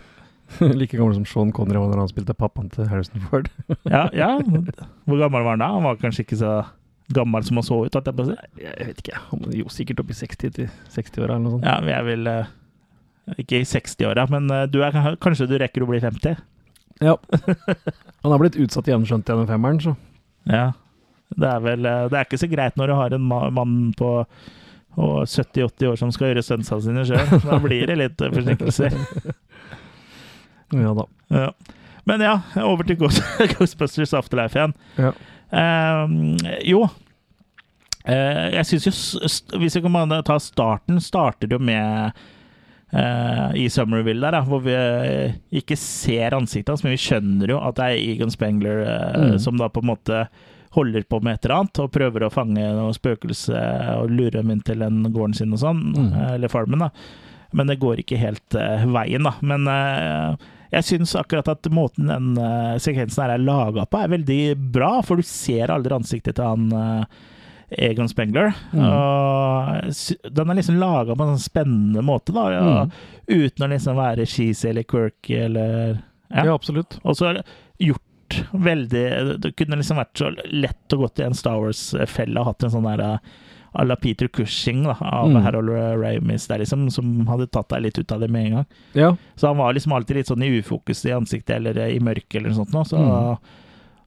like 0.76 0.92
gammel 0.98 1.14
som 1.16 1.24
Sean 1.26 1.52
Connery 1.56 1.80
var 1.80 1.94
når 1.94 2.02
han 2.04 2.10
spilte 2.12 2.34
pappaen 2.36 2.68
til 2.74 2.88
Harrison 2.90 3.22
Ford. 3.30 3.48
ja, 3.94 4.02
ja. 4.12 4.34
Hvor 5.08 5.20
gammel 5.22 5.42
var 5.46 5.54
han 5.56 5.62
da? 5.64 5.70
Han 5.78 5.86
var 5.88 5.96
kanskje 6.02 6.26
ikke 6.26 6.36
så 6.42 6.52
gammel 7.16 7.44
som 7.46 7.56
han 7.60 7.66
så 7.66 7.78
ut? 7.86 7.96
Jeg. 7.96 8.36
Jeg 8.60 8.88
vet 8.90 9.00
ikke, 9.04 9.22
han 9.30 9.42
var 9.46 9.56
jo 9.56 9.72
sikkert 9.72 10.00
oppe 10.04 10.12
i 10.14 10.18
60 10.20 10.54
til 10.58 10.68
60-åra 10.92 11.34
eller 11.38 11.44
noe 11.46 11.56
sånt. 11.56 11.66
Ja, 11.68 11.78
men 11.80 11.92
jeg 11.94 12.08
vil 12.10 12.30
eh, 12.34 12.52
ikke 13.44 13.60
i 13.62 13.66
60-åra, 13.72 14.26
men 14.32 14.48
eh, 14.52 14.66
du 14.72 14.78
er, 14.84 14.96
kanskje 15.24 15.48
du 15.50 15.56
rekker 15.60 15.84
å 15.84 15.88
bli 15.90 16.00
50? 16.04 16.36
Ja. 17.02 17.16
Han 18.22 18.32
har 18.32 18.40
blitt 18.44 18.60
utsatt 18.60 18.86
igjen, 18.88 19.04
skjønte 19.08 19.32
jeg, 19.32 19.40
den 19.42 19.50
femmeren, 19.50 19.80
så. 19.82 19.96
Ja. 20.52 20.66
Det 21.34 21.48
er 21.48 21.62
vel 21.64 21.88
eh, 21.88 22.04
Det 22.12 22.18
er 22.20 22.28
ikke 22.28 22.38
så 22.44 22.48
greit 22.52 22.76
når 22.78 22.92
du 22.92 22.94
har 23.00 23.16
en 23.16 23.24
ma- 23.32 23.48
mann 23.52 23.78
på 23.98 24.10
og 24.96 25.24
70-80 25.26 25.88
år 25.90 25.96
som 26.00 26.12
skal 26.14 26.30
gjøre 26.32 26.42
stuntsene 26.46 26.82
sine 26.84 27.04
sjøl. 27.08 27.40
Da 27.50 27.58
blir 27.62 27.86
det 27.90 27.96
litt 28.00 28.20
eh, 28.24 28.32
forsinkelser. 28.34 28.98
Ja 30.74 30.94
da. 30.96 31.04
Ja. 31.30 31.48
Men 32.04 32.20
ja, 32.20 32.34
over 32.64 32.84
til 32.84 32.96
Ghost, 33.00 33.22
Ghostbusters 33.54 34.14
Afterlife 34.16 34.58
igjen. 34.58 34.74
Ja. 35.00 35.12
Ehm, 35.54 36.36
jo 36.66 36.86
Eh, 38.04 38.50
Jeg 38.52 38.66
syns 38.68 38.84
jo 38.84 39.58
Hvis 39.62 39.76
vi 39.78 39.80
kan 39.80 40.10
ta 40.28 40.34
starten, 40.42 40.98
starter 41.00 41.48
det 41.48 41.56
jo 41.56 41.64
med 41.64 42.12
eh, 42.92 43.54
i 43.62 43.68
Summerville 43.72 44.20
der, 44.26 44.34
da, 44.36 44.42
hvor 44.44 44.60
vi 44.60 44.74
eh, 44.76 45.38
ikke 45.56 45.76
ser 45.80 46.36
ansiktet 46.36 46.68
hans, 46.74 46.82
men 46.84 46.92
vi 46.92 47.00
skjønner 47.00 47.48
jo 47.54 47.62
at 47.64 47.78
det 47.78 47.86
er 47.94 48.02
Egon 48.10 48.34
Spengler 48.34 48.82
eh, 48.84 49.16
Mm. 49.30 49.38
som 49.40 49.56
da 49.56 49.70
på 49.72 49.80
en 49.80 49.88
måte 49.88 50.26
holder 50.74 51.04
på 51.08 51.20
med 51.22 51.36
et 51.38 51.44
eller 51.46 51.60
annet 51.62 51.80
og 51.84 51.92
prøver 51.94 52.24
å 52.26 52.32
fange 52.34 52.64
noe 52.74 52.94
spøkelse 52.96 53.60
og 54.00 54.10
lure 54.10 54.38
dem 54.40 54.50
inn 54.54 54.62
til 54.66 54.82
den 54.82 55.02
gården 55.14 55.36
sin 55.38 55.52
og 55.54 55.60
sånn, 55.62 55.82
Mm. 55.94 56.08
eh, 56.12 56.32
eller 56.36 56.52
farmen, 56.52 56.82
da. 56.86 56.90
Men 57.54 57.68
det 57.70 57.76
går 57.78 58.00
ikke 58.02 58.18
helt 58.18 58.56
uh, 58.58 58.82
veien, 58.90 59.22
da. 59.22 59.30
Men 59.46 59.68
uh, 59.70 60.34
jeg 60.74 60.82
syns 60.88 61.12
akkurat 61.20 61.46
at 61.52 61.68
måten 61.70 62.08
den 62.10 62.32
uh, 62.34 62.74
sekvensen 62.82 63.22
her 63.22 63.36
er 63.36 63.44
laga 63.46 63.84
på, 63.86 64.00
er 64.02 64.10
veldig 64.16 64.40
bra, 64.74 64.96
for 65.06 65.22
du 65.22 65.22
ser 65.22 65.70
aldri 65.70 65.94
ansiktet 65.94 66.34
til 66.40 66.48
han 66.50 67.06
Egon 67.74 68.10
Spengler. 68.10 68.50
Mm. 68.74 68.82
Den 70.34 70.50
er 70.50 70.58
liksom 70.58 70.80
laga 70.82 71.14
på 71.14 71.24
en 71.24 71.36
sånn 71.36 71.46
spennende 71.46 72.02
måte, 72.06 72.34
da, 72.34 72.48
ja, 72.52 72.86
uten 73.30 73.66
å 73.66 73.70
liksom 73.70 73.96
være 74.02 74.26
cheesy 74.26 74.68
eller 74.72 74.82
quirky 74.90 75.38
eller 75.46 76.00
Ja, 76.34 76.50
absolutt. 76.54 76.98
Og 77.04 77.14
så 77.18 77.30
er 77.30 77.40
veldig 78.52 79.40
Det 79.42 79.54
kunne 79.56 79.76
liksom 79.80 79.96
vært 80.00 80.16
så 80.20 80.30
lett 80.52 80.92
å 80.94 81.00
gå 81.02 81.08
til 81.14 81.26
en 81.26 81.34
Star 81.34 81.58
Wars-felle 81.60 82.40
og 82.40 82.46
hatt 82.52 82.64
en 82.64 82.70
sånn 82.76 82.88
der 82.96 83.04
à 83.74 83.82
la 83.84 83.96
Peter 83.98 84.28
Cushing 84.30 84.84
da, 84.86 84.94
av 85.00 85.28
Mm. 85.32 85.40
Harold 85.42 85.68
Ramis 86.00 86.46
der, 86.46 86.58
liksom, 86.62 86.84
som 86.94 87.26
hadde 87.26 87.48
tatt 87.50 87.68
deg 87.72 87.82
litt 87.82 87.98
ut 87.98 88.12
av 88.12 88.20
det 88.20 88.28
med 88.30 88.46
en 88.46 88.52
gang. 88.60 88.66
Ja. 88.94 89.16
Så 89.34 89.48
han 89.48 89.56
var 89.58 89.72
liksom 89.74 89.92
alltid 89.96 90.16
litt 90.16 90.28
sånn 90.30 90.44
i 90.46 90.52
ufokus 90.60 91.04
i 91.06 91.10
ansiktet 91.10 91.56
eller 91.56 91.80
i 91.88 91.98
mørket 91.98 92.36
eller 92.38 92.50
noe 92.52 92.60
sånt. 92.62 92.70
Nå, 92.72 92.84
så 92.86 92.96
Mm. 93.02 93.38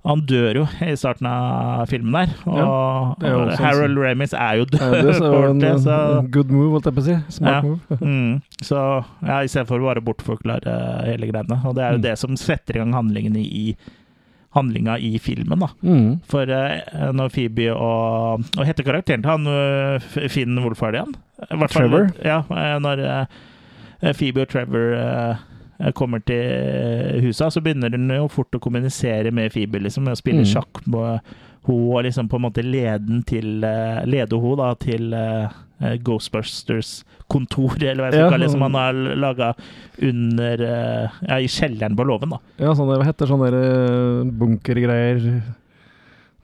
han 0.08 0.22
dør 0.22 0.56
jo 0.56 0.64
i 0.88 0.96
starten 0.96 1.28
av 1.28 1.86
filmen 1.92 2.14
der. 2.14 2.30
Og 2.48 2.58
Ja, 2.58 3.16
er 3.28 3.30
jo 3.34 3.40
sånn 3.50 3.58
Harold 3.66 3.98
Ramis 3.98 4.34
er 4.34 4.56
jo 4.62 4.66
død 4.72 4.80
Ja, 4.80 5.10
er 5.10 5.14
så 5.20 5.50
en, 5.50 5.80
så 5.84 6.32
good 6.32 6.50
move, 6.50 6.72
holdt 6.80 6.86
jeg 6.86 6.96
på 6.96 7.04
å 7.04 7.04
si. 7.04 7.18
Smart 7.42 7.52
ja. 7.52 7.62
move. 7.68 7.98
Mm. 8.02 8.42
Så 8.64 8.80
ja, 9.22 9.42
istedenfor 9.44 9.82
å 9.84 9.90
bare 9.92 10.00
bortforklare 10.02 11.04
hele 11.12 11.28
greiene. 11.28 11.60
Og 11.66 11.76
det 11.76 11.84
er 11.84 11.92
jo 11.92 11.98
Mm. 12.00 12.04
det 12.08 12.18
som 12.20 12.38
setter 12.38 12.78
i 12.78 12.80
gang 12.80 12.94
handlingene 12.94 13.44
i 13.44 13.76
handlinga 14.58 14.98
i 15.00 15.14
filmen, 15.22 15.62
da. 15.64 15.70
Mm. 15.86 16.10
For 16.28 16.50
uh, 16.50 17.12
når 17.16 17.32
Phoebe 17.36 17.70
og 17.74 18.44
Hva 18.58 18.66
heter 18.68 18.84
karakteren 18.88 19.24
til 19.24 19.32
han 19.32 19.48
eh, 19.54 20.08
Finn 20.34 20.58
Wolfhard 20.64 20.98
igjen? 20.98 21.16
fall- 21.48 21.70
Trevor? 21.76 22.10
Ja, 22.26 22.42
eh, 22.50 22.78
når 22.84 23.04
eh, 23.08 24.14
Phoebe 24.18 24.44
og 24.44 24.50
Trevor 24.52 24.94
eh, 24.98 25.92
kommer 25.94 26.20
til 26.26 27.22
husa, 27.22 27.52
så 27.54 27.62
begynner 27.62 27.94
hun 27.94 28.10
jo 28.16 28.28
fort 28.34 28.56
å 28.58 28.62
kommunisere 28.64 29.30
med 29.32 29.52
Phoebe, 29.54 29.80
liksom, 29.86 30.10
å 30.10 30.18
spille 30.18 30.42
Mm. 30.42 30.50
sjakk 30.56 30.82
med 30.90 30.98
henne, 31.06 31.44
og 31.68 32.04
liksom 32.06 32.30
på 32.32 32.38
en 32.40 32.46
måte 32.48 32.64
lede 32.64 33.04
den 33.06 33.24
til 33.28 33.64
eh, 33.68 34.06
Lede 34.08 34.38
da 34.58 34.70
til 34.80 35.12
eh, 35.82 35.98
Ghostbusters 35.98 37.04
kontor, 37.28 37.76
eller 37.82 38.02
hva 38.04 38.10
jeg 38.12 38.14
skal 38.14 38.24
Ja, 38.26 38.30
kalle 38.32 38.46
det, 38.48 38.52
som 38.52 38.62
han 38.62 38.74
har 38.80 38.94
laga 39.20 39.54
under 40.02 40.62
eh, 40.62 41.10
Ja, 41.28 41.40
i 41.40 41.48
kjelleren 41.52 41.96
på 41.98 42.06
låven, 42.08 42.30
da. 42.36 42.40
Ja, 42.58 42.74
sånn, 42.78 42.88
hva 42.94 43.04
heter 43.06 43.28
sånne 43.30 43.50
eh, 43.52 44.32
bunkergreier 44.32 45.42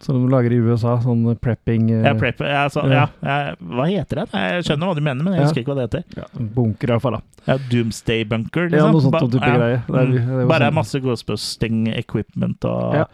som 0.03 0.17
de 0.19 0.27
lager 0.33 0.51
i 0.51 0.57
USA? 0.59 0.97
Sånn 0.99 1.21
prepping 1.39 1.87
Ja, 2.03 2.11
prep, 2.19 2.41
ja, 2.43 2.65
så, 2.69 2.83
ja. 2.91 3.05
ja. 3.23 3.35
ja, 3.47 3.53
hva 3.63 3.85
heter 3.87 4.19
det? 4.23 4.25
Jeg 4.35 4.65
skjønner 4.67 4.89
hva 4.91 4.95
du 4.97 5.03
mener, 5.05 5.23
men 5.23 5.37
jeg 5.37 5.45
husker 5.45 5.63
ikke 5.63 5.71
hva 5.75 5.85
det 5.85 5.85
heter. 6.03 6.25
Bunker, 6.57 6.89
i 6.89 6.91
hvert 6.97 7.05
fall. 7.05 7.15
da. 7.19 7.21
Ja, 7.47 7.55
Doomsday 7.71 8.25
Bunker, 8.27 8.67
liksom. 8.67 8.89
Ja, 8.89 8.91
noe 8.91 9.03
sånt 9.05 9.15
Ba- 9.15 9.21
type 9.23 9.39
greier. 9.47 9.79
Det 9.87 9.95
er- 10.01 10.11
Mm. 10.11 10.39
det 10.41 10.47
Bare 10.49 10.67
sånn- 10.67 10.73
masse 10.75 10.99
ghostbusting 10.99 11.87
equipment 11.95 12.65
og 12.65 13.07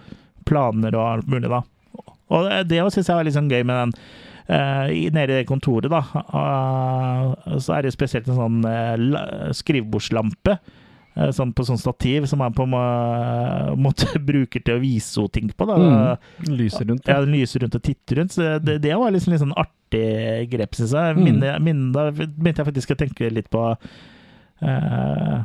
planer 0.45 0.95
og 0.97 1.05
alt 1.13 1.27
mulig, 1.29 1.49
da. 1.49 1.61
Og 2.31 2.49
det- 2.49 2.67
det 2.69 2.79
syns 2.93 3.05
jeg 3.07 3.15
var 3.15 3.23
litt 3.23 3.33
sånn 3.37 3.49
gøy 3.51 3.63
med 3.63 3.75
den. 3.93 3.93
Eh, 4.49 4.91
nede 5.13 5.33
i 5.33 5.39
det 5.39 5.47
kontoret, 5.49 5.89
da, 5.91 6.03
eh, 6.19 7.55
så 7.61 7.77
er 7.77 7.85
det 7.85 7.95
spesielt 7.95 8.29
en 8.29 8.39
sånn 8.39 8.61
eh, 8.69 9.49
skrivebordslampe. 9.55 10.59
Sånn 11.35 11.49
på 11.51 11.65
sånn 11.67 11.79
stativ 11.81 12.23
som 12.29 12.39
man 12.39 12.53
på 12.55 12.63
en 12.63 13.81
måte 13.83 14.21
bruker 14.23 14.61
til 14.63 14.77
å 14.77 14.79
vise 14.79 15.19
henne 15.19 15.33
ting 15.35 15.49
på. 15.51 15.65
da. 15.67 15.75
Mm. 15.75 16.53
Lyser 16.53 16.85
rundt. 16.87 17.09
Ja, 17.09 17.17
den 17.25 17.33
lyser 17.35 17.65
rundt 17.65 17.75
og 17.75 17.83
titter 17.83 18.21
rundt. 18.21 18.35
Så 18.37 18.45
det, 18.63 18.77
det 18.85 18.93
var 18.95 19.11
liksom 19.11 19.33
litt 19.33 19.41
sånn 19.41 19.57
artig 19.59 20.47
grep, 20.53 20.77
syns 20.77 20.93
jeg. 20.95 21.17
Mm. 21.17 21.25
Minne, 21.25 21.57
minne, 21.65 21.89
da 21.97 22.05
begynte 22.13 22.61
jeg 22.61 22.69
faktisk 22.69 22.93
å 22.95 22.99
tenke 23.01 23.33
litt 23.35 23.49
på 23.51 23.65
eh, 24.61 25.39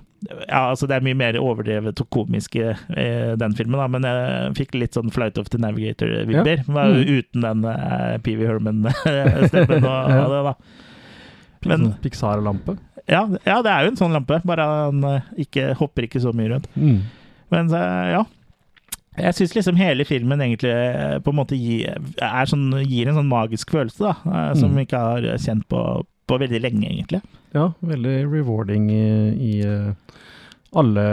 Ja, 0.49 0.61
altså 0.71 0.87
det 0.89 0.97
er 0.97 1.05
mye 1.05 1.17
mer 1.21 1.37
overdrevet 1.37 2.01
og 2.01 2.09
komisk 2.15 2.55
i 2.57 2.63
eh, 2.71 3.35
den 3.37 3.53
filmen, 3.59 3.77
da, 3.77 3.89
men 3.93 4.07
jeg 4.09 4.55
fikk 4.57 4.75
litt 4.81 4.97
sånn 4.97 5.11
Flight 5.13 5.37
of 5.39 5.51
the 5.53 5.59
Navigator-vibber. 5.61 6.63
Ja. 6.65 6.87
Mm. 6.95 7.03
Uten 7.19 7.45
den 7.45 7.67
uh, 7.69 8.15
PV 8.25 8.47
Herman-stemmen 8.49 9.85
og 9.91 10.15
Ja. 10.15 10.23
det, 10.33 10.41
da. 10.49 10.55
Men, 11.69 11.85
sånn 11.91 11.99
Pixar-lampe. 12.05 12.79
ja, 13.09 13.23
ja, 13.45 13.59
det 13.65 13.71
er 13.75 13.85
jo 13.85 13.93
en 13.93 14.01
sånn 14.01 14.17
lampe, 14.17 14.41
bare 14.49 14.65
han 14.71 15.05
eh, 15.11 15.29
ikke, 15.45 15.75
hopper 15.83 16.09
ikke 16.09 16.21
så 16.25 16.33
mye 16.37 16.55
rundt. 16.55 16.69
Mm. 16.77 17.03
Men 17.53 17.69
ja. 17.77 18.25
Jeg 19.15 19.37
syns 19.39 19.53
liksom 19.55 19.77
hele 19.79 20.03
filmen 20.09 20.41
egentlig 20.43 20.73
eh, 20.75 21.19
på 21.23 21.31
en 21.31 21.37
måte 21.39 21.55
gir, 21.55 22.01
er 22.19 22.49
sånn, 22.51 22.65
gir 22.83 23.07
en 23.13 23.21
sånn 23.21 23.29
magisk 23.31 23.71
følelse, 23.77 24.09
da. 24.09 24.17
eh, 24.27 24.55
Som 24.59 24.73
Mm. 24.73 24.81
vi 24.81 24.87
ikke 24.89 25.05
har 25.05 25.29
kjent 25.39 25.69
på, 25.71 25.81
på 26.27 26.39
veldig 26.43 26.61
lenge, 26.65 26.89
egentlig. 26.91 27.21
Ja, 27.55 27.69
veldig 27.87 28.15
rewarding 28.33 28.89
i, 28.91 29.05
i 29.39 29.53
eh, 29.63 29.93
alle 30.75 31.05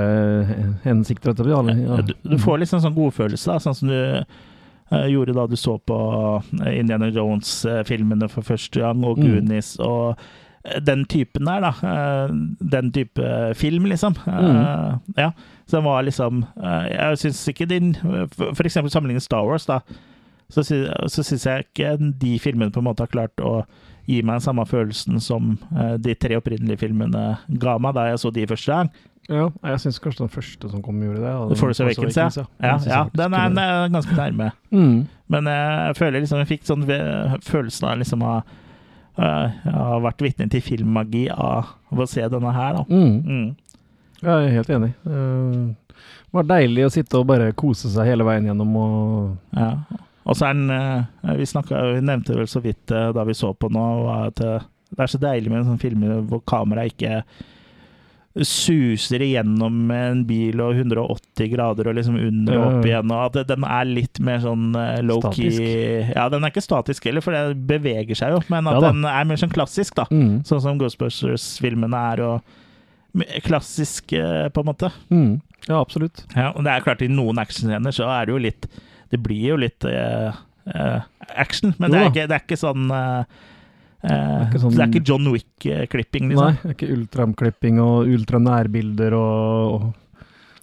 hensikter. 0.84 1.36
Alle, 1.54 1.76
ja. 1.78 2.00
Du, 2.02 2.14
du 2.26 2.38
får 2.42 2.64
litt 2.64 2.72
sånn 2.72 2.96
godfølelse, 2.96 3.52
da, 3.52 3.60
sånn 3.62 3.78
som 3.78 3.92
du 3.92 3.98
uh, 4.02 5.06
gjorde 5.08 5.36
da 5.38 5.46
du 5.48 5.54
så 5.60 5.76
på 5.78 5.98
eh, 6.64 6.80
Indiana 6.80 7.12
Jones-filmene 7.14 8.30
for 8.34 8.48
første 8.48 8.82
gang, 8.82 9.04
og 9.06 9.22
Mm. 9.22 9.28
Goonies 9.28 9.76
og 9.80 10.16
eh, 10.66 10.80
den 10.82 11.06
typen 11.06 11.46
der, 11.46 11.62
da. 11.68 11.72
Den 12.74 12.90
type 12.92 13.54
film, 13.62 13.86
liksom. 13.92 14.18
Mm. 14.26 14.58
Uh, 14.58 14.98
Ja. 15.18 15.32
Så 15.70 15.78
den 15.78 15.86
var 15.86 16.02
liksom 16.04 16.42
uh, 16.58 16.88
Jeg 16.90 17.18
syns 17.22 17.48
ikke 17.48 17.66
din 17.70 17.94
For 18.36 18.66
eksempel 18.66 18.92
sammenlignet 18.92 19.24
Star 19.24 19.46
Wars, 19.48 19.70
da. 19.70 19.80
Så, 20.52 20.66
så 20.66 21.24
syns 21.24 21.46
jeg 21.46 21.70
ikke 21.70 21.94
de 22.20 22.34
filmene 22.44 22.74
på 22.74 22.82
en 22.82 22.90
måte 22.90 23.06
har 23.06 23.14
klart 23.14 23.40
å 23.40 23.62
gi 24.12 24.20
meg 24.28 24.40
den 24.40 24.46
samme 24.46 24.66
følelsen 24.70 25.22
som 25.24 25.54
eh, 25.76 25.96
de 26.04 26.16
tre 26.20 26.38
opprinnelige 26.40 26.84
filmene 26.84 27.24
ga 27.64 27.78
meg 27.82 27.96
da 27.98 28.10
jeg 28.12 28.22
så 28.22 28.32
de 28.36 28.46
første 28.52 28.76
gang. 28.76 28.92
Ja, 29.32 29.46
jeg 29.70 29.80
syns 29.84 30.00
kanskje 30.04 30.26
den 30.26 30.32
første 30.34 30.70
som 30.72 30.82
kom, 30.84 30.98
gjorde 31.06 31.22
det. 31.24 31.34
den 31.52 31.60
Force 31.60 31.84
Awakens, 31.86 32.18
ja. 32.18 32.28
ja, 32.60 32.74
ja 32.90 33.02
den, 33.16 33.36
er, 33.38 33.52
den 33.54 33.62
er 33.64 33.94
ganske 33.94 34.18
nærme. 34.18 34.50
Mm. 34.74 34.98
Men 35.32 35.48
jeg 35.48 35.96
føler 36.02 36.20
liksom 36.24 36.42
jeg 36.42 36.50
fikk 36.50 36.66
sånn 36.68 36.84
følelsen 37.46 37.88
av 37.88 38.02
liksom 38.02 38.26
å 38.28 38.34
ha 39.22 40.00
vært 40.02 40.24
vitne 40.24 40.48
til 40.52 40.64
filmmagi 40.66 41.26
av, 41.32 41.74
å 41.92 42.08
se 42.10 42.26
denne 42.32 42.54
her, 42.56 42.80
da. 42.80 42.86
Mm. 42.90 43.18
Mm. 43.22 43.50
Jeg 44.22 44.32
er 44.48 44.56
helt 44.58 44.70
enig. 44.78 44.92
Eh, 45.06 45.98
Det 46.32 46.38
var 46.40 46.46
deilig 46.48 46.86
å 46.88 46.92
sitte 46.94 47.20
og 47.20 47.28
bare 47.30 47.52
kose 47.58 47.90
seg 47.92 48.08
hele 48.08 48.26
veien 48.28 48.48
gjennom 48.48 48.76
og 48.80 49.58
Ja. 49.58 49.74
Og 50.24 50.38
så 50.38 50.50
er 50.50 50.58
den 50.58 50.74
eh, 50.76 51.38
Vi, 51.40 51.48
snakket, 51.50 51.78
vi 51.96 52.04
nevnte 52.06 52.38
vel 52.38 52.50
så 52.50 52.62
vidt 52.64 52.94
eh, 52.94 53.10
da 53.16 53.26
vi 53.28 53.38
så 53.38 53.54
på 53.58 53.72
nå, 53.74 53.88
at 54.14 54.44
eh, 54.46 54.68
det 54.92 55.06
er 55.06 55.14
så 55.14 55.22
deilig 55.22 55.52
med 55.52 55.62
en 55.62 55.72
sånn 55.72 55.82
film 55.82 56.04
hvor 56.28 56.44
kameraet 56.50 56.92
ikke 56.92 57.24
suser 58.48 59.24
igjennom 59.24 59.90
en 59.92 60.22
bil 60.28 60.60
og 60.64 60.78
180 60.80 61.50
grader 61.52 61.88
og 61.88 61.96
liksom 61.98 62.16
under 62.16 62.58
og 62.58 62.66
opp 62.68 62.86
igjen. 62.88 63.12
Og 63.12 63.24
at 63.26 63.48
den 63.50 63.66
er 63.68 63.88
litt 63.88 64.22
mer 64.24 64.40
sånn 64.44 64.70
low-key 65.08 65.58
Ja, 66.14 66.30
den 66.32 66.44
er 66.44 66.52
ikke 66.52 66.64
statisk 66.64 67.08
heller, 67.08 67.24
for 67.24 67.36
det 67.36 67.58
beveger 67.68 68.20
seg 68.20 68.36
jo, 68.36 68.44
men 68.52 68.68
at 68.72 68.80
Ja 68.80 68.84
den 68.90 69.08
er 69.08 69.28
mer 69.28 69.40
sånn 69.40 69.52
klassisk, 69.52 69.96
da. 70.00 70.08
Mm. 70.12 70.42
Sånn 70.48 70.64
som 70.64 70.80
Ghostbusters-filmene 70.80 72.04
er, 72.12 72.24
og 72.28 73.42
klassisk, 73.48 74.16
på 74.16 74.64
en 74.64 74.72
måte. 74.72 74.92
Mm. 75.12 75.34
Ja, 75.68 75.82
absolutt. 75.82 76.24
Ja, 76.36 76.52
og 76.52 76.64
det 76.68 76.72
er 76.72 76.88
klart, 76.88 77.04
i 77.04 77.12
noen 77.12 77.40
actionscener 77.40 77.96
så 77.96 78.12
er 78.12 78.28
det 78.28 78.36
jo 78.36 78.44
litt 78.48 78.72
Det 79.12 79.20
blir 79.20 79.42
jo 79.52 79.58
litt 79.60 79.84
uh, 79.86 80.32
action, 81.36 81.74
men 81.80 81.92
det 81.92 82.00
er, 82.00 82.10
ikke, 82.12 82.28
det 82.32 82.36
er 82.38 82.44
ikke 82.46 82.58
sånn 82.62 82.86
eh, 82.96 83.24
Det 84.02 84.12
er 84.14 84.46
ikke 84.48 84.62
sånn- 84.64 84.76
Det 84.78 84.84
er 84.86 84.92
ikke 84.92 85.08
John 85.10 85.28
Wick-klipping, 85.34 86.30
Nei, 86.30 86.36
liksom. 86.36 86.60
det 86.62 86.70
er 86.70 86.76
ikke 86.78 86.94
ultramklipping 86.96 87.82
og 87.84 88.08
ultranærbilder 88.16 89.16
og, 89.18 89.90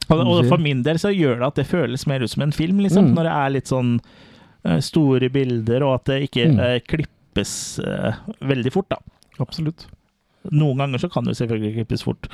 og 0.09 0.23
Og, 0.25 0.47
for 0.49 0.59
min 0.65 0.81
del 0.87 0.99
så 1.03 1.13
gjør 1.13 1.39
det 1.43 1.47
at 1.51 1.61
det 1.61 1.67
føles 1.69 2.07
mer 2.09 2.25
ut 2.25 2.31
som 2.33 2.43
en 2.47 2.53
film, 2.57 2.81
liksom. 2.81 3.11
Mm. 3.11 3.15
Når 3.19 3.29
det 3.29 3.35
er 3.37 3.55
litt 3.59 3.69
sånn 3.75 3.93
store 4.83 5.29
bilder, 5.33 5.85
og 5.87 5.95
at 6.01 6.05
det 6.11 6.17
ikke 6.29 6.47
Mm. 6.51 6.81
klippes 6.89 7.53
uh, 7.85 8.17
veldig 8.43 8.73
fort, 8.75 8.89
da. 8.91 8.97
Absolutt. 9.39 9.87
Noen 10.51 10.79
ganger 10.81 10.99
så 10.99 11.09
kan 11.13 11.25
det 11.29 11.37
selvfølgelig 11.39 11.75
klippes 11.77 12.03
fort. 12.07 12.27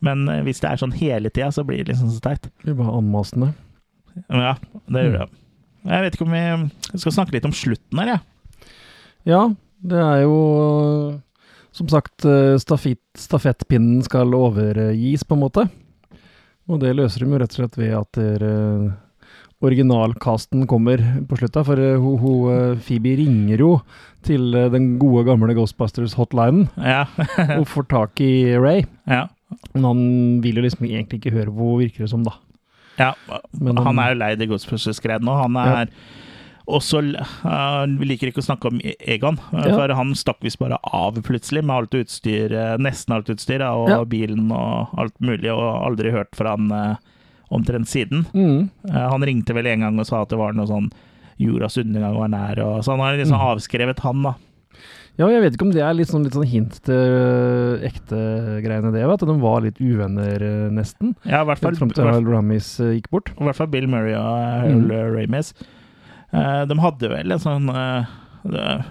Men 0.00 0.24
hvis 0.46 0.60
det 0.62 0.70
er 0.70 0.76
sånn 0.80 0.94
hele 0.94 1.28
tida, 1.30 1.50
så 1.52 1.64
blir 1.66 1.82
det 1.84 1.90
liksom 1.92 2.10
så 2.14 2.20
teit. 2.22 2.42
Det 2.42 2.64
blir 2.70 2.78
bare 2.78 2.94
anmasende. 3.00 3.50
Ja, 4.26 4.54
det 4.88 5.04
gjør 5.06 5.16
det. 5.18 5.28
Jeg 5.88 6.04
vet 6.04 6.16
ikke 6.16 6.26
om 6.26 6.34
vi 6.36 6.98
skal 7.00 7.14
snakke 7.14 7.36
litt 7.36 7.48
om 7.48 7.54
slutten 7.54 8.02
her, 8.02 8.14
jeg. 8.14 8.72
Ja, 9.28 9.42
det 9.84 9.98
er 10.02 10.22
jo 10.24 10.36
som 11.78 11.90
sagt 11.92 12.24
eh, 12.26 12.56
stafett, 12.60 13.02
stafettpinnen 13.18 14.00
skal 14.06 14.34
overgis, 14.34 15.24
på 15.24 15.36
en 15.36 15.44
måte. 15.44 15.68
Og 16.68 16.80
det 16.82 16.96
løser 16.96 17.22
de 17.24 17.30
jo 17.30 17.40
rett 17.40 17.54
og 17.54 17.60
slett 17.60 17.78
ved 17.80 17.94
at 17.96 18.18
dere 18.18 18.54
originalkasten 19.64 20.66
kommer 20.70 21.00
på 21.28 21.38
slutta. 21.40 21.64
For 21.66 21.80
eh, 21.82 21.96
ho, 22.00 22.14
ho, 22.22 22.34
eh, 22.52 22.76
Phoebe 22.84 23.16
ringer 23.20 23.62
jo 23.64 23.72
til 24.26 24.52
eh, 24.54 24.70
den 24.74 24.92
gode, 25.02 25.24
gamle 25.28 25.56
Ghostbusters-hotlinen 25.58 26.68
Ja. 26.76 27.06
og 27.58 27.66
får 27.70 27.88
tak 27.90 28.22
i 28.24 28.54
Ray. 28.58 28.84
ja. 29.06 29.26
Men 29.72 29.84
han 29.86 30.00
vil 30.44 30.58
jo 30.60 30.62
liksom 30.66 30.84
egentlig 30.84 31.22
ikke 31.22 31.32
høre 31.32 31.52
på 31.56 31.68
virker 31.78 32.04
det 32.04 32.10
som, 32.10 32.20
da. 32.26 32.34
Ja, 32.98 33.12
Men 33.60 33.76
han 33.76 33.98
er 34.02 34.14
jo 34.14 34.18
lei 34.18 34.34
det 34.36 34.48
Ghostbusters-greiene 34.50 35.24
nå. 35.28 35.34
Han 35.42 35.56
er 35.62 35.88
også 36.68 37.00
uh, 37.16 37.86
liker 38.04 38.28
ikke 38.28 38.42
å 38.42 38.48
snakke 38.48 38.68
om 38.68 38.80
Egon, 39.00 39.38
uh, 39.52 39.62
Ja. 39.68 39.74
for 39.78 39.94
han 39.96 40.10
stakk 40.18 40.42
visst 40.44 40.58
bare 40.60 40.76
av 40.84 41.14
plutselig 41.24 41.62
med 41.64 41.76
alt 41.76 41.94
utstyr, 41.96 42.52
uh, 42.52 42.76
nesten 42.76 43.14
alt 43.16 43.30
utstyr, 43.32 43.62
og 43.64 43.88
Ja. 43.88 44.04
bilen 44.04 44.50
og 44.52 44.88
alt 44.98 45.14
mulig, 45.20 45.48
og 45.50 45.86
aldri 45.86 46.10
hørt 46.12 46.34
fra 46.36 46.56
han 46.56 46.70
uh, 46.72 46.96
omtrent 47.50 47.88
siden. 47.88 48.26
Mm. 48.34 48.68
Uh, 48.84 49.08
han 49.14 49.22
ringte 49.24 49.54
vel 49.56 49.66
en 49.66 49.80
gang 49.86 49.98
og 49.98 50.06
sa 50.06 50.20
at 50.22 50.28
det 50.28 50.36
var 50.38 50.52
noe 50.52 50.66
sånn 50.68 50.90
jordas 51.40 51.78
undergang 51.78 52.16
var 52.18 52.28
nær, 52.28 52.58
og 52.66 52.82
så 52.84 52.90
han 52.96 53.00
har 53.00 53.16
liksom 53.16 53.38
Mm. 53.38 53.46
avskrevet 53.56 54.00
han, 54.00 54.22
da. 54.22 54.34
Ja, 55.18 55.26
jeg 55.32 55.40
vet 55.42 55.56
ikke 55.56 55.66
om 55.66 55.72
det 55.74 55.82
er 55.82 55.96
litt 55.98 56.10
sånn, 56.12 56.22
litt 56.22 56.36
sånn 56.36 56.46
hint 56.46 56.76
til 56.86 56.94
øh, 56.94 57.80
ekte 57.88 58.18
greiene 58.62 58.92
det, 58.94 59.02
at 59.02 59.24
de 59.26 59.34
var 59.42 59.64
litt 59.64 59.80
uvenner 59.82 60.44
øh, 60.46 60.68
nesten. 60.70 61.16
Ja, 61.26 61.40
i 61.42 61.48
hvert 61.48 61.58
fall, 61.64 61.74
fram 61.80 61.90
til 61.90 62.06
Harold 62.06 62.30
Ramis 62.30 62.68
øh, 62.84 62.92
gikk 62.94 63.08
bort. 63.10 63.32
I 63.34 63.48
hvert 63.48 63.58
fall 63.58 63.70
Bill 63.72 63.88
Murray 63.90 64.14
og 64.14 64.28
Harold 64.62 64.86
Mm. 64.86 65.16
Ramis. 65.16 65.50
Uh, 66.30 66.62
de 66.70 66.76
hadde 66.78 67.08
vel 67.10 67.32
en 67.34 67.40
sånn 67.42 67.66
uh, 67.72 68.04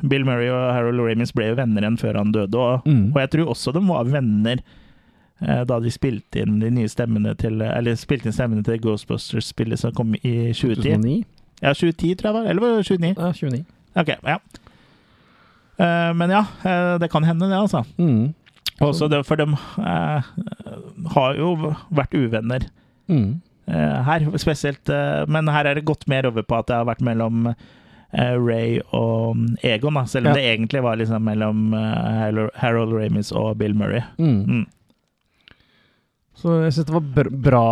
Bill 0.09 0.25
Murray 0.27 0.49
og 0.51 0.65
Harold 0.75 0.99
Ramis 1.05 1.31
ble 1.37 1.51
jo 1.53 1.57
venner 1.61 1.85
igjen 1.85 1.99
før 2.01 2.17
han 2.19 2.31
døde, 2.35 2.57
og, 2.59 2.83
Mm. 2.89 3.11
og 3.15 3.19
jeg 3.23 3.29
tror 3.37 3.51
også 3.53 3.73
de 3.77 3.83
var 3.87 4.09
venner 4.11 4.59
uh, 5.45 5.63
da 5.69 5.79
de 5.79 5.91
spilte 5.93 6.41
inn 6.43 6.59
de 6.59 6.71
nye 6.73 6.89
stemmene 6.91 7.37
til 7.39 7.61
Eller 7.61 7.95
spilte 7.95 8.27
inn 8.27 8.35
stemmene 8.35 8.65
til 8.67 8.81
Ghostbusters-spillet 8.83 9.79
som 9.79 9.93
kom 9.95 10.15
i 10.19 10.51
2010. 10.51 10.97
2009? 10.97 11.17
Ja, 11.61 11.71
2010 11.73 12.15
tror 12.19 12.27
jeg 12.33 12.37
var. 12.41 12.49
Eller 12.51 12.61
var 12.67 12.75
det 12.75 12.87
2009? 12.89 13.15
Ja, 13.15 13.31
29. 13.31 13.65
Ok, 14.03 14.11
ja. 14.27 14.39
Eh, 15.79 16.11
men 16.17 16.29
ja, 16.33 16.45
eh, 16.65 16.97
det 16.97 17.09
kan 17.13 17.23
hende 17.23 17.49
det, 17.49 17.57
altså. 17.57 17.83
Mm. 17.97 18.33
Også 18.81 19.07
det, 19.09 19.23
for 19.25 19.35
de 19.39 19.45
eh, 19.51 20.21
har 21.15 21.35
jo 21.39 21.51
vært 21.93 22.13
uvenner 22.17 22.67
Mm. 23.09 23.41
eh, 23.67 24.03
her, 24.03 24.25
spesielt. 24.37 24.89
eh, 24.89 25.25
men 25.27 25.47
her 25.47 25.65
er 25.65 25.75
det 25.75 25.85
gått 25.85 26.07
mer 26.07 26.25
over 26.27 26.43
på 26.43 26.57
at 26.59 26.67
det 26.67 26.75
har 26.75 26.85
vært 26.85 27.01
mellom 27.01 27.47
eh, 28.13 28.35
Ray 28.37 28.79
og 28.93 29.37
Egon, 29.63 29.93
da, 29.93 30.03
selv 30.05 30.27
om 30.27 30.33
Ja. 30.33 30.33
det 30.35 30.43
egentlig 30.57 30.81
var 30.83 30.95
liksom 30.97 31.23
mellom 31.23 31.73
eh, 31.73 32.11
Harold- 32.21 32.55
Harold 32.55 32.93
Ramis 32.93 33.31
og 33.31 33.57
Bill 33.57 33.73
Murray. 33.73 34.01
Mm. 34.17 34.43
Mm. 34.45 34.65
Så 36.37 36.59
jeg 36.65 36.73
syns 36.75 36.85
det 36.85 36.93
var 36.93 37.31
bra, 37.47 37.63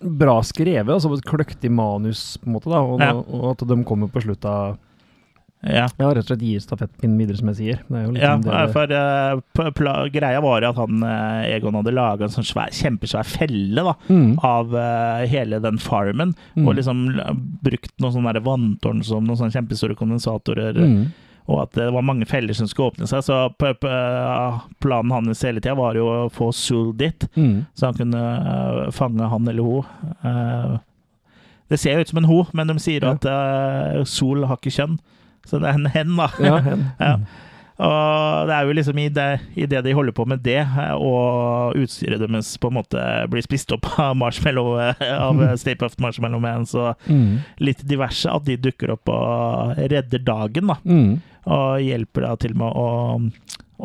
bra 0.00 0.36
skrevet, 0.46 0.88
altså 0.94 1.10
et 1.16 1.24
kløktig 1.26 1.70
manus, 1.74 2.36
på 2.38 2.46
en 2.46 2.54
måte, 2.54 2.70
da, 2.70 2.78
og, 2.84 3.00
Ja. 3.00 3.12
og 3.14 3.50
at 3.60 3.66
de 3.66 3.84
kommer 3.84 4.08
på 4.12 4.22
slutt 4.22 4.44
av 4.44 4.78
Ja. 5.66 5.86
Ja, 5.98 6.08
rett 6.14 6.24
og 6.24 6.28
slett 6.30 6.42
gir 6.46 6.60
stafettpinnen 6.62 7.18
videre, 7.18 7.36
som 7.40 7.48
jeg 7.52 7.56
sier. 7.58 7.80
Er 7.90 8.06
Ja, 8.16 8.36
liksom 8.36 8.42
det 8.46 9.42
for 9.56 9.86
uh, 9.90 10.08
greia 10.14 10.40
var 10.42 10.62
jo 10.62 10.68
at 10.70 10.76
han 10.80 11.02
uh, 11.02 11.42
Egon 11.50 11.74
hadde 11.74 11.92
laga 11.94 12.24
en 12.28 12.34
sånn 12.34 12.46
svær, 12.46 12.70
kjempesvær 12.70 13.26
felle 13.26 13.82
da, 13.84 13.94
Mm. 14.08 14.38
av 14.44 14.74
uh, 14.74 15.26
hele 15.26 15.58
den 15.60 15.78
farmen, 15.78 16.34
Mm. 16.56 16.68
og 16.68 16.74
liksom 16.76 17.04
brukt 17.62 17.92
noen 18.00 18.12
sånne 18.14 18.42
vanntårn 18.42 19.02
som 19.04 19.24
noen 19.26 19.36
sånne 19.36 19.52
kjempestore 19.54 19.96
kondensatorer. 19.98 20.74
Mm. 20.76 21.06
Og 21.48 21.60
at 21.62 21.72
det 21.78 21.92
var 21.94 22.02
mange 22.02 22.26
feller 22.26 22.54
som 22.58 22.66
skulle 22.66 22.90
åpne 22.90 23.06
seg. 23.06 23.22
Så 23.22 23.36
planen 24.80 25.10
hans 25.12 25.42
hele 25.46 25.60
tida 25.60 25.76
var 25.78 25.94
jo 25.94 26.06
å 26.06 26.30
få 26.32 26.48
Sul 26.52 26.92
dit, 26.96 27.28
Mm. 27.36 27.66
så 27.74 27.86
han 27.86 27.94
kunne 27.94 28.92
fange 28.92 29.28
han 29.30 29.46
eller 29.48 29.62
hun. 29.62 30.80
Det 31.68 31.78
ser 31.80 31.94
jo 31.94 32.00
ut 32.00 32.08
som 32.08 32.18
en 32.18 32.28
ho, 32.30 32.44
men 32.54 32.66
de 32.66 32.74
sier 32.78 33.02
Ja. 33.02 33.12
at 33.14 34.06
Sol 34.08 34.44
har 34.46 34.56
ikke 34.56 34.70
kjønn. 34.74 34.98
Så 35.46 35.60
det 35.62 35.68
er 35.70 35.78
en 35.78 35.90
hen, 35.94 36.16
da. 36.18 36.30
Ja, 36.42 36.56
hen. 36.70 36.86
Ja. 37.00 37.16
Og 37.76 38.46
det 38.48 38.54
er 38.56 38.64
jo 38.64 38.72
liksom 38.78 38.98
i 39.02 39.08
det, 39.12 39.24
i 39.60 39.66
det 39.68 39.82
de 39.84 39.92
holder 39.92 40.14
på 40.16 40.24
med 40.24 40.40
det, 40.46 40.62
og 40.96 41.74
utstyret 41.76 42.22
deres 42.22 42.54
på 42.62 42.70
en 42.70 42.78
måte 42.78 43.02
blir 43.28 43.44
spist 43.44 43.74
opp 43.76 43.84
av 44.00 44.14
marshmallow, 44.16 44.70
eh, 44.80 45.02
av 45.12 45.42
eh, 45.44 45.52
Stay 45.60 45.76
Puft 45.76 46.00
Marshmallow 46.00 46.40
Mans 46.40 46.72
og 46.74 46.94
Mm. 47.04 47.42
litt 47.60 47.84
diverse, 47.84 48.30
at 48.32 48.46
de 48.48 48.56
dukker 48.56 48.94
opp 48.96 49.12
og 49.12 49.76
redder 49.92 50.24
dagen, 50.24 50.72
da. 50.72 50.78
Mm. 50.88 51.18
Og 51.52 51.84
hjelper 51.84 52.24
da 52.30 52.32
til 52.40 52.56
med 52.56 52.72
å, 52.80 53.20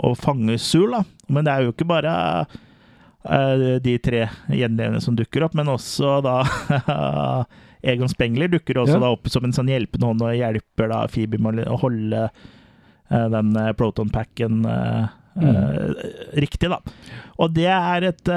å 0.07 0.14
fange 0.16 0.55
Sul, 0.57 0.95
da. 0.95 1.03
Men 1.28 1.43
det 1.45 1.51
er 1.57 1.68
jo 1.68 1.74
ikke 1.76 1.89
bare 1.91 2.16
uh, 2.47 3.78
de 3.84 3.97
tre 4.01 4.24
gjenlevende 4.49 5.03
som 5.03 5.20
dukker 5.20 5.43
opp, 5.49 5.53
men 5.59 5.68
også 5.70 6.16
da 6.26 6.39
Egon 7.82 8.09
Spengler 8.09 8.51
dukker 8.51 8.82
også 8.82 8.97
Ja. 8.97 9.03
da 9.05 9.13
opp 9.15 9.29
som 9.29 9.45
en 9.45 9.55
sånn 9.55 9.71
hjelpende 9.71 10.09
hånd 10.09 10.21
og 10.25 10.36
hjelper 10.38 10.91
da 10.91 11.05
Phoebe 11.11 11.39
med 11.41 11.63
å 11.65 11.79
holde 11.82 12.27
eh, 12.27 13.27
den 13.34 13.55
eh, 13.57 13.71
proton-packen 13.77 14.61
mm. 14.61 15.41
eh, 15.41 16.05
riktig, 16.38 16.69
da. 16.69 16.82
Og 17.41 17.55
det 17.57 17.69
er 17.71 18.11
et 18.11 18.32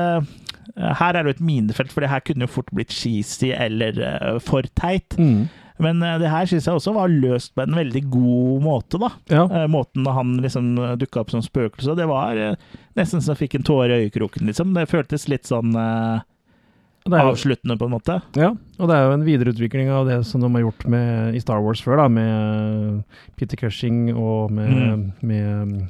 Her 0.74 1.14
er 1.14 1.22
det 1.22 1.28
jo 1.28 1.34
et 1.36 1.45
minefelt, 1.45 1.92
for 1.92 2.01
det 2.01 2.11
her 2.11 2.22
kunne 2.24 2.49
jo 2.49 2.55
fort 2.57 2.70
blitt 2.74 2.90
cheesy 2.90 3.53
eller 3.53 3.95
uh, 4.01 4.38
for 4.42 4.66
teit. 4.74 5.14
Mm. 5.20 5.47
Men 5.78 6.03
uh, 6.03 6.16
det 6.18 6.32
her 6.32 6.49
syns 6.51 6.66
jeg 6.66 6.74
også 6.74 6.95
var 6.97 7.12
løst 7.12 7.53
på 7.55 7.62
en 7.62 7.76
veldig 7.76 8.03
god 8.11 8.64
måte, 8.64 8.99
da. 8.99 9.11
Ja. 9.30 9.45
Uh, 9.45 9.68
Måten 9.70 10.09
han 10.09 10.38
liksom 10.42 10.72
dukka 10.99 11.20
opp 11.20 11.30
som 11.30 11.45
spøkelse 11.45 11.95
Det 11.95 12.09
var 12.11 12.57
nesten 12.97 13.22
så 13.22 13.34
jeg 13.34 13.45
fikk 13.45 13.55
en 13.61 13.68
tåre 13.68 13.92
i 13.92 14.07
øyekroken, 14.07 14.49
liksom. 14.49 14.74
Det 14.74 14.88
føltes 14.90 15.28
litt 15.30 15.47
sånn 15.47 15.76
er 15.78 16.24
jo- 17.11 17.32
avsluttende, 17.32 17.76
på 17.78 17.84
en 17.84 17.90
måte. 17.92 18.22
Ja, 18.36 18.50
og 18.78 18.88
det 18.88 18.96
er 18.96 19.05
jo 19.07 19.12
en 19.12 19.24
videreutvikling 19.26 19.90
av 19.90 20.07
det 20.09 20.24
som 20.26 20.40
de 20.40 20.48
har 20.52 20.62
gjort 20.64 20.86
med, 20.88 21.34
i 21.34 21.40
Star 21.40 21.61
Wars 21.61 21.82
før, 21.84 21.96
da, 21.96 22.09
med 22.09 23.05
Peter 23.36 23.57
Cushing 23.57 24.14
og 24.16 24.50
med, 24.50 24.70
Mm. 24.70 25.12
med 25.22 25.88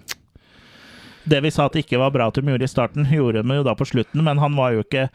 Det 1.27 1.41
vi 1.43 1.51
sa 1.51 1.65
at 1.67 1.73
det 1.73 1.87
ikke 1.87 1.99
var 1.99 2.11
bra 2.11 2.27
at 2.27 2.35
de 2.35 2.43
gjorde 2.43 2.63
i 2.65 2.67
starten, 2.69 3.07
gjorde 3.07 3.43
de 3.43 3.55
jo 3.55 3.63
da 3.63 3.75
på 3.75 3.87
slutten, 3.87 4.23
men 4.23 4.37
han 4.39 4.55
var 4.57 4.73
jo 4.73 4.83
ikke 4.83 5.09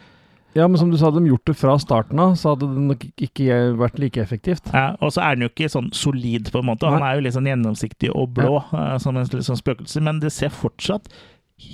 Ja, 0.55 0.67
men 0.67 0.77
som 0.79 0.89
du 0.89 0.97
sa, 0.97 1.11
hadde 1.11 1.19
de 1.21 1.29
gjort 1.29 1.45
det 1.45 1.55
fra 1.55 1.75
starten 1.77 2.17
av, 2.19 2.31
så 2.33 2.55
hadde 2.55 2.65
det 2.73 2.81
nok 2.81 3.03
ikke 3.21 3.77
vært 3.77 3.99
like 3.99 4.17
effektivt. 4.17 4.71
ja, 4.73 4.95
Og 4.99 5.11
så 5.11 5.21
er 5.21 5.35
han 5.35 5.41
jo 5.41 5.49
ikke 5.49 5.69
sånn 5.69 5.93
solid, 5.93 6.49
på 6.51 6.57
en 6.59 6.65
måte. 6.65 6.89
Han 6.89 7.01
Nei. 7.01 7.11
er 7.11 7.15
jo 7.19 7.21
litt 7.21 7.33
sånn 7.35 7.45
gjennomsiktig 7.45 8.09
og 8.15 8.33
blå, 8.33 8.63
ja. 8.73 8.97
som 8.97 9.15
en 9.17 9.25
sånn 9.25 9.61
spøkelse, 9.61 10.01
men 10.01 10.19
det 10.19 10.31
ser 10.31 10.49
fortsatt 10.49 11.05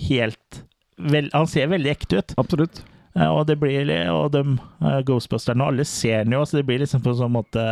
helt 0.09 0.63
vel, 0.97 1.30
Han 1.34 1.47
ser 1.47 1.67
veldig 1.67 1.89
ekte 1.91 2.17
ut. 2.17 2.34
Absolutt. 2.38 2.84
Eh, 3.16 3.28
Og 3.32 3.45
det 3.47 3.55
blir 3.61 3.88
Og 4.11 4.32
de 4.34 4.41
eh, 4.84 5.01
Ghostbusterne, 5.07 5.61
og 5.63 5.74
alle 5.74 5.86
ser 5.88 6.24
den 6.26 6.34
jo, 6.36 6.41
så 6.45 6.57
det 6.59 6.66
blir 6.68 6.80
liksom 6.84 7.01
på 7.05 7.13
en 7.13 7.20
sånn 7.24 7.32
måte 7.36 7.63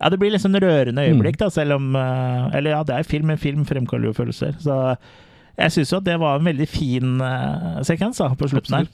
Ja, 0.00 0.10
det 0.10 0.18
blir 0.18 0.30
liksom 0.34 0.54
rørende 0.54 1.04
øyeblikk, 1.08 1.38
da, 1.40 1.48
selv 1.50 1.76
om 1.78 1.94
eh, 1.96 2.56
Eller 2.58 2.70
ja, 2.76 2.82
det 2.84 2.94
er 2.98 3.08
film, 3.08 3.26
men 3.32 3.38
film 3.38 3.64
fremkaller 3.64 4.10
jo 4.10 4.16
følelser. 4.16 4.54
Så 4.60 4.78
jeg 5.56 5.70
syns 5.70 5.92
jo 5.92 5.98
at 6.00 6.04
det 6.08 6.16
var 6.18 6.38
en 6.40 6.48
veldig 6.50 6.66
fin 6.68 7.20
eh, 7.22 7.82
sekvens 7.86 8.18
da, 8.18 8.32
på 8.34 8.48
slutten 8.50 8.74
her. 8.80 8.88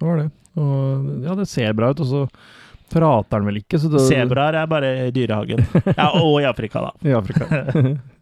Det 0.00 0.06
var 0.06 0.22
det. 0.22 0.30
Og 0.56 1.24
ja, 1.26 1.34
det 1.36 1.48
ser 1.48 1.74
bra 1.76 1.90
ut, 1.92 2.00
og 2.00 2.08
så 2.08 2.22
prater 2.92 3.36
han 3.36 3.48
vel 3.50 3.58
ikke, 3.60 3.78
så 3.82 3.90
det 3.92 4.00
Sebraer 4.06 4.56
er 4.62 4.68
bare 4.70 4.90
i 5.08 5.10
dyrehagen. 5.12 5.60
Ja, 5.96 6.10
og 6.20 6.38
i 6.40 6.46
Afrika, 6.48 6.80
da. 6.86 6.92
I 7.10 7.12
Afrika. 7.18 7.48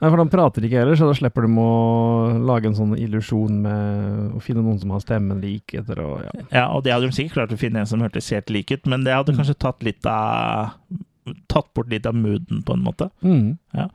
Nei, 0.00 0.10
for 0.10 0.18
de 0.20 0.26
prater 0.32 0.64
ikke 0.66 0.80
heller, 0.82 0.98
så 0.98 1.06
da 1.08 1.14
slipper 1.16 1.46
de 1.46 1.54
å 1.62 1.68
lage 2.44 2.68
en 2.68 2.76
sånn 2.76 2.96
illusjon 2.98 3.60
med 3.64 4.34
å 4.36 4.42
finne 4.42 4.64
noen 4.64 4.80
som 4.82 4.90
har 4.92 5.04
stemmen 5.04 5.40
lik 5.40 5.76
etter 5.78 6.00
og 6.02 6.24
ja. 6.26 6.32
Ja, 6.50 6.64
og 6.74 6.82
det 6.84 6.92
hadde 6.92 7.08
de 7.08 7.16
sikkert 7.16 7.38
klart 7.38 7.54
å 7.56 7.60
finne 7.60 7.80
en 7.84 7.88
som 7.88 8.02
hørtes 8.04 8.28
helt 8.34 8.52
lik 8.52 8.74
ut, 8.74 8.84
men 8.90 9.06
det 9.06 9.14
hadde 9.14 9.36
kanskje 9.38 9.56
tatt 9.64 9.86
litt 9.86 10.04
av 10.10 10.74
Tatt 11.48 11.70
bort 11.72 11.88
litt 11.88 12.04
av 12.04 12.12
mooden, 12.12 12.58
på 12.68 12.74
en 12.74 12.82
måte. 12.84 13.06
Mm. 13.24 13.54
Ja. 13.72 13.86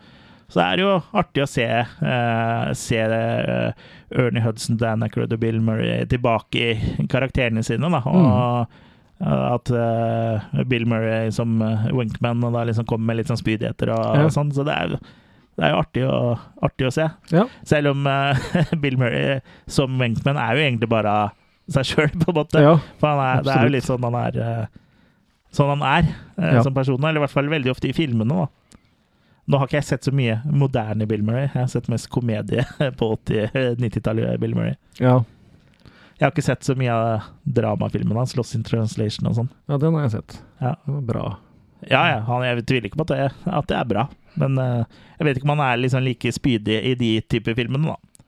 Så 0.50 0.58
det 0.58 0.64
er 0.66 0.82
jo 0.82 0.94
artig 1.14 1.44
å 1.44 1.50
se, 1.50 1.66
eh, 1.70 2.70
se 2.74 2.98
eh, 3.06 3.84
Ernie 4.18 4.42
Hudson, 4.42 4.80
Dan 4.82 5.06
Ackroyd 5.06 5.36
og 5.36 5.44
Bill 5.44 5.60
Murray 5.62 6.08
tilbake 6.10 6.64
i 6.74 7.06
karakterene 7.12 7.62
sine. 7.62 7.86
Da. 7.94 8.02
Og 8.02 8.66
mm. 8.66 9.30
at 9.30 9.70
eh, 9.78 10.64
Bill 10.72 10.88
Murray 10.90 11.30
som 11.36 11.62
uh, 11.62 11.86
Winkman 11.94 12.42
og 12.48 12.58
da 12.58 12.66
liksom 12.66 12.90
kommer 12.90 13.12
med 13.12 13.22
litt 13.22 13.30
sånn 13.30 13.44
spydigheter 13.44 13.94
og, 13.94 14.06
Ja. 14.18 14.26
og 14.26 14.34
sånn. 14.34 14.50
Så 14.58 14.66
det 14.66 14.74
er, 14.74 14.96
jo- 14.96 15.04
det 15.60 15.66
er 15.68 15.74
jo 15.74 15.80
artig 15.82 16.04
å, 16.08 16.18
artig 16.64 16.88
å 16.88 16.92
se. 16.96 17.06
Ja. 17.36 17.44
Selv 17.68 17.92
om 17.92 18.06
uh, 18.08 18.40
Bill 18.84 18.96
Murray 19.00 19.42
som 19.68 19.98
Wenkman 20.00 20.40
er 20.40 20.56
jo 20.56 20.64
egentlig 20.64 20.88
bare 20.92 21.16
seg 21.70 21.90
sjøl, 21.90 22.14
på 22.22 22.32
en 22.32 22.38
måte. 22.40 22.62
Ja, 22.64 22.78
For 23.02 23.12
han 23.12 23.20
er, 23.26 23.44
det 23.46 23.52
er 23.58 23.68
jo 23.68 23.74
litt 23.76 23.86
sånn 23.86 24.06
han 24.08 24.16
er 24.18 24.38
eh, 24.42 24.64
Sånn 25.54 25.70
han 25.76 25.84
er 25.86 26.08
eh, 26.08 26.56
Ja. 26.56 26.64
som 26.66 26.74
person, 26.74 26.98
eller 27.04 27.20
i 27.20 27.24
hvert 27.26 27.34
fall 27.36 27.52
veldig 27.52 27.72
ofte 27.74 27.90
i 27.90 27.94
filmene. 27.98 28.46
da 28.46 28.48
nå 29.50 29.58
har 29.58 29.66
ikke 29.66 29.80
jeg 29.80 29.88
sett 29.88 30.06
så 30.06 30.12
mye 30.14 30.36
moderne 30.46 31.08
Bill 31.10 31.24
Murray. 31.26 31.48
Jeg 31.48 31.58
har 31.58 31.70
sett 31.72 31.88
mest 31.90 32.06
komedie 32.14 32.62
på 33.00 33.08
80-90-tallet. 33.16 34.36
Bill 34.44 34.54
Murray. 34.54 34.76
Ja. 35.02 35.16
Jeg 36.20 36.22
har 36.28 36.34
ikke 36.36 36.46
sett 36.46 36.68
så 36.68 36.76
mye 36.78 36.94
av 36.94 37.30
dramafilmene 37.50 38.22
hans, 38.22 38.36
Lost 38.38 38.54
in 38.54 38.62
Translation 38.68 39.26
og 39.32 39.40
sånn. 39.40 39.50
ja, 39.72 39.80
den 39.82 39.98
har 39.98 40.06
jeg 40.06 40.14
sett. 40.20 40.36
Ja. 40.62 40.76
Den 40.86 41.00
var 41.00 41.06
bra. 41.10 41.26
Ja, 41.88 42.04
ja, 42.12 42.20
han, 42.28 42.46
jeg 42.46 42.66
tviler 42.70 42.90
ikke 42.92 43.00
på 43.02 43.08
at 43.08 43.16
det, 43.16 43.28
at 43.58 43.70
det 43.72 43.78
er 43.80 43.90
bra. 43.90 44.06
Men 44.40 44.58
eh, 44.64 45.02
jeg 45.20 45.28
vet 45.28 45.38
ikke 45.42 45.50
om 45.50 45.56
han 45.58 45.66
er 45.68 45.82
liksom 45.84 46.06
like 46.06 46.32
spydig 46.36 46.80
i 46.92 46.96
de 47.00 47.12
typer 47.28 47.58
filmene, 47.60 47.92
da. 47.92 48.24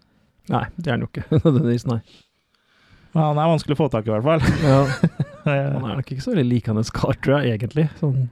Nei, 0.52 0.66
det 0.78 0.88
er 0.92 0.98
han 0.98 1.06
jo 1.06 1.10
ikke. 1.12 1.24
nødvendigvis, 1.46 1.88
nei. 1.88 2.02
Men 3.12 3.24
han 3.28 3.40
er 3.44 3.50
vanskelig 3.52 3.76
å 3.76 3.80
få 3.82 3.90
tak 3.92 4.06
i, 4.08 4.12
i 4.12 4.16
hvert 4.20 4.30
fall. 4.30 4.46
Ja. 4.64 4.84
Eh, 5.42 5.72
Han 5.74 5.88
er 5.90 5.96
nok 5.98 6.06
ikke 6.14 6.22
så 6.22 6.36
veldig 6.36 6.44
likende 6.52 6.84
kar, 6.94 7.16
tror 7.18 7.40
jeg, 7.42 7.56
egentlig. 7.58 7.88
Sånn. 7.98 8.28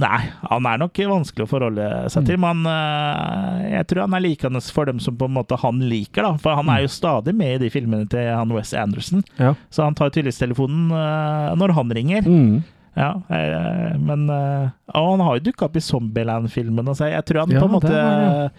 Nei, 0.00 0.20
han 0.48 0.64
er 0.64 0.78
nok 0.80 0.96
vanskelig 1.10 1.44
å 1.44 1.50
forholde 1.50 1.88
seg 2.08 2.22
Mm. 2.22 2.28
til, 2.30 2.38
men 2.40 2.62
eh, 2.70 3.66
jeg 3.74 3.86
tror 3.90 4.00
han 4.06 4.16
er 4.16 4.22
likende 4.24 4.62
for 4.72 4.88
dem 4.88 4.96
som 5.04 5.18
på 5.20 5.28
en 5.28 5.34
måte 5.36 5.58
han 5.60 5.82
liker, 5.84 6.24
da. 6.24 6.30
For 6.40 6.56
han 6.56 6.70
er 6.72 6.86
jo 6.86 6.88
stadig 6.94 7.34
med 7.36 7.58
i 7.58 7.60
de 7.66 7.68
filmene 7.74 8.08
til 8.08 8.30
han 8.32 8.48
Wes 8.56 8.72
Anderson, 8.72 9.20
Ja. 9.36 9.52
så 9.68 9.84
han 9.84 9.98
tar 9.98 10.08
tydeligvis 10.08 10.40
telefonen 10.40 10.88
når 11.60 11.74
han 11.76 11.92
ringer. 12.00 12.24
Mm. 12.24 12.62
Ja, 12.96 13.10
eh, 13.32 13.94
men 13.96 14.26
eh, 14.28 14.68
Og 14.98 15.06
han 15.14 15.22
har 15.24 15.38
jo 15.38 15.44
dukka 15.46 15.64
opp 15.70 15.76
i 15.76 15.80
Zombieland-filmen, 15.80 16.90
så 16.94 17.08
jeg 17.08 17.24
tror 17.24 17.46
han 17.46 17.54
Ja, 17.54 17.60
på 17.62 17.68
en 17.70 17.72
måte 17.72 17.88
det 17.88 18.02
var 18.02 18.50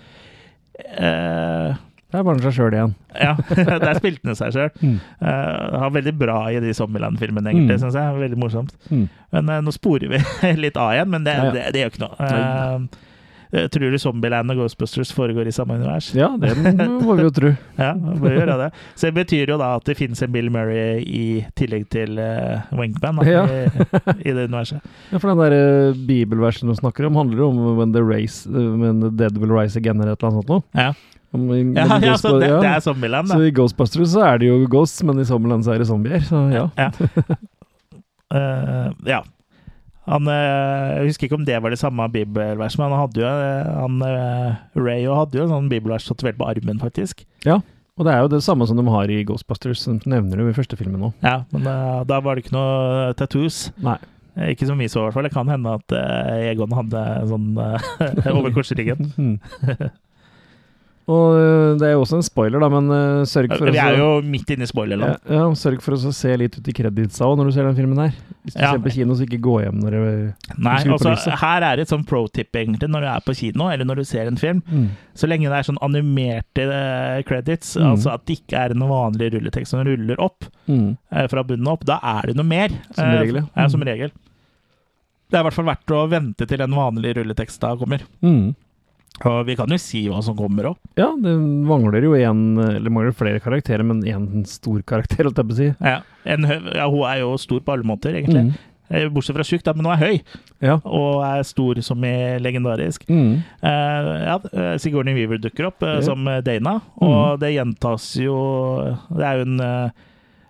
eh, 0.97 1.75
Der 2.13 2.21
var 2.23 2.33
han 2.35 2.41
seg 2.43 2.53
sjøl 2.57 2.73
igjen. 2.77 2.95
Ja, 3.17 3.35
der 3.85 3.97
spilte 3.99 4.29
han 4.31 4.37
seg 4.37 4.53
sjøl. 4.55 4.73
Mm. 4.83 4.97
han 5.23 5.81
var 5.85 5.93
veldig 5.95 6.13
bra 6.19 6.37
i 6.53 6.59
de 6.61 6.73
Zombieland-filmene, 6.77 7.49
egentlig, 7.53 7.77
Mm. 7.77 7.81
synes 7.85 7.95
jeg. 7.97 8.19
Veldig 8.25 8.37
morsomt. 8.41 8.73
Mm. 8.91 9.07
Men 9.33 9.49
eh, 9.49 9.61
nå 9.65 9.73
sporer 9.73 10.09
vi 10.11 10.19
litt 10.65 10.77
av 10.77 10.93
igjen, 10.93 11.09
men 11.13 11.23
det, 11.25 11.33
Ja, 11.37 11.45
ja. 11.49 11.51
det, 11.55 11.63
det 11.73 11.81
gjør 11.83 11.93
ikke 11.93 12.03
noe. 12.05 12.15
Nei. 12.19 13.09
Eh, 13.53 13.67
tror 13.69 13.91
du 13.93 13.97
Zombieland 14.01 14.49
og 14.49 14.57
Ghostbusters 14.63 15.11
foregår 15.13 15.45
i 15.45 15.51
samme 15.53 15.75
univers? 15.77 16.07
Ja, 16.17 16.31
det 16.41 16.55
må 17.05 17.13
vi 17.19 17.25
jo 17.27 17.29
tro. 17.35 17.51
Ja, 17.77 17.91
det 17.93 18.15
vi 18.23 18.31
gjøre 18.33 18.55
det. 18.63 18.69
Så 18.97 19.11
det 19.11 19.13
betyr 19.19 19.51
jo 19.53 19.57
da 19.61 19.67
at 19.77 19.85
det 19.85 19.93
finnes 19.99 20.23
en 20.25 20.31
Bill 20.33 20.49
Murray 20.53 21.03
i 21.05 21.25
tillegg 21.59 21.85
til 21.93 22.17
uh, 22.17 22.63
Winkman 22.73 23.21
da, 23.21 23.27
Ja. 23.29 23.43
i, 23.45 23.67
i 24.25 24.33
det 24.33 24.47
universet. 24.49 24.81
Ja, 25.11 25.19
for 25.21 25.29
den 25.29 25.43
der 25.43 25.53
uh, 25.93 25.99
bibelversen 26.09 26.71
du 26.71 26.73
snakker 26.79 27.05
om, 27.11 27.19
handler 27.21 27.43
jo 27.43 27.51
om 27.51 27.61
when 27.77 27.93
the, 27.93 28.01
race, 28.01 28.49
uh, 28.49 28.73
when 28.81 29.03
the 29.05 29.11
dead 29.21 29.37
will 29.37 29.53
rise 29.53 29.77
again, 29.77 30.01
eller 30.01 30.17
et 30.17 30.23
eller 30.25 30.33
annet 30.33 30.47
sånt 30.47 30.49
noe. 30.49 30.65
Ja. 30.73 30.89
Om, 31.33 31.45
Ja, 31.77 31.85
ja, 32.01 32.17
så 32.17 32.35
det, 32.39 32.49
ja. 32.49 32.57
det 32.61 32.71
er 32.73 32.81
Zombieland, 32.85 33.29
da. 33.29 33.37
Så 33.37 33.47
i 33.47 33.53
Ghostbusters 33.53 34.11
så 34.17 34.25
er 34.31 34.41
det 34.41 34.49
jo 34.49 34.57
ghosts, 34.69 35.01
men 35.05 35.21
i 35.21 35.25
Zombieland 35.29 35.65
så 35.65 35.73
er 35.77 35.81
det 35.81 35.87
zombier, 35.89 36.25
så 36.25 36.41
ja. 36.53 36.65
Ja. 36.77 36.89
uh, 38.33 38.89
ja. 39.05 39.21
Han, 40.09 40.27
eh, 40.27 40.97
jeg 40.97 41.11
husker 41.13 41.27
ikke 41.29 41.37
om 41.39 41.45
det 41.47 41.59
var 41.63 41.71
det 41.71 41.79
samme 41.79 42.07
bibelverset, 42.11 42.79
men 42.81 42.91
han 42.91 43.03
hadde 43.05 43.21
jo 43.21 43.27
eh, 43.29 43.69
han, 43.77 44.01
eh, 44.07 44.57
Ray 44.75 45.05
hadde 45.07 45.39
jo 45.39 45.45
en 45.45 45.53
sånn 45.53 45.69
bibelvers 45.71 46.07
tatovert 46.09 46.39
på 46.41 46.47
armen, 46.49 46.81
faktisk. 46.81 47.23
Ja, 47.47 47.61
og 47.95 48.07
det 48.07 48.11
er 48.15 48.23
jo 48.25 48.31
det 48.33 48.41
samme 48.43 48.67
som 48.67 48.79
de 48.79 48.83
har 48.89 49.11
i 49.13 49.21
Ghostbusters, 49.27 49.85
som 49.85 50.01
nevner 50.09 50.41
du 50.41 50.49
i 50.49 50.55
første 50.57 50.75
filmen 50.79 50.99
nå. 51.05 51.13
Ja, 51.23 51.43
Men 51.53 51.67
da 52.09 52.19
var 52.25 52.35
det 52.35 52.43
ikke 52.43 52.55
noe 52.57 53.13
tattoos. 53.19 53.67
Nei. 53.85 53.99
Ikke 54.49 54.65
som 54.65 54.79
vi 54.81 54.87
så, 54.89 55.03
i 55.03 55.05
hvert 55.05 55.13
fall. 55.13 55.27
Det 55.29 55.35
kan 55.35 55.51
hende 55.51 55.75
at 55.77 55.93
Egon 56.49 56.73
hadde 56.73 57.03
sånn 57.29 57.51
over 58.33 58.49
korsryggen. 58.55 59.13
Og 61.11 61.35
øh, 61.35 61.77
det 61.79 61.83
er 61.89 61.91
jo 61.97 62.01
også 62.05 62.15
en 62.15 62.23
spoiler, 62.23 62.61
da, 62.63 62.67
men 62.71 62.85
øh, 62.95 63.25
sørg 63.27 63.51
for 63.57 63.67
Vi 63.67 63.77
er 63.77 63.97
jo 63.99 64.21
midt 64.23 64.49
inne 64.55 64.63
i 64.63 64.69
spoilerland. 64.69 65.17
ja, 65.27 65.35
ja, 65.35 65.47
sørg 65.59 65.81
for 65.83 65.97
å 65.97 66.13
se 66.15 66.31
litt 66.39 66.55
ut 66.55 66.67
i 66.71 66.75
kreditsa 66.77 67.25
òg 67.27 67.35
når 67.41 67.49
du 67.49 67.51
ser 67.57 67.67
den 67.67 67.75
filmen 67.75 67.99
her. 67.99 68.13
Hvis 68.45 68.53
du 68.55 68.61
Ja. 68.61 68.71
ser 68.71 68.79
på 68.79 68.91
kino, 68.95 69.13
så 69.19 69.25
ikke 69.27 69.41
gå 69.43 69.55
hjem 69.63 69.81
når 69.83 69.91
du 69.91 70.33
Nei, 70.63 70.77
altså, 70.87 71.35
her 71.41 71.61
er 71.63 71.75
det 71.75 71.83
et 71.87 71.91
sånn 71.91 72.05
pro-tip 72.07 72.55
egentlig 72.55 72.87
når 72.89 73.01
du 73.01 73.07
er 73.07 73.19
på 73.27 73.35
kino, 73.35 73.67
eller 73.69 73.83
når 73.85 73.95
du 73.95 74.03
ser 74.05 74.27
en 74.27 74.37
film. 74.39 74.61
Mm. 74.71 74.87
Så 75.15 75.27
lenge 75.27 75.49
det 75.51 75.59
er 75.59 75.67
sånn 75.73 75.81
animerte 75.83 76.63
eh, 76.71 77.21
credits, 77.23 77.75
Mm. 77.75 77.91
altså 77.97 78.13
at 78.13 78.25
det 78.25 78.39
ikke 78.39 78.57
er 78.63 78.71
en 78.71 78.79
vanlig 78.87 79.33
rulletekst 79.33 79.67
som 79.75 79.83
ruller 79.83 80.15
opp 80.19 80.45
Mm. 80.69 80.97
eh, 81.11 81.27
fra 81.27 81.43
bunnen 81.43 81.67
opp, 81.67 81.83
da 81.85 81.99
er 82.01 82.27
det 82.27 82.35
noe 82.37 82.45
mer. 82.47 82.69
Som 82.95 83.05
Eh, 83.05 83.19
regel, 83.19 83.43
ja. 83.57 83.67
Som 83.67 83.81
Mm. 83.81 83.87
regel. 83.87 84.11
Det 85.29 85.35
er 85.39 85.43
i 85.43 85.49
hvert 85.49 85.53
fall 85.53 85.65
verdt 85.65 85.87
å 85.91 86.07
vente 86.09 86.47
til 86.47 86.57
den 86.57 86.71
vanlige 86.71 87.15
rulletekst 87.17 87.59
da 87.59 87.75
kommer. 87.75 87.99
Mm. 88.21 88.55
Og 89.23 89.45
vi 89.45 89.55
kan 89.55 89.69
jo 89.69 89.77
si 89.77 90.01
hva 90.09 90.23
som 90.25 90.35
kommer 90.35 90.71
òg. 90.71 90.77
Ja, 90.97 91.11
det 91.15 91.33
mangler 91.69 92.01
jo 92.03 92.15
en 92.17 92.57
Eller 92.57 92.89
mangler 92.89 93.13
flere 93.15 93.39
karakterer, 93.39 93.85
men 93.85 94.01
én 94.03 94.45
stor 94.49 94.81
karakter, 94.81 95.23
holdt 95.27 95.37
jeg 95.37 95.47
på 95.47 95.53
å 95.53 95.59
si. 95.61 95.67
Ja. 95.79 95.99
En 96.25 96.43
ja, 96.49 96.87
hun 96.89 97.03
er 97.07 97.19
jo 97.21 97.35
stor 97.37 97.61
på 97.61 97.71
alle 97.75 97.85
måter, 97.87 98.17
egentlig. 98.17 98.47
Mm. 98.49 98.53
Eh, 98.93 99.07
Bortsett 99.09 99.37
fra 99.37 99.45
tjukk, 99.47 99.63
men 99.77 99.85
hun 99.85 99.93
er 99.93 100.01
høy. 100.01 100.17
Ja. 100.61 100.75
Og 100.83 101.21
er 101.25 101.43
stor 101.47 101.79
som 101.85 102.03
i 102.03 102.13
legendarisk. 102.41 103.05
Mm. 103.07 103.37
Uh, 103.63 104.09
ja, 104.25 104.35
eh, 104.51 104.73
Sigourney 104.81 105.13
Weaver 105.15 105.39
dukker 105.41 105.69
opp 105.69 105.81
uh, 105.85 105.99
som 106.01 106.25
Dana, 106.25 106.41
Dana, 106.41 106.75
Mm. 106.99 107.07
og 107.07 107.39
det 107.39 107.53
gjentas 107.55 108.09
jo 108.21 108.35
Det 109.15 109.23
er 109.25 109.39
jo 109.39 109.45
en 109.47 109.59
uh, 109.61 109.89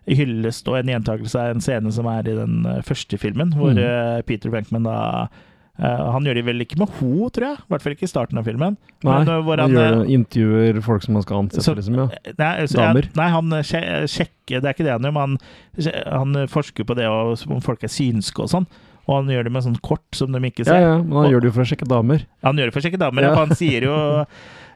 hyllest 0.07 0.67
og 0.67 0.79
en 0.81 0.91
gjentakelse 0.91 1.39
av 1.39 1.53
en 1.53 1.61
scene 1.63 1.91
som 1.95 2.07
er 2.11 2.27
i 2.27 2.35
den 2.35 2.63
første 2.83 3.17
filmen, 3.19 3.53
hvor 3.55 3.71
Mm. 3.75 4.23
Peter 4.27 4.49
Venkman 4.51 4.83
da 4.83 5.27
eh, 5.79 6.11
Han 6.13 6.23
gjør 6.23 6.35
det 6.35 6.45
vel 6.45 6.61
ikke 6.65 6.77
med 6.77 6.89
ho, 6.99 7.29
tror 7.33 7.47
jeg. 7.49 7.57
I 7.63 7.67
hvert 7.73 7.81
fall 7.81 7.93
ikke 7.95 8.03
i 8.07 8.11
starten 8.11 8.37
av 8.37 8.45
filmen. 8.45 8.77
Nei, 9.03 9.17
Men, 9.23 9.27
eh, 9.27 9.43
han 9.49 9.59
han, 9.59 9.71
gjør 9.71 9.91
eh, 9.91 9.97
det, 10.03 10.09
intervjuer 10.19 10.81
folk 10.83 11.03
som 11.03 11.13
man 11.13 11.23
skal 11.23 11.37
ansette, 11.43 11.63
så- 11.65 11.75
liksom. 11.75 11.95
Ja. 11.95 12.07
Nei, 12.37 12.53
så, 12.67 12.77
Damer. 12.77 13.03
Ja, 13.09 13.17
nei, 13.21 13.29
han 13.29 13.49
sjekker 13.63 14.61
Det 14.61 14.65
er 14.65 14.73
ikke 14.73 14.83
det 14.85 14.91
han 14.91 15.01
gjør, 15.07 15.13
men 15.13 15.37
han, 15.37 16.33
han 16.33 16.47
forsker 16.47 16.83
på 16.85 16.95
det 16.95 17.05
og, 17.07 17.37
om 17.49 17.61
folk 17.61 17.83
er 17.83 17.87
synske 17.89 18.39
og 18.43 18.49
sånn. 18.49 18.67
Og 19.07 19.17
han 19.17 19.27
gjør 19.27 19.43
det 19.43 19.51
med 19.51 19.63
sånn 19.65 19.79
kort 19.83 20.15
som 20.15 20.31
de 20.31 20.39
ikke 20.39 20.63
ser. 20.63 20.79
ja, 20.79 20.97
men 21.01 21.11
han 21.11 21.25
Og- 21.25 21.31
gjør 21.31 21.41
det 21.41 21.49
jo 21.51 21.55
for 21.57 21.63
å 21.63 21.67
sjekke 21.67 21.87
damer. 21.89 22.25
Han 22.43 22.55
gjør 22.55 22.65
det 22.69 22.73
for 22.73 22.79
å 22.79 22.83
sjekke 22.87 22.99
damer, 22.99 23.21
Ja. 23.23 23.35
han 23.35 23.49
sier 23.55 23.81
jo 23.83 24.25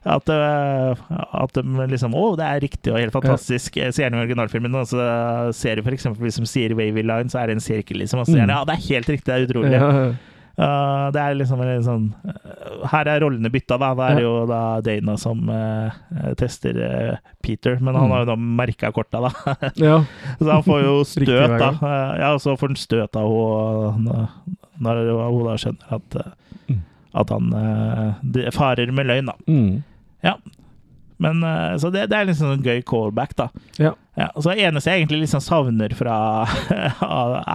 at, 0.07 0.29
at 0.29 1.53
de 1.53 1.63
liksom 1.91 2.13
Å, 2.15 2.35
det 2.37 2.45
er 2.47 2.59
riktig 2.63 2.91
og 2.93 2.99
helt 2.99 3.11
fantastisk. 3.15 3.73
Ser 3.91 4.03
gjerne 4.09 4.19
i 4.19 4.25
originalfilmen, 4.25 4.75
og 4.75 4.87
så 4.87 5.53
ser 5.55 5.75
du 5.75 5.81
f.eks. 5.83 6.05
hvis 6.19 6.39
de 6.39 6.45
sier 6.47 6.75
wavy 6.75 7.03
line, 7.03 7.27
så 7.31 7.41
er 7.43 7.47
det 7.47 7.57
en 7.57 7.63
sirkel, 7.63 7.99
liksom. 8.03 8.19
Og 8.19 8.25
så 8.27 8.33
sier 8.35 8.43
han 8.45 8.49
Mm. 8.49 8.55
ja, 8.55 8.63
det 8.65 8.75
er 8.77 8.87
helt 8.95 9.07
riktig, 9.07 9.25
det 9.25 9.35
er 9.35 9.47
utrolig. 9.47 9.71
Ja, 9.71 10.13
Uh, 10.57 11.11
det 11.13 11.21
er 11.21 11.35
liksom 11.37 11.59
en 11.61 11.83
sånn 11.85 12.05
uh, 12.25 12.87
Her 12.89 13.05
er 13.11 13.19
rollene 13.21 13.51
bytta, 13.53 13.75
da. 13.77 13.91
Det 13.93 14.05
er 14.07 14.15
Ja. 14.17 14.23
jo 14.25 14.31
da 14.49 14.61
Dana 14.81 15.13
som 15.21 15.43
uh, 15.53 15.91
tester 16.39 16.79
uh, 16.81 17.17
Peter, 17.45 17.77
men 17.79 17.93
han 17.93 18.07
Mm. 18.07 18.11
har 18.15 18.23
jo 18.23 18.29
da 18.31 18.35
merka 18.35 18.89
korta, 18.91 19.21
da. 19.27 19.31
ja. 19.77 19.99
så 20.39 20.49
han 20.49 20.63
får 20.65 20.81
jo 20.83 20.95
støt, 21.13 21.57
da. 21.61 21.69
Ja, 22.17 22.31
og 22.33 22.41
så 22.41 22.57
får 22.57 22.73
han 22.73 22.75
støt 22.81 23.15
av 23.21 23.93
henne 23.99 24.27
når 24.81 25.03
hun 25.13 25.45
da 25.45 25.57
skjønner 25.61 25.93
at, 25.99 26.17
Mm. 26.67 26.81
at 27.21 27.29
han 27.29 27.53
farer 28.57 28.91
med 28.91 29.05
løgn, 29.07 29.29
da. 29.29 29.37
Mm. 29.47 29.83
Men, 31.19 31.39
uh, 31.43 31.75
så 31.81 31.89
det, 31.93 32.09
det 32.11 32.17
er 32.19 32.27
liksom 32.29 32.51
en 32.53 32.61
gøy 32.65 32.81
callback, 32.85 33.35
da. 33.39 33.47
Ja. 33.81 33.93
Ja, 34.17 34.31
så 34.41 34.49
det 34.49 34.63
eneste 34.65 34.89
jeg 34.89 35.03
egentlig 35.03 35.19
liksom 35.27 35.41
savner 35.45 35.91
fra 35.93 36.13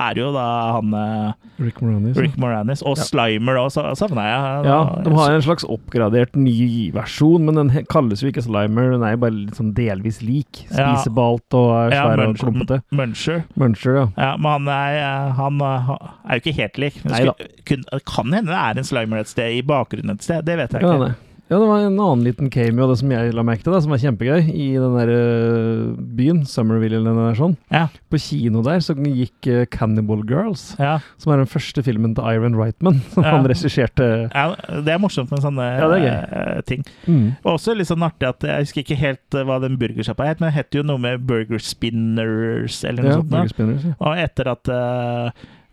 er 0.07 0.19
jo 0.21 0.29
da 0.35 0.45
han 0.77 0.93
uh, 0.95 1.33
Rick 1.63 1.81
Moranis. 1.83 2.17
Rick 2.19 2.37
Moranis. 2.39 2.83
Og 2.87 2.97
Ja. 3.01 3.07
Slimer 3.09 3.59
òg, 3.59 3.73
savna 3.99 4.25
jeg. 4.29 4.67
Ja, 4.69 4.77
de 5.03 5.15
har 5.17 5.35
en 5.35 5.43
slags 5.43 5.67
oppgradert 5.67 6.37
ny 6.39 6.91
versjon, 6.95 7.47
men 7.49 7.59
den 7.59 7.87
kalles 7.91 8.23
jo 8.23 8.31
ikke 8.31 8.45
Slimer. 8.47 8.93
Den 8.95 9.03
er 9.07 9.17
jo 9.17 9.23
bare 9.25 9.37
litt 9.41 9.59
sånn 9.59 9.73
delvis 9.75 10.21
lik. 10.23 10.65
Spisebalt 10.71 11.59
og 11.59 11.73
Ja, 11.93 12.05
svær 12.07 12.25
og 12.29 12.39
klumpete. 12.43 12.81
Muncher. 12.95 13.43
Muncher, 13.59 13.99
ja. 13.99 14.07
Ja, 14.19 14.31
men 14.37 14.53
han 14.69 14.71
er, 14.77 15.35
han 15.39 15.61
er 15.67 16.39
jo 16.39 16.41
ikke 16.45 16.57
helt 16.61 16.79
lik. 16.79 17.03
Skulle- 17.03 17.51
kun- 17.67 17.89
kan 18.07 18.33
hende 18.39 18.51
det 18.55 18.63
er 18.63 18.79
en 18.79 18.85
Slimer 18.93 19.19
et 19.23 19.29
sted, 19.31 19.51
i 19.59 19.63
bakgrunnen 19.67 20.15
et 20.19 20.23
sted. 20.23 20.45
Det 20.47 20.59
vet 20.59 20.73
jeg 20.79 20.83
Ja, 20.87 20.95
ikke. 20.99 21.15
Ja, 21.53 21.59
det 21.61 21.69
var 21.69 21.83
en 21.85 21.99
annen 22.01 22.23
liten 22.25 22.49
cameo 22.53 22.87
det 22.91 22.97
som 23.03 23.11
jeg 23.13 23.35
la 23.37 23.43
merke 23.45 23.63
til, 23.67 23.75
da, 23.75 23.81
som 23.85 23.93
var 23.93 24.01
kjempegøy, 24.01 24.49
i 24.51 24.69
den 24.81 24.95
der 24.97 25.13
øh, 25.13 25.83
byen, 26.17 26.43
Summerville 26.49 26.97
eller 26.99 27.13
noe 27.17 27.35
sånn. 27.39 27.55
Ja. 27.73 27.85
På 28.11 28.19
kino 28.23 28.63
der 28.65 28.81
så 28.85 28.97
gikk 28.97 29.49
øh, 29.53 29.67
Cannibal 29.73 30.25
Girls, 30.29 30.71
Ja. 30.81 30.97
som 31.21 31.35
er 31.35 31.43
den 31.45 31.51
første 31.53 31.85
filmen 31.85 32.15
til 32.17 32.25
Iron 32.33 32.57
Reitman, 32.59 33.03
som 33.15 33.23
Ja. 33.27 33.37
han 33.37 33.47
regisserte. 33.53 34.09
ja, 34.33 34.47
det 34.83 34.95
er 34.97 34.99
morsomt 35.03 35.31
med 35.31 35.45
sånne 35.45 35.69
Ja, 35.79 35.89
det 35.93 36.03
eh, 36.09 36.61
ting. 36.67 36.83
Mm. 37.07 37.37
Og 37.45 37.55
også 37.59 37.77
litt 37.77 37.91
sånn 37.93 38.03
artig 38.09 38.29
at 38.33 38.43
jeg 38.49 38.67
husker 38.67 38.83
ikke 38.87 39.01
helt 39.05 39.35
eh, 39.39 39.45
hva 39.45 39.61
den 39.63 39.77
burgersjappa 39.79 40.27
het, 40.33 40.41
men 40.41 40.51
det 40.51 40.57
het 40.63 40.79
jo 40.81 40.83
noe 40.89 40.99
med 41.03 41.27
Burger 41.29 41.61
Spinners 41.63 42.83
eller 42.89 43.03
noe 43.03 43.13
Ja, 43.13 43.19
sånt. 43.21 43.31
da. 43.31 43.37
Burger 43.43 43.55
Spinners, 43.55 43.85
ja. 43.91 43.95
Og 44.01 44.17
etter 44.25 44.53
at 44.57 44.73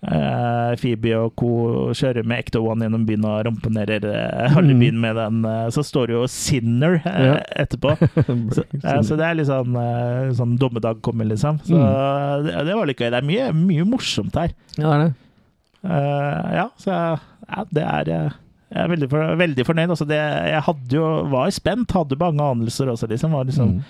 eh, 0.04 0.72
eh, 0.72 0.76
Phoebe 0.80 1.14
og 1.20 1.34
co. 1.36 1.50
kjører 1.93 2.24
med 2.26 2.39
Ecto 2.45 2.62
One 2.66 2.86
gjennom 2.86 3.06
byen 3.08 3.26
og 3.26 3.45
ramponerer 3.45 4.06
uh, 4.06 4.47
halve 4.56 4.74
Mm. 4.74 4.80
byen 4.80 5.00
med 5.02 5.16
den, 5.20 5.39
Uh, 5.45 5.68
så 5.70 5.84
står 5.84 6.08
det 6.08 6.16
jo 6.16 6.28
Sinner 6.28 7.02
eh, 7.06 7.26
Ja. 7.26 7.38
etterpå. 7.66 7.95
Så, 8.56 8.64
så 9.04 9.18
det 9.18 9.26
er 9.26 9.36
litt 9.36 9.47
sånn, 9.50 9.76
eh, 9.76 10.32
sånn 10.38 10.58
dommedag 10.58 11.02
kommer, 11.02 11.26
liksom. 11.26 11.60
Så 11.66 11.76
Mm. 11.76 12.45
det, 12.47 12.66
det 12.68 12.76
var 12.76 12.86
litt 12.88 12.97
gøy. 13.00 13.10
Det 13.12 13.20
er 13.24 13.28
mye, 13.28 13.52
mye 13.54 13.86
morsomt 13.86 14.36
her. 14.36 14.54
Ja, 14.78 14.84
det 14.84 14.93
er 14.93 15.04
det. 15.08 15.14
Eh, 15.84 16.54
ja, 16.60 16.70
så 16.78 16.91
ja, 16.91 17.66
det 17.72 17.84
er 17.84 18.10
eh, 18.10 18.30
Jeg 18.70 18.84
er 18.84 18.89
veldig, 18.91 19.08
for, 19.10 19.36
veldig 19.39 19.64
fornøyd. 19.66 19.89
Altså, 19.89 20.06
det, 20.06 20.18
jeg 20.52 20.62
hadde 20.62 20.93
jo, 20.93 21.06
var 21.32 21.50
spent, 21.50 21.91
hadde 21.95 22.18
mange 22.22 22.43
anelser 22.45 22.91
også, 22.93 23.08
liksom. 23.10 23.32
Var 23.34 23.45
liksom 23.50 23.76
Mm. 23.80 23.82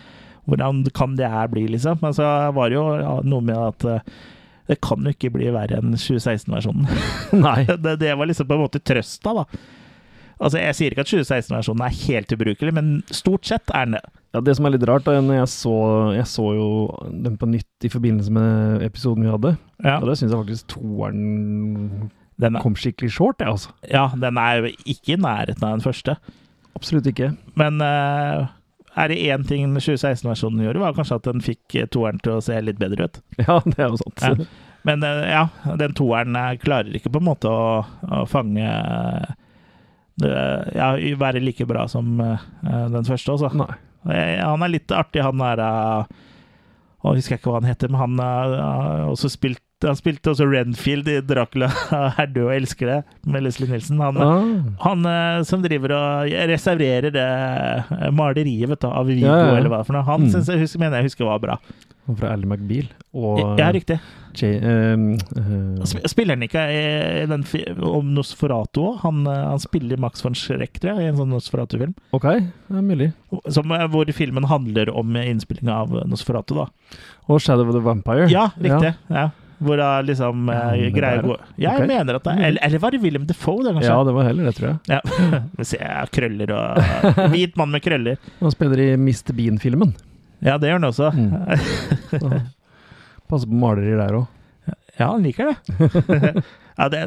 Hvordan 0.50 0.78
kan 0.96 1.16
det 1.16 1.28
her 1.30 1.48
bli, 1.52 1.68
liksom? 1.68 2.00
Men 2.02 2.14
så 2.16 2.26
var 2.56 2.70
det 2.72 2.78
jo 2.80 2.86
ja, 2.98 3.20
noe 3.22 3.42
med 3.44 3.58
at 3.58 3.84
eh, 3.86 4.00
det 4.70 4.80
kan 4.86 5.02
jo 5.06 5.14
ikke 5.16 5.32
bli 5.34 5.50
verre 5.54 5.80
enn 5.82 5.96
2016-versjonen. 5.98 6.88
Nei. 7.46 7.64
det, 7.86 7.96
det 8.04 8.16
var 8.20 8.30
liksom 8.30 8.50
på 8.50 8.58
en 8.58 8.66
måte 8.68 8.82
trøsta, 8.86 9.34
da. 9.42 9.46
Altså, 10.40 10.62
Jeg 10.62 10.76
sier 10.78 10.94
ikke 10.94 11.04
at 11.04 11.12
2016-versjonen 11.12 11.82
er 11.84 11.96
helt 12.06 12.34
ubrukelig, 12.38 12.74
men 12.78 12.92
stort 13.12 13.50
sett 13.50 13.74
er 13.76 13.90
den 13.90 13.98
det. 13.98 14.04
Ja, 14.36 14.44
Det 14.46 14.54
som 14.56 14.68
er 14.70 14.76
litt 14.76 14.86
rart, 14.88 15.08
da, 15.08 15.18
når 15.26 15.42
jeg 15.42 15.50
så, 15.52 15.74
jeg 16.16 16.28
så 16.30 16.46
jo 16.54 16.70
den 17.26 17.36
på 17.42 17.50
nytt 17.50 17.88
i 17.88 17.92
forbindelse 17.92 18.32
med 18.36 18.86
episoden 18.86 19.26
vi 19.26 19.34
hadde, 19.34 19.56
Ja, 19.82 19.98
og 19.98 20.08
da 20.08 20.16
syns 20.16 20.32
jeg 20.32 20.40
faktisk 20.44 20.70
toeren 20.76 21.26
den 22.40 22.56
er, 22.56 22.64
kom 22.64 22.78
skikkelig 22.80 23.12
short, 23.18 23.42
jeg, 23.42 23.52
altså. 23.52 23.74
ja, 23.90 24.06
den 24.16 24.38
er 24.40 24.62
jo 24.62 24.70
ikke 24.86 25.18
i 25.18 25.20
nærheten 25.20 25.66
av 25.66 25.74
den 25.76 25.84
første. 25.84 26.16
Absolutt 26.78 27.10
ikke. 27.10 27.34
Men 27.60 27.82
eh, 27.84 28.46
er 29.00 29.12
det 29.12 29.20
én 29.32 29.46
ting 29.48 29.68
2016-versjonen 29.76 30.64
gjorde, 30.66 30.82
var 30.84 30.96
kanskje 30.98 31.20
at 31.20 31.28
den 31.30 31.44
fikk 31.44 31.76
eh, 31.80 31.88
toeren 31.92 32.20
til 32.24 32.38
å 32.38 32.44
se 32.44 32.58
litt 32.64 32.80
bedre 32.82 33.08
ut. 33.08 33.22
Ja, 33.46 33.60
det 33.66 33.78
er 33.78 33.94
jo 33.94 34.00
sant. 34.02 34.24
Ja. 34.24 34.50
Men 34.88 35.04
eh, 35.06 35.26
ja, 35.32 35.46
den 35.80 35.96
toeren 35.98 36.36
eh, 36.40 36.56
klarer 36.62 36.96
ikke 36.96 37.12
på 37.14 37.22
en 37.22 37.30
måte 37.30 37.52
å, 37.52 37.84
å 38.20 38.26
fange 38.30 38.66
Ja, 40.20 40.90
være 41.16 41.40
like 41.40 41.64
bra 41.64 41.86
som 41.88 42.18
den 42.20 43.06
første, 43.08 43.38
altså. 43.38 43.70
Han 44.04 44.66
er 44.66 44.72
litt 44.74 44.92
artig, 44.92 45.22
han 45.24 45.40
der 45.40 45.62
Jeg 45.64 47.22
husker 47.22 47.38
ikke 47.40 47.54
hva 47.54 47.62
han 47.62 47.70
heter, 47.70 47.92
men 47.92 48.02
han 48.02 48.20
har 48.20 49.06
også 49.08 49.32
spilt 49.32 49.64
Han 49.88 49.96
spilte 49.96 50.32
også 50.34 50.44
Renfield 50.52 51.08
i 51.08 51.22
'Dracula 51.24 51.70
er 52.20 52.28
død 52.28 52.46
og 52.50 52.56
elsker 52.56 52.88
det' 52.92 53.04
med 53.32 53.44
Leslie 53.46 53.70
Nielsen. 53.70 54.00
Han, 54.04 54.18
Ah. 54.18 54.74
han 54.84 55.06
eh, 55.06 55.44
som 55.48 55.62
driver 55.64 55.94
og 55.96 56.32
restaurerer 56.52 57.12
det 57.16 57.28
eh, 57.96 58.10
maleriet 58.12 58.68
vet 58.70 58.82
du, 58.82 58.88
av 58.92 59.06
Vigo, 59.08 59.26
Ja, 59.28 59.38
ja, 59.38 59.46
ja. 59.54 59.58
eller 59.58 59.70
hva 59.70 59.78
det 59.80 59.88
for 59.88 59.94
noe. 59.96 60.04
Han 60.04 60.22
Mm. 60.28 60.30
synes 60.34 60.48
jeg 60.52 60.60
husker, 60.60 60.80
mener 60.80 60.98
jeg 61.00 61.08
husker 61.12 61.26
var 61.26 61.40
bra. 61.40 61.58
Han 62.08 62.16
fra 62.18 62.34
Ally 62.34 62.46
McBeal. 62.50 62.88
Og 63.14 63.58
Ja, 63.60 63.72
riktig. 63.72 64.00
J, 64.36 64.60
ehm, 64.62 65.14
uh, 65.38 65.84
Spiller 66.06 66.36
han 66.36 66.44
ikke 66.44 66.62
i 66.70 67.26
den 67.26 67.44
om 67.82 68.14
Nosferatu 68.14 68.82
òg? 68.84 69.00
Han, 69.02 69.26
han 69.26 69.60
spiller 69.60 69.98
Max 69.98 70.22
von 70.24 70.34
Schreck, 70.36 70.80
tror 70.80 70.96
jeg, 70.98 71.06
i 71.06 71.10
en 71.10 71.18
sånn 71.18 71.30
Nosferatu-film. 71.34 71.94
ok, 72.14 72.24
det 72.70 72.78
er 72.78 72.82
mulig. 72.86 73.14
Som, 73.50 73.64
hvor 73.90 74.06
filmen 74.14 74.44
handler 74.46 74.90
om 74.96 75.16
innspillinga 75.16 75.72
av 75.82 75.90
Nosferatu, 76.08 76.56
da. 76.56 76.68
Og 77.30 77.40
Shadow 77.42 77.68
of 77.70 77.74
the 77.76 77.82
Vampire. 77.82 78.28
Ja, 78.30 78.50
riktig. 78.60 78.96
Ja. 79.10 79.30
Hvor 79.60 79.76
da 79.80 79.88
liksom 80.08 80.48
Ja, 80.48 80.60
eh, 80.72 80.82
men 80.86 80.94
greier 80.96 81.18
er 81.20 81.26
å 81.26 81.32
gå 81.34 81.38
Ja, 81.60 81.74
jeg 81.76 81.88
mener 81.90 82.16
at 82.16 82.24
det 82.24 82.32
er 82.32 82.44
Eller, 82.48 82.62
eller 82.64 82.80
var 82.80 82.96
det 82.96 83.02
Willem 83.04 83.26
Defoe, 83.28 83.64
det, 83.66 83.74
kanskje? 83.76 83.90
Ja, 83.92 84.04
det 84.08 84.14
var 84.16 84.28
heller 84.30 84.48
det, 84.48 84.54
tror 84.56 84.70
jeg. 84.70 84.78
Ja. 84.88 85.00
Jeg, 85.80 86.12
krøller 86.16 86.54
og 86.56 86.80
Hvit 87.34 87.58
mann 87.60 87.74
med 87.76 87.84
krøller. 87.84 88.22
Han 88.40 88.56
spiller 88.56 88.80
i 88.86 88.88
Mr. 88.96 89.34
Bean-filmen. 89.36 89.92
Ja, 90.46 90.56
det 90.62 90.70
gjør 90.72 90.80
han 90.80 90.88
også. 90.88 91.10
Mm. 91.12 92.40
Passer 93.30 93.50
på 93.52 93.60
malerier 93.60 94.00
der 94.00 94.16
òg. 94.22 94.28
Ja, 95.00 95.10
han 95.12 95.24
liker 95.28 95.52
det. 95.52 96.44
ja, 96.80 96.88
det 96.92 97.04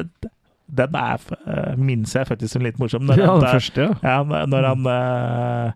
den 0.73 0.95
er, 0.97 1.21
eh, 1.45 1.73
minnes 1.77 2.13
jeg 2.15 2.25
faktisk 2.25 2.55
som 2.55 2.63
litt 2.65 2.79
morsom. 2.81 3.03
Når 3.05 3.19
Ja, 3.19 3.25
han, 3.33 3.41
den 3.43 3.51
første, 3.57 3.83
ja. 3.89 4.13
ja. 4.23 4.45
Når 4.49 4.65
han 4.69 4.87
eh, 4.93 5.73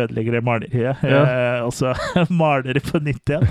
ødelegger 0.00 0.36
det 0.36 0.42
maleriet, 0.44 1.04
Ja. 1.08 1.22
og 1.64 1.72
så 1.76 1.94
maler 2.28 2.76
det 2.76 2.84
på 2.88 3.00
nytt 3.00 3.32
igjen. 3.32 3.46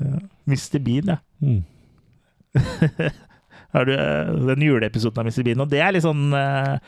Ja. 0.00 0.20
Mr. 0.50 0.78
Bean, 0.84 1.14
ja. 1.14 1.18
Mm. 1.44 1.62
Har 3.74 3.86
du 3.86 3.92
eh, 3.94 4.32
den 4.50 4.64
juleepisoden 4.66 5.22
av 5.22 5.28
Mr. 5.30 5.44
Bean? 5.46 5.62
Og 5.62 5.70
det 5.70 5.80
er 5.84 5.94
litt 5.94 6.02
sånn 6.06 6.32
uh, 6.34 6.78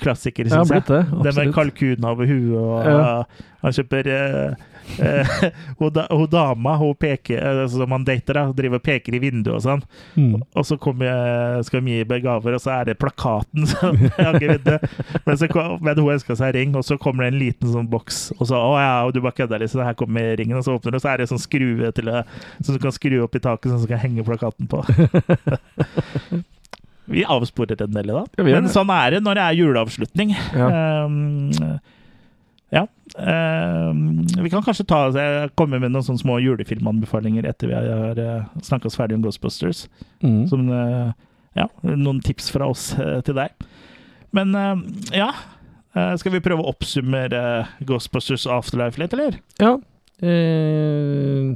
klassiker, 0.00 0.46
Ja, 0.48 0.60
syns 0.62 0.70
jeg. 0.76 0.84
det, 0.86 1.00
det 1.26 1.32
med 1.34 1.50
kalkunen 1.50 1.54
kalkun 1.56 2.06
over 2.12 2.28
huet, 2.30 2.54
og 2.56 2.86
Ja. 2.86 3.24
han 3.64 3.74
kjøper 3.76 4.10
eh, 4.14 4.68
hun, 5.78 5.90
da, 5.94 6.06
hun 6.10 6.26
dama 6.30 6.74
hun 6.80 6.94
peker, 6.98 7.42
altså, 7.42 7.82
som 7.82 7.94
han 7.94 8.04
dater, 8.06 8.38
da, 8.38 8.44
driver 8.56 8.80
og 8.80 8.84
peker 8.86 9.16
i 9.16 9.20
vinduet 9.22 9.56
og 9.56 9.64
sånn. 9.64 9.82
Mm. 10.18 10.42
Og 10.58 10.66
så 10.68 10.78
kommer, 10.80 11.08
jeg- 11.10 11.66
skal 11.68 11.84
vi 11.84 11.98
gi 12.00 12.20
gaver, 12.24 12.56
og 12.56 12.62
så 12.64 12.72
er 12.78 12.90
det 12.90 12.98
plakaten 13.00 13.66
som. 13.72 13.98
Men, 13.98 15.36
så 15.38 15.48
kom, 15.52 15.78
men 15.84 15.98
hun 16.00 16.12
ønska 16.16 16.36
seg 16.38 16.54
ring, 16.56 16.74
og 16.78 16.84
så 16.86 16.98
kommer 17.00 17.26
det 17.26 17.32
en 17.34 17.40
liten 17.42 17.72
sånn 17.72 17.88
boks. 17.90 18.20
Og 18.38 18.46
så 18.50 18.58
å 18.58 18.74
ja, 18.80 18.92
og 19.06 19.14
du 19.16 19.20
bare 19.24 19.36
kødder 19.38 19.62
litt, 19.62 19.72
så 19.74 19.84
her 19.86 19.96
kommer 19.98 20.34
ringen. 20.38 20.58
Og 20.58 20.64
så 20.66 20.76
åpner 20.78 20.94
du, 20.94 21.00
og 21.00 21.04
så 21.04 21.12
er 21.14 21.22
det 21.22 21.30
sånn 21.32 21.42
skrue 21.42 21.92
til 21.96 22.10
å, 22.12 22.22
som 22.62 22.74
du 22.76 22.82
kan 22.82 22.94
skru 22.94 23.18
opp 23.24 23.36
i 23.38 23.42
taket, 23.44 23.70
sånn 23.70 23.82
som 23.82 23.88
du 23.88 23.92
kan 23.94 24.02
henge 24.04 24.26
plakaten 24.26 24.68
på. 24.70 24.82
Vi 27.08 27.22
avsporer 27.24 27.80
en 27.86 27.94
del 27.96 28.10
i 28.10 28.12
dag. 28.12 28.26
Ja, 28.36 28.44
Men 28.44 28.66
sånn 28.72 28.90
er 28.92 29.14
det 29.16 29.22
når 29.24 29.38
det 29.38 29.44
er 29.46 29.56
juleavslutning. 29.62 30.34
Ja. 30.52 30.66
Um, 31.06 31.78
ja. 32.74 32.84
Um, 33.16 34.26
vi 34.28 34.50
kan 34.52 34.64
kanskje 34.64 34.86
ta, 34.88 35.00
jeg 35.14 35.52
komme 35.58 35.80
med 35.80 35.94
noen 35.94 36.04
sånne 36.04 36.20
små 36.20 36.38
julefilmanbefalinger 36.44 37.48
etter 37.48 37.70
vi 37.70 37.76
har 37.78 38.20
uh, 38.20 38.48
snakka 38.64 38.90
oss 38.90 38.98
ferdig 38.98 39.18
om 39.18 39.24
Ghostbusters. 39.24 39.86
Mm. 40.24 40.42
Som 40.50 40.68
uh, 40.72 41.14
ja, 41.56 41.68
noen 41.82 42.20
tips 42.24 42.50
fra 42.54 42.68
oss 42.68 42.90
uh, 43.00 43.20
til 43.26 43.38
deg. 43.40 43.68
Men 44.36 44.52
uh, 44.56 44.74
ja. 45.16 45.32
Uh, 45.96 46.12
skal 46.20 46.34
vi 46.34 46.44
prøve 46.44 46.62
å 46.62 46.72
oppsummere 46.74 47.40
Ghostbusters 47.88 48.44
Afterlife 48.52 49.00
litt, 49.00 49.16
eller? 49.16 49.40
Ja. 49.62 49.78
Eh, 50.18 51.54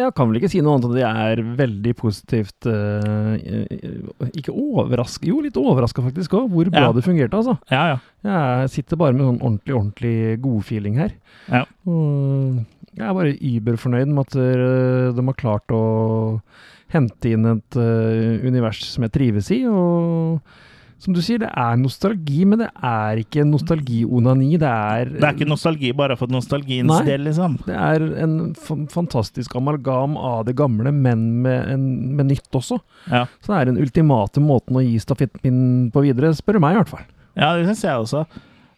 jeg 0.00 0.14
kan 0.16 0.28
vel 0.30 0.38
ikke 0.40 0.50
si 0.52 0.60
noe 0.64 0.74
annet 0.76 0.86
enn 0.88 0.96
at 0.96 1.02
jeg 1.02 1.32
er 1.34 1.42
veldig 1.58 1.92
positivt 1.98 2.66
eh, 2.70 4.28
Ikke 4.34 4.52
overraska 4.54 5.28
Jo, 5.28 5.40
litt 5.44 5.56
overraska 5.60 6.04
faktisk 6.04 6.36
òg, 6.38 6.48
hvor 6.52 6.70
bra 6.72 6.88
Ja. 6.88 6.92
det 6.96 7.04
fungerte, 7.06 7.36
altså. 7.40 7.56
Ja, 7.72 7.94
ja. 7.94 7.98
Jeg 8.24 8.70
sitter 8.74 8.96
bare 9.00 9.12
med 9.16 9.26
sånn 9.26 9.40
ordentlig, 9.44 9.74
ordentlig 9.76 10.14
godfeeling 10.44 10.96
her. 11.00 11.12
Ja. 11.52 11.64
Og 11.86 12.62
jeg 12.94 13.04
er 13.08 13.16
bare 13.18 13.34
überfornøyd 13.36 14.12
med 14.14 14.24
at 14.28 14.36
eh, 14.40 15.12
de 15.16 15.26
har 15.28 15.38
klart 15.40 15.74
å 15.74 15.82
hente 16.94 17.32
inn 17.34 17.44
et 17.50 17.76
uh, 17.80 18.38
univers 18.46 18.78
som 18.86 19.02
jeg 19.02 19.10
trives 19.16 19.48
i. 19.50 19.64
Og 19.66 20.38
som 21.04 21.14
du 21.16 21.20
sier, 21.24 21.42
det 21.42 21.50
er 21.50 21.76
nostalgi, 21.76 22.44
men 22.48 22.62
det 22.62 22.70
er 22.80 23.20
ikke 23.20 23.44
nostalgi-onani. 23.46 24.54
Det 24.60 24.70
er 24.70 25.10
Det 25.12 25.26
er 25.26 25.36
ikke 25.36 25.50
nostalgi 25.50 25.92
bare 25.96 26.16
for 26.16 26.32
nostalgiens 26.32 26.88
Nei. 26.88 27.02
del, 27.04 27.26
liksom. 27.28 27.58
Det 27.66 27.76
er 27.76 28.06
en 28.24 28.54
fantastisk 28.92 29.54
amalgam 29.60 30.16
av 30.16 30.46
det 30.48 30.56
gamle, 30.56 30.92
men 30.94 31.26
med, 31.44 31.68
en, 31.74 31.86
med 32.16 32.32
nytt 32.32 32.56
også. 32.56 32.80
Ja. 33.10 33.26
Så 33.44 33.52
det 33.52 33.60
er 33.60 33.72
den 33.72 33.82
ultimate 33.84 34.40
måten 34.40 34.80
å 34.80 34.84
gi 34.84 34.96
stafettpinnen 35.02 35.90
på 35.92 36.06
videre, 36.06 36.32
spør 36.36 36.58
du 36.58 36.64
meg 36.64 36.76
i 36.76 36.80
hvert 36.80 36.94
fall. 36.96 37.06
Ja, 37.34 37.52
det 37.58 37.68
syns 37.68 37.84
jeg 37.84 38.04
også. 38.06 38.24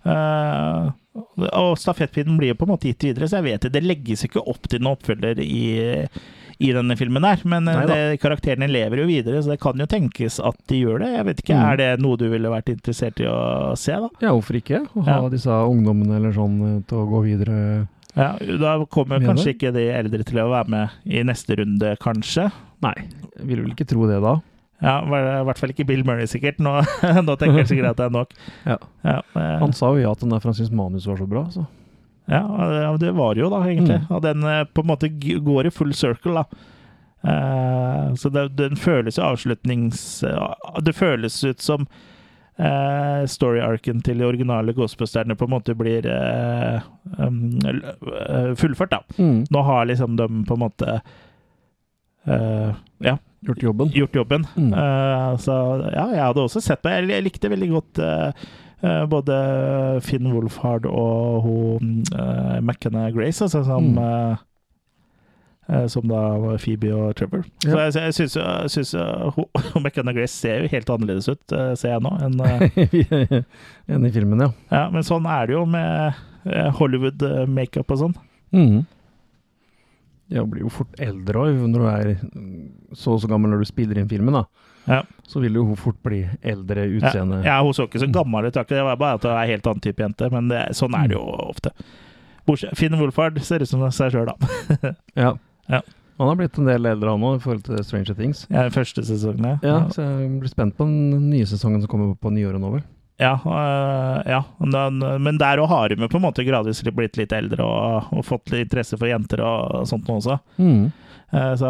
Uh, 0.07 0.91
og 1.53 1.77
stafettpinnen 1.81 2.37
blir 2.39 2.53
jo 2.53 2.59
på 2.59 2.67
en 2.67 2.75
måte 2.75 2.91
gitt 2.91 3.07
videre, 3.09 3.29
så 3.31 3.41
jeg 3.41 3.53
vet 3.53 3.67
det. 3.67 3.75
Det 3.77 3.85
legges 3.87 4.27
ikke 4.27 4.43
opp 4.43 4.67
til 4.71 4.83
noen 4.83 4.99
oppfølger 4.99 5.41
i, 5.43 5.65
i 6.59 6.71
denne 6.73 6.97
filmen 6.97 7.25
her, 7.27 7.43
men 7.45 7.69
eh, 7.69 7.83
det, 7.91 7.99
karakterene 8.23 8.69
lever 8.71 9.03
jo 9.03 9.07
videre, 9.11 9.43
så 9.45 9.53
det 9.53 9.59
kan 9.61 9.77
jo 9.77 9.87
tenkes 9.87 10.39
at 10.41 10.57
de 10.71 10.79
gjør 10.81 11.03
det. 11.05 11.11
Jeg 11.19 11.27
vet 11.29 11.43
ikke, 11.45 11.57
Mm. 11.57 11.65
Er 11.73 11.77
det 11.77 11.89
noe 12.01 12.17
du 12.17 12.25
ville 12.33 12.49
vært 12.53 12.71
interessert 12.73 13.21
i 13.21 13.27
å 13.29 13.75
se, 13.77 13.93
da? 13.93 14.09
Ja, 14.25 14.33
hvorfor 14.33 14.57
ikke? 14.61 14.81
Å 14.97 15.05
ha 15.05 15.19
Ja. 15.23 15.29
disse 15.29 15.51
ungdommene 15.51 16.17
eller 16.17 16.33
sånn 16.33 16.57
eh, 16.79 16.83
til 16.89 16.99
å 16.99 17.07
gå 17.11 17.23
videre. 17.25 17.89
Ja, 18.17 18.33
Da 18.41 18.79
kommer 18.89 19.19
Mener 19.21 19.35
kanskje 19.35 19.53
ikke 19.55 19.73
de 19.77 19.91
eldre 19.93 20.25
til 20.25 20.39
å 20.41 20.49
være 20.49 20.69
med 20.73 20.89
i 21.05 21.23
neste 21.23 21.57
runde, 21.61 21.97
kanskje. 22.01 22.51
Nei, 22.83 22.95
jeg 23.37 23.47
vil 23.47 23.61
vel 23.63 23.73
ikke 23.77 23.87
tro 23.89 24.07
det 24.09 24.23
da. 24.25 24.39
Ja, 24.83 25.01
I 25.05 25.45
hvert 25.49 25.59
fall 25.61 25.71
ikke 25.73 25.87
Bill 25.89 26.03
Murray, 26.05 26.25
sikkert. 26.29 26.59
Nå, 26.59 26.81
nå 27.27 27.37
tenker 27.41 27.63
jeg 27.63 27.69
sikkert 27.69 27.91
at 27.93 27.97
det 28.01 28.07
er 28.09 28.17
nok. 28.17 28.33
Ja. 28.67 28.77
Ja, 29.05 29.21
men, 29.35 29.59
Han 29.61 29.73
sa 29.73 29.93
jo 29.93 30.01
ja 30.03 30.15
til 30.15 30.29
den 30.29 30.35
der 30.37 30.41
for 30.41 30.53
han 30.53 30.57
syntes 30.59 30.73
manus 30.73 31.07
var 31.09 31.17
så 31.21 31.29
bra, 31.29 31.45
så. 31.53 31.67
Ja, 32.27 32.97
det 32.99 33.13
var 33.15 33.39
jo 33.39 33.51
da, 33.53 33.61
egentlig. 33.69 34.01
Mm. 34.03 34.09
Og 34.17 34.23
den 34.25 34.43
eh, 34.51 34.65
på 34.75 34.83
en 34.83 34.89
måte 34.91 35.09
går 35.11 35.69
i 35.69 35.71
full 35.75 35.93
circle, 35.95 36.43
da. 36.43 36.73
Uh, 37.27 38.15
så 38.15 38.29
det, 38.31 38.49
den 38.59 38.77
føles 38.79 39.17
jo 39.19 39.25
avslutnings... 39.27 40.23
eh, 40.23 40.43
Det 40.85 40.93
føles 40.95 41.39
ut 41.45 41.63
som 41.65 41.87
uh, 42.61 43.23
story-arken 43.27 44.03
til 44.07 44.21
de 44.21 44.27
originale 44.29 44.75
Ghostbusterne 44.77 45.35
på 45.39 45.49
en 45.49 45.55
måte 45.57 45.75
blir 45.75 46.07
um, 47.19 47.57
fullført, 48.59 48.91
da. 48.95 49.01
Mm. 49.19 49.41
Nå 49.51 49.63
har 49.71 49.89
liksom 49.91 50.17
de 50.21 50.29
på 50.47 50.55
en 50.59 50.63
måte 50.67 51.01
ja, 52.27 53.17
Gjort 53.47 53.63
jobben. 53.63 53.91
gjort 53.95 54.17
jobben. 54.19 54.47
Mm. 54.59 54.73
Så 55.39 55.55
ja, 55.95 56.07
jeg 56.11 56.23
hadde 56.25 56.43
også 56.43 56.59
sett 56.65 56.81
på 56.83 56.91
Jeg 56.91 57.07
jeg 57.13 57.23
likte 57.23 57.51
veldig 57.53 57.69
godt 57.71 58.01
både 58.83 59.37
Finn 60.05 60.27
Wolfhard 60.33 60.85
og 60.87 61.43
hun 61.47 62.03
uh, 62.13 62.59
McKenna 62.61 63.11
Grace, 63.11 63.41
altså, 63.45 63.65
som 63.65 63.87
Mm. 63.97 63.99
eh, 63.99 64.37
eh, 65.69 65.87
som 65.91 66.05
da 66.07 66.21
Phoebe 66.63 66.93
og 66.95 67.15
Trevor. 67.17 67.43
Så 67.65 67.71
Ja. 67.73 67.87
jeg, 67.89 67.95
jeg 67.95 68.15
syns 68.15 68.37
jeg 68.37 68.71
synes, 68.71 68.93
hun, 69.37 69.45
hun 69.73 69.83
McKenna 69.83 70.13
Grace 70.13 70.33
ser 70.37 70.63
jo 70.63 70.69
helt 70.75 70.91
annerledes 70.91 71.29
ut, 71.33 71.53
eh, 71.57 71.73
ser 71.75 71.95
jeg 71.97 72.03
nå. 72.05 72.13
enn 72.23 72.41
eh, 72.41 73.43
Enig 73.97 74.11
i 74.13 74.15
filmen, 74.21 74.41
ja. 74.45 74.51
ja, 74.71 74.85
men 74.91 75.03
sånn 75.03 75.27
er 75.27 75.47
det 75.49 75.57
jo 75.57 75.65
med 75.67 76.15
eh, 76.45 76.71
Hollywood-makeup 76.79 77.91
og 77.97 77.99
sånn. 78.05 78.15
Mm. 78.55 78.85
Ja, 80.29 80.43
blir 80.45 80.65
jo 80.67 80.71
fort 80.75 80.95
eldre 81.03 81.45
òg, 81.47 81.59
når 81.71 81.83
du 81.83 81.87
er 81.91 82.09
så 82.99 83.13
og 83.15 83.21
så 83.23 83.29
gammel 83.31 83.53
når 83.53 83.63
du 83.63 83.69
spiller 83.69 83.99
inn 84.01 84.09
filmen, 84.11 84.35
da. 84.35 84.45
Ja. 84.87 85.03
Så 85.27 85.41
vil 85.43 85.59
jo 85.59 85.65
hun 85.67 85.79
fort 85.81 85.99
bli 86.07 86.21
eldre 86.43 86.87
utseende. 86.87 87.43
ja, 87.45 87.59
hun 87.63 87.75
så 87.75 87.89
ikke 87.89 88.03
så 88.05 88.11
gammel 88.13 88.47
ut, 88.47 88.55
det 88.69 88.83
var 88.87 88.97
bare 89.01 89.19
at 89.19 89.27
hun 89.27 89.33
er 89.33 89.43
en 89.43 89.51
helt 89.51 89.67
annen 89.67 89.85
type 89.85 90.03
jente, 90.03 90.31
men 90.31 90.49
det, 90.53 90.63
sånn 90.79 90.95
er 90.95 91.11
det 91.11 91.19
jo 91.19 91.25
ofte. 91.51 91.73
Bortsett, 92.47 92.77
Finn 92.79 92.95
Wolfhard 92.99 93.41
ser 93.43 93.65
ut 93.65 93.71
som 93.71 93.83
seg 93.91 94.15
sjøl, 94.15 94.31
da. 94.31 94.95
Ja. 95.25 95.33
Ja. 95.67 95.83
Han 96.17 96.31
har 96.31 96.37
blitt 96.39 96.57
en 96.57 96.69
del 96.69 96.87
eldre, 96.89 97.13
han 97.13 97.25
òg, 97.27 97.37
i 97.37 97.43
forhold 97.45 97.65
til 97.67 97.83
Stranger 97.85 98.17
Things. 98.17 98.47
Ja, 98.49 98.63
den 98.65 98.73
første 98.73 99.03
sesongen, 99.05 99.45
ja. 99.51 99.57
Ja, 99.67 99.81
så 99.93 100.07
jeg 100.07 100.31
blir 100.41 100.53
spent 100.53 100.77
på 100.79 100.87
den 100.89 101.27
nye 101.29 101.49
sesongen 101.49 101.83
som 101.83 101.91
kommer 101.93 102.15
på 102.17 102.33
nyåret 102.33 102.63
nå, 102.63 102.71
vel. 102.79 102.85
Ja, 103.21 103.35
øh, 103.45 104.23
ja. 104.29 104.43
Men, 104.61 105.39
der 105.41 105.61
òg 105.63 105.69
har 105.73 105.89
de 105.89 105.97
jo 106.01 106.09
på 106.13 106.19
en 106.19 106.25
måte 106.27 106.45
gradvis 106.45 106.83
blitt 106.93 107.17
litt 107.17 107.33
eldre 107.33 107.65
og, 107.65 108.11
og 108.13 108.25
fått 108.29 108.53
litt 108.53 108.67
interesse 108.69 108.97
for 109.01 109.09
jenter 109.09 109.41
og 109.45 109.87
sånt 109.89 110.09
nå 110.09 110.19
også. 110.21 110.39
Mhm. 110.61 110.87
Eh, 111.33 111.55
Så 111.59 111.69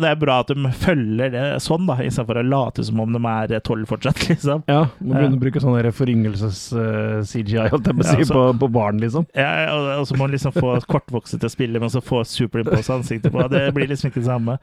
det 0.00 0.08
er 0.10 0.16
bra 0.18 0.40
at 0.42 0.48
de 0.50 0.70
følger 0.74 1.30
det 1.30 1.42
sånn, 1.62 1.86
da, 1.86 1.94
istedenfor 2.02 2.40
å 2.40 2.44
late 2.48 2.82
som 2.84 2.98
om 3.00 3.12
de 3.14 3.20
er 3.30 3.60
tolv 3.60 3.86
fortsatt, 3.86 4.18
liksom. 4.32 4.64
Ja, 4.66 4.88
må 5.00 5.14
begynne 5.14 5.36
Ja. 5.36 5.38
å 5.38 5.42
bruke 5.44 5.62
sånn 5.62 5.92
foryngelses-CGI, 6.00 7.68
holdt 7.70 7.86
jeg 7.86 7.96
på 8.00 8.02
å 8.02 8.08
si, 8.10 8.16
Ja, 8.18 8.24
så- 8.24 8.34
på, 8.34 8.58
på 8.64 8.70
barn, 8.72 8.98
liksom. 9.00 9.26
Ja, 9.34 9.52
og, 9.76 10.00
og 10.00 10.06
så 10.08 10.16
må 10.16 10.26
man 10.26 10.34
liksom 10.34 10.52
få 10.56 10.74
kortvokste 10.90 11.38
til 11.38 11.46
å 11.48 11.54
spille, 11.54 11.80
men 11.80 11.88
så 11.94 12.02
få 12.02 12.24
superimpose 12.26 12.90
ansiktet 12.98 13.32
på. 13.32 13.46
Det 13.48 13.68
blir 13.76 13.86
liksom 13.88 14.10
ikke 14.10 14.22
det 14.24 14.30
samme. 14.30 14.58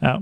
Ja. 0.00 0.16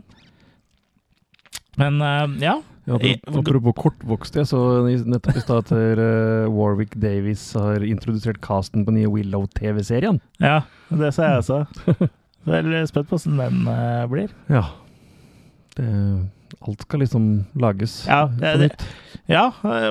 Men 1.79 2.01
ja. 2.43 2.59
Ja, 2.91 2.97
apropos, 3.29 3.71
apropos 3.77 4.33
jeg 4.35 4.47
så 4.51 4.59
nettopp 5.07 5.37
i 5.37 5.41
stad 5.45 5.59
at 5.63 5.71
eh, 5.77 6.49
Warwick 6.51 6.97
Davis 6.99 7.53
har 7.55 7.85
introdusert 7.87 8.41
casten 8.43 8.83
på 8.87 8.91
nye 8.97 9.07
Willow-TV-serien. 9.07 10.19
Ja, 10.43 10.63
det 10.91 11.13
sa 11.15 11.29
jeg 11.29 11.45
også. 11.45 12.09
Er 12.49 12.87
spent 12.89 13.09
på 13.11 13.17
åssen 13.19 13.37
den 13.37 13.67
uh, 13.69 14.07
blir. 14.11 14.31
Ja. 14.49 14.65
Det, 15.77 15.87
alt 16.67 16.83
skal 16.83 17.01
liksom 17.05 17.27
lages 17.61 18.07
Ja, 18.09 18.25
på 18.27 18.41
det, 18.41 18.53
det, 18.59 18.69
nytt. 18.73 18.87
ja, 19.31 19.45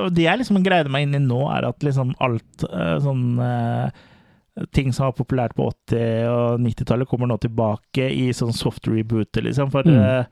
og 0.04 0.10
det 0.14 0.26
jeg 0.26 0.41
liksom 0.41 0.60
greide 0.66 0.91
meg 0.91 1.06
inn 1.08 1.16
i 1.16 1.22
nå, 1.24 1.39
er 1.56 1.70
at 1.70 1.80
liksom 1.86 2.12
alt 2.20 2.66
eh, 2.68 2.97
sånn 3.06 3.39
eh, 3.39 3.89
Ting 4.76 4.89
som 4.91 5.06
var 5.08 5.14
populært 5.16 5.54
på 5.56 5.70
80- 5.72 6.26
og 6.28 6.60
90-tallet, 6.60 7.08
kommer 7.08 7.30
nå 7.32 7.38
tilbake 7.39 8.10
i 8.12 8.26
sånn 8.36 8.52
soft 8.52 8.89
reboot, 8.91 9.39
liksom. 9.39 9.70
For 9.72 9.88
Mm. 9.88 9.95
eh, 10.04 10.26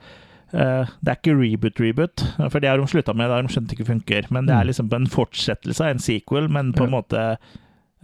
eh, 0.51 0.89
det 0.99 1.13
er 1.13 1.15
ikke 1.21 1.35
reboot-reboot, 1.39 2.25
for 2.51 2.59
det 2.59 2.67
har 2.67 2.77
de 2.81 2.89
slutta 2.91 3.15
med. 3.15 3.29
Det 3.29 3.37
har 3.37 3.47
de 3.47 3.53
skjønt 3.53 3.71
ikke 3.71 3.87
funker. 3.87 4.27
Men 4.29 4.45
det 4.49 4.53
Mm. 4.55 4.59
er 4.59 4.65
liksom 4.67 4.91
en 4.91 5.07
fortsettelse 5.07 5.79
en 5.87 5.99
sequel, 6.03 6.49
men 6.51 6.73
på 6.73 6.83
en 6.83 6.91
Ja. 6.91 6.97
måte 6.99 7.37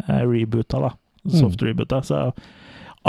uh, 0.08 0.24
reboota, 0.24 0.80
da. 0.80 0.90
Soft 1.30 1.60
reboota. 1.62 2.00
Så 2.02 2.32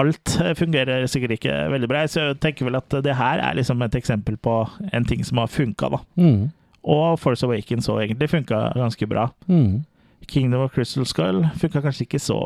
alt 0.00 0.36
fungerer 0.58 1.06
sikkert 1.10 1.36
ikke 1.38 1.54
veldig 1.72 1.88
bra. 1.90 2.04
Så 2.10 2.28
jeg 2.28 2.40
tenker 2.42 2.68
vel 2.68 2.78
at 2.80 2.98
det 3.04 3.16
her 3.18 3.42
er 3.42 3.58
liksom 3.58 3.82
et 3.86 3.96
eksempel 3.98 4.36
på 4.42 4.60
en 4.92 5.08
ting 5.08 5.24
som 5.26 5.40
har 5.42 5.52
funka, 5.52 5.90
da. 5.94 6.00
Mm. 6.20 6.48
Og 6.84 7.18
Force 7.20 7.46
Awakens 7.46 7.88
òg 7.88 8.02
egentlig 8.04 8.30
funka 8.32 8.66
ganske 8.76 9.08
bra. 9.08 9.28
Mm. 9.48 9.84
Kingdom 10.28 10.64
of 10.66 10.74
Crystal 10.74 11.06
Skull 11.08 11.44
funka 11.60 11.82
kanskje 11.84 12.08
ikke 12.08 12.20
så 12.22 12.38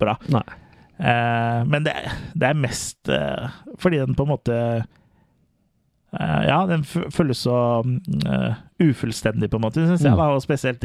bra. 0.00 0.16
Eh, 0.96 1.60
men 1.68 1.84
det, 1.84 1.96
det 2.34 2.48
er 2.48 2.60
mest 2.60 3.10
eh, 3.12 3.50
fordi 3.76 4.00
den 4.00 4.16
på 4.16 4.24
en 4.24 4.30
måte 4.30 4.54
eh, 6.16 6.42
Ja, 6.48 6.62
den 6.70 6.86
føles 6.88 7.42
så 7.44 7.82
mm, 7.84 7.98
eh, 8.24 8.54
ufullstendig, 8.82 9.48
på 9.50 9.56
en 9.56 9.62
måte, 9.64 9.80
syns 9.86 10.02
jeg. 10.04 10.12
Mm. 10.12 10.18
Da, 10.20 10.24
og 10.36 10.42
spesielt 10.44 10.82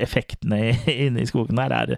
effektene 0.00 0.60
inne 0.88 1.20
i 1.20 1.26
skogen 1.28 1.58
der 1.60 1.72
er 1.76 1.90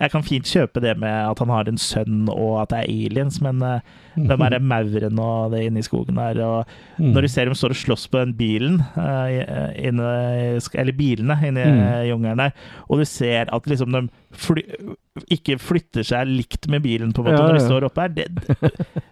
Jeg 0.00 0.10
kan 0.12 0.22
fint 0.26 0.44
kjøpe 0.50 0.82
det 0.84 0.92
med 1.00 1.08
at 1.30 1.38
han 1.40 1.48
har 1.48 1.68
en 1.70 1.78
sønn 1.80 2.28
og 2.28 2.60
at 2.62 2.68
det 2.74 2.78
er 2.82 2.90
aliens, 3.06 3.40
men 3.40 3.62
uh, 3.64 3.78
er 3.80 4.26
den 4.28 4.42
derre 4.42 4.60
mauren 4.60 5.18
og 5.24 5.52
det 5.54 5.62
inne 5.70 5.80
i 5.80 5.86
skogen 5.86 6.20
der? 6.20 6.40
og 6.44 6.66
Mm. 7.00 7.14
Når 7.14 7.22
du 7.24 7.28
ser 7.32 7.44
dem 7.48 7.54
står 7.56 7.72
og 7.72 7.76
slåss 7.80 8.02
på 8.12 8.18
den 8.20 8.34
bilen, 8.36 8.74
eh, 9.00 9.86
inne, 9.88 10.08
eller 10.74 10.92
bilene 10.92 11.36
inne 11.48 11.62
i 11.64 11.70
Mm. 11.70 12.08
jungelen 12.10 12.36
der, 12.42 12.50
og 12.90 12.98
du 13.00 13.04
ser 13.08 13.48
at 13.54 13.66
liksom 13.66 13.92
de 13.92 14.02
fly, 14.36 14.60
ikke 15.32 15.56
flytter 15.58 16.04
seg 16.04 16.28
likt 16.28 16.68
med 16.68 16.82
bilen 16.84 17.14
på 17.16 17.22
en 17.24 17.30
måte 17.30 17.40
Ja, 17.40 17.46
når 17.48 17.56
de 17.56 17.64
står 17.64 17.84
oppe 17.88 18.04
her. 18.04 18.08
Det, 18.08 18.28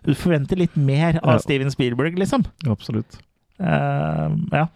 du 0.05 0.13
forventer 0.15 0.57
litt 0.61 0.77
mer 0.77 1.17
av 1.23 1.33
Ja. 1.39 1.39
Steven 1.39 1.71
Spielberg, 1.73 2.19
liksom. 2.21 2.45
Absolutt. 2.69 3.17
Uh, 3.59 4.37
ja. 4.53 4.67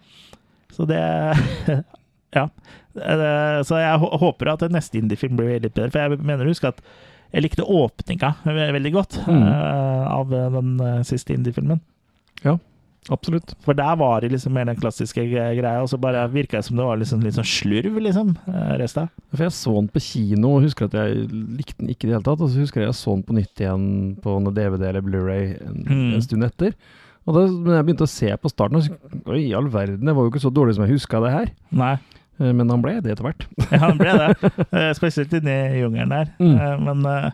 Så 0.73 0.87
det 0.89 0.99
Ja. 2.33 2.47
Eh, 2.97 3.59
så 3.65 3.77
jeg 3.77 3.99
håper 4.01 4.53
at 4.55 4.63
neste 4.73 4.97
indiefilm 4.97 5.37
blir 5.37 5.59
litt 5.61 5.75
bedre, 5.77 5.91
for 5.93 6.01
jeg 6.01 6.17
mener 6.25 6.45
å 6.47 6.49
huske 6.53 6.71
at 6.73 6.79
jeg 7.33 7.43
likte 7.45 7.65
åpninga 7.65 8.31
veldig 8.45 8.91
godt 8.93 9.19
Mm. 9.27 9.43
eh, 9.47 10.05
av 10.13 10.29
den 10.33 10.71
eh, 10.81 11.01
siste 11.05 11.33
indiefilmen. 11.33 11.79
Ja, 12.43 12.55
absolutt. 13.13 13.53
For 13.65 13.73
der 13.77 13.95
var 14.01 14.21
det 14.21 14.31
liksom 14.33 14.53
mer 14.53 14.65
den 14.69 14.77
klassiske 14.81 15.23
greia, 15.29 15.81
og 15.81 15.89
så 15.89 15.97
bare 16.01 16.25
virka 16.33 16.57
det 16.57 16.65
som 16.65 16.77
det 16.77 16.85
var 16.89 16.97
liksom 17.01 17.21
litt 17.25 17.37
sånn 17.37 17.45
slurv, 17.49 17.97
liksom, 18.01 18.33
resten. 18.81 19.09
For 19.33 19.45
jeg 19.45 19.53
så 19.57 19.73
den 19.77 19.89
på 19.93 20.01
kino 20.09 20.55
og 20.57 20.65
husker 20.67 20.89
at 20.89 20.97
jeg 20.97 21.29
likte 21.29 21.79
den 21.81 21.93
ikke 21.93 22.05
i 22.05 22.11
det 22.11 22.17
hele 22.17 22.27
tatt. 22.27 22.41
Og 22.41 22.49
så 22.53 22.61
husker 22.65 22.81
jeg 22.81 22.89
jeg 22.91 22.99
så 23.01 23.13
den 23.17 23.25
på 23.29 23.37
nytt 23.37 23.61
igjen 23.61 23.87
på 24.25 24.35
DVD 24.53 24.89
eller 24.89 25.01
Blu-ray 25.05 25.53
en, 25.65 25.83
Mm. 25.85 26.13
en 26.17 26.21
stund 26.25 26.43
etter. 26.49 26.73
Og 27.25 27.35
da 27.37 27.43
jeg 27.77 27.85
begynte 27.87 28.03
å 28.07 28.11
se 28.11 28.31
på 28.35 28.49
starten, 28.51 28.81
så 28.83 28.97
Oi, 29.31 29.45
i 29.47 29.53
all 29.55 29.69
verden, 29.71 30.03
det 30.03 30.15
var 30.15 30.25
jo 30.25 30.31
ikke 30.33 30.41
så 30.43 30.51
dårlig 30.51 30.75
som 30.75 30.83
jeg 30.83 30.97
huska 30.97 31.21
det 31.23 31.31
her. 31.31 31.51
Nei. 31.71 31.93
Eh, 32.41 32.51
Men 32.51 32.69
han 32.73 32.81
ble 32.83 32.97
det 33.05 33.13
etter 33.13 33.23
hvert. 33.29 33.45
Ja, 33.71 33.79
han 33.85 33.97
ble 34.01 34.11
det. 34.19 34.51
Eh, 34.73 34.91
Spesielt 34.97 35.33
inni 35.39 35.55
jungelen 35.79 36.11
der. 36.11 36.33
Mm. 36.41 36.53
Eh, 36.57 36.77
Men 36.89 37.31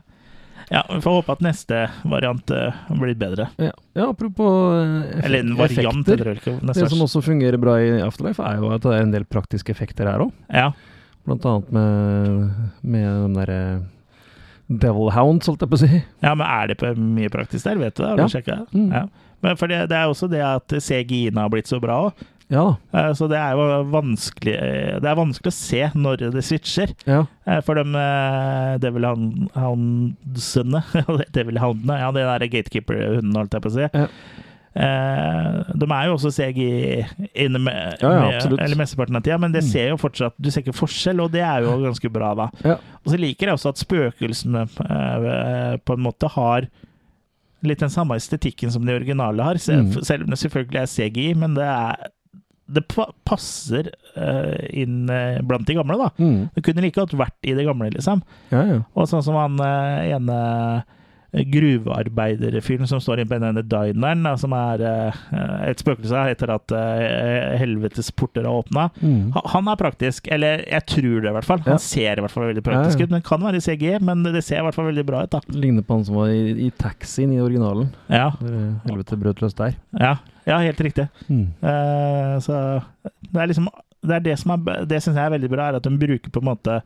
ja, 0.69 0.83
vi 0.91 0.99
får 1.01 1.15
håpe 1.21 1.33
at 1.33 1.39
neste 1.41 1.77
variant 2.05 2.51
blir 2.99 3.15
bedre. 3.17 3.47
Ja, 3.57 3.71
ja 3.97 4.09
apropos 4.11 4.75
Eller 5.23 5.39
en 5.41 5.55
variant, 5.57 6.03
effekter. 6.05 6.35
det 6.35 6.43
jeg. 6.45 6.59
Det 6.77 6.89
som 6.91 7.01
også 7.07 7.23
fungerer 7.25 7.57
bra 7.57 7.79
i 7.81 7.95
Afterlife, 8.05 8.43
er 8.45 8.59
jo 8.61 8.69
at 8.75 8.83
det 8.85 8.91
er 8.93 9.01
en 9.07 9.15
del 9.15 9.25
praktiske 9.25 9.73
effekter 9.73 10.05
her 10.11 10.21
òg. 10.27 10.35
Ja. 10.53 10.67
Blant 11.25 11.47
annet 11.49 11.71
med, 11.73 12.69
med 12.85 13.07
den 13.23 13.33
derre 13.39 13.57
Devil 14.69 15.09
Hounds, 15.15 15.49
holdt 15.49 15.65
jeg 15.65 15.71
på 15.71 15.79
å 15.79 15.81
si. 15.81 15.89
ja, 16.21 16.35
men 16.37 16.45
er 16.45 16.69
det 16.69 16.77
på 16.77 16.91
mye 17.01 17.31
praktisk 17.33 17.65
der? 17.65 17.79
Vet 17.81 17.95
du 17.97 18.03
det? 18.03 18.09
Har 18.11 18.19
du 18.19 18.23
Ja. 18.27 18.29
sjekka 18.29 18.59
det? 18.59 18.77
Mm. 18.77 18.91
Ja. 18.93 19.03
Men 19.41 19.55
for 19.59 19.67
det, 19.71 19.85
det 19.91 19.95
er 19.97 20.09
også 20.11 20.27
det 20.31 20.41
at 20.43 20.75
CGI-en 20.83 21.37
har 21.39 21.49
blitt 21.53 21.67
så 21.71 21.79
bra 21.83 22.01
òg. 22.09 22.25
Ja. 22.49 22.63
Så 23.13 23.27
det 23.29 23.37
er 23.37 23.51
jo 23.53 23.65
vanskelig 23.93 24.55
eh, 24.57 24.95
Det 24.97 25.05
er 25.05 25.17
vanskelig 25.19 25.51
å 25.51 25.53
se 25.53 25.83
når 25.93 26.23
det 26.33 26.41
switcher. 26.47 26.95
Ja. 27.05 27.19
Eh, 27.45 27.59
For 27.61 27.77
de 27.77 27.83
uh, 27.93 28.73
Devil 28.81 29.05
Hound- 29.05 29.51
Houndsene 29.53 30.81
Devil 31.37 31.59
Houndene, 31.61 31.99
ja, 32.01 32.09
det 32.15 32.25
der 32.25 32.47
gatekeeper-hundene, 32.57 33.37
holdt 33.43 33.53
jeg 33.53 33.65
på 33.67 33.69
å 33.69 33.75
si. 33.77 33.89
Ja. 33.93 34.07
Eh, 34.79 35.59
de 35.81 35.87
er 35.91 36.07
jo 36.09 36.13
også 36.15 36.29
CGI 36.33 37.05
inne 37.45 37.59
med, 37.61 37.95
Ja, 38.01 38.11
ja, 38.31 38.41
eller 38.45 38.77
mesteparten 38.77 39.17
av 39.17 39.23
tida, 39.25 39.37
men 39.41 39.51
det 39.53 39.63
Mm. 39.65 39.69
ser 39.71 39.87
jo 39.89 39.97
fortsatt 39.97 40.33
Du 40.39 40.49
ser 40.51 40.61
ikke 40.61 40.75
forskjell, 40.77 41.19
og 41.23 41.31
det 41.33 41.41
er 41.41 41.61
jo 41.65 41.77
ganske 41.83 42.09
bra, 42.13 42.33
da. 42.37 42.49
Ja. 42.63 42.75
Og 43.03 43.11
så 43.13 43.17
liker 43.19 43.47
jeg 43.49 43.57
også 43.57 43.69
at 43.73 43.81
spøkelsene 43.81 44.65
eh, 44.89 45.77
på 45.85 45.93
en 45.97 46.05
måte 46.05 46.29
har 46.29 46.69
litt 47.63 47.81
den 47.83 47.91
samme 47.91 48.15
estetikken 48.19 48.71
som 48.71 48.85
de 48.87 48.95
originale 48.95 49.43
har, 49.43 49.57
selv, 49.57 49.89
Mm. 49.89 50.03
selv 50.05 50.23
om 50.23 50.29
det 50.29 50.39
selvfølgelig 50.39 50.81
er 50.81 50.93
CGI, 50.93 51.33
men 51.35 51.55
det 51.55 51.65
er 51.65 52.07
det 52.69 52.83
passer 53.25 53.87
uh, 54.13 54.59
inn 54.77 55.09
uh, 55.09 55.39
blant 55.41 55.65
de 55.65 55.73
gamle, 55.73 55.95
da. 55.97 56.09
Mm. 56.21 56.49
Det 56.53 56.61
kunne 56.67 56.83
like 56.85 56.99
godt 56.99 57.15
vært 57.17 57.49
i 57.49 57.55
det 57.57 57.65
gamle, 57.65 57.89
liksom. 57.95 58.21
Ja, 58.53 58.61
ja. 58.67 58.75
Og 58.93 59.07
sånn 59.09 59.23
som 59.25 59.33
han 59.39 59.55
uh, 59.57 60.05
ene 60.05 60.35
gruvearbeiderfyren 61.33 62.87
som 62.89 63.01
står 63.01 63.21
inne 63.21 63.29
på 63.29 63.37
denne 63.41 63.63
dineren, 63.65 64.23
da, 64.25 64.33
som 64.39 64.53
er 64.57 64.81
eh, 64.85 65.19
et 65.69 65.81
spøkelse 65.81 66.23
etter 66.33 66.51
at 66.55 66.73
eh, 66.75 67.57
helvetes 67.61 68.09
porter 68.17 68.47
har 68.47 68.63
åpna. 68.63 68.87
Mm. 69.01 69.33
Han 69.53 69.69
er 69.71 69.79
praktisk, 69.79 70.27
eller 70.33 70.63
jeg 70.65 70.85
tror 70.89 71.19
det 71.21 71.29
i 71.31 71.35
hvert 71.37 71.49
fall. 71.49 71.61
Han 71.67 71.77
Ja. 71.77 71.83
ser 71.83 72.17
i 72.17 72.23
hvert 72.25 72.33
fall 72.33 72.47
veldig 72.49 72.63
praktisk 72.65 72.99
Ja, 72.99 73.05
ja. 73.05 73.09
ut. 73.09 73.11
Men 73.17 73.21
kan 73.29 73.41
være 73.45 73.61
CG, 73.61 73.99
men 74.01 74.23
det 74.23 74.43
ser 74.43 74.59
i 74.59 74.65
hvert 74.65 74.75
fall 74.75 74.89
veldig 74.89 75.05
bra 75.05 75.23
ut, 75.23 75.31
da. 75.35 75.41
Ligner 75.53 75.85
på 75.85 75.99
han 75.99 76.05
som 76.07 76.15
var 76.19 76.31
i, 76.33 76.67
i 76.67 76.71
taxien 76.71 77.33
i 77.33 77.39
originalen. 77.41 77.91
Ja, 78.09 78.31
eh, 78.41 78.73
Helvete 78.89 79.19
brøt 79.19 79.41
løs 79.45 79.53
der. 79.57 79.75
ja, 79.99 80.15
ja 80.49 80.57
helt 80.65 80.81
riktig. 80.81 81.07
Mm. 81.29 81.45
Uh, 81.61 82.39
så 82.41 82.81
det 83.29 83.37
er 83.43 83.47
liksom 83.51 83.67
Det 84.01 84.15
er 84.15 84.19
det 84.23 84.37
som 84.39 84.51
er 84.55 84.85
Det 84.87 85.01
syns 85.03 85.15
jeg 85.19 85.25
er 85.25 85.33
veldig 85.35 85.49
bra, 85.51 85.67
er 85.69 85.75
at 85.77 85.83
de 85.83 85.91
bruker 85.99 86.31
på 86.31 86.39
en 86.41 86.47
måte 86.55 86.81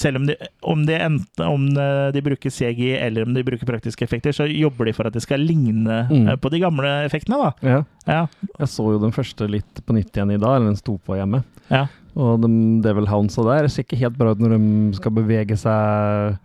selv 0.00 0.16
om 0.20 0.26
de, 0.26 0.36
om, 0.62 0.84
de 0.88 0.94
enten, 0.96 1.44
om 1.46 1.66
de 2.14 2.22
bruker 2.24 2.50
CGI 2.50 2.92
eller 2.98 3.26
om 3.26 3.34
de 3.36 3.42
bruker 3.46 3.68
praktiske 3.68 4.04
effekter, 4.06 4.32
så 4.36 4.46
jobber 4.48 4.88
de 4.88 4.94
for 4.96 5.06
at 5.08 5.14
det 5.16 5.22
skal 5.24 5.40
ligne 5.44 6.00
Mm. 6.10 6.28
eh, 6.28 6.36
på 6.40 6.50
de 6.50 6.58
gamle 6.62 6.88
effektene, 7.06 7.38
da. 7.38 7.52
Ja. 7.62 7.80
Ja. 8.06 8.22
Jeg 8.58 8.68
så 8.72 8.86
jo 8.94 8.98
den 9.02 9.12
første 9.14 9.48
litt 9.50 9.82
på 9.86 9.94
nytt 9.96 10.12
igjen 10.16 10.32
i 10.34 10.40
dag, 10.40 10.56
eller 10.56 10.72
den 10.72 10.80
sto 10.80 10.96
på 10.98 11.16
hjemme. 11.18 11.42
Ja. 11.70 11.86
Og 12.16 12.40
de 12.42 12.48
Devil 12.84 13.06
Houndsa 13.08 13.44
der 13.46 13.68
ser 13.72 13.84
ikke 13.86 13.96
helt 14.02 14.18
bra 14.18 14.32
ut 14.34 14.40
når 14.42 14.56
de 14.58 14.96
skal 14.98 15.14
bevege 15.16 15.56
seg 15.56 16.36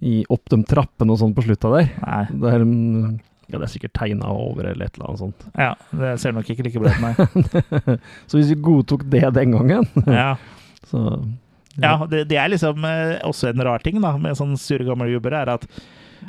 i, 0.00 0.20
opp 0.32 0.46
de 0.52 0.60
trappene 0.64 1.12
og 1.12 1.18
sånn 1.20 1.34
på 1.36 1.42
slutta 1.44 1.72
der. 1.74 1.90
Nei. 2.04 2.22
Er, 2.54 2.62
mm, 2.64 3.18
ja, 3.50 3.58
det 3.58 3.66
er 3.66 3.72
sikkert 3.72 3.92
tegna 3.98 4.30
over 4.32 4.68
eller 4.70 4.86
et 4.86 4.94
eller 4.96 5.10
annet 5.10 5.22
sånt. 5.24 5.46
ja. 5.58 5.72
Det 5.90 6.12
ser 6.22 6.32
nok 6.36 6.48
ikke 6.54 6.64
like 6.68 6.80
bra 6.80 6.94
ut, 6.94 7.02
nei. 7.02 7.98
Så 8.30 8.38
hvis 8.38 8.52
vi 8.54 8.60
godtok 8.62 9.04
det 9.10 9.26
den 9.36 9.56
gangen, 9.58 9.88
Ja. 10.06 10.36
så 10.90 11.02
Ja, 11.78 12.06
det, 12.10 12.24
det 12.28 12.36
er 12.36 12.48
liksom 12.50 12.84
eh, 12.84 13.18
også 13.24 13.52
en 13.52 13.62
rar 13.64 13.78
ting 13.84 14.00
da, 14.02 14.16
med 14.18 14.34
sånne 14.36 14.58
sure 14.58 14.84
gamle 14.84 15.06
jubber, 15.12 15.32
er 15.38 15.52
at, 15.54 15.66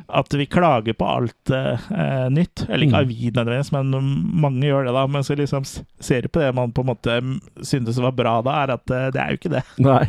at 0.08 0.34
vi 0.38 0.46
klager 0.46 0.94
på 0.96 1.08
alt 1.10 1.50
eh, 1.52 2.28
nytt. 2.32 2.66
Eller 2.70 2.86
ikke 2.88 3.02
Mm. 3.02 3.10
vi 3.10 3.32
nødvendigvis, 3.34 3.72
men 3.74 3.89
mange 4.46 4.68
gjør 4.70 4.86
det, 4.86 4.94
da. 4.94 5.08
Men 5.08 5.24
så 5.28 5.36
liksom 5.36 5.66
ser 5.66 6.22
du 6.22 6.28
på 6.30 6.39
det 6.44 6.54
man 6.56 6.72
på 6.72 6.86
en 6.86 6.92
måte 6.94 7.18
syntes 7.66 7.98
var 8.00 8.14
bra 8.16 8.38
da, 8.46 8.60
er 8.64 8.76
at 8.78 8.92
eh, 8.96 9.10
det 9.12 9.22
er 9.26 9.30
jo 9.34 9.42
ikke 9.42 9.54
det. 9.58 9.64
Nei. 9.89 10.06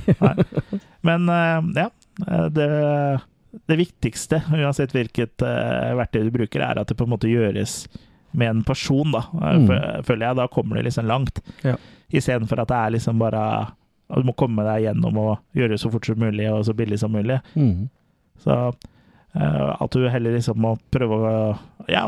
Men 1.02 1.28
eh, 1.32 1.82
ja, 1.82 1.88
eh, 2.28 2.46
det, 2.54 2.68
det 3.68 3.76
viktigste, 3.80 4.42
uansett 4.52 4.92
hvilket 4.94 5.42
eh, 5.48 5.92
verktøy 5.98 6.24
du 6.28 6.32
bruker, 6.38 6.62
er 6.68 6.78
at 6.84 6.88
det 6.92 6.96
på 7.00 7.08
en 7.08 7.14
måte 7.16 7.30
gjøres 7.32 7.86
med 8.36 8.48
en 8.48 8.62
person, 8.64 9.10
da. 9.16 9.24
Eh, 9.32 9.58
Mm. 9.62 10.04
Føler 10.06 10.28
jeg. 10.28 10.36
Da 10.38 10.46
kommer 10.48 10.76
det 10.78 10.86
liksom 10.90 11.06
langt. 11.08 11.40
Ja. 11.64 11.74
Istedenfor 12.12 12.62
at 12.62 12.68
det 12.70 12.78
er 12.78 12.94
liksom 13.00 13.18
bare 13.20 13.42
Du 14.16 14.22
må 14.28 14.34
komme 14.36 14.64
deg 14.66 14.84
gjennom 14.88 15.16
og 15.18 15.38
gjøre 15.56 15.74
det 15.76 15.80
så 15.80 15.90
fort 15.92 16.06
som 16.06 16.18
mulig 16.20 16.50
og 16.52 16.64
så 16.68 16.74
billig 16.76 16.98
som 17.00 17.12
mulig. 17.14 17.38
Mm. 17.56 17.88
Så 18.42 18.56
eh, 19.34 19.70
at 19.80 19.90
du 19.94 20.08
heller 20.10 20.34
liksom 20.36 20.58
må 20.60 20.74
prøve 20.92 21.16
å 21.16 21.36
Ja, 21.90 22.02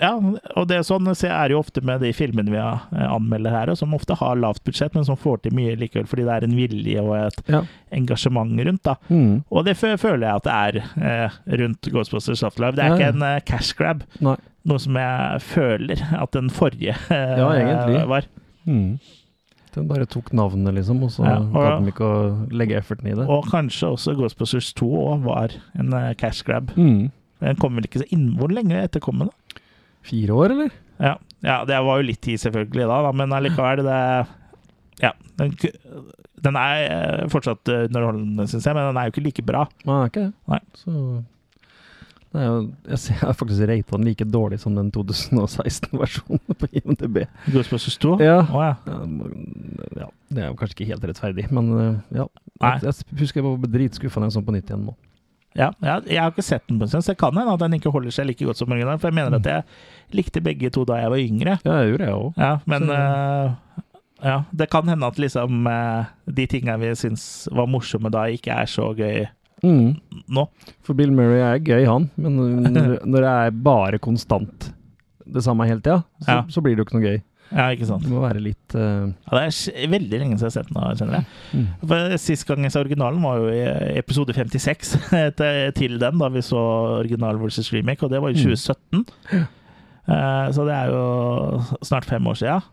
ja 0.00 0.10
og 0.56 0.66
det 0.68 0.76
er 0.76 0.82
sånn 0.84 1.06
så 1.16 1.28
er 1.30 1.48
det 1.48 1.54
jo 1.54 1.60
ofte 1.62 1.80
med 1.86 2.02
de 2.04 2.10
filmene 2.16 2.50
vi 2.52 2.58
eh, 2.60 3.06
anmelder 3.06 3.54
her, 3.54 3.70
og 3.72 3.78
som 3.80 3.94
ofte 3.96 4.16
har 4.18 4.36
lavt 4.40 4.64
budsjett, 4.66 4.92
men 4.96 5.06
som 5.08 5.16
får 5.16 5.44
til 5.46 5.54
mye 5.56 5.76
likevel 5.80 6.08
fordi 6.10 6.26
det 6.26 6.34
er 6.34 6.44
en 6.48 6.56
vilje 6.58 7.04
og 7.04 7.14
et 7.20 7.40
Ja. 7.54 7.62
engasjement 7.96 8.58
rundt. 8.66 8.82
da. 8.84 8.96
Mm. 9.08 9.44
Og 9.50 9.64
det 9.64 9.76
føler 9.78 10.26
jeg 10.26 10.34
at 10.34 10.48
det 10.48 10.56
er 10.56 10.80
eh, 11.00 11.38
rundt 11.62 11.88
Ghostbusters 11.92 12.42
Afterlife. 12.42 12.76
Det 12.76 12.84
er 12.84 12.96
ikke 12.98 13.12
en 13.14 13.22
eh, 13.30 13.40
cash 13.46 13.72
grab, 13.78 14.02
Nei. 14.20 14.36
noe 14.66 14.78
som 14.82 14.98
jeg 14.98 15.40
føler 15.46 16.02
at 16.18 16.32
den 16.36 16.50
forrige 16.50 16.96
eh, 17.10 18.04
var. 18.10 18.26
Mm. 18.66 18.98
Den 19.76 19.86
bare 19.90 20.06
tok 20.08 20.30
navnet, 20.36 20.72
liksom, 20.78 21.02
og 21.04 21.10
så 21.12 21.26
Ja, 21.26 21.36
og- 21.42 21.52
gadd 21.54 21.84
de 21.84 21.92
ikke 21.92 22.06
å 22.08 22.48
legge 22.50 22.78
efforten 22.80 23.10
i 23.10 23.14
det. 23.18 23.26
Og 23.28 23.44
kanskje 23.52 23.90
også 23.92 24.14
Ghostbusters 24.16 24.72
2 24.78 24.88
òg 24.88 25.22
var 25.26 25.52
en 25.78 25.92
eh, 25.92 26.14
cash 26.16 26.42
grab. 26.46 26.72
Mm. 26.76 27.10
Den 27.44 27.56
kom 27.60 27.76
vel 27.76 27.84
ikke 27.84 28.00
så 28.00 28.08
inn... 28.16 28.30
Hvor 28.40 28.48
lenge 28.48 28.78
etter 28.80 29.00
kom 29.04 29.20
den? 29.20 29.28
da? 29.28 29.60
Fire 30.06 30.32
år, 30.32 30.54
eller? 30.54 30.70
Ja. 31.02 31.16
ja, 31.44 31.58
det 31.68 31.76
var 31.84 32.00
jo 32.00 32.06
litt 32.08 32.22
tid 32.24 32.40
selvfølgelig 32.40 32.86
da, 32.88 33.02
da 33.04 33.12
men 33.12 33.34
allikevel 33.36 33.82
det 33.84 34.00
Ja. 35.02 35.10
Den, 35.36 35.52
den 36.46 36.56
er 36.56 36.76
eh, 36.86 37.26
fortsatt 37.28 37.68
eh, 37.68 37.84
underholdende, 37.90 38.46
syns 38.48 38.64
jeg, 38.64 38.74
men 38.78 38.88
den 38.88 38.96
er 39.00 39.10
jo 39.10 39.12
ikke 39.12 39.24
like 39.26 39.44
bra. 39.44 39.66
Nei, 39.84 39.98
ikke 40.08 40.22
det. 40.24 40.32
Nei. 40.48 40.60
Så 40.80 40.94
jeg 42.36 42.98
ser 43.00 43.16
jeg 43.16 43.22
har 43.22 43.36
faktisk 43.36 43.66
rata 43.70 43.96
den 43.96 44.06
like 44.08 44.26
dårlig 44.28 44.58
som 44.62 44.76
den 44.76 44.90
2016-versjonen 44.94 46.58
på 46.60 46.68
IMDb. 46.72 47.22
Ghostbusters 47.48 47.98
2? 48.02 48.16
Ja. 48.24 48.38
Å, 48.44 48.62
ja. 48.64 48.74
Ja, 48.86 49.00
ja, 50.02 50.08
det 50.28 50.44
er 50.44 50.50
jo 50.50 50.58
kanskje 50.60 50.78
ikke 50.78 50.90
helt 50.92 51.08
rettferdig, 51.10 51.48
men 51.54 51.72
eh, 51.80 52.20
ja. 52.20 52.28
Jeg, 52.60 52.86
jeg 52.88 53.20
husker 53.20 53.42
jeg 53.42 53.46
var 53.46 53.74
dritskuffa 53.74 54.22
da 54.22 54.28
jeg 54.28 54.36
så 54.36 54.42
den 54.42 54.48
på 54.48 54.56
nytt 54.56 54.72
igjen 54.72 54.86
nå. 54.88 54.96
Ja, 55.56 55.70
jeg, 55.80 56.10
jeg 56.12 56.20
har 56.20 56.32
ikke 56.34 56.44
sett 56.44 56.66
den 56.68 56.82
så 56.84 57.00
det 57.00 57.16
kan 57.20 57.36
hende 57.36 57.54
at 57.54 57.62
den 57.62 57.78
ikke 57.78 57.92
holder 57.92 58.12
seg 58.12 58.28
like 58.28 58.44
godt 58.44 58.60
som 58.60 58.72
originalen. 58.72 59.00
For 59.00 59.08
jeg 59.08 59.16
mener 59.16 59.38
at 59.38 59.48
jeg 59.48 60.16
likte 60.16 60.42
begge 60.44 60.68
to 60.72 60.84
da 60.88 61.00
jeg 61.00 61.12
var 61.14 61.22
yngre. 61.22 61.56
Ja, 61.64 61.78
det 61.80 61.94
gjorde 61.94 62.08
jeg 62.10 62.18
òg. 62.18 62.42
Ja, 62.42 62.50
men 62.68 62.92
eh, 62.92 63.54
ja, 64.24 64.36
det 64.52 64.68
kan 64.72 64.88
hende 64.88 65.08
at 65.08 65.18
liksom 65.20 65.66
uh, 65.68 66.12
de 66.28 66.46
tingene 66.48 66.76
vi 66.80 66.92
syns 66.96 67.46
var 67.52 67.68
morsomme 67.68 68.12
da, 68.12 68.26
ikke 68.32 68.52
er 68.52 68.68
så 68.70 68.90
gøy 68.96 69.24
Mm. 69.66 70.22
nå. 70.38 70.46
For 70.86 70.94
Bill 70.98 71.10
Murray 71.12 71.42
er 71.42 71.58
gøy, 71.66 71.84
han, 71.90 72.10
men 72.16 72.36
når, 72.72 72.98
når 73.12 73.26
det 73.26 73.32
er 73.36 73.56
bare 73.66 73.98
konstant 74.02 74.72
det 75.26 75.42
samme 75.42 75.66
hele 75.66 75.82
tida, 75.82 76.04
så, 76.22 76.28
Ja. 76.30 76.42
så 76.48 76.62
blir 76.62 76.76
det 76.76 76.84
jo 76.84 76.86
ikke 76.86 77.00
noe 77.00 77.08
gøy. 77.10 77.22
Ja, 77.52 77.68
ikke 77.70 77.86
sant. 77.86 78.02
Det 78.02 78.10
må 78.10 78.20
være 78.24 78.40
litt 78.42 78.74
uh... 78.74 79.06
Ja, 79.06 79.36
det 79.36 79.42
er 79.70 79.90
veldig 79.92 80.18
lenge 80.18 80.34
siden 80.38 80.48
jeg 80.48 80.50
har 80.50 80.54
sett 80.56 80.70
den. 80.74 80.96
kjenner 80.98 81.20
jeg. 81.20 81.26
Mm. 81.54 81.66
For 81.92 82.16
Sist 82.18 82.46
gang 82.48 82.64
jeg 82.66 82.72
så 82.74 82.80
originalen, 82.82 83.20
var 83.22 83.36
jo 83.38 83.52
i 83.54 83.60
episode 84.00 84.34
56 84.34 84.96
til- 85.38 85.70
til 85.78 85.94
den, 86.02 86.18
da 86.18 86.28
vi 86.34 86.42
så 86.42 86.58
original 86.98 87.38
versus 87.38 87.70
remake, 87.74 88.02
og 88.02 88.10
det 88.10 88.18
var 88.22 88.34
i 88.34 88.38
Mm. 88.38 88.56
2017. 88.56 89.04
Eh, 90.06 90.48
så 90.54 90.64
det 90.66 90.74
er 90.74 90.90
jo 90.94 91.62
snart 91.86 92.04
fem 92.06 92.26
år 92.30 92.34
siden. 92.38 92.66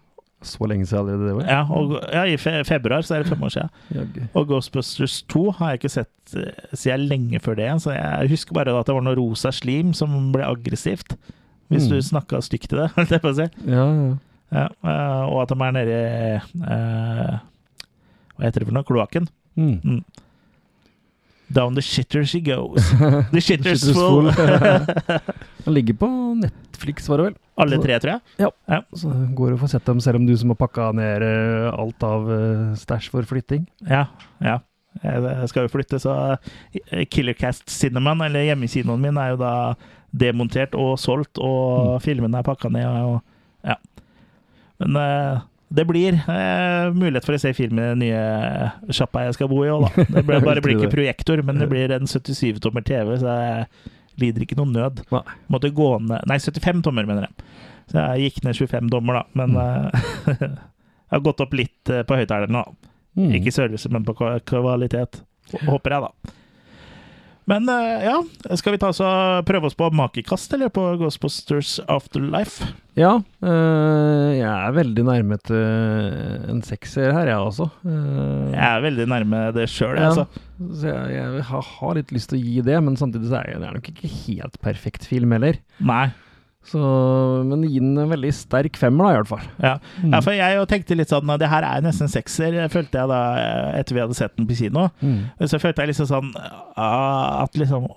Så 0.45 0.67
lenge 0.69 0.85
siden 0.89 0.99
allerede 1.03 1.27
det 1.29 1.35
var. 1.37 1.45
Ja, 1.49 1.61
og, 1.71 1.93
ja 2.13 2.23
i 2.29 2.37
fe 2.37 2.53
februar 2.67 3.01
så 3.05 3.15
er 3.15 3.23
det 3.23 3.31
fem 3.33 3.43
år 3.43 3.53
siden. 3.55 4.27
Og 4.33 4.47
Ghostbusters 4.49 5.21
2 5.31 5.43
har 5.59 5.69
jeg 5.73 5.79
ikke 5.81 5.93
sett 5.93 6.35
eh, 6.39 6.75
siden 6.77 7.07
lenge 7.09 7.39
før 7.43 7.55
det. 7.59 7.69
Så 7.83 7.93
jeg 7.95 8.29
husker 8.33 8.53
bare 8.57 8.73
at 8.79 8.87
det 8.89 8.95
var 8.95 9.05
noe 9.07 9.15
rosa 9.19 9.51
slim 9.55 9.93
som 9.97 10.31
ble 10.35 10.43
aggressivt. 10.47 11.15
Hvis 11.71 11.87
Mm. 11.87 11.93
du 11.95 12.01
snakka 12.05 12.41
stygt 12.43 12.69
til 12.69 12.77
det, 12.83 12.89
holdt 12.95 13.09
jeg 13.15 13.21
på 13.23 13.31
å 13.31 13.37
si. 13.39 13.47
Ja, 13.65 13.85
ja. 13.89 14.13
Ja, 14.53 14.67
eh, 14.85 15.23
og 15.33 15.39
at 15.41 15.49
de 15.49 15.55
er 15.65 15.71
nede 15.73 15.93
i 15.97 16.35
eh, 16.37 17.37
Hva 18.37 18.45
heter 18.45 18.61
det 18.61 18.67
for 18.67 18.75
noe? 18.75 18.85
Kloakken. 18.85 19.25
Mm. 19.57 20.03
Down 21.53 21.75
the 21.75 21.81
shitter 21.81 22.25
she 22.25 22.41
goes. 22.41 22.89
The 23.31 23.41
shitter's 23.41 23.83
Shitter's 23.83 23.93
full. 23.93 24.31
Den 25.65 25.73
ligger 25.73 25.93
på 25.93 26.07
Netflix, 26.35 27.09
var 27.09 27.17
det 27.17 27.25
vel? 27.29 27.35
Alle 27.55 27.77
tre, 27.81 27.99
tror 28.01 28.15
jeg. 28.15 28.21
Ja. 28.41 28.49
Ja. 28.67 28.81
Så 28.97 29.11
det 29.13 29.53
å 29.53 29.59
få 29.61 29.69
sett 29.71 29.85
dem, 29.85 30.01
selv 30.03 30.19
om 30.19 30.25
du 30.27 30.33
som 30.39 30.51
har 30.51 30.59
pakka 30.59 30.89
ned 30.97 31.23
eh, 31.27 31.69
alt 31.69 32.03
av 32.03 32.29
eh, 32.33 32.73
stæsj 32.79 33.11
for 33.13 33.29
flytting. 33.29 33.67
Ja, 33.87 34.07
ja. 34.43 34.59
Jeg 35.03 35.49
skal 35.49 35.65
jo 35.65 35.71
flytte, 35.73 35.99
så 36.01 36.15
eh, 36.33 37.05
Killercast 37.13 37.69
Cinnamon, 37.71 38.25
eller 38.25 38.47
hjemmekinoen 38.49 39.01
min, 39.01 39.21
er 39.21 39.33
jo 39.33 39.39
da 39.41 39.53
demontert 40.13 40.75
og 40.77 40.97
solgt, 41.01 41.39
og 41.41 41.95
filmene 42.03 42.41
er 42.41 42.49
pakka 42.49 42.73
ned. 42.73 42.89
Og, 43.13 43.21
ja. 43.69 43.77
Men 44.81 44.99
det 45.73 45.85
blir 45.89 46.13
eh, 46.13 46.93
mulighet 46.93 47.25
for 47.25 47.33
å 47.33 47.41
se 47.41 47.53
film 47.57 47.79
i 47.81 47.87
den 47.87 48.03
nye 48.03 48.93
sjappa 48.93 49.23
jeg 49.25 49.37
skal 49.39 49.49
bo 49.49 49.63
i 49.65 49.71
òg, 49.73 49.87
da. 49.87 50.05
Det 50.05 50.21
blir, 50.27 50.43
bare 50.47 50.61
blir 50.61 50.77
ikke 50.77 50.93
projektor, 50.93 51.41
men 51.45 51.61
det 51.61 51.69
blir 51.71 51.93
en 51.95 52.05
77-tommer 52.09 52.85
TV, 52.85 53.15
så 53.21 53.37
jeg 53.39 53.65
lider 54.21 54.45
ikke 54.45 54.57
noen 54.59 54.75
nød. 54.77 55.01
Nei. 55.13 55.23
Måtte 55.53 55.73
gå 55.73 55.89
ned 56.03 56.29
Nei, 56.29 56.37
75 56.37 56.83
tommer, 56.85 57.09
mener 57.09 57.25
jeg. 57.25 57.49
Så 57.89 57.97
jeg 57.97 58.27
gikk 58.27 58.43
ned 58.45 58.59
25 58.59 58.93
dommer, 58.93 59.21
da. 59.23 59.41
Men 59.41 59.57
eh, 59.63 60.05
jeg 60.43 61.15
har 61.15 61.25
gått 61.25 61.41
opp 61.45 61.57
litt 61.57 61.93
eh, 61.93 62.05
på 62.05 62.21
høyttalerne, 62.21 62.61
da. 62.61 62.91
Mm. 63.17 63.33
Ikke 63.39 63.53
størrelse, 63.53 63.89
men 63.93 64.05
på 64.05 64.15
kvalitet. 64.17 65.23
Håper 65.65 65.97
jeg, 65.97 66.05
da. 66.05 66.37
Men 67.49 67.67
eh, 67.67 68.05
ja, 68.07 68.15
skal 68.55 68.75
vi 68.75 68.79
ta 68.79 68.89
og 68.93 69.43
prøve 69.47 69.67
oss 69.67 69.75
på 69.75 69.89
makekast, 69.91 70.53
eller 70.55 70.71
på 70.71 70.85
Ghostbusters 71.01 71.75
Afterlife? 71.91 72.69
Ja, 72.95 73.17
eh, 73.43 74.29
jeg 74.37 74.47
er 74.47 74.75
veldig 74.77 75.03
nærme 75.09 75.37
til 75.43 75.59
en 76.53 76.61
sekser 76.63 77.11
her, 77.15 77.31
jeg 77.33 77.41
også. 77.49 77.67
Eh, 77.83 78.53
Jeg 78.53 78.63
er 78.69 78.85
veldig 78.85 79.07
nærme 79.11 79.41
det 79.57 79.67
sjøl, 79.73 79.97
ja, 79.99 80.11
altså. 80.11 80.27
så 80.71 80.91
jeg, 80.93 81.15
jeg 81.17 81.47
har, 81.49 81.69
har 81.79 81.97
litt 81.99 82.13
lyst 82.15 82.31
til 82.31 82.39
å 82.39 82.43
gi 82.47 82.61
det, 82.69 82.77
men 82.85 82.99
samtidig 82.99 83.31
så 83.33 83.41
er 83.41 83.57
det 83.59 83.73
nok 83.79 83.89
ikke 83.91 84.13
helt 84.23 84.59
perfekt 84.63 85.09
film 85.09 85.35
heller. 85.35 85.59
Nei. 85.83 86.05
Så, 86.63 86.79
men 87.43 87.65
gi 87.67 87.81
den 87.81 87.97
en 87.99 88.11
veldig 88.11 88.29
sterk 88.35 88.77
femmer, 88.79 89.03
da, 89.03 89.11
i 89.11 89.17
hvert 89.19 89.29
fall. 89.33 89.47
Ja. 89.59 89.73
Mm. 89.99 90.13
ja, 90.13 90.21
for 90.23 90.35
jeg 90.37 90.55
jo 90.55 90.63
tenkte 90.69 90.95
litt 90.95 91.11
sånn 91.11 91.31
Det 91.41 91.49
her 91.51 91.65
er 91.67 91.83
nesten 91.83 92.11
sekser, 92.11 92.55
følte 92.71 93.01
jeg 93.01 93.11
da 93.11 93.19
eh, 93.39 93.79
etter 93.81 93.97
vi 93.97 94.01
hadde 94.03 94.17
sett 94.17 94.35
den 94.39 94.47
på 94.47 94.57
kino. 94.57 94.87
Mm. 95.03 95.17
Så 95.43 95.59
følte 95.59 95.83
jeg 95.83 95.91
liksom 95.91 96.09
sånn 96.09 96.31
At 96.79 97.59
liksom 97.59 97.89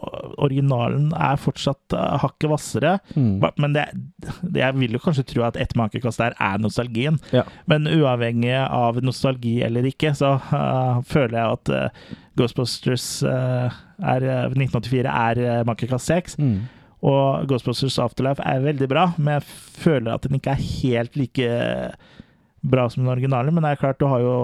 originalen 0.42 1.08
er 1.14 1.38
fortsatt 1.40 1.94
uh, 1.96 2.18
hakket 2.22 2.50
hvassere. 2.50 2.96
Mm. 3.14 3.38
Men 3.62 3.76
det, 3.76 3.86
det, 4.18 4.60
jeg 4.60 4.76
vil 4.80 4.98
jo 4.98 5.02
kanskje 5.02 5.26
tro 5.30 5.46
at 5.46 5.58
ett 5.60 5.76
makekast 5.78 6.20
der 6.22 6.36
er 6.42 6.60
nostalgien. 6.62 7.20
Ja. 7.34 7.46
Men 7.70 7.88
uavhengig 7.88 8.56
av 8.66 9.00
nostalgi 9.04 9.60
eller 9.66 9.86
ikke, 9.88 10.12
så 10.18 10.36
uh, 10.50 11.02
føler 11.06 11.38
jeg 11.38 11.58
at 11.58 11.72
uh, 11.72 12.14
Ghostbusters 12.36 13.06
uh, 13.24 13.72
er, 14.02 14.26
uh, 14.26 14.52
1984 14.52 15.12
er 15.12 15.42
uh, 15.46 15.60
makekast 15.68 16.12
seks. 16.12 16.36
Mm. 16.42 16.66
Og 17.04 17.46
Ghostbusters 17.50 17.98
Afterlife 18.02 18.42
er 18.46 18.62
veldig 18.64 18.88
bra, 18.88 19.08
men 19.18 19.36
jeg 19.36 19.44
føler 19.82 20.14
at 20.14 20.22
den 20.26 20.38
ikke 20.40 20.54
er 20.56 20.62
helt 20.82 21.16
like 21.20 21.48
bra 22.66 22.88
som 22.90 23.04
den 23.04 23.12
originale. 23.12 23.52
Men 23.54 23.62
det 23.62 23.74
er 23.74 23.82
klart, 23.82 24.00
du 24.00 24.06
har 24.10 24.20
jo 24.24 24.36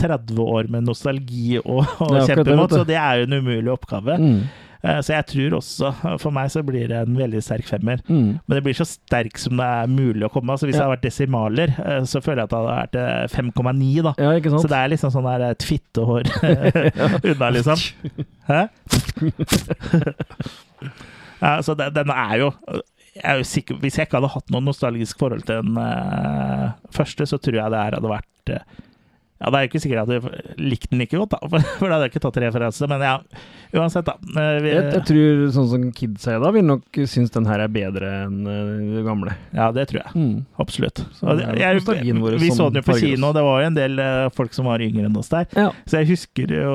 30 0.00 0.40
år 0.42 0.70
med 0.72 0.86
nostalgi 0.88 1.58
å, 1.60 1.82
kjempe 2.26 2.56
mot, 2.58 2.72
så 2.72 2.84
det 2.88 2.96
er 2.98 3.20
jo 3.20 3.28
en 3.28 3.36
umulig 3.42 3.70
oppgave. 3.74 4.16
Mm. 4.18 4.40
Eh, 4.82 4.98
Så 5.04 5.14
jeg 5.14 5.26
tror 5.30 5.54
også, 5.60 5.92
for 6.22 6.34
meg 6.34 6.50
så 6.52 6.62
blir 6.66 6.88
det 6.90 6.98
en 7.04 7.16
veldig 7.18 7.42
sterk 7.44 7.68
femmer. 7.68 8.02
Mm. 8.08 8.38
Men 8.42 8.56
det 8.58 8.62
blir 8.66 8.76
så 8.76 8.86
sterk 8.88 9.38
som 9.40 9.56
det 9.60 9.66
er 9.66 9.86
mulig 9.92 10.26
å 10.26 10.32
komme. 10.32 10.52
Altså 10.56 10.66
Hvis 10.68 10.76
det 10.78 10.82
hadde 10.84 10.96
vært 10.96 11.06
desimaler, 11.06 11.74
eh, 11.86 12.02
så 12.08 12.22
føler 12.24 12.42
jeg 12.42 12.48
at 12.48 12.54
det 12.54 12.60
hadde 12.60 12.78
vært 12.80 12.96
eh, 13.04 13.36
5,9, 13.36 14.02
da. 14.08 14.14
Ja? 14.18 14.56
Så 14.58 14.70
det 14.72 14.80
er 14.80 14.92
liksom 14.94 15.14
sånn 15.14 15.28
der 15.30 15.46
et 15.52 15.66
fittehår 15.70 16.32
unna, 17.30 17.52
liksom. 17.56 17.78
Hæ? 18.50 18.64
Så 21.62 21.74
det, 21.76 21.90
den 21.96 22.12
er 22.12 22.38
jo 22.40 22.52
jeg 23.16 23.28
er 23.32 23.40
jo 23.40 23.46
sikker, 23.48 23.78
Hvis 23.82 23.98
jeg 23.98 24.08
ikke 24.08 24.20
hadde 24.20 24.34
hatt 24.34 24.52
noe 24.54 24.64
nostalgisk 24.64 25.20
forhold 25.20 25.46
til 25.48 25.62
den 25.62 25.78
uh, 25.80 26.74
første, 26.94 27.28
så 27.28 27.40
tror 27.40 27.62
jeg 27.62 27.72
det 27.72 27.86
her 27.86 27.96
hadde 27.98 28.12
vært 28.12 28.52
uh, 28.52 28.82
Ja, 29.36 29.50
det 29.52 29.58
er 29.58 29.64
jo 29.64 29.68
ikke 29.68 29.80
sikkert 29.84 30.10
jeg 30.10 30.22
likte 30.24 30.62
likt 30.64 30.86
den 30.92 31.02
like 31.02 31.18
godt, 31.20 31.34
da, 31.34 31.40
for, 31.52 31.64
for 31.76 31.88
da 31.88 31.96
hadde 31.96 32.06
jeg 32.06 32.14
ikke 32.14 32.22
tatt 32.24 32.38
referanse. 32.40 32.86
Men 32.88 33.02
ja, 33.04 33.16
uansett, 33.76 34.06
da. 34.08 34.14
eh, 34.32 34.60
vi, 34.64 34.70
Jeg, 34.72 34.86
jeg 34.94 35.02
tror 35.10 35.42
sånn 35.52 35.68
som 35.72 35.84
kidsa 35.98 36.38
i 36.38 36.40
dag 36.40 36.54
vil 36.56 36.64
nok 36.64 37.00
synes 37.04 37.34
den 37.34 37.48
her 37.50 37.64
er 37.66 37.74
bedre 37.74 38.12
enn 38.22 38.38
den 38.48 39.04
gamle. 39.04 39.34
ja, 39.52 39.68
det 39.76 39.90
tror 39.90 40.00
jeg. 40.00 40.14
Mm. 40.16 40.38
Absolutt. 40.64 41.04
Så 41.18 41.36
jeg, 41.36 41.60
jeg, 41.60 41.84
vi 41.84 42.48
så 42.48 42.70
den 42.70 42.80
jo 42.80 42.86
på 42.88 42.96
kino, 43.02 43.34
det 43.36 43.44
var 43.44 43.60
jo 43.60 43.68
en 43.68 43.76
del 43.76 44.02
folk 44.38 44.56
som 44.56 44.72
var 44.72 44.84
yngre 44.84 45.04
enn 45.10 45.20
oss 45.20 45.28
der. 45.34 45.52
Ja. 45.52 45.68
Så 45.84 46.00
jeg 46.00 46.14
husker 46.14 46.56
jo 46.56 46.72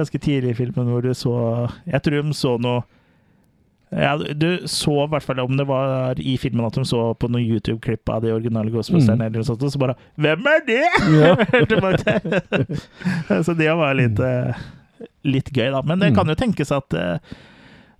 ganske 0.00 0.24
tidlig 0.24 0.56
i 0.56 0.58
filmen 0.64 0.88
hvor 0.88 1.04
du 1.04 1.12
så 1.12 1.36
Jeg 1.84 2.00
tror 2.04 2.22
de 2.22 2.40
så 2.40 2.56
noe 2.56 2.86
ja, 3.92 4.16
Du 4.16 4.62
så 4.66 5.04
i 5.04 5.08
hvert 5.12 5.22
fall 5.26 5.40
om 5.40 5.56
det 5.56 5.66
var 5.68 6.14
i 6.18 6.36
filmen 6.40 6.64
at 6.66 6.74
de 6.78 6.84
så 6.88 7.14
på 7.18 7.28
noen 7.30 7.44
YouTube-klipp 7.44 8.08
av 8.08 8.22
de 8.24 8.32
originale 8.32 8.70
Ghostbusterne, 8.72 9.28
Mm. 9.30 9.42
sånt, 9.44 9.62
og 9.62 9.70
så 9.72 9.78
bare 9.78 9.96
Hvem 10.16 10.46
er 10.48 10.60
det?! 10.66 10.84
Ja. 11.12 11.34
så 13.46 13.54
det 13.56 13.70
var 13.76 13.94
litt, 13.98 14.18
eh, 14.20 14.54
litt 15.24 15.50
gøy, 15.52 15.70
da. 15.70 15.82
Men 15.82 15.98
det 16.00 16.12
Mm. 16.12 16.16
kan 16.16 16.28
jo 16.28 16.34
tenkes 16.34 16.72
at 16.72 16.94
eh, 16.94 17.18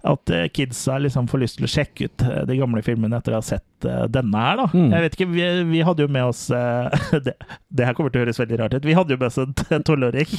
at 0.03 0.30
eh, 0.30 0.48
kidsa 0.50 0.96
liksom 0.98 1.28
får 1.30 1.42
lyst 1.44 1.59
til 1.59 1.66
å 1.66 1.70
sjekke 1.70 2.09
ut 2.09 2.24
eh, 2.26 2.40
de 2.48 2.57
gamle 2.59 2.82
filmene 2.82 3.18
etter 3.18 3.34
å 3.34 3.38
ha 3.38 3.44
sett 3.46 3.86
eh, 3.86 4.05
denne 4.11 4.40
her, 4.44 4.59
da. 4.59 4.66
Mm. 4.74 4.88
Jeg 4.90 5.05
vet 5.05 5.16
ikke, 5.16 5.28
vi, 5.30 5.44
vi 5.68 5.82
hadde 5.86 6.03
jo 6.03 6.11
med 6.11 6.30
oss 6.32 6.40
det, 7.26 7.34
det 7.70 7.86
her 7.86 7.94
kommer 7.94 8.11
til 8.11 8.22
å 8.22 8.24
høres 8.24 8.40
veldig 8.42 8.59
rart 8.59 8.74
ut. 8.74 8.86
Vi 8.86 8.96
hadde 8.98 9.14
jo 9.14 9.20
med 9.20 9.28
oss 9.30 9.38
en 9.38 9.86
tolvåring. 9.86 10.32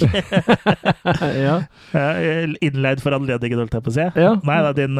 ja. 1.45 1.55
Innleid 2.63 3.03
for 3.03 3.15
anledningen, 3.15 3.61
holdt 3.63 3.77
jeg 3.77 3.85
på 3.85 3.93
å 3.93 3.95
si. 3.95 4.07
Ja. 4.19 4.33
Nei, 4.43 4.57
det 4.65 4.73
er 4.73 4.79
din 4.81 4.99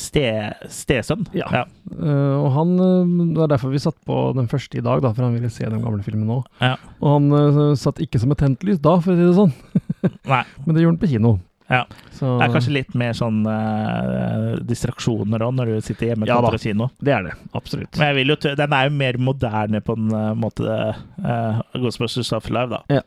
ste, 0.00 0.24
stesønn. 0.72 1.26
Ja. 1.36 1.66
Eh, 1.66 2.36
og 2.36 2.48
han, 2.56 2.76
Det 2.78 3.42
var 3.42 3.52
derfor 3.52 3.74
vi 3.74 3.82
satt 3.82 3.98
på 4.08 4.22
den 4.38 4.48
første 4.52 4.80
i 4.80 4.84
dag, 4.84 5.04
da, 5.04 5.12
for 5.12 5.28
han 5.28 5.36
ville 5.36 5.52
se 5.52 5.68
den 5.68 5.84
gamle 5.84 6.00
filmen 6.06 6.30
nå. 6.32 6.40
Ja. 6.64 6.78
Og 7.02 7.18
han 7.18 7.76
satt 7.76 8.00
ikke 8.00 8.22
som 8.22 8.32
et 8.32 8.40
tent 8.40 8.64
lys 8.64 8.80
da, 8.80 8.96
for 9.04 9.12
å 9.12 9.20
si 9.20 9.28
det 9.28 9.36
sånn. 9.36 10.16
Nei. 10.32 10.46
Men 10.64 10.72
det 10.72 10.86
gjorde 10.86 10.94
han 10.96 11.02
på 11.04 11.12
kino. 11.12 11.36
Ja. 11.68 11.82
Så, 12.14 12.36
Det 12.38 12.46
er 12.46 12.52
kanskje 12.54 12.72
litt 12.76 12.92
mer 12.98 13.12
sånn 13.18 13.40
uh, 13.44 14.56
distraksjoner 14.66 15.42
òg, 15.42 15.54
når 15.58 15.72
du 15.74 15.76
sitter 15.84 16.12
hjemme 16.12 16.28
Ja 16.28 16.38
da. 16.44 16.52
kino. 16.62 16.90
Det 17.02 17.12
er 17.12 17.26
det. 17.26 17.34
Absolutt. 17.58 17.96
Men 17.98 18.12
jeg 18.12 18.18
vil 18.20 18.34
jo 18.34 18.36
den 18.62 18.72
er 18.78 18.88
jo 18.88 18.96
mer 19.02 19.18
moderne 19.18 19.80
på 19.84 19.96
en 19.98 20.12
uh, 20.14 20.32
måte, 20.38 20.76
uh, 21.24 21.62
Ghostbusters 21.74 22.30
Afterlife, 22.36 22.70
da. 22.78 23.00
Ja. 23.00 23.02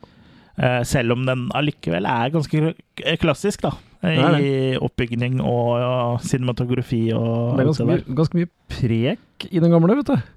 Uh, 0.60 0.82
selv 0.84 1.14
om 1.16 1.24
den 1.24 1.46
allikevel 1.56 2.04
er 2.04 2.34
ganske 2.34 2.74
klassisk, 3.22 3.62
da. 3.64 3.72
I 4.00 4.14
Det 4.16 4.28
er 4.50 4.84
oppbygning 4.84 5.40
og 5.44 5.74
og, 5.84 6.20
cinematografi 6.24 7.10
og 7.12 7.56
Det 7.56 7.64
er 7.64 7.68
ganske 7.68 7.84
det 7.84 7.96
mye, 7.96 8.14
ganske 8.16 8.38
mye 8.38 8.48
prek 8.72 9.48
i 9.50 9.60
den 9.60 9.72
gamle, 9.74 9.96
vet 9.98 10.08
du. 10.12 10.28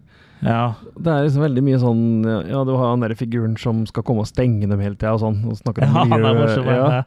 Ja. 0.43 0.73
Det 0.99 1.07
er 1.13 1.23
liksom 1.23 1.45
veldig 1.45 1.63
mye 1.63 1.77
sånn 1.79 2.01
Ja, 2.49 2.63
du 2.67 2.73
har 2.75 2.89
han 2.91 2.99
der 3.05 3.13
figuren 3.15 3.55
som 3.59 3.85
skal 3.87 4.03
komme 4.03 4.25
og 4.25 4.27
stenge 4.27 4.67
dem 4.67 4.81
hele 4.83 4.97
tida 4.99 5.13
og 5.15 5.21
sånn. 5.23 5.37
Og 5.47 5.55
snakker 5.61 5.85
om 5.87 5.95
Ja, 5.95 6.03
han 6.03 6.11
er 6.17 6.25
miljø. 6.25 6.41
morsom. 6.41 6.67
ja. 6.67 7.03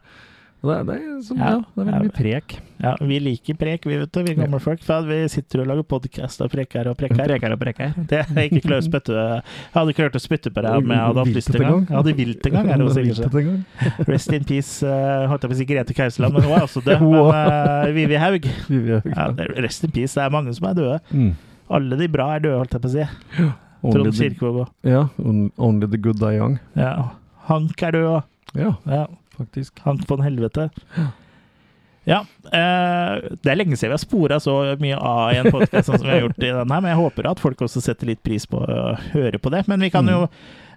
Det, 0.57 0.73
er, 0.73 0.83
det, 0.87 0.93
er, 0.97 1.17
som, 1.21 1.37
Ja. 1.37 1.49
ja. 1.53 1.57
det 1.61 1.81
er 1.83 1.85
veldig 1.87 2.07
mye 2.07 2.13
prek. 2.17 2.53
ja, 2.81 2.91
vi 3.05 3.17
liker 3.21 3.57
prek, 3.59 3.83
vi, 3.85 3.97
vet 4.01 4.11
du, 4.11 4.19
vi 4.25 4.33
gamle 4.39 4.59
folk. 4.59 4.81
For 4.83 5.05
vi 5.05 5.19
sitter 5.29 5.61
og 5.61 5.67
lager 5.69 5.85
podkast 5.85 6.41
og 6.41 6.49
preker 6.49 6.89
og 6.89 6.95
preker. 6.97 7.21
Preker 7.29 7.53
og 7.53 7.59
preker. 7.61 7.93
Det 8.09 8.23
er 8.25 8.47
ikke 8.47 8.63
klart 8.65 8.81
å 8.81 8.87
spytte 8.87 9.13
Jeg 9.13 9.75
hadde 9.75 9.93
ikke 9.93 10.01
klart 10.01 10.17
å 10.17 10.21
spytte 10.23 10.51
på 10.55 10.63
deg 10.65 10.79
om 10.81 10.93
jeg 10.95 11.03
hadde 11.03 11.23
hatt 11.23 11.35
lyst 11.37 11.53
en 11.53 11.61
gang. 11.61 11.83
Jeg 11.85 11.97
hadde 11.99 12.15
vilt 12.21 12.49
en 12.49 12.57
gang, 12.57 12.71
er 12.73 12.81
det 12.83 12.95
sikkert. 12.97 13.37
Gang. 13.37 14.07
Rest 14.09 14.33
in 14.39 14.47
peace, 14.49 14.73
uh, 14.81 15.27
holdt 15.29 15.45
jeg 15.45 15.51
på 15.53 15.57
å 15.57 15.59
si 15.61 15.67
Grete 15.73 15.97
Kausland, 15.97 16.33
men 16.33 16.47
hun 16.47 16.55
er 16.57 16.65
også 16.65 16.83
død. 16.87 17.05
Men 17.05 17.29
uh, 17.37 17.93
Vivi 17.99 18.17
Haug 18.23 18.49
ja, 18.49 19.27
Rest 19.61 19.85
in 19.85 19.93
peace, 19.93 20.15
det 20.17 20.25
er 20.25 20.33
mange 20.33 20.55
som 20.57 20.67
er 20.71 20.77
døde. 20.81 20.97
Mm. 21.13 21.29
Alle 21.77 22.01
de 22.01 22.09
bra 22.17 22.31
er 22.33 22.43
døde, 22.47 22.57
holdt 22.63 22.73
jeg 22.77 22.83
på 22.87 22.89
å 22.89 22.95
si. 22.97 23.07
Trond 23.87 24.17
Kirkevåg 24.17 24.59
òg. 24.65 24.73
Ja, 24.89 25.05
Only 25.21 25.85
the 25.93 26.01
good 26.01 26.17
die 26.21 26.33
young. 26.39 26.57
Ja. 26.73 27.11
Hank 27.45 27.83
er 27.85 27.93
død 27.93 28.09
òg. 28.15 28.27
Ja, 28.57 28.73
Ja. 28.89 29.05
Faktisk. 29.37 29.79
Hank 29.85 30.05
von 30.09 30.25
Helvete. 30.25 30.69
Ja. 32.07 32.21
Eh, 32.45 33.15
det 33.43 33.51
er 33.51 33.59
lenge 33.59 33.75
siden 33.75 33.91
vi 33.91 33.97
har 33.97 34.03
spora 34.03 34.37
så 34.39 34.59
mye 34.79 34.95
av 34.95 35.33
i 35.33 35.41
en 35.41 35.49
podkast 35.51 35.89
som 35.89 35.99
vi 35.99 36.13
har 36.13 36.23
gjort 36.23 36.39
i 36.39 36.53
den 36.53 36.71
her, 36.71 36.79
men 36.79 36.93
jeg 36.93 37.01
håper 37.01 37.27
at 37.27 37.41
folk 37.43 37.65
også 37.65 37.83
setter 37.83 38.07
litt 38.13 38.23
pris 38.23 38.47
på 38.47 38.61
å 38.63 38.93
høre 39.11 39.41
på 39.43 39.51
det. 39.51 39.65
Men 39.67 39.83
vi 39.83 39.91
kan 39.91 40.07
jo 40.07 40.21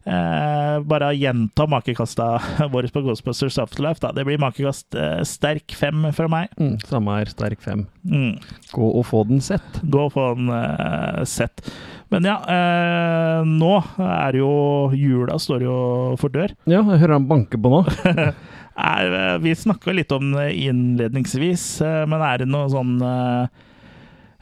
eh, 0.04 0.80
bare 0.90 1.12
gjenta 1.14 1.68
makekasta 1.70 2.32
våre 2.74 2.90
på 2.90 3.04
Ghostbusters 3.06 3.61
Afterlife. 3.62 4.02
Da. 4.02 4.11
Det 4.16 4.26
blir 4.26 4.42
makekast 4.42 4.98
eh, 4.98 5.22
sterk 5.28 5.76
fem 5.78 6.08
fra 6.16 6.26
meg. 6.32 6.50
Mm, 6.58 6.76
samme 6.90 7.20
her, 7.20 7.30
sterk 7.30 7.62
fem. 7.62 7.86
Mm. 8.02 8.34
Gå 8.74 8.90
og 8.90 9.06
få 9.12 9.22
den 9.30 9.42
sett. 9.44 9.82
Gå 9.82 10.08
og 10.08 10.14
få 10.16 10.32
den 10.38 10.50
eh, 10.56 11.22
sett. 11.30 11.62
Men 12.11 12.26
ja, 12.26 12.38
eh, 12.50 13.42
nå 13.46 13.74
er 14.02 14.40
jo 14.40 14.50
Jula 14.98 15.36
står 15.38 15.62
jo 15.62 15.76
for 16.18 16.32
dør. 16.34 16.50
Ja, 16.66 16.80
jeg 16.82 17.04
hører 17.04 17.18
han 17.20 17.28
banke 17.30 17.61
på 17.61 17.70
nå. 17.70 17.84
Er, 18.80 19.12
eh, 19.12 19.36
vi 19.42 19.54
snakka 19.56 19.92
litt 19.92 20.12
om 20.14 20.32
det 20.32 20.50
innledningsvis, 20.56 21.64
eh, 21.84 22.02
men 22.08 22.22
er 22.24 22.42
det 22.42 22.48
noe 22.50 22.70
sånn 22.72 22.96
eh, 23.04 23.64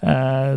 eh, 0.06 0.52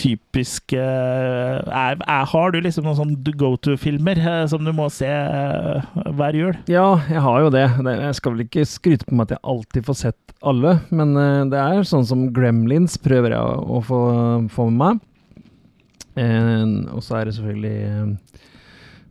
typisk 0.00 0.74
er, 0.74 1.62
er, 1.70 2.24
Har 2.32 2.50
du 2.50 2.58
liksom 2.58 2.88
noen 2.88 2.98
sånn 2.98 3.36
go 3.38 3.52
to-filmer 3.62 4.18
som 4.50 4.66
du 4.66 4.72
må 4.74 4.88
se 4.90 5.06
hver 5.06 6.34
jul? 6.34 6.56
Ja, 6.66 6.98
jeg 7.06 7.22
har 7.22 7.44
jo 7.44 7.52
det. 7.54 7.68
Jeg 7.86 8.18
skal 8.18 8.34
vel 8.34 8.44
ikke 8.48 8.66
skryte 8.66 9.06
på 9.06 9.14
meg 9.14 9.28
at 9.28 9.36
jeg 9.36 9.44
alltid 9.54 9.86
får 9.86 10.00
sett 10.00 10.34
alle, 10.42 10.80
men 10.90 11.14
det 11.52 11.60
er 11.62 11.86
sånn 11.86 12.04
som 12.08 12.26
Gremlins 12.34 12.98
prøver 13.00 13.36
jeg 13.36 13.62
å 13.62 13.78
få, 13.86 14.00
få 14.52 14.66
med 14.72 14.80
meg. 14.82 15.04
Eh, 16.16 16.64
og 16.94 17.02
så 17.02 17.16
er 17.20 17.24
det 17.28 17.34
selvfølgelig 17.38 17.78
eh, 17.88 18.42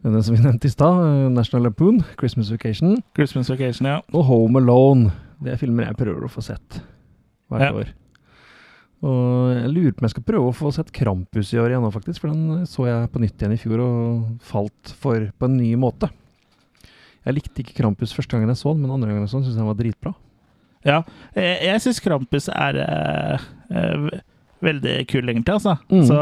den 0.03 0.23
som 0.23 0.35
vi 0.35 0.43
nevnte 0.43 0.67
i 0.67 0.73
stad, 0.73 1.01
eh, 1.07 1.25
National 1.31 1.67
Lampoon, 1.67 2.01
Christmas 2.19 2.51
Vacation, 2.51 2.97
Christmas 3.17 3.49
Vacation, 3.51 3.87
ja. 3.87 3.99
og 4.13 4.25
Home 4.29 4.59
Alone. 4.59 5.11
Det 5.43 5.53
er 5.53 5.59
filmer 5.59 5.89
jeg 5.89 5.99
prøver 5.99 6.23
å 6.27 6.31
få 6.31 6.43
sett 6.45 6.79
hvert 7.51 7.67
Ja. 7.67 7.73
år. 7.75 7.91
Og 9.03 9.49
jeg 9.51 9.67
lurer 9.73 9.91
på 9.91 9.99
om 9.99 10.05
jeg 10.07 10.13
skal 10.13 10.23
prøve 10.23 10.47
å 10.47 10.55
få 10.55 10.69
sett 10.71 10.91
Krampus 10.95 11.49
i 11.51 11.57
år 11.59 11.73
igjen 11.73 11.81
nå, 11.83 11.89
faktisk. 11.91 12.21
For 12.23 12.31
den 12.31 12.61
så 12.71 12.85
jeg 12.87 13.09
på 13.11 13.19
nytt 13.19 13.35
igjen 13.41 13.51
i 13.55 13.59
fjor 13.59 13.81
og 13.83 14.37
falt 14.39 14.93
for 14.95 15.25
på 15.35 15.49
en 15.49 15.57
ny 15.59 15.73
måte. 15.75 16.07
Jeg 17.27 17.35
likte 17.35 17.63
ikke 17.65 17.75
Krampus 17.81 18.13
første 18.15 18.31
gangen 18.37 18.47
jeg 18.51 18.61
så 18.61 18.71
den, 18.71 18.85
men 18.85 18.93
andre 18.95 19.09
gangen 19.11 19.25
jeg 19.25 19.31
så 19.33 19.41
den, 19.41 19.43
syntes 19.49 19.57
jeg 19.57 19.63
den 19.63 19.71
var 19.73 19.79
dritbra. 19.81 20.13
ja. 20.87 21.01
Jeg, 21.35 21.59
jeg 21.67 21.83
syns 21.83 21.99
Krampus 22.03 22.47
er 22.51 22.79
øh, 22.83 23.45
eh, 23.75 24.21
veldig 24.63 24.95
kul, 25.11 25.29
egentlig, 25.29 25.53
altså. 25.59 25.77
Mm. 25.91 26.05
Så 26.07 26.19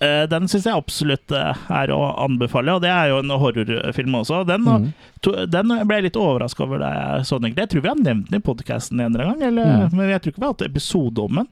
eh, 0.00 0.24
den 0.30 0.46
syns 0.50 0.66
jeg 0.68 0.76
absolutt 0.78 1.32
eh, 1.34 1.62
er 1.80 1.90
å 1.94 1.98
anbefale, 2.24 2.74
og 2.76 2.82
det 2.84 2.90
er 2.94 3.10
jo 3.12 3.18
en 3.22 3.34
horrorfilm 3.42 4.14
også. 4.20 4.44
Den, 4.48 4.64
Mm. 4.68 4.86
to, 5.24 5.32
den 5.50 5.72
ble 5.88 5.96
jeg 5.98 6.06
litt 6.08 6.20
overraska 6.20 6.62
over 6.66 6.78
da 6.84 6.92
jeg 6.94 7.26
så 7.26 7.38
den. 7.40 7.48
egentlig. 7.50 7.64
Jeg 7.66 7.72
tror 7.74 7.82
vi 7.82 7.88
har 7.94 8.02
nevnt 8.04 8.30
den 8.30 8.38
i 8.40 8.44
podkasten 8.46 9.00
en 9.00 9.10
eller 9.14 9.24
annen 9.26 9.40
gang, 9.40 9.48
eller, 9.48 9.88
Mm. 9.88 9.96
men 9.96 10.08
jeg 10.14 10.20
tror 10.22 10.32
ikke 10.32 10.42
vi 10.42 10.46
har 10.48 10.54
hatt 10.54 10.66
episode 10.70 11.18
om 11.24 11.34
den. 11.42 11.48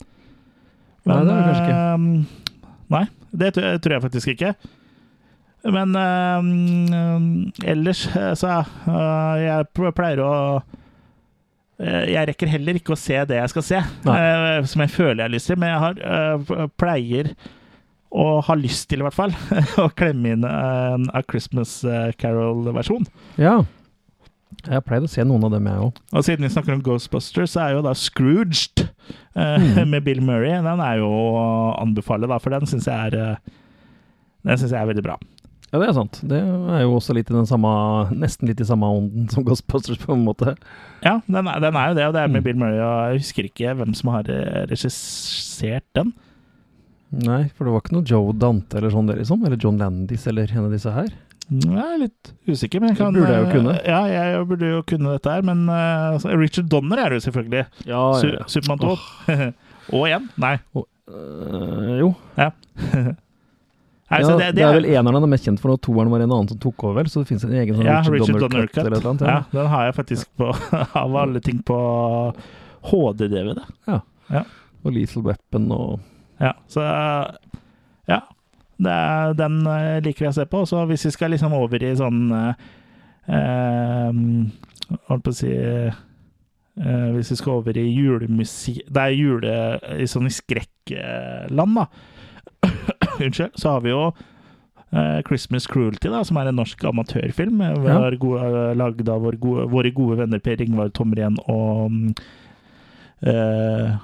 Nei, 1.07 1.21
det 1.25 1.33
har 1.33 1.43
vi 1.43 1.51
kanskje 1.51 1.67
ikke. 1.67 1.79
eh, 1.83 2.43
Nei, 2.97 3.05
det 3.43 3.53
tror 3.57 3.93
jeg, 3.97 4.03
faktisk 4.07 4.29
ikke. 4.37 4.55
Men 5.67 5.97
eh, 5.99 7.71
ellers 7.73 8.05
eh, 8.15 8.33
så 8.39 8.51
eh, 8.87 9.35
Jeg 9.43 9.67
pleier 9.97 10.21
å 10.23 10.33
jeg 11.79 12.29
rekker 12.31 12.49
heller 12.49 12.79
ikke 12.81 12.95
å 12.95 12.99
se 13.01 13.19
det 13.29 13.37
jeg 13.37 13.53
skal 13.53 13.65
se, 13.67 13.81
Nei. 14.07 14.17
eh, 14.23 14.65
som 14.71 14.81
jeg 14.85 14.93
føler 14.95 15.21
jeg 15.21 15.27
har 15.29 15.35
lyst 15.35 15.51
til. 15.51 15.59
Men 15.61 15.73
jeg 15.75 15.83
har, 15.83 16.03
eh, 16.09 16.67
pleier 16.81 17.33
å 18.17 18.27
ha 18.47 18.55
lyst 18.57 18.87
til, 18.89 19.03
i 19.03 19.05
hvert 19.05 19.17
fall, 19.17 19.35
å 19.85 19.91
klemme 19.99 20.33
inn 20.37 20.45
en 20.49 21.09
A 21.13 21.21
Christmas 21.29 21.79
eh, 21.85 22.13
Carol-versjon. 22.17 23.05
Ja. 23.37 23.59
Jeg 24.65 24.73
har 24.79 24.85
pleid 24.87 25.05
å 25.05 25.11
se 25.11 25.25
noen 25.27 25.45
av 25.45 25.53
dem, 25.53 25.67
jeg 25.69 25.83
òg. 25.89 25.99
Og 26.17 26.25
siden 26.25 26.47
vi 26.47 26.53
snakker 26.55 26.73
om 26.79 26.83
Ghostbusters, 26.87 27.53
så 27.53 27.65
er 27.67 27.75
jo 27.77 27.83
da 27.85 27.93
Scrooged 27.99 28.87
eh, 28.87 28.93
Mm. 29.37 29.89
med 29.93 30.01
Bill 30.07 30.23
Murray 30.25 30.55
Den 30.65 30.81
er 30.81 30.97
jo 31.03 31.11
å 31.13 31.43
anbefale, 31.83 32.25
da, 32.31 32.39
for 32.41 32.55
den 32.57 32.65
syns 32.67 32.87
jeg 32.89 33.11
er 33.11 33.17
eh, 33.21 33.51
Den 34.49 34.57
synes 34.63 34.73
jeg 34.73 34.81
er 34.81 34.89
veldig 34.89 35.05
bra. 35.05 35.19
Ja, 35.77 35.81
det 35.83 35.89
er 35.91 35.97
sant. 35.99 36.19
Det 36.25 36.39
er 36.41 36.83
jo 36.87 36.95
også 36.97 37.13
litt 37.13 37.29
i 37.29 37.35
den 37.37 37.49
samme 37.49 37.69
Nesten 38.17 38.49
litt 38.49 38.61
i 38.65 38.67
samme 38.69 38.89
ånden 38.89 39.27
som 39.29 39.45
Ghostbusters, 39.45 39.99
på 40.01 40.15
en 40.15 40.23
måte. 40.25 40.55
Ja, 41.05 41.19
den 41.29 41.51
er, 41.53 41.61
den 41.61 41.77
er 41.77 41.91
jo 41.91 41.99
det, 41.99 42.07
og 42.09 42.15
det 42.17 42.23
er 42.23 42.31
med 42.33 42.41
Mm. 42.41 42.47
Bill 42.47 42.57
Murray. 42.63 42.81
Og 42.81 43.13
jeg 43.13 43.21
husker 43.21 43.49
ikke 43.51 43.75
hvem 43.77 43.93
som 43.99 44.11
har 44.15 44.31
eh, 44.33 44.63
regissert 44.71 45.85
den. 45.99 46.15
Nei, 47.13 47.43
for 47.53 47.69
det 47.69 47.75
var 47.75 47.85
ikke 47.85 47.95
noe 47.99 48.09
Joe 48.09 48.33
Dante 48.33 48.81
eller 48.81 48.91
sånn, 48.95 49.13
liksom? 49.21 49.45
Eller 49.45 49.61
John 49.61 49.77
Landis 49.79 50.25
eller 50.27 50.49
en 50.57 50.65
av 50.65 50.73
disse 50.75 50.91
her? 50.97 51.13
Jeg 51.47 51.77
er 51.79 52.01
litt 52.01 52.33
usikker, 52.49 52.81
men 52.83 52.91
jeg 52.95 52.99
kan 52.99 53.15
burde 53.15 53.31
jeg 53.31 53.45
jo 53.45 53.53
kunne. 53.53 53.77
Ja, 53.87 54.01
jeg 54.11 54.41
burde 54.49 54.73
jo 54.73 54.81
kunne 54.89 55.13
dette 55.15 55.37
her, 55.37 55.45
men 55.47 55.69
uh, 55.71 56.17
Richard 56.41 56.67
Donner 56.73 57.05
er 57.05 57.13
det 57.13 57.21
jo 57.21 57.27
selvfølgelig. 57.29 57.67
Ja, 57.87 58.01
ja 58.25 58.49
Supermann 58.51 58.83
2. 58.83 58.97
og 59.95 60.09
igjen? 60.09 60.27
Nei. 60.43 60.57
Øh, 61.07 61.93
jo. 62.01 62.11
Ja. 62.41 62.51
Nei, 64.07 64.21
ja, 64.23 64.35
det, 64.39 64.53
det, 64.55 64.63
er 64.63 64.77
vel 64.77 64.85
eneren 64.87 65.17
han 65.19 65.25
er 65.27 65.31
mest 65.33 65.49
kjent 65.49 65.59
for, 65.59 65.75
og 65.75 65.81
toeren 65.83 66.13
var 66.13 66.23
en 66.23 66.31
annen 66.31 66.51
som 66.53 66.59
tok 66.63 66.85
over? 66.87 67.09
Så 67.11 67.25
det 67.25 67.31
finnes 67.33 67.47
en 67.49 67.57
egen 67.59 67.75
sånn 67.75 67.89
ja, 67.89 67.97
Richard, 68.07 68.39
Donner 68.39 68.69
Cut 68.71 68.85
eller 68.85 68.95
et 68.95 69.01
eller 69.01 69.11
annet? 69.11 69.25
Ja, 69.27 69.39
den 69.51 69.71
har 69.73 69.89
jeg 69.89 69.97
faktisk 69.97 70.29
på, 70.39 70.53
av 71.03 71.17
alle 71.25 71.43
ting 71.43 71.59
på 71.67 71.79
HD-DVD. 72.87 73.65
Og 74.87 74.95
Lethal 74.95 75.27
Weapon 75.27 75.71
og 75.75 75.99
Ja, 76.43 76.55
så 76.71 76.87
Ja. 78.07 78.23
Det 78.77 78.93
er, 78.93 79.33
den 79.33 79.63
eh, 79.73 80.03
liker 80.05 80.27
jeg 80.27 80.35
å 80.35 80.37
se 80.37 80.45
på. 80.53 80.61
Så 80.69 80.83
hvis 80.91 81.07
vi 81.09 81.15
skal 81.15 81.33
liksom 81.33 81.55
over 81.57 81.81
i 81.83 81.95
sånn 81.97 82.27
eh, 82.37 82.67
eh, 83.33 84.19
Holdt 85.09 85.25
på 85.25 85.33
å 85.33 85.37
si 85.37 85.51
eh, 85.51 85.97
Hvis 87.17 87.33
vi 87.33 87.39
skal 87.41 87.57
over 87.57 87.79
i 87.81 87.87
julemusikk 87.89 88.85
Det 88.93 89.03
er 89.03 89.17
jule 89.17 89.55
i 89.97 90.07
sånn 90.11 90.29
i 90.29 90.35
skrekkland, 90.35 91.81
da. 91.81 91.89
Unnskyld. 93.25 93.53
Så 93.61 93.69
har 93.77 93.81
vi 93.81 93.91
jo 93.95 94.13
Uh, 94.95 95.19
'Christmas 95.27 95.67
Cruelty', 95.67 96.09
da, 96.09 96.23
som 96.25 96.37
er 96.39 96.47
en 96.49 96.55
norsk 96.57 96.79
amatørfilm. 96.87 97.61
eh, 97.61 97.75
Ja. 97.85 98.11
gode- 98.17 98.77
Lagd 98.79 99.09
av 99.11 99.21
våre 99.21 99.37
gode, 99.37 99.67
våre 99.69 99.91
gode 99.93 100.17
venner 100.21 100.39
Per 100.39 100.57
Ingvar 100.63 100.89
Tomren 100.95 101.37
og 101.51 101.91
eh, 103.27 103.97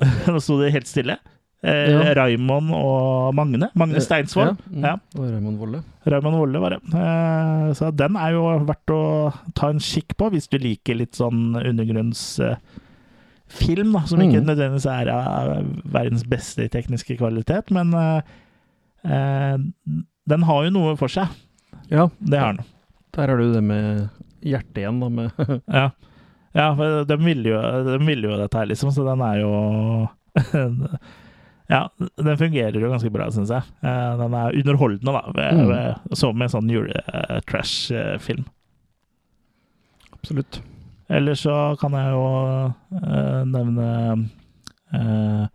Nå 0.32 0.40
sto 0.40 0.56
det 0.58 0.72
helt 0.72 0.86
stille. 0.88 1.18
Eh, 1.62 1.90
Ja. 1.92 2.14
Raymond 2.16 2.72
og 2.74 3.34
Magne. 3.36 3.68
Magne 3.76 4.00
Steinsvold. 4.00 4.56
Ja, 4.72 4.96
mm, 4.96 5.00
Og 5.20 5.28
Raymond 5.30 5.58
Volle. 5.60 5.82
Raymond 6.06 6.36
Volle 6.40 6.58
var 6.64 6.70
det. 6.70 6.80
Eh, 6.90 7.72
så 7.78 7.90
den 7.94 8.16
er 8.16 8.30
jo 8.32 8.42
verdt 8.66 8.88
å 8.90 9.32
ta 9.54 9.68
en 9.68 9.78
kikk 9.78 10.16
på 10.16 10.30
hvis 10.32 10.48
du 10.48 10.58
liker 10.58 10.94
litt 10.96 11.12
sånn 11.14 11.54
undergrunnsfilm, 11.60 12.56
da, 13.92 14.00
som 14.08 14.18
ikke 14.24 14.40
nødvendigvis 14.42 14.86
er 14.90 15.08
av 15.12 15.60
verdens 15.92 16.24
beste 16.24 16.66
tekniske 16.72 17.16
kvalitet, 17.20 17.70
men 17.70 17.92
eh, 17.94 18.16
eh, 18.16 18.22
den 19.02 20.42
har 20.46 20.64
jo 20.64 20.70
noe 20.74 20.96
for 20.96 21.08
seg. 21.12 21.28
Ja, 21.90 22.08
Det 22.20 22.38
har 22.38 22.52
den. 22.54 22.64
der 23.12 23.28
har 23.28 23.36
du 23.42 23.52
det 23.52 23.62
med 23.66 24.08
hjertet 24.42 24.78
igjen, 24.82 25.00
da, 25.02 25.08
med 25.12 25.30
Ja, 25.68 25.90
ja 26.56 26.68
for 26.78 27.04
de 27.08 27.16
ville 27.24 27.50
jo, 27.52 27.58
de 27.88 27.98
ville 28.06 28.30
jo 28.30 28.38
dette 28.40 28.58
her, 28.58 28.66
liksom, 28.70 28.92
så 28.94 29.04
den 29.06 29.20
er 29.26 29.42
jo 29.42 29.52
Ja, 31.72 31.86
den 32.18 32.36
fungerer 32.36 32.74
jo 32.76 32.90
ganske 32.90 33.08
bra, 33.14 33.30
syns 33.32 33.48
jeg. 33.54 33.62
Eh, 33.86 34.16
Den 34.20 34.34
er 34.36 34.56
underholdende, 34.60 35.12
da, 35.14 35.22
ved, 35.32 35.52
Mm. 35.56 35.68
ved, 35.70 36.16
som 36.18 36.42
en 36.42 36.50
sånn 36.52 36.68
jule-trash-film. 36.68 38.42
Absolutt. 40.12 40.60
Eller 41.08 41.34
så 41.38 41.54
kan 41.80 41.92
jeg 41.96 42.12
jo 42.12 42.26
eh, 42.98 43.40
nevne 43.48 43.86
eh, 44.92 45.00
eh, 45.00 45.46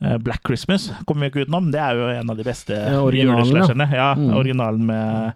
Black 0.00 0.44
Christmas 0.46 0.88
kommer 1.06 1.26
vi 1.26 1.30
ikke 1.32 1.46
utenom. 1.48 1.70
Det 1.74 1.80
er 1.82 1.94
jo 1.98 2.08
en 2.20 2.30
av 2.30 2.36
de 2.38 2.44
beste 2.46 2.70
Ja, 2.76 3.00
originalen, 3.02 3.56
ja. 3.56 3.86
Ja, 3.98 4.14
Mm. 4.14 4.34
originalen 4.38 4.86
med 4.86 5.32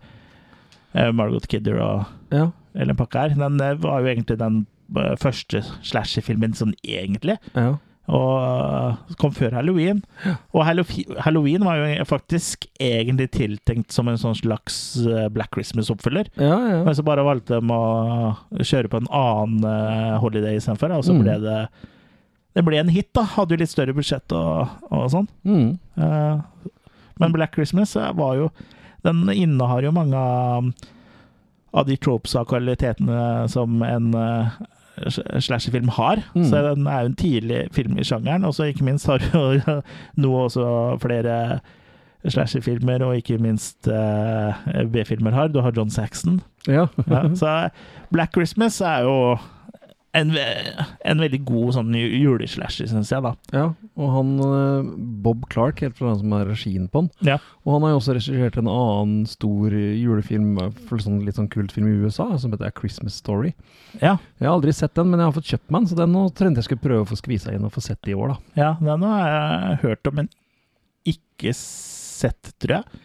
eh, 0.95 1.11
Margot 1.13 1.47
Kidder 1.49 1.81
og 1.83 2.05
Ja. 2.31 2.51
Ellen 2.75 2.97
pakka 2.97 3.21
her. 3.29 3.35
Den 3.37 3.61
eh, 3.61 3.75
var 3.75 4.01
jo 4.01 4.07
egentlig 4.15 4.39
den 4.39 4.67
eh, 4.97 5.17
første 5.21 5.63
slasherfilmen 5.83 6.55
sånn 6.55 6.75
egentlig. 6.85 7.39
Ja. 7.57 7.75
Og 8.13 9.17
kom 9.19 9.31
før 9.33 9.53
halloween. 9.57 10.03
Og 10.53 10.65
halloween 10.67 11.65
var 11.65 11.77
jo 11.79 12.05
faktisk 12.09 12.67
egentlig 12.83 13.31
tiltenkt 13.37 13.93
som 13.95 14.09
en 14.11 14.19
sånn 14.21 14.35
slags 14.39 14.77
eh, 15.07 15.29
Black 15.33 15.55
Christmas-oppfølger. 15.55 16.29
Ja, 16.37 16.57
ja. 16.71 16.81
Men 16.85 16.95
så 16.99 17.05
bare 17.07 17.25
valgte 17.27 17.61
de 17.61 17.73
å 17.73 18.37
kjøre 18.63 18.91
på 18.93 19.01
en 19.03 19.09
annen 19.11 19.65
eh, 19.69 20.19
holiday 20.23 20.57
istedenfor. 20.59 20.97
Og 20.99 21.05
så 21.07 21.15
Mm. 21.15 21.23
ble 21.25 21.39
det 21.41 21.69
Det 22.53 22.65
ble 22.67 22.81
en 22.81 22.93
hit, 22.93 23.09
da. 23.17 23.25
Hadde 23.37 23.57
jo 23.57 23.63
litt 23.63 23.73
større 23.73 23.95
budsjett 23.97 24.35
og, 24.37 24.73
og 24.93 25.09
sånn. 25.13 25.29
Mm. 25.49 25.69
Uh, 25.97 26.43
men 27.21 27.35
Black 27.35 27.55
Christmas 27.57 27.95
eh, 27.97 28.13
var 28.17 28.37
jo 28.39 28.51
Den 29.05 29.25
innehar 29.31 29.85
jo 29.85 29.93
mange 29.95 30.17
av, 30.19 30.69
av 31.75 31.89
de 31.89 31.97
tropes 31.99 32.37
og 32.39 32.49
kvalitetene 32.53 33.49
som 33.51 33.83
en 33.83 34.13
uh, 34.15 34.55
slasherfilm 35.43 35.91
har. 35.97 36.23
Mm. 36.37 36.45
Så 36.47 36.63
den 36.69 36.87
er 36.87 37.01
jo 37.01 37.11
en 37.11 37.19
tidlig 37.19 37.63
film 37.75 37.99
i 37.99 38.07
sjangeren. 38.07 38.47
Og 38.47 38.55
så 38.55 38.69
ikke 38.71 38.87
minst 38.87 39.09
har 39.11 39.25
jo 39.33 39.43
nå 40.23 40.35
også 40.45 40.67
flere 41.03 41.61
slasherfilmer, 42.31 43.03
og 43.03 43.19
ikke 43.19 43.41
minst 43.43 43.89
uh, 43.91 44.55
B-filmer 44.93 45.35
har. 45.35 45.51
Du 45.51 45.61
har 45.65 45.75
John 45.75 45.91
Saxon. 45.91 46.41
Ja. 46.69 46.87
Ja, 47.11 47.25
så 47.35 47.57
Black 48.15 48.37
Christmas 48.37 48.81
er 48.81 49.03
jo 49.09 49.17
en, 50.15 50.31
en 51.09 51.21
veldig 51.23 51.39
god 51.49 51.71
sånn 51.79 51.95
ju- 51.97 52.19
juleslasher, 52.21 52.89
syns 52.91 53.09
jeg, 53.15 53.23
da. 53.25 53.31
Ja, 53.57 53.63
og 53.97 54.11
han 54.13 54.33
eh, 54.45 54.91
Bob 55.25 55.47
Clark, 55.53 55.81
helt 55.81 55.97
fra 55.97 56.11
han 56.11 56.19
som 56.21 56.35
er 56.37 56.51
regien 56.51 56.89
på 56.93 57.05
den. 57.07 57.11
Ja. 57.31 57.39
Og 57.65 57.75
han 57.79 57.87
har 57.87 57.95
jo 57.95 58.01
også 58.03 58.17
regissert 58.19 58.59
en 58.61 58.69
annen 58.69 59.23
stor 59.31 59.73
julefilm, 59.73 60.59
sånn, 60.91 61.23
litt 61.25 61.39
sånn 61.41 61.49
kultfilm 61.53 61.89
i 61.89 61.97
USA, 62.05 62.27
som 62.43 62.53
heter 62.53 62.69
A 62.69 62.75
Christmas 62.77 63.17
Story. 63.23 63.55
Ja. 64.03 64.19
Jeg 64.37 64.49
har 64.51 64.53
aldri 64.59 64.75
sett 64.77 64.93
den, 64.99 65.09
men 65.13 65.21
jeg 65.23 65.31
har 65.31 65.37
fått 65.39 65.49
kjøpt 65.55 65.73
meg 65.73 65.81
den, 65.87 65.89
så 65.95 66.01
den 66.03 66.19
trengte 66.37 66.61
jeg 66.61 66.69
skulle 66.69 66.85
prøve 66.85 67.07
å 67.07 67.11
få 67.15 67.21
skvisa 67.23 67.57
inn 67.57 67.65
og 67.69 67.73
få 67.73 67.81
sett 67.89 68.13
i 68.13 68.15
år, 68.19 68.35
da. 68.35 68.39
Ja, 68.61 68.71
den 68.85 69.09
har 69.09 69.25
jeg 69.33 69.81
hørt 69.87 70.13
om, 70.13 70.21
men 70.21 70.29
ikke 71.09 71.57
sett, 71.57 72.53
tror 72.63 72.83
jeg. 72.83 73.01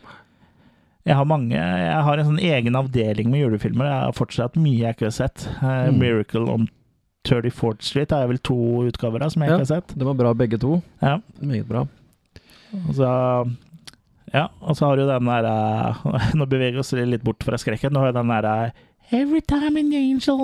Jeg 1.07 1.15
har 1.15 1.23
mange 1.23 1.55
Jeg 1.55 2.01
har 2.03 2.19
en 2.19 2.27
sånn 2.27 2.41
egen 2.43 2.75
avdeling 2.75 3.29
med 3.31 3.39
julefilmer. 3.45 3.88
Jeg 3.88 4.01
har 4.09 4.15
fortsatt 4.17 4.57
mye 4.59 4.81
jeg 4.81 4.97
ikke 4.97 5.05
har 5.07 5.15
sett. 5.15 5.45
Uh, 5.61 5.88
Mm. 5.88 6.01
Miracle 6.01 6.49
on 6.51 6.65
34th 7.28 7.82
Street 7.86 8.12
jeg 8.16 8.30
vel 8.30 8.40
to 8.40 8.58
utgaver 8.88 9.24
av 9.26 9.30
som 9.34 9.41
jeg 9.44 9.49
Ja. 9.52 9.56
ikke 9.60 9.66
har 9.68 9.82
sett. 9.82 9.94
Det 9.98 10.06
var 10.08 10.14
bra 10.20 10.34
begge 10.34 10.58
to. 10.60 10.82
Ja. 11.02 11.18
Meget 11.41 11.68
bra. 11.70 11.86
Og 12.88 12.94
så 12.95 13.12
Ja, 14.34 14.48
og 14.62 14.76
så 14.76 14.86
har 14.90 14.95
du 14.99 15.06
den 15.08 15.26
der 15.26 15.45
eh, 15.48 16.34
Nå 16.36 16.45
beveger 16.45 16.74
vi 16.74 16.80
oss 16.84 16.91
litt 16.94 17.24
bort 17.24 17.44
fra 17.48 17.56
skrekken. 17.58 17.94
Nå 17.94 17.99
har 18.04 18.12
du 18.12 18.18
den 18.20 18.28
der 18.34 18.45
eh, 18.52 18.72
Every 19.12 19.40
time 19.40 19.80
an 19.80 19.94
angel 19.95 20.41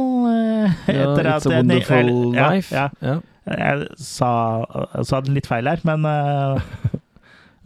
Etter 0.88 1.26
Ja, 1.28 1.38
It's 1.38 1.46
at- 1.46 1.52
a 1.52 1.58
Wonderful 1.58 2.32
Life. 2.32 2.72
Ja, 2.76 2.90
Ja. 3.02 3.20
Jeg 3.46 3.88
sa, 4.00 4.64
sa 5.04 5.20
den 5.20 5.34
litt 5.36 5.46
feil 5.52 5.68
her, 5.68 5.82
men 5.84 6.06
uh, 6.08 6.62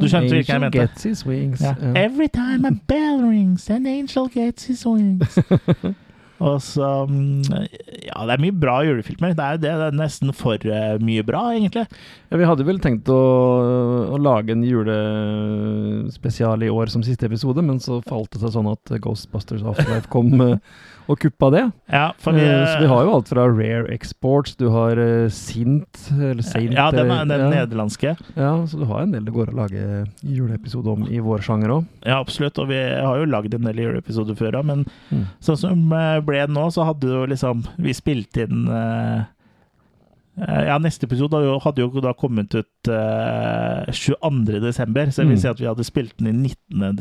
du 0.02 0.08
skjønte 0.10 0.34
hvilken 0.34 0.56
jeg 0.56 0.62
mente. 0.64 0.80
gets 0.80 1.04
his 1.04 1.22
wings. 1.24 1.62
Every 1.94 2.28
time 2.34 2.66
a 2.66 2.72
bell 2.88 3.22
rings, 3.22 3.70
an 3.70 3.86
angel 3.86 4.26
gets 4.28 4.66
his 4.66 4.84
wings. 4.88 5.38
Og 6.44 6.62
så 6.62 6.88
mm, 7.10 7.42
Ja, 8.06 8.26
det 8.28 8.34
er 8.36 8.44
mye 8.44 8.56
bra 8.56 8.76
julefilmer. 8.86 9.34
Det 9.38 9.44
er 9.46 9.58
det. 9.62 9.72
Det 9.82 9.86
er 9.88 9.96
nesten 9.98 10.34
for 10.38 10.58
eh, 10.62 10.98
mye 11.04 11.24
bra, 11.26 11.42
egentlig. 11.56 11.86
Ja, 12.30 12.38
vi 12.42 12.50
hadde 12.50 12.68
vel 12.68 12.80
tenkt 12.84 13.10
å, 13.14 13.22
å 14.14 14.18
lage 14.22 14.54
en 14.54 14.66
julespesial 14.68 16.60
i 16.66 16.72
år 16.74 16.88
som 16.94 17.04
siste 17.06 17.26
episode, 17.30 17.62
men 17.66 17.78
så 17.84 18.02
falt 18.06 18.32
det 18.36 18.42
seg 18.44 18.52
sånn 18.58 18.70
at 18.74 18.86
Ghostbusters 19.04 19.66
Afterlife 19.66 20.10
kom 20.14 20.30
eh, 20.46 20.60
og 21.08 21.20
kuppa 21.20 21.50
det. 21.54 21.62
Ja, 21.92 22.12
vi, 22.20 22.32
Eh, 22.44 22.66
så 22.68 22.80
vi 22.82 22.88
har 22.92 23.04
jo 23.06 23.14
alt 23.16 23.30
fra 23.30 23.46
Rare 23.48 23.88
Exports, 23.94 24.56
du 24.60 24.66
har 24.74 24.98
eh, 25.00 25.30
Sint, 25.30 26.02
eller 26.12 26.44
Saint 26.44 26.74
Ja, 26.76 26.90
den, 26.92 27.10
er- 27.12 27.22
eh, 27.22 27.28
den 27.32 27.40
ja. 27.46 27.50
nederlandske. 27.66 28.16
Ja, 28.36 28.52
så 28.68 28.78
du 28.82 28.86
har 28.86 29.02
en 29.06 29.12
del 29.16 29.24
det 29.26 29.34
går 29.34 29.54
å 29.54 29.56
lage 29.56 29.86
juleepisode 30.22 30.88
om 30.92 31.08
i 31.08 31.20
vår 31.24 31.40
sjanger 31.48 31.70
òg. 31.78 31.86
Ja, 32.06 32.20
absolutt. 32.20 32.60
Og 32.60 32.68
vi 32.70 32.76
har 32.82 33.18
jo 33.22 33.26
lagd 33.26 33.54
en 33.56 33.64
del 33.70 33.76
juleepisoder 33.86 34.36
før 34.36 34.60
òg, 34.60 34.66
men 34.66 34.86
Mm. 35.12 35.26
sånn 35.40 35.58
som 35.58 35.94
eh, 35.94 36.20
ble 36.22 36.46
nå, 36.48 36.68
så 36.72 36.84
hadde 36.86 37.08
jo 37.08 37.26
liksom 37.26 37.64
Vi 37.80 37.94
spilte 37.94 38.44
inn 38.48 38.68
eh, 38.68 39.24
eh, 40.42 40.66
ja, 40.68 40.78
Neste 40.78 41.08
episode 41.08 41.40
hadde 41.64 41.82
jo, 41.82 41.90
da 42.02 42.14
kommet 42.14 42.54
ut 42.56 42.92
eh, 42.92 43.86
22. 43.92 44.60
desember, 44.62 45.06
så 45.12 45.24
det 45.24 45.30
vil 45.32 45.38
Mm. 45.38 45.42
si 45.42 45.48
at 45.48 45.60
vi 45.60 45.66
hadde 45.68 45.84
spilt 45.88 46.18
den 46.18 46.28
i 46.28 46.32
19. 46.72 46.96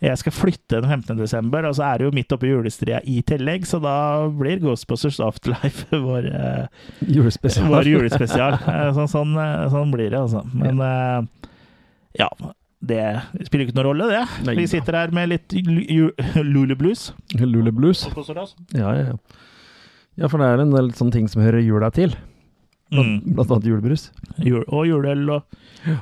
jeg 0.00 0.16
skal 0.18 0.32
flytte 0.32 0.80
den 0.80 0.88
15. 0.90 1.16
desember, 1.18 1.66
og 1.68 1.74
så 1.76 1.84
er 1.90 1.98
det 1.98 2.06
jo 2.08 2.14
midt 2.16 2.32
oppi 2.32 2.48
julestria 2.48 3.00
i 3.04 3.18
tillegg, 3.28 3.66
så 3.68 3.80
da 3.84 3.94
blir 4.32 4.60
Ghostbusters 4.62 5.18
Afterlife 5.20 5.84
vår, 6.08 6.28
uh, 6.32 6.86
Julespesial. 7.04 7.68
vår 7.68 7.90
julespesial. 7.92 8.56
så, 8.64 8.94
sånn, 8.96 9.10
sånn, 9.12 9.34
eh, 9.44 9.66
sånn 9.74 9.92
blir 9.92 10.08
det, 10.10 10.22
altså. 10.22 10.40
Men 10.56 10.80
uh, 10.80 11.50
ja. 12.18 12.30
Det 12.80 12.96
spiller 13.44 13.66
ikke 13.66 13.76
noen 13.76 13.90
rolle, 13.90 14.06
det. 14.08 14.20
Nei 14.46 14.54
Vi 14.56 14.62
sitter 14.72 14.96
her 14.96 15.10
med 15.12 15.28
litt 15.28 15.52
luleblues. 15.52 15.90
ju- 15.92 16.44
Lule 16.54 16.76
Blues. 16.80 17.02
Lule 17.36 17.72
Blues. 17.76 18.06
Ja, 18.72 18.94
ja, 18.96 19.02
ja. 19.10 19.16
Ja, 20.16 20.28
for 20.32 20.40
det 20.40 20.46
er 20.48 20.62
en 20.64 20.72
del 20.72 20.88
sånne 20.96 21.12
ting 21.12 21.28
som 21.28 21.42
hører 21.44 21.60
jula 21.60 21.90
til. 21.92 22.16
Blant, 22.90 23.20
Mm. 23.20 23.34
blant 23.36 23.52
annet 23.52 23.68
julebrus. 23.68 24.06
Jul, 24.42 24.64
og 24.66 24.86
juleøl 24.88 25.28
og 25.36 25.44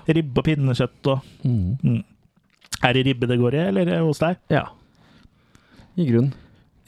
ribbe 0.09 0.39
og 0.41 0.47
pinnekjøtt 0.47 1.11
og 1.13 1.27
Mm. 1.45 1.75
mm. 1.83 1.99
Er 2.85 2.95
det 2.95 3.07
ribbe 3.09 3.27
det 3.27 3.39
går 3.41 3.57
i, 3.57 3.63
eller 3.73 3.95
hos 4.05 4.21
deg? 4.23 4.39
Ja. 4.53 4.67
I 5.99 6.07
grunn. 6.11 6.31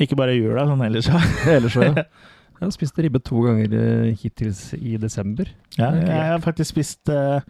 Ikke 0.01 0.17
bare 0.17 0.37
i 0.37 0.41
jula, 0.41 0.65
sånn 0.69 0.85
ellers. 0.87 1.09
ja. 1.11 1.23
Ellers 1.57 1.79
ja. 1.79 1.95
Jeg 2.61 2.67
har 2.67 2.73
spist 2.75 2.99
ribbe 3.01 3.21
to 3.25 3.41
ganger 3.47 3.73
eh, 3.73 4.09
hittils 4.21 4.75
i 4.77 4.99
desember. 5.01 5.49
Ja, 5.79 5.95
jeg 5.97 6.25
har 6.29 6.43
faktisk 6.45 6.75
spist 6.75 7.09
uh, 7.09 7.41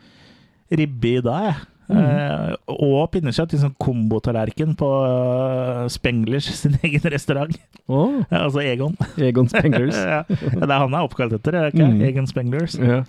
ribbe 0.71 1.17
i 1.17 1.23
dag, 1.25 1.49
jeg. 1.49 1.57
Mhm. 1.91 2.05
uh, 2.07 2.77
og 2.87 3.09
pinnekjøtt 3.11 3.57
i 3.57 3.59
sånn 3.59 3.73
kombotallerken 3.83 4.77
på 4.79 4.87
uh, 5.03 5.89
Spenglers 5.91 6.47
sin 6.61 6.79
egen 6.87 7.11
restaurant. 7.11 7.59
Oh. 7.91 8.21
Ja, 8.31 8.45
altså 8.45 8.62
Egon. 8.62 8.95
Egon 9.19 9.51
Spenglers. 9.51 9.99
ja, 9.99 10.23
det 10.31 10.62
er 10.62 10.77
han 10.79 10.95
jeg 10.95 11.01
er 11.01 11.09
oppkalt 11.11 11.35
etter, 11.41 11.59
er 11.59 11.67
det 11.67 11.75
ikke? 11.75 11.91
Mm. 11.91 12.07
Egon 12.12 12.31
Spenglers. 12.31 12.79
Ja. 12.79 13.03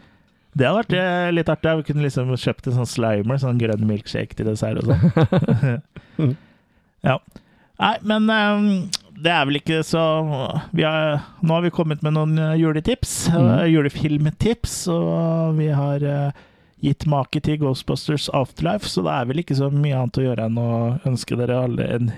Det 0.53 0.67
hadde 0.67 0.79
vært 0.81 0.95
eh, 0.99 1.29
litt 1.31 1.49
artig. 1.51 1.77
Vi 1.79 1.87
kunne 1.91 2.03
liksom 2.03 2.33
kjøpt 2.35 2.67
en 2.67 2.79
sånn 2.81 2.89
slimer, 2.89 3.37
sånn 3.39 3.59
grønn 3.61 3.85
milkshake 3.87 4.35
til 4.35 4.49
dessert 4.49 4.81
og 4.81 4.91
sånn. 4.91 6.35
ja. 7.07 7.15
Nei, 7.81 7.95
men 8.05 8.27
um, 8.29 8.65
det 9.23 9.31
er 9.33 9.47
vel 9.47 9.57
ikke 9.61 9.79
så 9.85 10.01
vi 10.75 10.83
har, 10.85 11.23
Nå 11.41 11.55
har 11.55 11.63
vi 11.65 11.71
kommet 11.73 12.03
med 12.05 12.13
noen 12.17 12.35
eh, 12.37 12.57
juletips. 12.61 13.15
Mm. 13.33 13.47
eh, 13.55 13.65
julefilmtips, 13.71 14.75
og 14.93 15.55
vi 15.57 15.71
har 15.73 16.03
uh, 16.05 16.43
gitt 16.81 17.07
make 17.09 17.41
til 17.45 17.59
Ghostbusters 17.61 18.27
Afterlife, 18.37 18.89
så 18.89 19.03
det 19.05 19.15
er 19.15 19.27
vel 19.31 19.41
ikke 19.43 19.57
så 19.57 19.71
mye 19.73 19.97
annet 19.97 20.17
å 20.19 20.27
gjøre 20.27 20.47
enn 20.49 20.61
å 20.61 20.69
ønske 21.09 21.37
dere 21.39 21.59
alle 21.63 21.87
en 21.95 22.11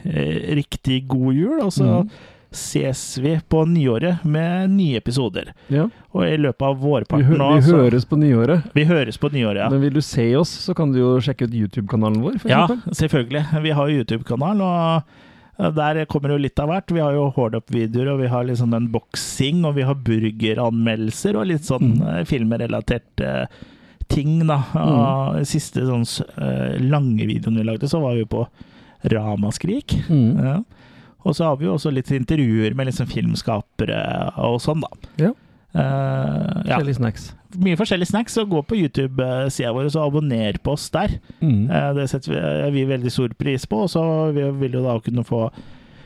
riktig 0.57 1.03
god 1.11 1.35
jul. 1.35 1.57
Og 1.67 1.73
så 1.75 1.89
Mhm. 1.89 2.13
Ses 2.53 3.17
vi 3.17 3.35
på 3.49 3.63
nyåret 3.67 4.23
med 4.25 4.69
nye 4.71 4.97
episoder. 5.01 5.51
ja. 5.69 5.87
Og 6.13 6.23
i 6.29 6.37
løpet 6.37 6.61
av 6.61 6.75
Vi, 6.77 6.85
vårparten 6.85 7.37
nå 7.37 7.55
vi 7.55 7.61
så- 7.65 7.77
høres 7.81 8.05
på 8.05 8.17
nyåret. 8.21 8.63
vi 8.73 8.83
høres 8.85 9.17
på 9.17 9.31
nyåret, 9.33 9.57
ja. 9.63 9.69
Men 9.69 9.81
vil 9.81 9.93
du 9.93 10.01
se 10.01 10.35
oss, 10.35 10.49
så 10.49 10.75
kan 10.75 10.91
du 10.91 10.99
jo 10.99 11.17
sjekke 11.19 11.47
ut 11.47 11.51
YouTube-kanalen 11.53 12.21
vår, 12.21 12.39
for 12.39 12.49
Ja, 12.49 12.67
eksempel. 12.67 12.93
selvfølgelig. 12.93 13.61
Vi 13.63 13.69
har 13.71 13.87
YouTube-kanal, 13.89 14.61
og 14.61 15.03
eh, 15.59 15.71
der 15.71 16.05
kommer 16.05 16.29
jo 16.29 16.37
litt 16.37 16.59
av 16.59 16.69
hvert. 16.69 16.91
Vi 16.93 16.99
har 16.99 17.13
jo 17.13 17.31
hold-up-videoer, 17.35 18.13
og 18.13 18.19
vi 18.21 18.27
har 18.27 18.43
liksom 18.45 18.73
unboxing, 18.73 19.65
og 19.65 19.73
vi 19.75 19.81
har 19.81 19.95
burgeranmeldelser, 19.95 21.35
og 21.35 21.47
litt 21.47 21.61
sånn 21.65 21.97
Mm. 21.99 22.25
filmrelatert 22.27 23.21
uh, 23.21 23.45
ting, 24.07 24.45
da. 24.45 24.59
Og 24.75 25.35
den 25.37 25.45
siste 25.45 25.81
sånn 25.81 26.05
eh, 26.37 26.77
lange 26.79 27.25
videoen 27.25 27.57
vi 27.57 27.63
lagde, 27.63 27.89
så 27.89 27.99
var 28.01 28.13
vi 28.15 28.25
på 28.25 28.45
Ramaskrik. 29.09 29.95
Mm. 30.09 30.43
Ja. 30.43 30.63
Og 31.23 31.37
så 31.37 31.47
har 31.47 31.59
vi 31.59 31.67
jo 31.67 31.77
også 31.77 31.93
litt 31.93 32.11
intervjuer 32.13 32.75
med 32.75 32.89
liksom 32.89 33.09
filmskapere 33.11 34.03
og 34.43 34.59
sånn, 34.63 34.83
da. 34.83 35.11
Ja. 35.21 35.31
Uh, 35.73 36.61
ja. 36.67 36.75
Forskjellige 36.75 36.99
snacks. 36.99 37.29
Mye 37.63 37.77
forskjellige 37.77 38.11
snacks, 38.11 38.35
så 38.37 38.45
gå 38.49 38.59
på 38.65 38.77
YouTube-sida 38.77 39.71
vår 39.73 39.89
og 39.89 40.01
abonner 40.03 40.59
på 40.61 40.75
oss 40.75 40.89
der. 40.93 41.15
Mm. 41.41 41.69
Uh, 41.71 41.93
Det 41.97 42.09
setter 42.11 42.35
vi, 42.35 42.73
vi 42.75 42.89
veldig 42.91 43.13
stor 43.13 43.33
pris 43.39 43.65
på, 43.69 43.85
og 43.85 43.93
så 43.93 44.03
vi 44.35 44.45
vil 44.61 44.77
jo 44.77 44.83
da 44.85 44.99
kunne 45.01 45.25
få 45.25 45.47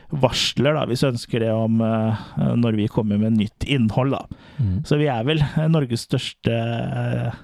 varsler, 0.08 0.72
da, 0.72 0.86
hvis 0.88 1.02
du 1.04 1.10
ønsker 1.10 1.42
det, 1.44 1.50
om 1.52 1.82
uh, 1.84 2.16
når 2.56 2.78
vi 2.80 2.86
kommer 2.88 3.20
med 3.20 3.36
nytt 3.36 3.66
innhold, 3.68 4.14
da. 4.16 4.22
Mm. 4.56 4.78
Så 4.88 4.96
vi 5.00 5.10
er 5.12 5.26
vel 5.28 5.42
Norges 5.68 6.06
største 6.08 6.54
eh, 6.54 7.36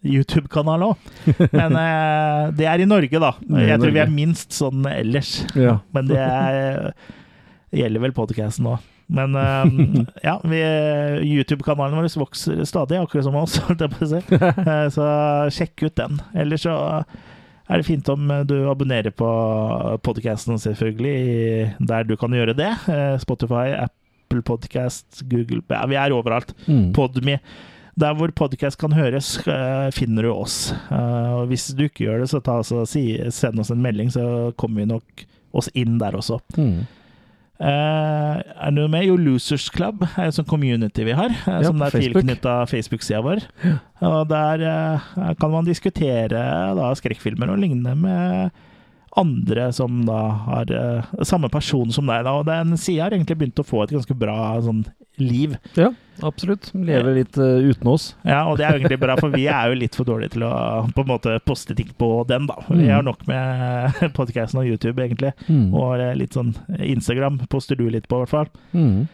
skrekkfilm-YouTube-kanal 0.00 0.82
òg. 0.84 0.96
Men 1.52 1.76
eh, 1.76 2.50
det 2.56 2.66
er 2.66 2.80
i 2.80 2.86
Norge, 2.88 3.20
da. 3.20 3.32
Det 3.40 3.66
Jeg 3.68 3.80
tror 3.80 3.92
vi 3.94 4.00
er 4.02 4.10
minst 4.14 4.52
sånn 4.56 4.84
ellers. 4.88 5.34
Ja. 5.54 5.78
Men 5.94 6.08
det 6.08 6.18
er, 6.18 6.92
gjelder 7.72 8.00
vel 8.06 8.12
podcasten 8.16 8.66
òg. 8.66 8.86
Men 9.10 9.34
eh, 9.34 10.04
ja, 10.22 10.36
YouTube-kanalen 11.26 11.98
vår 11.98 12.12
vokser 12.20 12.62
stadig, 12.64 13.00
akkurat 13.00 13.26
som 13.26 13.36
oss, 13.40 13.58
holdt 13.66 13.80
jeg 13.82 13.90
på 13.96 14.04
å 14.06 14.10
si. 14.12 14.22
Eh, 14.38 14.86
Så 14.94 15.06
sjekk 15.56 15.86
ut 15.88 15.96
den. 15.98 16.20
Ellers 16.38 16.62
så 16.66 16.76
er 17.70 17.78
det 17.78 17.86
fint 17.86 18.08
om 18.10 18.30
du 18.50 18.56
abonnerer 18.70 19.12
på 19.14 19.26
podcasten, 20.02 20.58
selvfølgelig, 20.58 21.74
der 21.86 22.06
du 22.08 22.16
kan 22.18 22.34
gjøre 22.34 22.54
det. 22.58 22.70
Eh, 22.90 23.16
Spotify, 23.22 23.74
Apple 23.78 24.42
Podcast, 24.46 25.24
Google 25.30 25.60
Ja, 25.70 25.84
vi 25.90 25.98
er 25.98 26.14
overalt. 26.14 26.54
Mm. 26.70 26.88
Podme. 26.94 27.38
Der 27.98 28.14
hvor 28.14 28.30
podkast 28.36 28.78
kan 28.80 28.94
høres, 28.94 29.32
eh, 29.48 29.90
finner 29.94 30.26
du 30.26 30.30
oss. 30.32 30.70
Eh, 30.90 31.32
og 31.34 31.50
hvis 31.50 31.70
du 31.74 31.84
ikke 31.88 32.06
gjør 32.06 32.22
det, 32.22 32.30
så 32.30 32.40
ta, 32.44 32.60
så 32.66 32.84
si, 32.88 33.04
send 33.34 33.60
oss 33.60 33.72
en 33.74 33.82
melding, 33.82 34.12
så 34.14 34.54
kommer 34.60 34.84
vi 34.84 34.92
nok 34.92 35.26
oss 35.56 35.70
inn 35.74 35.98
der 35.98 36.18
også. 36.18 36.38
Mm. 36.56 36.86
Uh, 37.60 38.40
er 38.40 38.70
det 38.70 38.76
noe 38.78 38.88
med? 38.88 39.04
Jo, 39.04 39.18
Losers 39.20 39.66
Club 39.68 40.06
er 40.06 40.30
en 40.30 40.32
sånn 40.32 40.48
community 40.48 41.04
vi 41.04 41.12
har, 41.12 41.34
Ja, 41.44 41.58
som 41.66 41.82
er 41.84 41.92
tilknytta 41.92 42.54
Facebook-sida 42.70 43.20
vår. 43.26 43.42
Og 44.08 44.22
der 44.30 44.64
uh, 44.64 45.10
kan 45.36 45.52
man 45.52 45.68
diskutere 45.68 46.30
da, 46.78 46.88
skrekkfilmer 46.96 47.52
og 47.52 47.60
lignende 47.60 47.92
med 48.00 48.56
andre 49.20 49.66
som 49.76 50.06
da 50.08 50.22
har 50.46 50.72
uh, 50.72 51.10
samme 51.26 51.50
person 51.52 51.92
som 51.92 52.08
deg. 52.08 52.24
Da. 52.24 52.38
Og 52.38 52.48
den 52.48 52.78
sida 52.80 53.04
har 53.04 53.18
egentlig 53.18 53.36
begynt 53.42 53.60
å 53.60 53.66
få 53.66 53.84
et 53.84 53.92
ganske 53.92 54.16
bra 54.16 54.38
sånn 54.64 54.86
liv. 55.20 55.58
Ja, 55.76 55.90
absolutt. 56.26 56.70
Lever 56.74 57.14
litt 57.16 57.36
uh, 57.38 57.58
uten 57.70 57.88
oss. 57.92 58.10
Ja, 58.26 58.42
og 58.50 58.58
det 58.58 58.66
er 58.66 58.74
jo 58.76 58.80
egentlig 58.82 59.00
bra, 59.02 59.16
for 59.20 59.32
vi 59.34 59.46
er 59.50 59.70
jo 59.72 59.78
litt 59.80 59.96
for 59.98 60.08
dårlige 60.08 60.34
til 60.36 60.44
å 60.48 60.50
på 60.96 61.04
en 61.04 61.10
måte 61.10 61.36
poste 61.46 61.74
ting 61.78 61.90
på 61.98 62.10
den, 62.28 62.46
da. 62.50 62.56
Vi 62.68 62.84
Mm. 62.86 62.90
har 62.94 63.02
nok 63.06 63.26
med 63.30 64.00
podkasten 64.18 64.60
og 64.62 64.66
YouTube, 64.70 65.00
egentlig. 65.02 65.32
Mm. 65.48 65.72
Og 65.74 65.96
eh, 66.00 66.14
litt 66.18 66.36
sånn 66.36 66.54
Instagram 66.78 67.40
poster 67.50 67.76
du 67.76 67.86
litt 67.90 68.08
på, 68.08 68.20
i 68.20 68.24
hvert 68.24 68.34
fall. 68.34 68.52
Mm. 68.72 69.08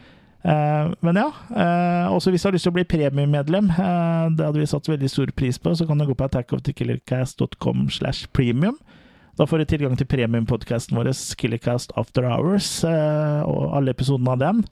Uh, 0.47 0.93
men 1.03 1.17
ja. 1.19 1.27
Uh, 1.51 2.13
også 2.15 2.31
hvis 2.31 2.43
du 2.45 2.47
har 2.47 2.53
lyst 2.55 2.63
til 2.69 2.71
å 2.71 2.77
bli 2.77 2.85
premiummedlem, 2.87 3.67
uh, 3.73 4.29
det 4.37 4.45
hadde 4.45 4.61
vi 4.61 4.69
satt 4.69 4.87
veldig 4.87 5.09
stor 5.11 5.31
pris 5.35 5.57
på, 5.59 5.73
så 5.75 5.87
kan 5.89 5.97
du 5.99 6.05
gå 6.07 6.15
på 6.15 6.27
attackofthekillercast.com 6.29 7.89
slash 7.89 8.27
premium. 8.31 8.77
Da 9.37 9.45
får 9.45 9.61
du 9.61 9.65
tilgang 9.69 9.97
til 9.99 10.07
premiumpodkasten 10.09 10.97
vår, 10.97 11.11
Killercast 11.37 11.91
After 11.99 12.25
Hours, 12.25 12.83
eh, 12.89 13.41
og 13.45 13.75
alle 13.77 13.93
episodene 13.93 14.31
av 14.33 14.39
den. 14.41 14.63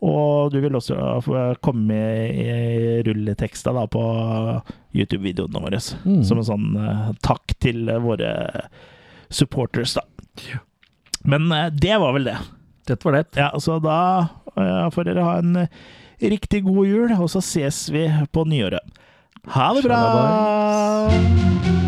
Og 0.00 0.52
du 0.52 0.60
vil 0.62 0.76
også 0.76 0.96
komme 1.60 1.96
i 2.32 3.02
rulleteksta 3.04 3.74
da 3.76 3.84
på 3.90 4.04
YouTube-videoene 4.96 5.60
våre. 5.60 5.80
Mm. 6.06 6.22
Som 6.24 6.40
en 6.40 6.48
sånn 6.48 6.70
eh, 6.80 7.10
takk 7.24 7.54
til 7.60 7.90
våre 8.00 8.32
supporters, 9.28 9.98
da. 9.98 10.06
Men 11.28 11.52
eh, 11.52 11.68
det 11.72 12.00
var 12.00 12.16
vel 12.16 12.30
det. 12.30 12.38
Dette 12.88 13.06
var 13.06 13.18
det. 13.18 13.26
Ja, 13.36 13.52
så 13.60 13.76
da 13.84 13.98
eh, 14.56 14.86
får 14.94 15.10
dere 15.10 15.26
ha 15.28 15.36
en 15.42 15.66
riktig 16.20 16.64
god 16.64 16.88
jul, 16.88 17.12
og 17.20 17.28
så 17.32 17.44
ses 17.44 17.84
vi 17.92 18.08
på 18.32 18.48
nyåret. 18.48 19.04
Ha 19.52 19.72
det 19.76 19.84
bra! 19.88 21.79